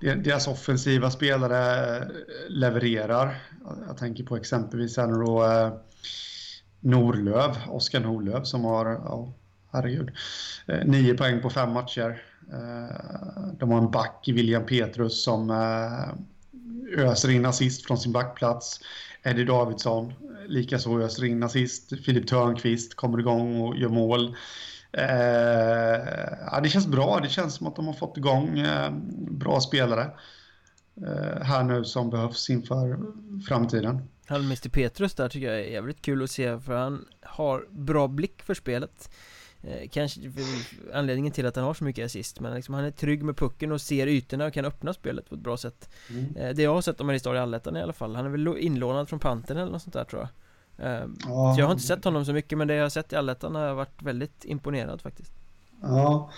deras 0.00 0.48
offensiva 0.48 1.10
spelare 1.10 1.96
eh, 1.96 2.02
levererar. 2.48 3.36
Jag 3.86 3.96
tänker 3.96 4.24
på 4.24 4.36
exempelvis 4.36 4.96
här 4.96 5.06
nu 5.06 5.24
då 5.24 5.44
äh, 5.44 5.72
Norlöv, 6.80 7.56
Oskar 7.68 8.00
Norlöv 8.00 8.42
som 8.42 8.64
har, 8.64 8.86
ja, 8.86 9.32
herregud, 9.72 10.10
äh, 10.66 10.84
nio 10.84 11.14
poäng 11.14 11.42
på 11.42 11.50
fem 11.50 11.72
matcher. 11.72 12.22
De 13.58 13.70
har 13.70 13.78
en 13.78 13.90
back 13.90 14.28
i 14.28 14.32
William 14.32 14.66
Petrus 14.66 15.24
som 15.24 15.50
öser 16.96 17.30
in 17.30 17.46
assist 17.46 17.86
från 17.86 17.98
sin 17.98 18.12
backplats. 18.12 18.80
Eddie 19.22 19.44
Davidsson 19.44 20.12
likaså 20.46 21.00
öser 21.00 21.24
in 21.24 21.42
assist. 21.42 21.92
Filip 22.04 22.26
Törnqvist 22.26 22.94
kommer 22.94 23.18
igång 23.18 23.60
och 23.60 23.76
gör 23.76 23.88
mål. 23.88 24.36
Eh, 24.92 25.06
ja, 26.52 26.60
det 26.62 26.68
känns 26.68 26.86
bra. 26.86 27.20
Det 27.22 27.28
känns 27.28 27.54
som 27.54 27.66
att 27.66 27.76
de 27.76 27.86
har 27.86 27.94
fått 27.94 28.16
igång 28.16 28.58
eh, 28.58 28.90
bra 29.30 29.60
spelare 29.60 30.10
eh, 31.06 31.42
här 31.42 31.62
nu 31.62 31.84
som 31.84 32.10
behövs 32.10 32.50
inför 32.50 32.98
framtiden. 33.48 34.08
Han 34.26 34.44
Mr 34.44 34.68
Petrus 34.68 35.14
där 35.14 35.28
tycker 35.28 35.46
jag 35.46 35.60
är 35.60 35.72
jävligt 35.72 36.02
kul 36.02 36.22
att 36.22 36.30
se 36.30 36.60
för 36.60 36.76
han 36.76 37.04
har 37.22 37.66
bra 37.70 38.08
blick 38.08 38.42
för 38.42 38.54
spelet. 38.54 39.10
Eh, 39.66 39.88
kanske 39.88 40.20
anledningen 40.92 41.32
till 41.32 41.46
att 41.46 41.56
han 41.56 41.64
har 41.64 41.74
så 41.74 41.84
mycket 41.84 42.06
assist 42.06 42.40
Men 42.40 42.54
liksom, 42.54 42.74
han 42.74 42.84
är 42.84 42.90
trygg 42.90 43.22
med 43.22 43.36
pucken 43.36 43.72
och 43.72 43.80
ser 43.80 44.06
ytorna 44.06 44.46
och 44.46 44.52
kan 44.52 44.64
öppna 44.64 44.92
spelet 44.92 45.28
på 45.28 45.34
ett 45.34 45.40
bra 45.40 45.56
sätt 45.56 45.90
mm. 46.10 46.36
eh, 46.36 46.54
Det 46.54 46.62
jag 46.62 46.74
har 46.74 46.80
sett 46.80 47.00
om 47.00 47.06
Mariestad 47.06 47.34
i 47.34 47.38
allettan 47.38 47.76
i 47.76 47.82
alla 47.82 47.92
fall 47.92 48.16
Han 48.16 48.26
är 48.26 48.30
väl 48.30 48.58
inlånad 48.58 49.08
från 49.08 49.18
Panten 49.18 49.56
eller 49.56 49.72
något 49.72 49.82
sånt 49.82 49.94
där 49.94 50.04
tror 50.04 50.28
jag 50.76 50.86
eh, 50.86 51.06
ja. 51.26 51.54
Så 51.54 51.60
jag 51.60 51.66
har 51.66 51.72
inte 51.72 51.86
sett 51.86 52.04
honom 52.04 52.24
så 52.24 52.32
mycket 52.32 52.58
men 52.58 52.68
det 52.68 52.74
jag 52.74 52.84
har 52.84 52.90
sett 52.90 53.12
i 53.12 53.16
allettan 53.16 53.54
har 53.54 53.62
jag 53.62 53.74
varit 53.74 54.02
väldigt 54.02 54.44
imponerad 54.44 55.00
faktiskt 55.00 55.32
Ja 55.82 56.30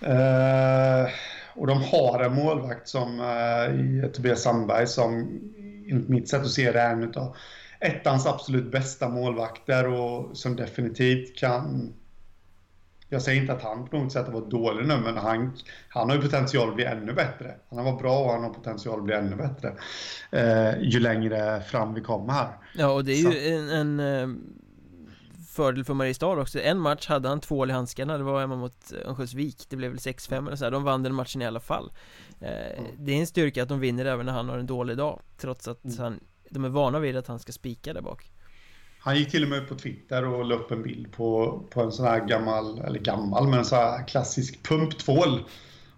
eh, 0.00 1.10
Och 1.54 1.66
de 1.66 1.82
har 1.82 2.22
en 2.24 2.34
målvakt 2.34 2.88
som 2.88 3.20
eh, 3.20 4.10
Tobias 4.10 4.42
Sandberg 4.42 4.86
som 4.86 5.40
enligt 5.88 6.08
mitt 6.08 6.28
sätt 6.28 6.42
att 6.42 6.50
se 6.50 6.72
det 6.72 6.80
är 6.80 6.92
en 6.92 7.02
utav 7.02 7.36
ettans 7.80 8.26
absolut 8.26 8.72
bästa 8.72 9.08
målvakter 9.08 9.88
och 9.88 10.36
som 10.36 10.56
definitivt 10.56 11.38
kan 11.38 11.94
jag 13.08 13.22
säger 13.22 13.40
inte 13.40 13.52
att 13.52 13.62
han 13.62 13.88
på 13.88 13.98
något 13.98 14.12
sätt 14.12 14.28
var 14.28 14.40
dålig 14.40 14.86
nu, 14.86 14.96
men 14.96 15.16
han, 15.16 15.58
han 15.88 16.08
har 16.08 16.16
ju 16.16 16.22
potential 16.22 16.68
att 16.68 16.74
bli 16.74 16.84
ännu 16.84 17.12
bättre. 17.12 17.54
Han 17.70 17.84
var 17.84 17.98
bra 17.98 18.18
och 18.18 18.32
han 18.32 18.42
har 18.42 18.50
potential 18.50 18.98
att 18.98 19.04
bli 19.04 19.14
ännu 19.14 19.36
bättre. 19.36 19.72
Eh, 20.30 20.82
ju 20.82 21.00
längre 21.00 21.60
fram 21.60 21.94
vi 21.94 22.00
kommer 22.00 22.32
här. 22.32 22.48
Ja, 22.74 22.90
och 22.90 23.04
det 23.04 23.12
är 23.12 23.22
Så. 23.22 23.30
ju 23.30 23.54
en, 23.54 23.70
en 23.70 24.00
eh, 24.00 24.36
fördel 25.58 25.84
för 25.84 25.94
Mariestad 25.94 26.40
också. 26.40 26.60
En 26.60 26.78
match 26.78 27.08
hade 27.08 27.28
han 27.28 27.40
två 27.40 27.66
i 27.66 27.70
handskarna, 27.70 28.18
det 28.18 28.24
var 28.24 28.40
hemma 28.40 28.56
mot 28.56 28.92
Örnsköldsvik. 29.06 29.66
Det 29.68 29.76
blev 29.76 29.90
väl 29.90 29.98
6-5 29.98 30.46
eller 30.46 30.56
så 30.56 30.64
här. 30.64 30.70
De 30.70 30.84
vann 30.84 31.02
den 31.02 31.14
matchen 31.14 31.42
i 31.42 31.46
alla 31.46 31.60
fall. 31.60 31.92
Eh, 32.40 32.78
mm. 32.78 32.90
Det 32.98 33.12
är 33.12 33.20
en 33.20 33.26
styrka 33.26 33.62
att 33.62 33.68
de 33.68 33.80
vinner 33.80 34.04
även 34.04 34.26
när 34.26 34.32
han 34.32 34.48
har 34.48 34.58
en 34.58 34.66
dålig 34.66 34.96
dag. 34.96 35.20
Trots 35.36 35.68
att 35.68 35.84
mm. 35.84 35.98
han, 35.98 36.20
de 36.50 36.64
är 36.64 36.68
vana 36.68 36.98
vid 36.98 37.16
att 37.16 37.26
han 37.26 37.38
ska 37.38 37.52
spika 37.52 37.92
där 37.92 38.02
bak. 38.02 38.32
Han 38.98 39.16
gick 39.16 39.30
till 39.30 39.42
och 39.42 39.48
med 39.48 39.68
på 39.68 39.74
Twitter 39.74 40.24
och 40.24 40.44
la 40.44 40.54
upp 40.54 40.70
en 40.70 40.82
bild 40.82 41.12
på, 41.12 41.60
på 41.70 41.82
en 41.82 41.92
sån 41.92 42.06
här 42.06 42.20
gammal, 42.26 42.78
eller 42.78 42.98
gammal, 42.98 43.48
men 43.48 43.58
en 43.58 43.64
sån 43.64 43.78
här 43.78 44.08
klassisk 44.08 44.62
pumptvål. 44.62 45.44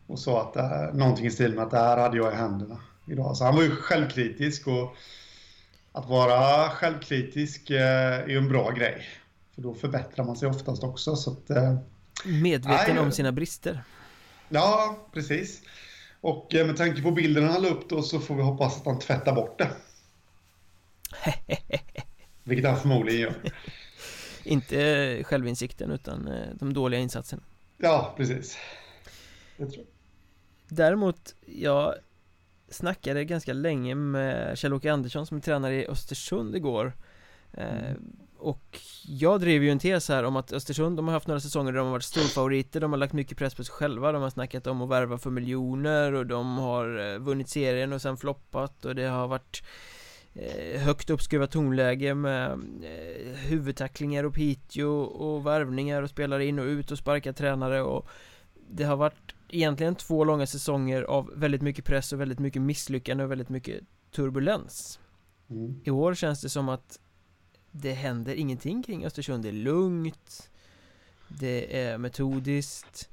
Och 0.06 0.18
sa 0.18 0.42
att 0.42 0.56
äh, 0.56 0.94
någonting 0.94 1.26
i 1.26 1.30
stil 1.30 1.54
med 1.54 1.64
att 1.64 1.70
det 1.70 1.78
här 1.78 1.96
hade 1.96 2.16
jag 2.16 2.32
i 2.32 2.36
händerna 2.36 2.78
idag. 3.06 3.36
Så 3.36 3.44
han 3.44 3.56
var 3.56 3.62
ju 3.62 3.70
självkritisk 3.70 4.66
och 4.66 4.96
att 5.92 6.08
vara 6.08 6.68
självkritisk 6.70 7.70
äh, 7.70 7.80
är 7.80 8.28
ju 8.28 8.38
en 8.38 8.48
bra 8.48 8.70
grej. 8.70 9.06
För 9.54 9.62
då 9.62 9.74
förbättrar 9.74 10.24
man 10.24 10.36
sig 10.36 10.48
oftast 10.48 10.84
också. 10.84 11.16
Så 11.16 11.30
att, 11.30 11.50
äh, 11.50 11.76
Medveten 12.24 12.94
nej, 12.94 13.04
om 13.04 13.12
sina 13.12 13.32
brister. 13.32 13.84
Ja, 14.48 14.96
precis. 15.12 15.62
Och 16.20 16.48
med 16.52 16.76
tanke 16.76 17.02
på 17.02 17.10
bilden 17.10 17.48
han 17.48 17.62
la 17.62 17.68
upp 17.68 17.88
då 17.88 18.02
så 18.02 18.20
får 18.20 18.34
vi 18.34 18.42
hoppas 18.42 18.76
att 18.76 18.86
han 18.86 18.98
tvättar 18.98 19.34
bort 19.34 19.58
det. 19.58 19.70
Vilket 22.44 22.70
han 22.70 22.80
förmodligen 22.80 23.20
gör. 23.20 23.34
Inte 24.44 25.24
självinsikten 25.24 25.90
utan 25.90 26.28
eh, 26.28 26.48
de 26.54 26.72
dåliga 26.72 27.00
insatserna. 27.00 27.42
Ja, 27.78 28.14
precis. 28.16 28.58
Det 29.56 29.66
tror 29.66 29.76
jag. 29.76 29.86
Däremot, 30.76 31.34
jag 31.46 31.94
snackade 32.68 33.24
ganska 33.24 33.52
länge 33.52 33.94
med 33.94 34.58
Kjell-Åke 34.58 34.92
Andersson 34.92 35.26
som 35.26 35.36
är 35.36 35.40
tränare 35.40 35.74
i 35.74 35.86
Östersund 35.86 36.56
igår. 36.56 36.92
Eh, 37.52 37.90
mm. 37.90 38.16
Och 38.38 38.80
jag 39.04 39.40
drev 39.40 39.62
ju 39.62 39.70
en 39.70 39.78
tes 39.78 40.08
här 40.08 40.24
om 40.24 40.36
att 40.36 40.52
Östersund, 40.52 40.96
de 40.96 41.08
har 41.08 41.12
haft 41.12 41.26
några 41.26 41.40
säsonger 41.40 41.72
där 41.72 41.78
de 41.78 41.86
har 41.86 41.92
varit 41.92 42.04
storfavoriter, 42.04 42.80
de 42.80 42.92
har 42.92 42.98
lagt 42.98 43.12
mycket 43.12 43.38
press 43.38 43.54
på 43.54 43.64
sig 43.64 43.72
själva, 43.72 44.12
de 44.12 44.22
har 44.22 44.30
snackat 44.30 44.66
om 44.66 44.82
att 44.82 44.88
värva 44.88 45.18
för 45.18 45.30
miljoner 45.30 46.12
och 46.12 46.26
de 46.26 46.58
har 46.58 47.12
eh, 47.12 47.18
vunnit 47.18 47.48
serien 47.48 47.92
och 47.92 48.02
sen 48.02 48.16
floppat 48.16 48.84
och 48.84 48.94
det 48.94 49.06
har 49.06 49.28
varit 49.28 49.62
Eh, 49.62 49.99
högt 50.78 51.10
uppskruvat 51.10 51.50
tonläge 51.50 52.14
med 52.14 52.50
eh, 52.82 53.36
huvudtacklingar 53.36 54.24
och 54.24 54.34
Piteå 54.34 55.00
och 55.00 55.46
värvningar 55.46 56.02
och 56.02 56.10
spelare 56.10 56.46
in 56.46 56.58
och 56.58 56.64
ut 56.64 56.90
och 56.90 56.98
sparka 56.98 57.32
tränare 57.32 57.82
och 57.82 58.08
det 58.68 58.84
har 58.84 58.96
varit 58.96 59.34
egentligen 59.48 59.94
två 59.94 60.24
långa 60.24 60.46
säsonger 60.46 61.02
av 61.02 61.30
väldigt 61.34 61.62
mycket 61.62 61.84
press 61.84 62.12
och 62.12 62.20
väldigt 62.20 62.38
mycket 62.38 62.62
misslyckande 62.62 63.24
och 63.24 63.30
väldigt 63.30 63.48
mycket 63.48 63.80
turbulens. 64.10 65.00
Mm. 65.50 65.80
I 65.84 65.90
år 65.90 66.14
känns 66.14 66.40
det 66.40 66.48
som 66.48 66.68
att 66.68 66.98
det 67.70 67.92
händer 67.92 68.34
ingenting 68.34 68.82
kring 68.82 69.06
Östersund. 69.06 69.42
Det 69.42 69.48
är 69.48 69.52
lugnt, 69.52 70.50
det 71.28 71.80
är 71.82 71.98
metodiskt, 71.98 73.10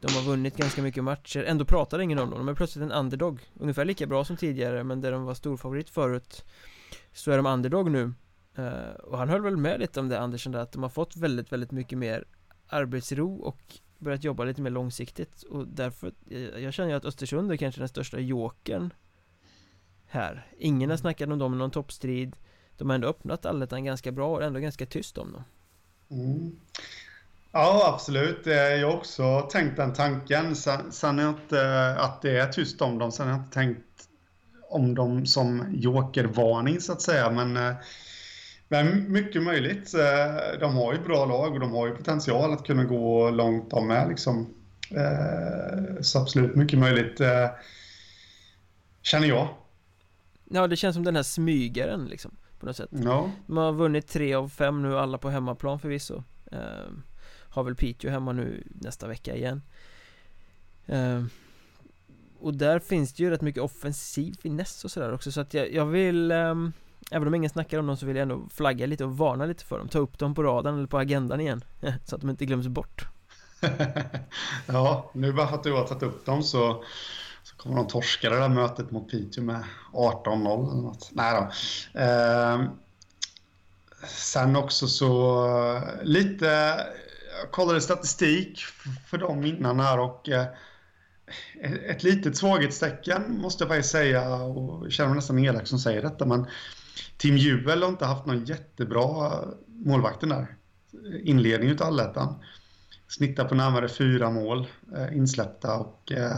de 0.00 0.12
har 0.12 0.22
vunnit 0.22 0.56
ganska 0.56 0.82
mycket 0.82 1.04
matcher, 1.04 1.44
ändå 1.44 1.64
pratar 1.64 1.98
ingen 1.98 2.18
om 2.18 2.30
dem, 2.30 2.38
de 2.38 2.48
är 2.48 2.54
plötsligt 2.54 2.82
en 2.82 2.92
underdog. 2.92 3.40
Ungefär 3.54 3.84
lika 3.84 4.06
bra 4.06 4.24
som 4.24 4.36
tidigare, 4.36 4.84
men 4.84 5.00
där 5.00 5.12
de 5.12 5.24
var 5.24 5.34
storfavorit 5.34 5.90
förut 5.90 6.44
Så 7.12 7.30
är 7.30 7.36
de 7.36 7.46
underdog 7.46 7.90
nu. 7.90 8.12
Uh, 8.58 8.94
Och 9.04 9.18
han 9.18 9.28
höll 9.28 9.42
väl 9.42 9.56
med 9.56 9.80
lite 9.80 10.00
om 10.00 10.08
det 10.08 10.20
Andersson 10.20 10.52
där, 10.52 10.60
att 10.60 10.72
de 10.72 10.82
har 10.82 10.90
fått 10.90 11.16
väldigt, 11.16 11.52
väldigt 11.52 11.70
mycket 11.70 11.98
mer 11.98 12.24
arbetsro 12.66 13.36
och 13.36 13.78
börjat 13.98 14.24
jobba 14.24 14.44
lite 14.44 14.62
mer 14.62 14.70
långsiktigt. 14.70 15.42
Och 15.42 15.68
därför, 15.68 16.12
jag, 16.28 16.60
jag 16.60 16.74
känner 16.74 16.90
ju 16.90 16.96
att 16.96 17.04
Östersund 17.04 17.52
är 17.52 17.56
kanske 17.56 17.80
den 17.80 17.88
största 17.88 18.18
jokern 18.20 18.92
här. 20.06 20.46
Ingen 20.58 20.90
har 20.90 20.96
snackat 20.96 21.28
om 21.28 21.38
dem 21.38 21.54
i 21.54 21.56
någon 21.56 21.70
toppstrid. 21.70 22.36
De 22.76 22.88
har 22.90 22.94
ändå 22.94 23.08
öppnat 23.08 23.46
allettan 23.46 23.84
ganska 23.84 24.12
bra 24.12 24.30
och 24.30 24.42
ändå 24.42 24.60
ganska 24.60 24.86
tyst 24.86 25.18
om 25.18 25.32
dem. 25.32 25.42
Mm. 26.10 26.60
Ja, 27.52 27.92
absolut. 27.94 28.40
Jag 28.44 28.88
har 28.88 28.96
också 28.96 29.40
tänkt 29.40 29.76
den 29.76 29.92
tanken. 29.92 30.56
Sen, 30.56 30.92
sen 30.92 31.18
är 31.18 31.28
inte 31.28 31.90
att 31.98 32.22
det 32.22 32.38
är 32.38 32.46
tyst 32.46 32.82
om 32.82 32.98
dem. 32.98 33.12
Sen 33.12 33.26
har 33.26 33.34
jag 33.34 33.42
inte 33.42 33.54
tänkt 33.54 34.08
om 34.70 34.94
dem 34.94 35.26
som 35.26 35.64
jokervarning 35.74 36.80
så 36.80 36.92
att 36.92 37.02
säga. 37.02 37.30
Men, 37.30 37.56
eh, 37.56 37.74
men 38.68 39.12
mycket 39.12 39.42
möjligt. 39.42 39.94
Eh, 39.94 40.60
de 40.60 40.76
har 40.76 40.92
ju 40.92 40.98
bra 40.98 41.24
lag 41.24 41.52
och 41.52 41.60
de 41.60 41.72
har 41.72 41.86
ju 41.86 41.94
potential 41.94 42.52
att 42.52 42.66
kunna 42.66 42.84
gå 42.84 43.30
långt 43.30 43.70
de 43.70 43.86
med. 43.86 44.08
Liksom. 44.08 44.54
Eh, 44.90 46.00
så 46.00 46.18
absolut 46.18 46.56
mycket 46.56 46.78
möjligt. 46.78 47.20
Känner 49.02 49.28
jag. 49.28 49.48
Ja, 50.44 50.66
det 50.66 50.76
känns 50.76 50.94
som 50.94 51.04
den 51.04 51.16
här 51.16 51.22
smygaren 51.22 52.06
liksom. 52.06 52.36
På 52.60 52.66
något 52.66 52.76
sätt. 52.76 52.90
Ja. 52.90 53.30
De 53.46 53.56
har 53.56 53.72
vunnit 53.72 54.08
tre 54.08 54.34
av 54.34 54.48
fem 54.48 54.82
nu, 54.82 54.98
alla 54.98 55.18
på 55.18 55.30
hemmaplan 55.30 55.80
förvisso 55.80 56.22
har 57.58 57.64
väl 57.64 57.74
Piteå 57.74 58.10
hemma 58.10 58.32
nu 58.32 58.62
nästa 58.68 59.08
vecka 59.08 59.36
igen. 59.36 59.62
Ehm, 60.86 61.30
och 62.40 62.54
där 62.54 62.78
finns 62.78 63.12
det 63.12 63.22
ju 63.22 63.30
rätt 63.30 63.40
mycket 63.40 63.62
offensiv 63.62 64.36
finess 64.42 64.84
och 64.84 64.90
sådär 64.90 65.12
också 65.12 65.32
så 65.32 65.40
att 65.40 65.54
jag, 65.54 65.72
jag 65.72 65.86
vill 65.86 66.30
eh, 66.30 66.54
Även 67.10 67.28
om 67.28 67.34
ingen 67.34 67.50
snackar 67.50 67.78
om 67.78 67.86
dem 67.86 67.96
så 67.96 68.06
vill 68.06 68.16
jag 68.16 68.22
ändå 68.22 68.48
flagga 68.50 68.86
lite 68.86 69.04
och 69.04 69.18
varna 69.18 69.46
lite 69.46 69.64
för 69.64 69.78
dem 69.78 69.88
Ta 69.88 69.98
upp 69.98 70.18
dem 70.18 70.34
på 70.34 70.42
radarn 70.42 70.74
eller 70.74 70.86
på 70.86 70.98
agendan 70.98 71.40
igen 71.40 71.64
Så 72.04 72.14
att 72.14 72.20
de 72.20 72.30
inte 72.30 72.46
glöms 72.46 72.66
bort 72.66 73.06
Ja, 74.66 75.10
nu 75.12 75.32
bara 75.32 75.48
för 75.48 75.54
att 75.54 75.62
du 75.62 75.72
har 75.72 75.84
tagit 75.84 76.02
upp 76.02 76.26
dem 76.26 76.42
så 76.42 76.84
så 77.48 77.56
kommer 77.56 77.76
de 77.76 77.86
torska 77.86 78.30
det 78.30 78.36
där 78.36 78.48
mötet 78.48 78.90
mot 78.90 79.10
Piteå 79.10 79.44
med 79.44 79.64
18-0 79.92 80.70
eller 80.70 80.82
något. 80.82 81.10
Nej 81.12 81.34
då. 81.34 82.00
Eh, 82.00 82.62
sen 84.06 84.56
också 84.56 84.88
så 84.88 85.82
lite, 86.02 86.80
kollade 87.50 87.80
statistik 87.80 88.60
för 89.06 89.18
dem 89.18 89.44
innan 89.44 89.80
här 89.80 89.98
och 89.98 90.28
eh, 90.28 90.46
ett 91.86 92.02
litet 92.02 92.36
svaghetstecken 92.36 93.40
måste 93.40 93.64
jag 93.64 93.68
faktiskt 93.68 93.92
säga 93.92 94.34
och 94.34 94.92
känner 94.92 95.08
mig 95.08 95.16
nästan 95.16 95.38
elak 95.38 95.66
som 95.66 95.78
säger 95.78 96.02
detta 96.02 96.26
men 96.26 96.46
Tim 97.16 97.36
Juel 97.36 97.82
har 97.82 97.88
inte 97.88 98.06
haft 98.06 98.26
någon 98.26 98.44
jättebra 98.44 99.44
målvakten 99.66 100.28
där. 100.28 100.56
Inledning 101.22 101.70
utav 101.70 101.86
allettan. 101.86 102.34
Snittar 103.08 103.48
på 103.48 103.54
närmare 103.54 103.88
fyra 103.88 104.30
mål 104.30 104.66
eh, 104.96 105.16
insläppta 105.16 105.76
och 105.76 106.12
eh, 106.12 106.36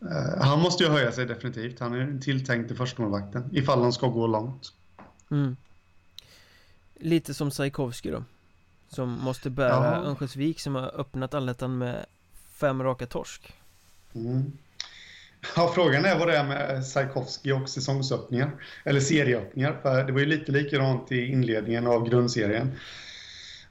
eh 0.00 0.40
han 0.40 0.60
måste 0.60 0.84
ju 0.84 0.90
höja 0.90 1.12
sig 1.12 1.26
definitivt. 1.26 1.80
Han 1.80 1.94
är 1.94 2.20
tilltänkt 2.20 2.68
till 2.68 2.76
förstemålvakten 2.76 3.48
ifall 3.52 3.82
han 3.82 3.92
ska 3.92 4.08
gå 4.08 4.26
långt. 4.26 4.72
Mm. 5.30 5.56
Lite 6.94 7.34
som 7.34 7.50
Sajkovski 7.50 8.10
då. 8.10 8.24
Som 8.94 9.10
måste 9.10 9.50
bära 9.50 9.68
ja. 9.68 10.04
Örnsköldsvik 10.04 10.60
som 10.60 10.74
har 10.74 11.00
öppnat 11.00 11.34
allettan 11.34 11.78
med 11.78 12.06
fem 12.60 12.82
raka 12.82 13.06
torsk. 13.06 13.52
Mm. 14.14 14.52
Ja, 15.56 15.72
frågan 15.74 16.04
är 16.04 16.18
vad 16.18 16.28
det 16.28 16.36
är 16.36 16.44
med 16.44 16.86
Sajkovski 16.86 17.52
och 17.52 17.68
säsongsöppningar. 17.68 18.50
Eller 18.84 19.00
serieöppningar. 19.00 19.78
För 19.82 20.04
det 20.04 20.12
var 20.12 20.20
ju 20.20 20.26
lite 20.26 20.52
likadant 20.52 21.12
i 21.12 21.26
inledningen 21.26 21.86
av 21.86 22.08
grundserien. 22.08 22.72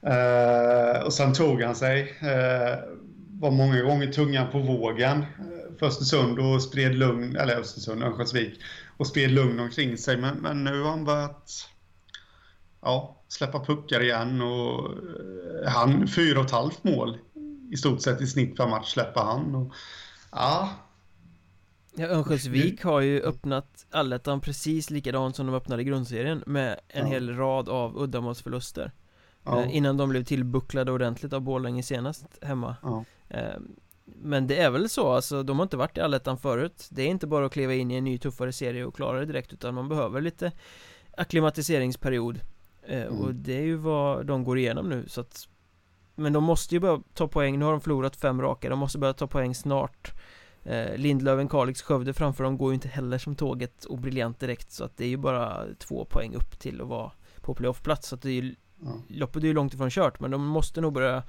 Uh, 0.06 1.04
och 1.04 1.12
sen 1.12 1.32
tog 1.32 1.62
han 1.62 1.74
sig. 1.74 2.02
Uh, 2.02 2.94
var 3.40 3.50
många 3.50 3.82
gånger 3.82 4.12
tungan 4.12 4.50
på 4.50 4.58
vågen 4.58 5.18
uh, 5.18 5.78
för 5.78 5.86
Östersund 5.86 6.38
och 6.38 6.62
spred 6.62 6.94
lugn, 6.94 7.36
eller 7.36 7.56
Östersund, 7.56 8.02
Örnsköldsvik. 8.02 8.60
Och 8.96 9.06
spred 9.06 9.30
lugn 9.30 9.60
omkring 9.60 9.98
sig. 9.98 10.16
Men, 10.16 10.36
men 10.36 10.64
nu 10.64 10.82
har 10.82 10.90
han 10.90 11.04
börjat 11.04 11.68
ja, 12.84 13.16
släppa 13.28 13.64
puckar 13.64 14.00
igen. 14.02 14.42
Och 14.42 14.90
uh, 14.90 15.68
han, 15.68 16.08
fyra 16.08 16.38
och 16.38 16.44
ett 16.44 16.50
halvt 16.50 16.84
mål 16.84 17.18
i 17.70 17.76
stort 17.76 18.02
sett 18.02 18.20
i 18.20 18.26
snitt 18.26 18.56
per 18.56 18.68
match 18.68 18.92
släpper 18.92 19.20
han. 19.20 19.54
Och, 19.54 19.72
Ja. 20.34 20.70
Ja, 21.96 22.06
Örnsköldsvik 22.06 22.84
har 22.84 23.00
ju 23.00 23.20
öppnat 23.20 23.86
allettan 23.90 24.40
precis 24.40 24.90
likadant 24.90 25.36
som 25.36 25.46
de 25.46 25.54
öppnade 25.54 25.84
grundserien 25.84 26.42
med 26.46 26.80
en 26.88 27.06
ja. 27.06 27.12
hel 27.12 27.36
rad 27.36 27.68
av 27.68 27.98
uddamålsförluster 27.98 28.92
ja. 29.44 29.62
eh, 29.62 29.76
Innan 29.76 29.96
de 29.96 30.08
blev 30.08 30.24
tillbucklade 30.24 30.92
ordentligt 30.92 31.32
av 31.32 31.40
Borlänge 31.40 31.82
senast 31.82 32.24
hemma 32.42 32.76
ja. 32.82 33.04
eh, 33.28 33.60
Men 34.04 34.46
det 34.46 34.58
är 34.58 34.70
väl 34.70 34.88
så, 34.88 35.12
alltså 35.12 35.42
de 35.42 35.58
har 35.58 35.62
inte 35.62 35.76
varit 35.76 35.98
i 35.98 36.00
allettan 36.00 36.38
förut 36.38 36.86
Det 36.90 37.02
är 37.02 37.06
inte 37.06 37.26
bara 37.26 37.46
att 37.46 37.52
kliva 37.52 37.74
in 37.74 37.90
i 37.90 37.94
en 37.94 38.04
ny 38.04 38.18
tuffare 38.18 38.52
serie 38.52 38.84
och 38.84 38.96
klara 38.96 39.20
det 39.20 39.26
direkt 39.26 39.52
utan 39.52 39.74
man 39.74 39.88
behöver 39.88 40.20
lite 40.20 40.52
akklimatiseringsperiod 41.16 42.36
eh, 42.36 42.42
mm. 42.86 43.20
Och 43.20 43.34
det 43.34 43.56
är 43.58 43.62
ju 43.62 43.76
vad 43.76 44.26
de 44.26 44.44
går 44.44 44.58
igenom 44.58 44.88
nu 44.88 45.04
så 45.08 45.20
att 45.20 45.48
Men 46.14 46.32
de 46.32 46.44
måste 46.44 46.74
ju 46.74 46.80
börja 46.80 47.02
ta 47.14 47.28
poäng, 47.28 47.58
nu 47.58 47.64
har 47.64 47.72
de 47.72 47.80
förlorat 47.80 48.16
fem 48.16 48.42
raka, 48.42 48.68
de 48.68 48.78
måste 48.78 48.98
börja 48.98 49.14
ta 49.14 49.26
poäng 49.26 49.54
snart. 49.54 50.12
Eh, 50.64 50.96
Lindlöven, 50.96 51.48
Kalix, 51.48 51.82
Skövde 51.82 52.12
framför 52.12 52.44
dem 52.44 52.58
går 52.58 52.70
ju 52.70 52.74
inte 52.74 52.88
heller 52.88 53.18
som 53.18 53.36
tåget 53.36 53.84
och 53.84 53.98
briljant 53.98 54.40
direkt 54.40 54.72
så 54.72 54.84
att 54.84 54.96
det 54.96 55.04
är 55.04 55.08
ju 55.08 55.16
bara 55.16 55.64
två 55.78 56.04
poäng 56.04 56.34
upp 56.34 56.58
till 56.58 56.80
att 56.80 56.88
vara 56.88 57.12
på 57.40 57.54
playoffplats. 57.54 58.08
Så 58.08 58.14
att 58.14 58.22
det 58.22 58.28
är 58.28 58.42
ju 58.42 58.54
mm. 58.82 59.02
Loppet 59.08 59.42
är 59.42 59.46
ju 59.46 59.52
långt 59.52 59.74
ifrån 59.74 59.90
kört 59.90 60.20
men 60.20 60.30
de 60.30 60.46
måste 60.46 60.80
nog 60.80 60.92
börja 60.92 61.22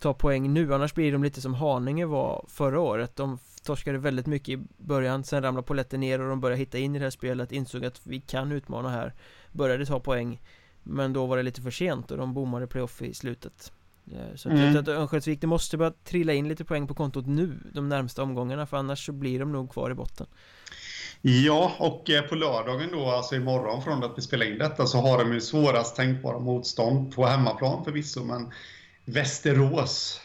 ta 0.00 0.14
poäng 0.14 0.52
nu. 0.52 0.74
Annars 0.74 0.94
blir 0.94 1.12
de 1.12 1.24
lite 1.24 1.40
som 1.40 1.54
Haninge 1.54 2.06
var 2.06 2.44
förra 2.48 2.80
året. 2.80 3.16
De 3.16 3.38
torskade 3.62 3.98
väldigt 3.98 4.26
mycket 4.26 4.48
i 4.48 4.66
början 4.76 5.24
sen 5.24 5.42
ramlade 5.42 5.66
poletten 5.66 6.00
ner 6.00 6.20
och 6.20 6.28
de 6.28 6.40
började 6.40 6.58
hitta 6.58 6.78
in 6.78 6.96
i 6.96 6.98
det 6.98 7.04
här 7.04 7.10
spelet. 7.10 7.52
Insåg 7.52 7.84
att 7.84 8.06
vi 8.06 8.20
kan 8.20 8.52
utmana 8.52 8.88
här. 8.88 9.14
Började 9.52 9.86
ta 9.86 10.00
poäng 10.00 10.40
Men 10.84 11.12
då 11.12 11.26
var 11.26 11.36
det 11.36 11.42
lite 11.42 11.62
för 11.62 11.70
sent 11.70 12.10
och 12.10 12.16
de 12.16 12.34
bommade 12.34 12.66
playoff 12.66 13.02
i 13.02 13.14
slutet 13.14 13.72
så 14.34 14.48
mm. 14.48 14.62
jag 14.62 14.72
tror 14.72 14.82
att 14.82 15.00
Örnsköldsvik, 15.00 15.40
det 15.40 15.46
måste 15.46 15.76
börja 15.76 15.92
trilla 16.04 16.32
in 16.32 16.48
lite 16.48 16.64
poäng 16.64 16.86
på 16.86 16.94
kontot 16.94 17.26
nu 17.26 17.58
De 17.72 17.88
närmsta 17.88 18.22
omgångarna 18.22 18.66
för 18.66 18.76
annars 18.76 19.06
så 19.06 19.12
blir 19.12 19.38
de 19.38 19.52
nog 19.52 19.72
kvar 19.72 19.90
i 19.90 19.94
botten 19.94 20.26
Ja, 21.22 21.72
och 21.78 22.10
eh, 22.10 22.22
på 22.22 22.34
lördagen 22.34 22.88
då, 22.92 23.10
alltså 23.10 23.34
imorgon 23.34 23.82
från 23.82 24.04
att 24.04 24.18
vi 24.18 24.22
spelar 24.22 24.46
in 24.46 24.58
detta 24.58 24.86
så 24.86 24.98
har 24.98 25.18
de 25.18 25.32
ju 25.32 25.40
svårast 25.40 25.96
tänkbara 25.96 26.38
motstånd 26.38 27.14
på 27.14 27.26
hemmaplan 27.26 27.84
förvisso 27.84 28.24
men 28.24 28.52
Västerås 29.04 30.20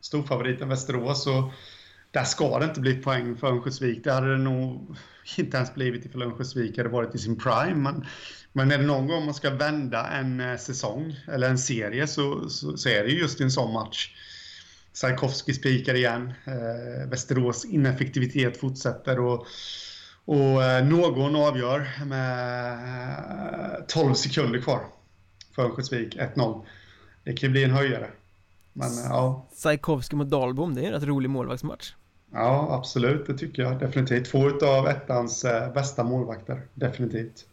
Storfavoriten 0.00 0.68
Västerås 0.68 1.26
och 1.26 1.52
där 2.10 2.24
ska 2.24 2.58
det 2.58 2.64
inte 2.64 2.80
bli 2.80 2.94
poäng 2.94 3.36
för 3.36 3.46
Örnsköldsvik. 3.46 4.04
Det 4.04 4.12
hade 4.12 4.32
det 4.32 4.42
nog 4.42 4.96
inte 5.38 5.56
ens 5.56 5.74
blivit 5.74 6.04
ifall 6.04 6.22
Örnsköldsvik 6.22 6.76
hade 6.76 6.88
varit 6.88 7.14
i 7.14 7.18
sin 7.18 7.38
prime. 7.38 7.74
Men 7.74 8.06
men 8.52 8.70
är 8.70 8.78
det 8.78 8.84
någon 8.84 9.06
gång 9.06 9.24
man 9.24 9.34
ska 9.34 9.50
vända 9.50 10.08
en 10.08 10.40
eh, 10.40 10.56
säsong 10.56 11.16
eller 11.28 11.50
en 11.50 11.58
serie 11.58 12.06
så, 12.06 12.48
så, 12.48 12.76
så 12.76 12.88
är 12.88 13.04
det 13.04 13.10
just 13.10 13.40
en 13.40 13.50
sån 13.50 13.72
match. 13.72 14.14
Sarkovski 14.92 15.54
spikar 15.54 15.94
igen. 15.94 16.32
Eh, 16.44 17.08
Västerås 17.08 17.64
ineffektivitet 17.64 18.56
fortsätter 18.56 19.20
och, 19.20 19.46
och 20.24 20.64
eh, 20.64 20.84
någon 20.84 21.36
avgör 21.36 22.04
med 22.04 23.88
12 23.88 24.14
sekunder 24.14 24.60
kvar 24.60 24.80
för 25.54 25.62
Örnsköldsvik 25.62 26.16
1-0. 26.16 26.64
Det 27.24 27.32
kan 27.32 27.48
ju 27.48 27.52
bli 27.52 27.64
en 27.64 27.70
höjare. 27.70 28.10
Men 28.72 28.96
ja. 29.04 29.48
Sajkovski 29.52 30.16
mot 30.16 30.30
Dahlbom, 30.30 30.74
det 30.74 30.82
är 30.82 30.86
en 30.86 30.92
rätt 30.92 31.02
rolig 31.02 31.30
målvaktsmatch. 31.30 31.92
Ja, 32.32 32.68
absolut. 32.70 33.26
Det 33.26 33.38
tycker 33.38 33.62
jag 33.62 33.78
definitivt. 33.78 34.30
Två 34.30 34.66
av 34.66 34.88
ettans 34.88 35.44
bästa 35.74 36.04
målvakter. 36.04 36.62
Definitivt. 36.74 37.46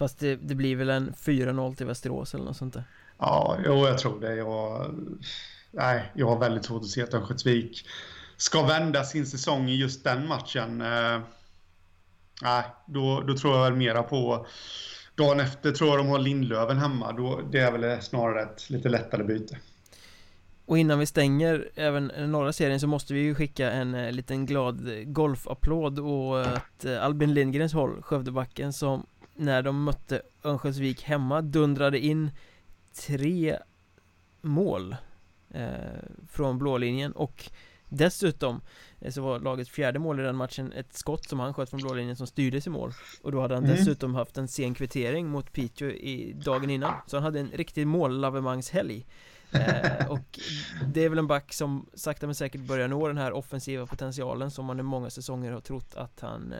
Fast 0.00 0.18
det, 0.18 0.36
det 0.36 0.54
blir 0.54 0.76
väl 0.76 0.90
en 0.90 1.12
4-0 1.12 1.74
till 1.74 1.86
Västerås 1.86 2.34
eller 2.34 2.44
något 2.44 2.56
sånt 2.56 2.74
där? 2.74 2.84
Ja, 3.18 3.58
jo, 3.64 3.86
jag 3.86 3.98
tror 3.98 4.20
det. 4.20 4.34
Jag, 4.34 4.94
nej, 5.70 6.12
jag 6.14 6.26
har 6.26 6.38
väldigt 6.38 6.64
svårt 6.64 6.82
att 6.82 6.88
se 6.88 7.02
att 7.02 7.14
Örnsköldsvik 7.14 7.86
ska 8.36 8.62
vända 8.62 9.04
sin 9.04 9.26
säsong 9.26 9.68
i 9.68 9.76
just 9.76 10.04
den 10.04 10.28
matchen. 10.28 10.80
Eh, 10.80 11.20
nej, 12.42 12.64
då, 12.86 13.20
då 13.20 13.36
tror 13.36 13.56
jag 13.56 13.64
väl 13.64 13.76
mera 13.76 14.02
på 14.02 14.46
dagen 15.14 15.40
efter 15.40 15.72
tror 15.72 15.90
jag 15.90 15.98
de 15.98 16.08
har 16.08 16.18
Lindlöven 16.18 16.78
hemma. 16.78 17.12
Då, 17.12 17.40
det 17.52 17.58
är 17.58 17.72
väl 17.72 18.02
snarare 18.02 18.42
ett 18.42 18.70
lite 18.70 18.88
lättare 18.88 19.24
byte. 19.24 19.58
Och 20.66 20.78
innan 20.78 20.98
vi 20.98 21.06
stänger 21.06 21.68
även 21.74 22.06
norra 22.06 22.52
serien 22.52 22.80
så 22.80 22.86
måste 22.86 23.14
vi 23.14 23.20
ju 23.20 23.34
skicka 23.34 23.70
en 23.70 23.94
eh, 23.94 24.12
liten 24.12 24.46
glad 24.46 24.90
golfapplåd 25.12 25.98
åt 25.98 26.84
eh, 26.84 27.04
Albin 27.04 27.34
Lindgrens 27.34 27.72
håll, 27.72 28.02
Skövdebacken 28.02 28.72
som 28.72 29.06
när 29.40 29.62
de 29.62 29.84
mötte 29.84 30.22
Örnsköldsvik 30.44 31.02
hemma 31.02 31.42
dundrade 31.42 31.98
in 31.98 32.30
tre 32.92 33.58
mål 34.40 34.96
eh, 35.50 35.74
från 36.28 36.58
blålinjen 36.58 37.12
och 37.12 37.50
dessutom 37.88 38.60
eh, 39.00 39.12
så 39.12 39.22
var 39.22 39.40
lagets 39.40 39.70
fjärde 39.70 39.98
mål 39.98 40.20
i 40.20 40.22
den 40.22 40.36
matchen 40.36 40.72
ett 40.72 40.92
skott 40.92 41.28
som 41.28 41.40
han 41.40 41.54
sköt 41.54 41.70
från 41.70 41.80
blålinjen 41.80 42.16
som 42.16 42.26
styrdes 42.26 42.66
i 42.66 42.70
mål. 42.70 42.92
Och 43.22 43.32
då 43.32 43.40
hade 43.40 43.54
han 43.54 43.64
mm. 43.64 43.76
dessutom 43.76 44.14
haft 44.14 44.38
en 44.38 44.48
sen 44.48 44.74
kvittering 44.74 45.28
mot 45.28 45.52
Piteå 45.52 45.90
i 45.90 46.32
dagen 46.32 46.70
innan. 46.70 46.94
Så 47.06 47.16
han 47.16 47.24
hade 47.24 47.40
en 47.40 47.50
riktig 47.50 47.86
mållavemangshelg. 47.86 49.06
Eh, 49.52 50.10
och 50.10 50.38
det 50.86 51.04
är 51.04 51.08
väl 51.08 51.18
en 51.18 51.26
back 51.26 51.52
som 51.52 51.86
sakta 51.94 52.26
men 52.26 52.34
säkert 52.34 52.60
börjar 52.60 52.88
nå 52.88 53.08
den 53.08 53.18
här 53.18 53.32
offensiva 53.32 53.86
potentialen 53.86 54.50
som 54.50 54.66
man 54.66 54.80
i 54.80 54.82
många 54.82 55.10
säsonger 55.10 55.52
har 55.52 55.60
trott 55.60 55.94
att 55.94 56.20
han 56.20 56.52
eh, 56.52 56.58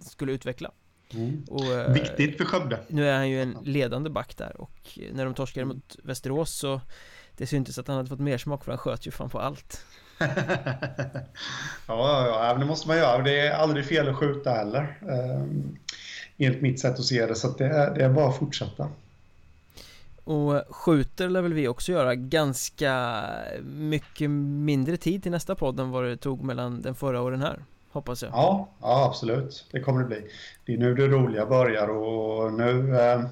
skulle 0.00 0.32
utveckla 0.32 0.70
Mm. 1.14 1.44
Och, 1.50 1.64
eh, 1.64 1.92
Viktigt 1.92 2.36
för 2.36 2.44
Skövde. 2.44 2.78
Nu 2.88 3.08
är 3.08 3.16
han 3.16 3.28
ju 3.28 3.42
en 3.42 3.56
ledande 3.62 4.10
back 4.10 4.36
där 4.36 4.60
och 4.60 4.98
när 5.12 5.24
de 5.24 5.34
torskade 5.34 5.62
mm. 5.62 5.76
mot 5.76 5.96
Västerås 6.02 6.50
så 6.50 6.80
det 7.36 7.46
syntes 7.46 7.78
att 7.78 7.88
han 7.88 7.96
hade 7.96 8.08
fått 8.08 8.20
mer 8.20 8.38
smak 8.38 8.64
för 8.64 8.72
han 8.72 8.78
sköt 8.78 9.06
ju 9.06 9.10
fan 9.10 9.30
på 9.30 9.40
allt. 9.40 9.84
ja, 10.18 10.26
Ja, 11.86 12.56
det 12.58 12.64
måste 12.64 12.88
man 12.88 12.96
göra. 12.96 13.22
Det 13.22 13.40
är 13.40 13.52
aldrig 13.52 13.84
fel 13.84 14.08
att 14.08 14.16
skjuta 14.16 14.50
heller. 14.50 14.98
Eh, 15.08 15.42
enligt 16.38 16.62
mitt 16.62 16.80
sätt 16.80 16.98
att 16.98 17.04
se 17.04 17.26
det. 17.26 17.34
Så 17.34 17.48
det, 17.48 17.66
är, 17.66 17.94
det 17.94 18.04
är 18.04 18.10
bara 18.10 18.28
att 18.28 18.38
fortsätta. 18.38 18.88
Och 20.24 20.62
skjuter 20.70 21.28
lär 21.28 21.42
väl 21.42 21.54
vi 21.54 21.68
också 21.68 21.92
göra 21.92 22.14
ganska 22.14 23.24
mycket 23.64 24.30
mindre 24.30 24.96
tid 24.96 25.22
till 25.22 25.32
nästa 25.32 25.54
podd 25.54 25.80
än 25.80 25.90
vad 25.90 26.04
det 26.04 26.16
tog 26.16 26.44
mellan 26.44 26.82
den 26.82 26.94
förra 26.94 27.20
och 27.20 27.30
den 27.30 27.42
här. 27.42 27.64
Hoppas 27.90 28.22
jag. 28.22 28.32
Ja, 28.32 28.68
ja 28.80 29.06
absolut. 29.06 29.68
Det 29.72 29.80
kommer 29.80 30.00
det 30.00 30.06
bli. 30.06 30.30
Det 30.64 30.74
är 30.74 30.78
nu 30.78 30.94
det 30.94 31.08
roliga 31.08 31.46
börjar 31.46 31.88
och 31.88 32.52
nu, 32.52 32.96
eh, 32.96 33.24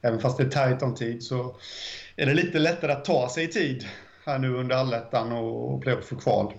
även 0.00 0.20
fast 0.20 0.36
det 0.36 0.42
är 0.42 0.50
tajt 0.50 0.82
om 0.82 0.94
tid, 0.94 1.22
så 1.22 1.56
är 2.16 2.26
det 2.26 2.34
lite 2.34 2.58
lättare 2.58 2.92
att 2.92 3.04
ta 3.04 3.28
sig 3.28 3.44
i 3.44 3.48
tid 3.48 3.84
här 4.26 4.38
nu 4.38 4.54
under 4.54 4.76
allettan 4.76 5.32
och 5.32 5.82
playoff 5.82 6.04
för 6.04 6.16
kval 6.16 6.54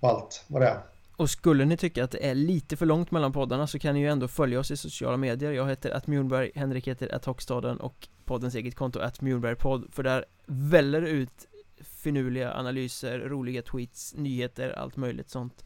och 0.00 0.08
allt 0.08 0.44
vad 0.48 0.62
det 0.62 0.68
är. 0.68 0.78
Och 1.16 1.30
skulle 1.30 1.64
ni 1.64 1.76
tycka 1.76 2.04
att 2.04 2.10
det 2.10 2.30
är 2.30 2.34
lite 2.34 2.76
för 2.76 2.86
långt 2.86 3.10
mellan 3.10 3.32
poddarna 3.32 3.66
så 3.66 3.78
kan 3.78 3.94
ni 3.94 4.00
ju 4.00 4.08
ändå 4.08 4.28
följa 4.28 4.60
oss 4.60 4.70
i 4.70 4.76
sociala 4.76 5.16
medier 5.16 5.52
Jag 5.52 5.68
heter 5.68 5.90
att 5.90 6.06
Mjornberg, 6.06 6.50
Henrik 6.54 6.88
heter 6.88 7.14
att 7.14 7.24
Hockstaden 7.24 7.80
och 7.80 8.08
poddens 8.24 8.54
eget 8.54 8.74
konto 8.74 8.98
att 8.98 9.20
Mjornbergpodd 9.20 9.88
För 9.92 10.02
där 10.02 10.24
väller 10.46 11.02
ut 11.02 11.48
finurliga 11.80 12.54
analyser, 12.54 13.18
roliga 13.18 13.62
tweets, 13.62 14.14
nyheter, 14.14 14.78
allt 14.78 14.96
möjligt 14.96 15.30
sånt 15.30 15.64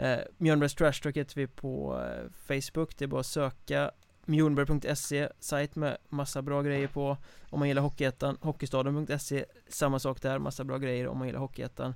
eh, 0.00 0.18
Mjörnbergs 0.38 0.74
Trash 0.74 1.02
Talk 1.02 1.16
heter 1.16 1.34
vi 1.34 1.46
på 1.46 2.02
eh, 2.04 2.30
Facebook, 2.46 2.98
det 2.98 3.04
är 3.04 3.06
bara 3.06 3.20
att 3.20 3.26
söka 3.26 3.90
Mjornberg.se, 4.24 5.28
sajt 5.40 5.76
med 5.76 5.96
massa 6.08 6.42
bra 6.42 6.62
grejer 6.62 6.88
på 6.88 7.16
Om 7.50 7.58
man 7.58 7.68
gillar 7.68 7.82
Hockeyettan, 7.82 8.38
Hockeystaden.se 8.40 9.44
Samma 9.68 9.98
sak 9.98 10.22
där, 10.22 10.38
massa 10.38 10.64
bra 10.64 10.78
grejer 10.78 11.08
om 11.08 11.18
man 11.18 11.26
gillar 11.26 11.40
Hockeyettan 11.40 11.94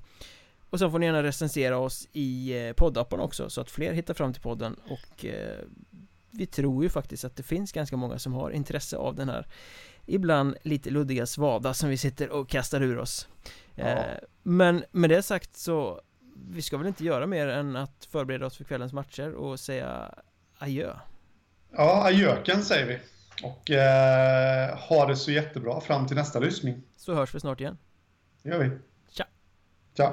och 0.74 0.78
sen 0.78 0.90
får 0.90 0.98
ni 0.98 1.06
gärna 1.06 1.22
recensera 1.22 1.78
oss 1.78 2.08
i 2.12 2.58
eh, 2.66 2.72
poddappen 2.72 3.20
också 3.20 3.50
så 3.50 3.60
att 3.60 3.70
fler 3.70 3.92
hittar 3.92 4.14
fram 4.14 4.32
till 4.32 4.42
podden 4.42 4.76
och 4.88 5.24
eh, 5.24 5.58
vi 6.30 6.46
tror 6.46 6.82
ju 6.82 6.88
faktiskt 6.88 7.24
att 7.24 7.36
det 7.36 7.42
finns 7.42 7.72
ganska 7.72 7.96
många 7.96 8.18
som 8.18 8.32
har 8.32 8.50
intresse 8.50 8.96
av 8.96 9.14
den 9.14 9.28
här 9.28 9.46
ibland 10.06 10.56
lite 10.62 10.90
luddiga 10.90 11.26
svada 11.26 11.74
som 11.74 11.88
vi 11.88 11.96
sitter 11.96 12.30
och 12.30 12.48
kastar 12.48 12.80
ur 12.80 12.98
oss. 12.98 13.28
Ja. 13.74 13.84
Eh, 13.84 14.18
men 14.42 14.84
med 14.90 15.10
det 15.10 15.22
sagt 15.22 15.56
så 15.56 16.00
vi 16.34 16.62
ska 16.62 16.76
väl 16.76 16.86
inte 16.86 17.04
göra 17.04 17.26
mer 17.26 17.46
än 17.48 17.76
att 17.76 18.08
förbereda 18.10 18.46
oss 18.46 18.56
för 18.56 18.64
kvällens 18.64 18.92
matcher 18.92 19.34
och 19.34 19.60
säga 19.60 20.14
adjö. 20.58 20.94
Ja, 21.70 22.06
adjöken 22.06 22.62
säger 22.62 22.86
vi. 22.86 22.98
Och 23.42 23.70
eh, 23.70 24.78
ha 24.78 25.06
det 25.06 25.16
så 25.16 25.30
jättebra 25.30 25.80
fram 25.80 26.06
till 26.06 26.16
nästa 26.16 26.38
lyssning. 26.38 26.82
Så 26.96 27.14
hörs 27.14 27.34
vi 27.34 27.40
snart 27.40 27.60
igen. 27.60 27.78
Det 28.42 28.48
gör 28.48 28.58
vi. 28.58 28.70
Tja. 29.10 29.24
Tja. 29.96 30.12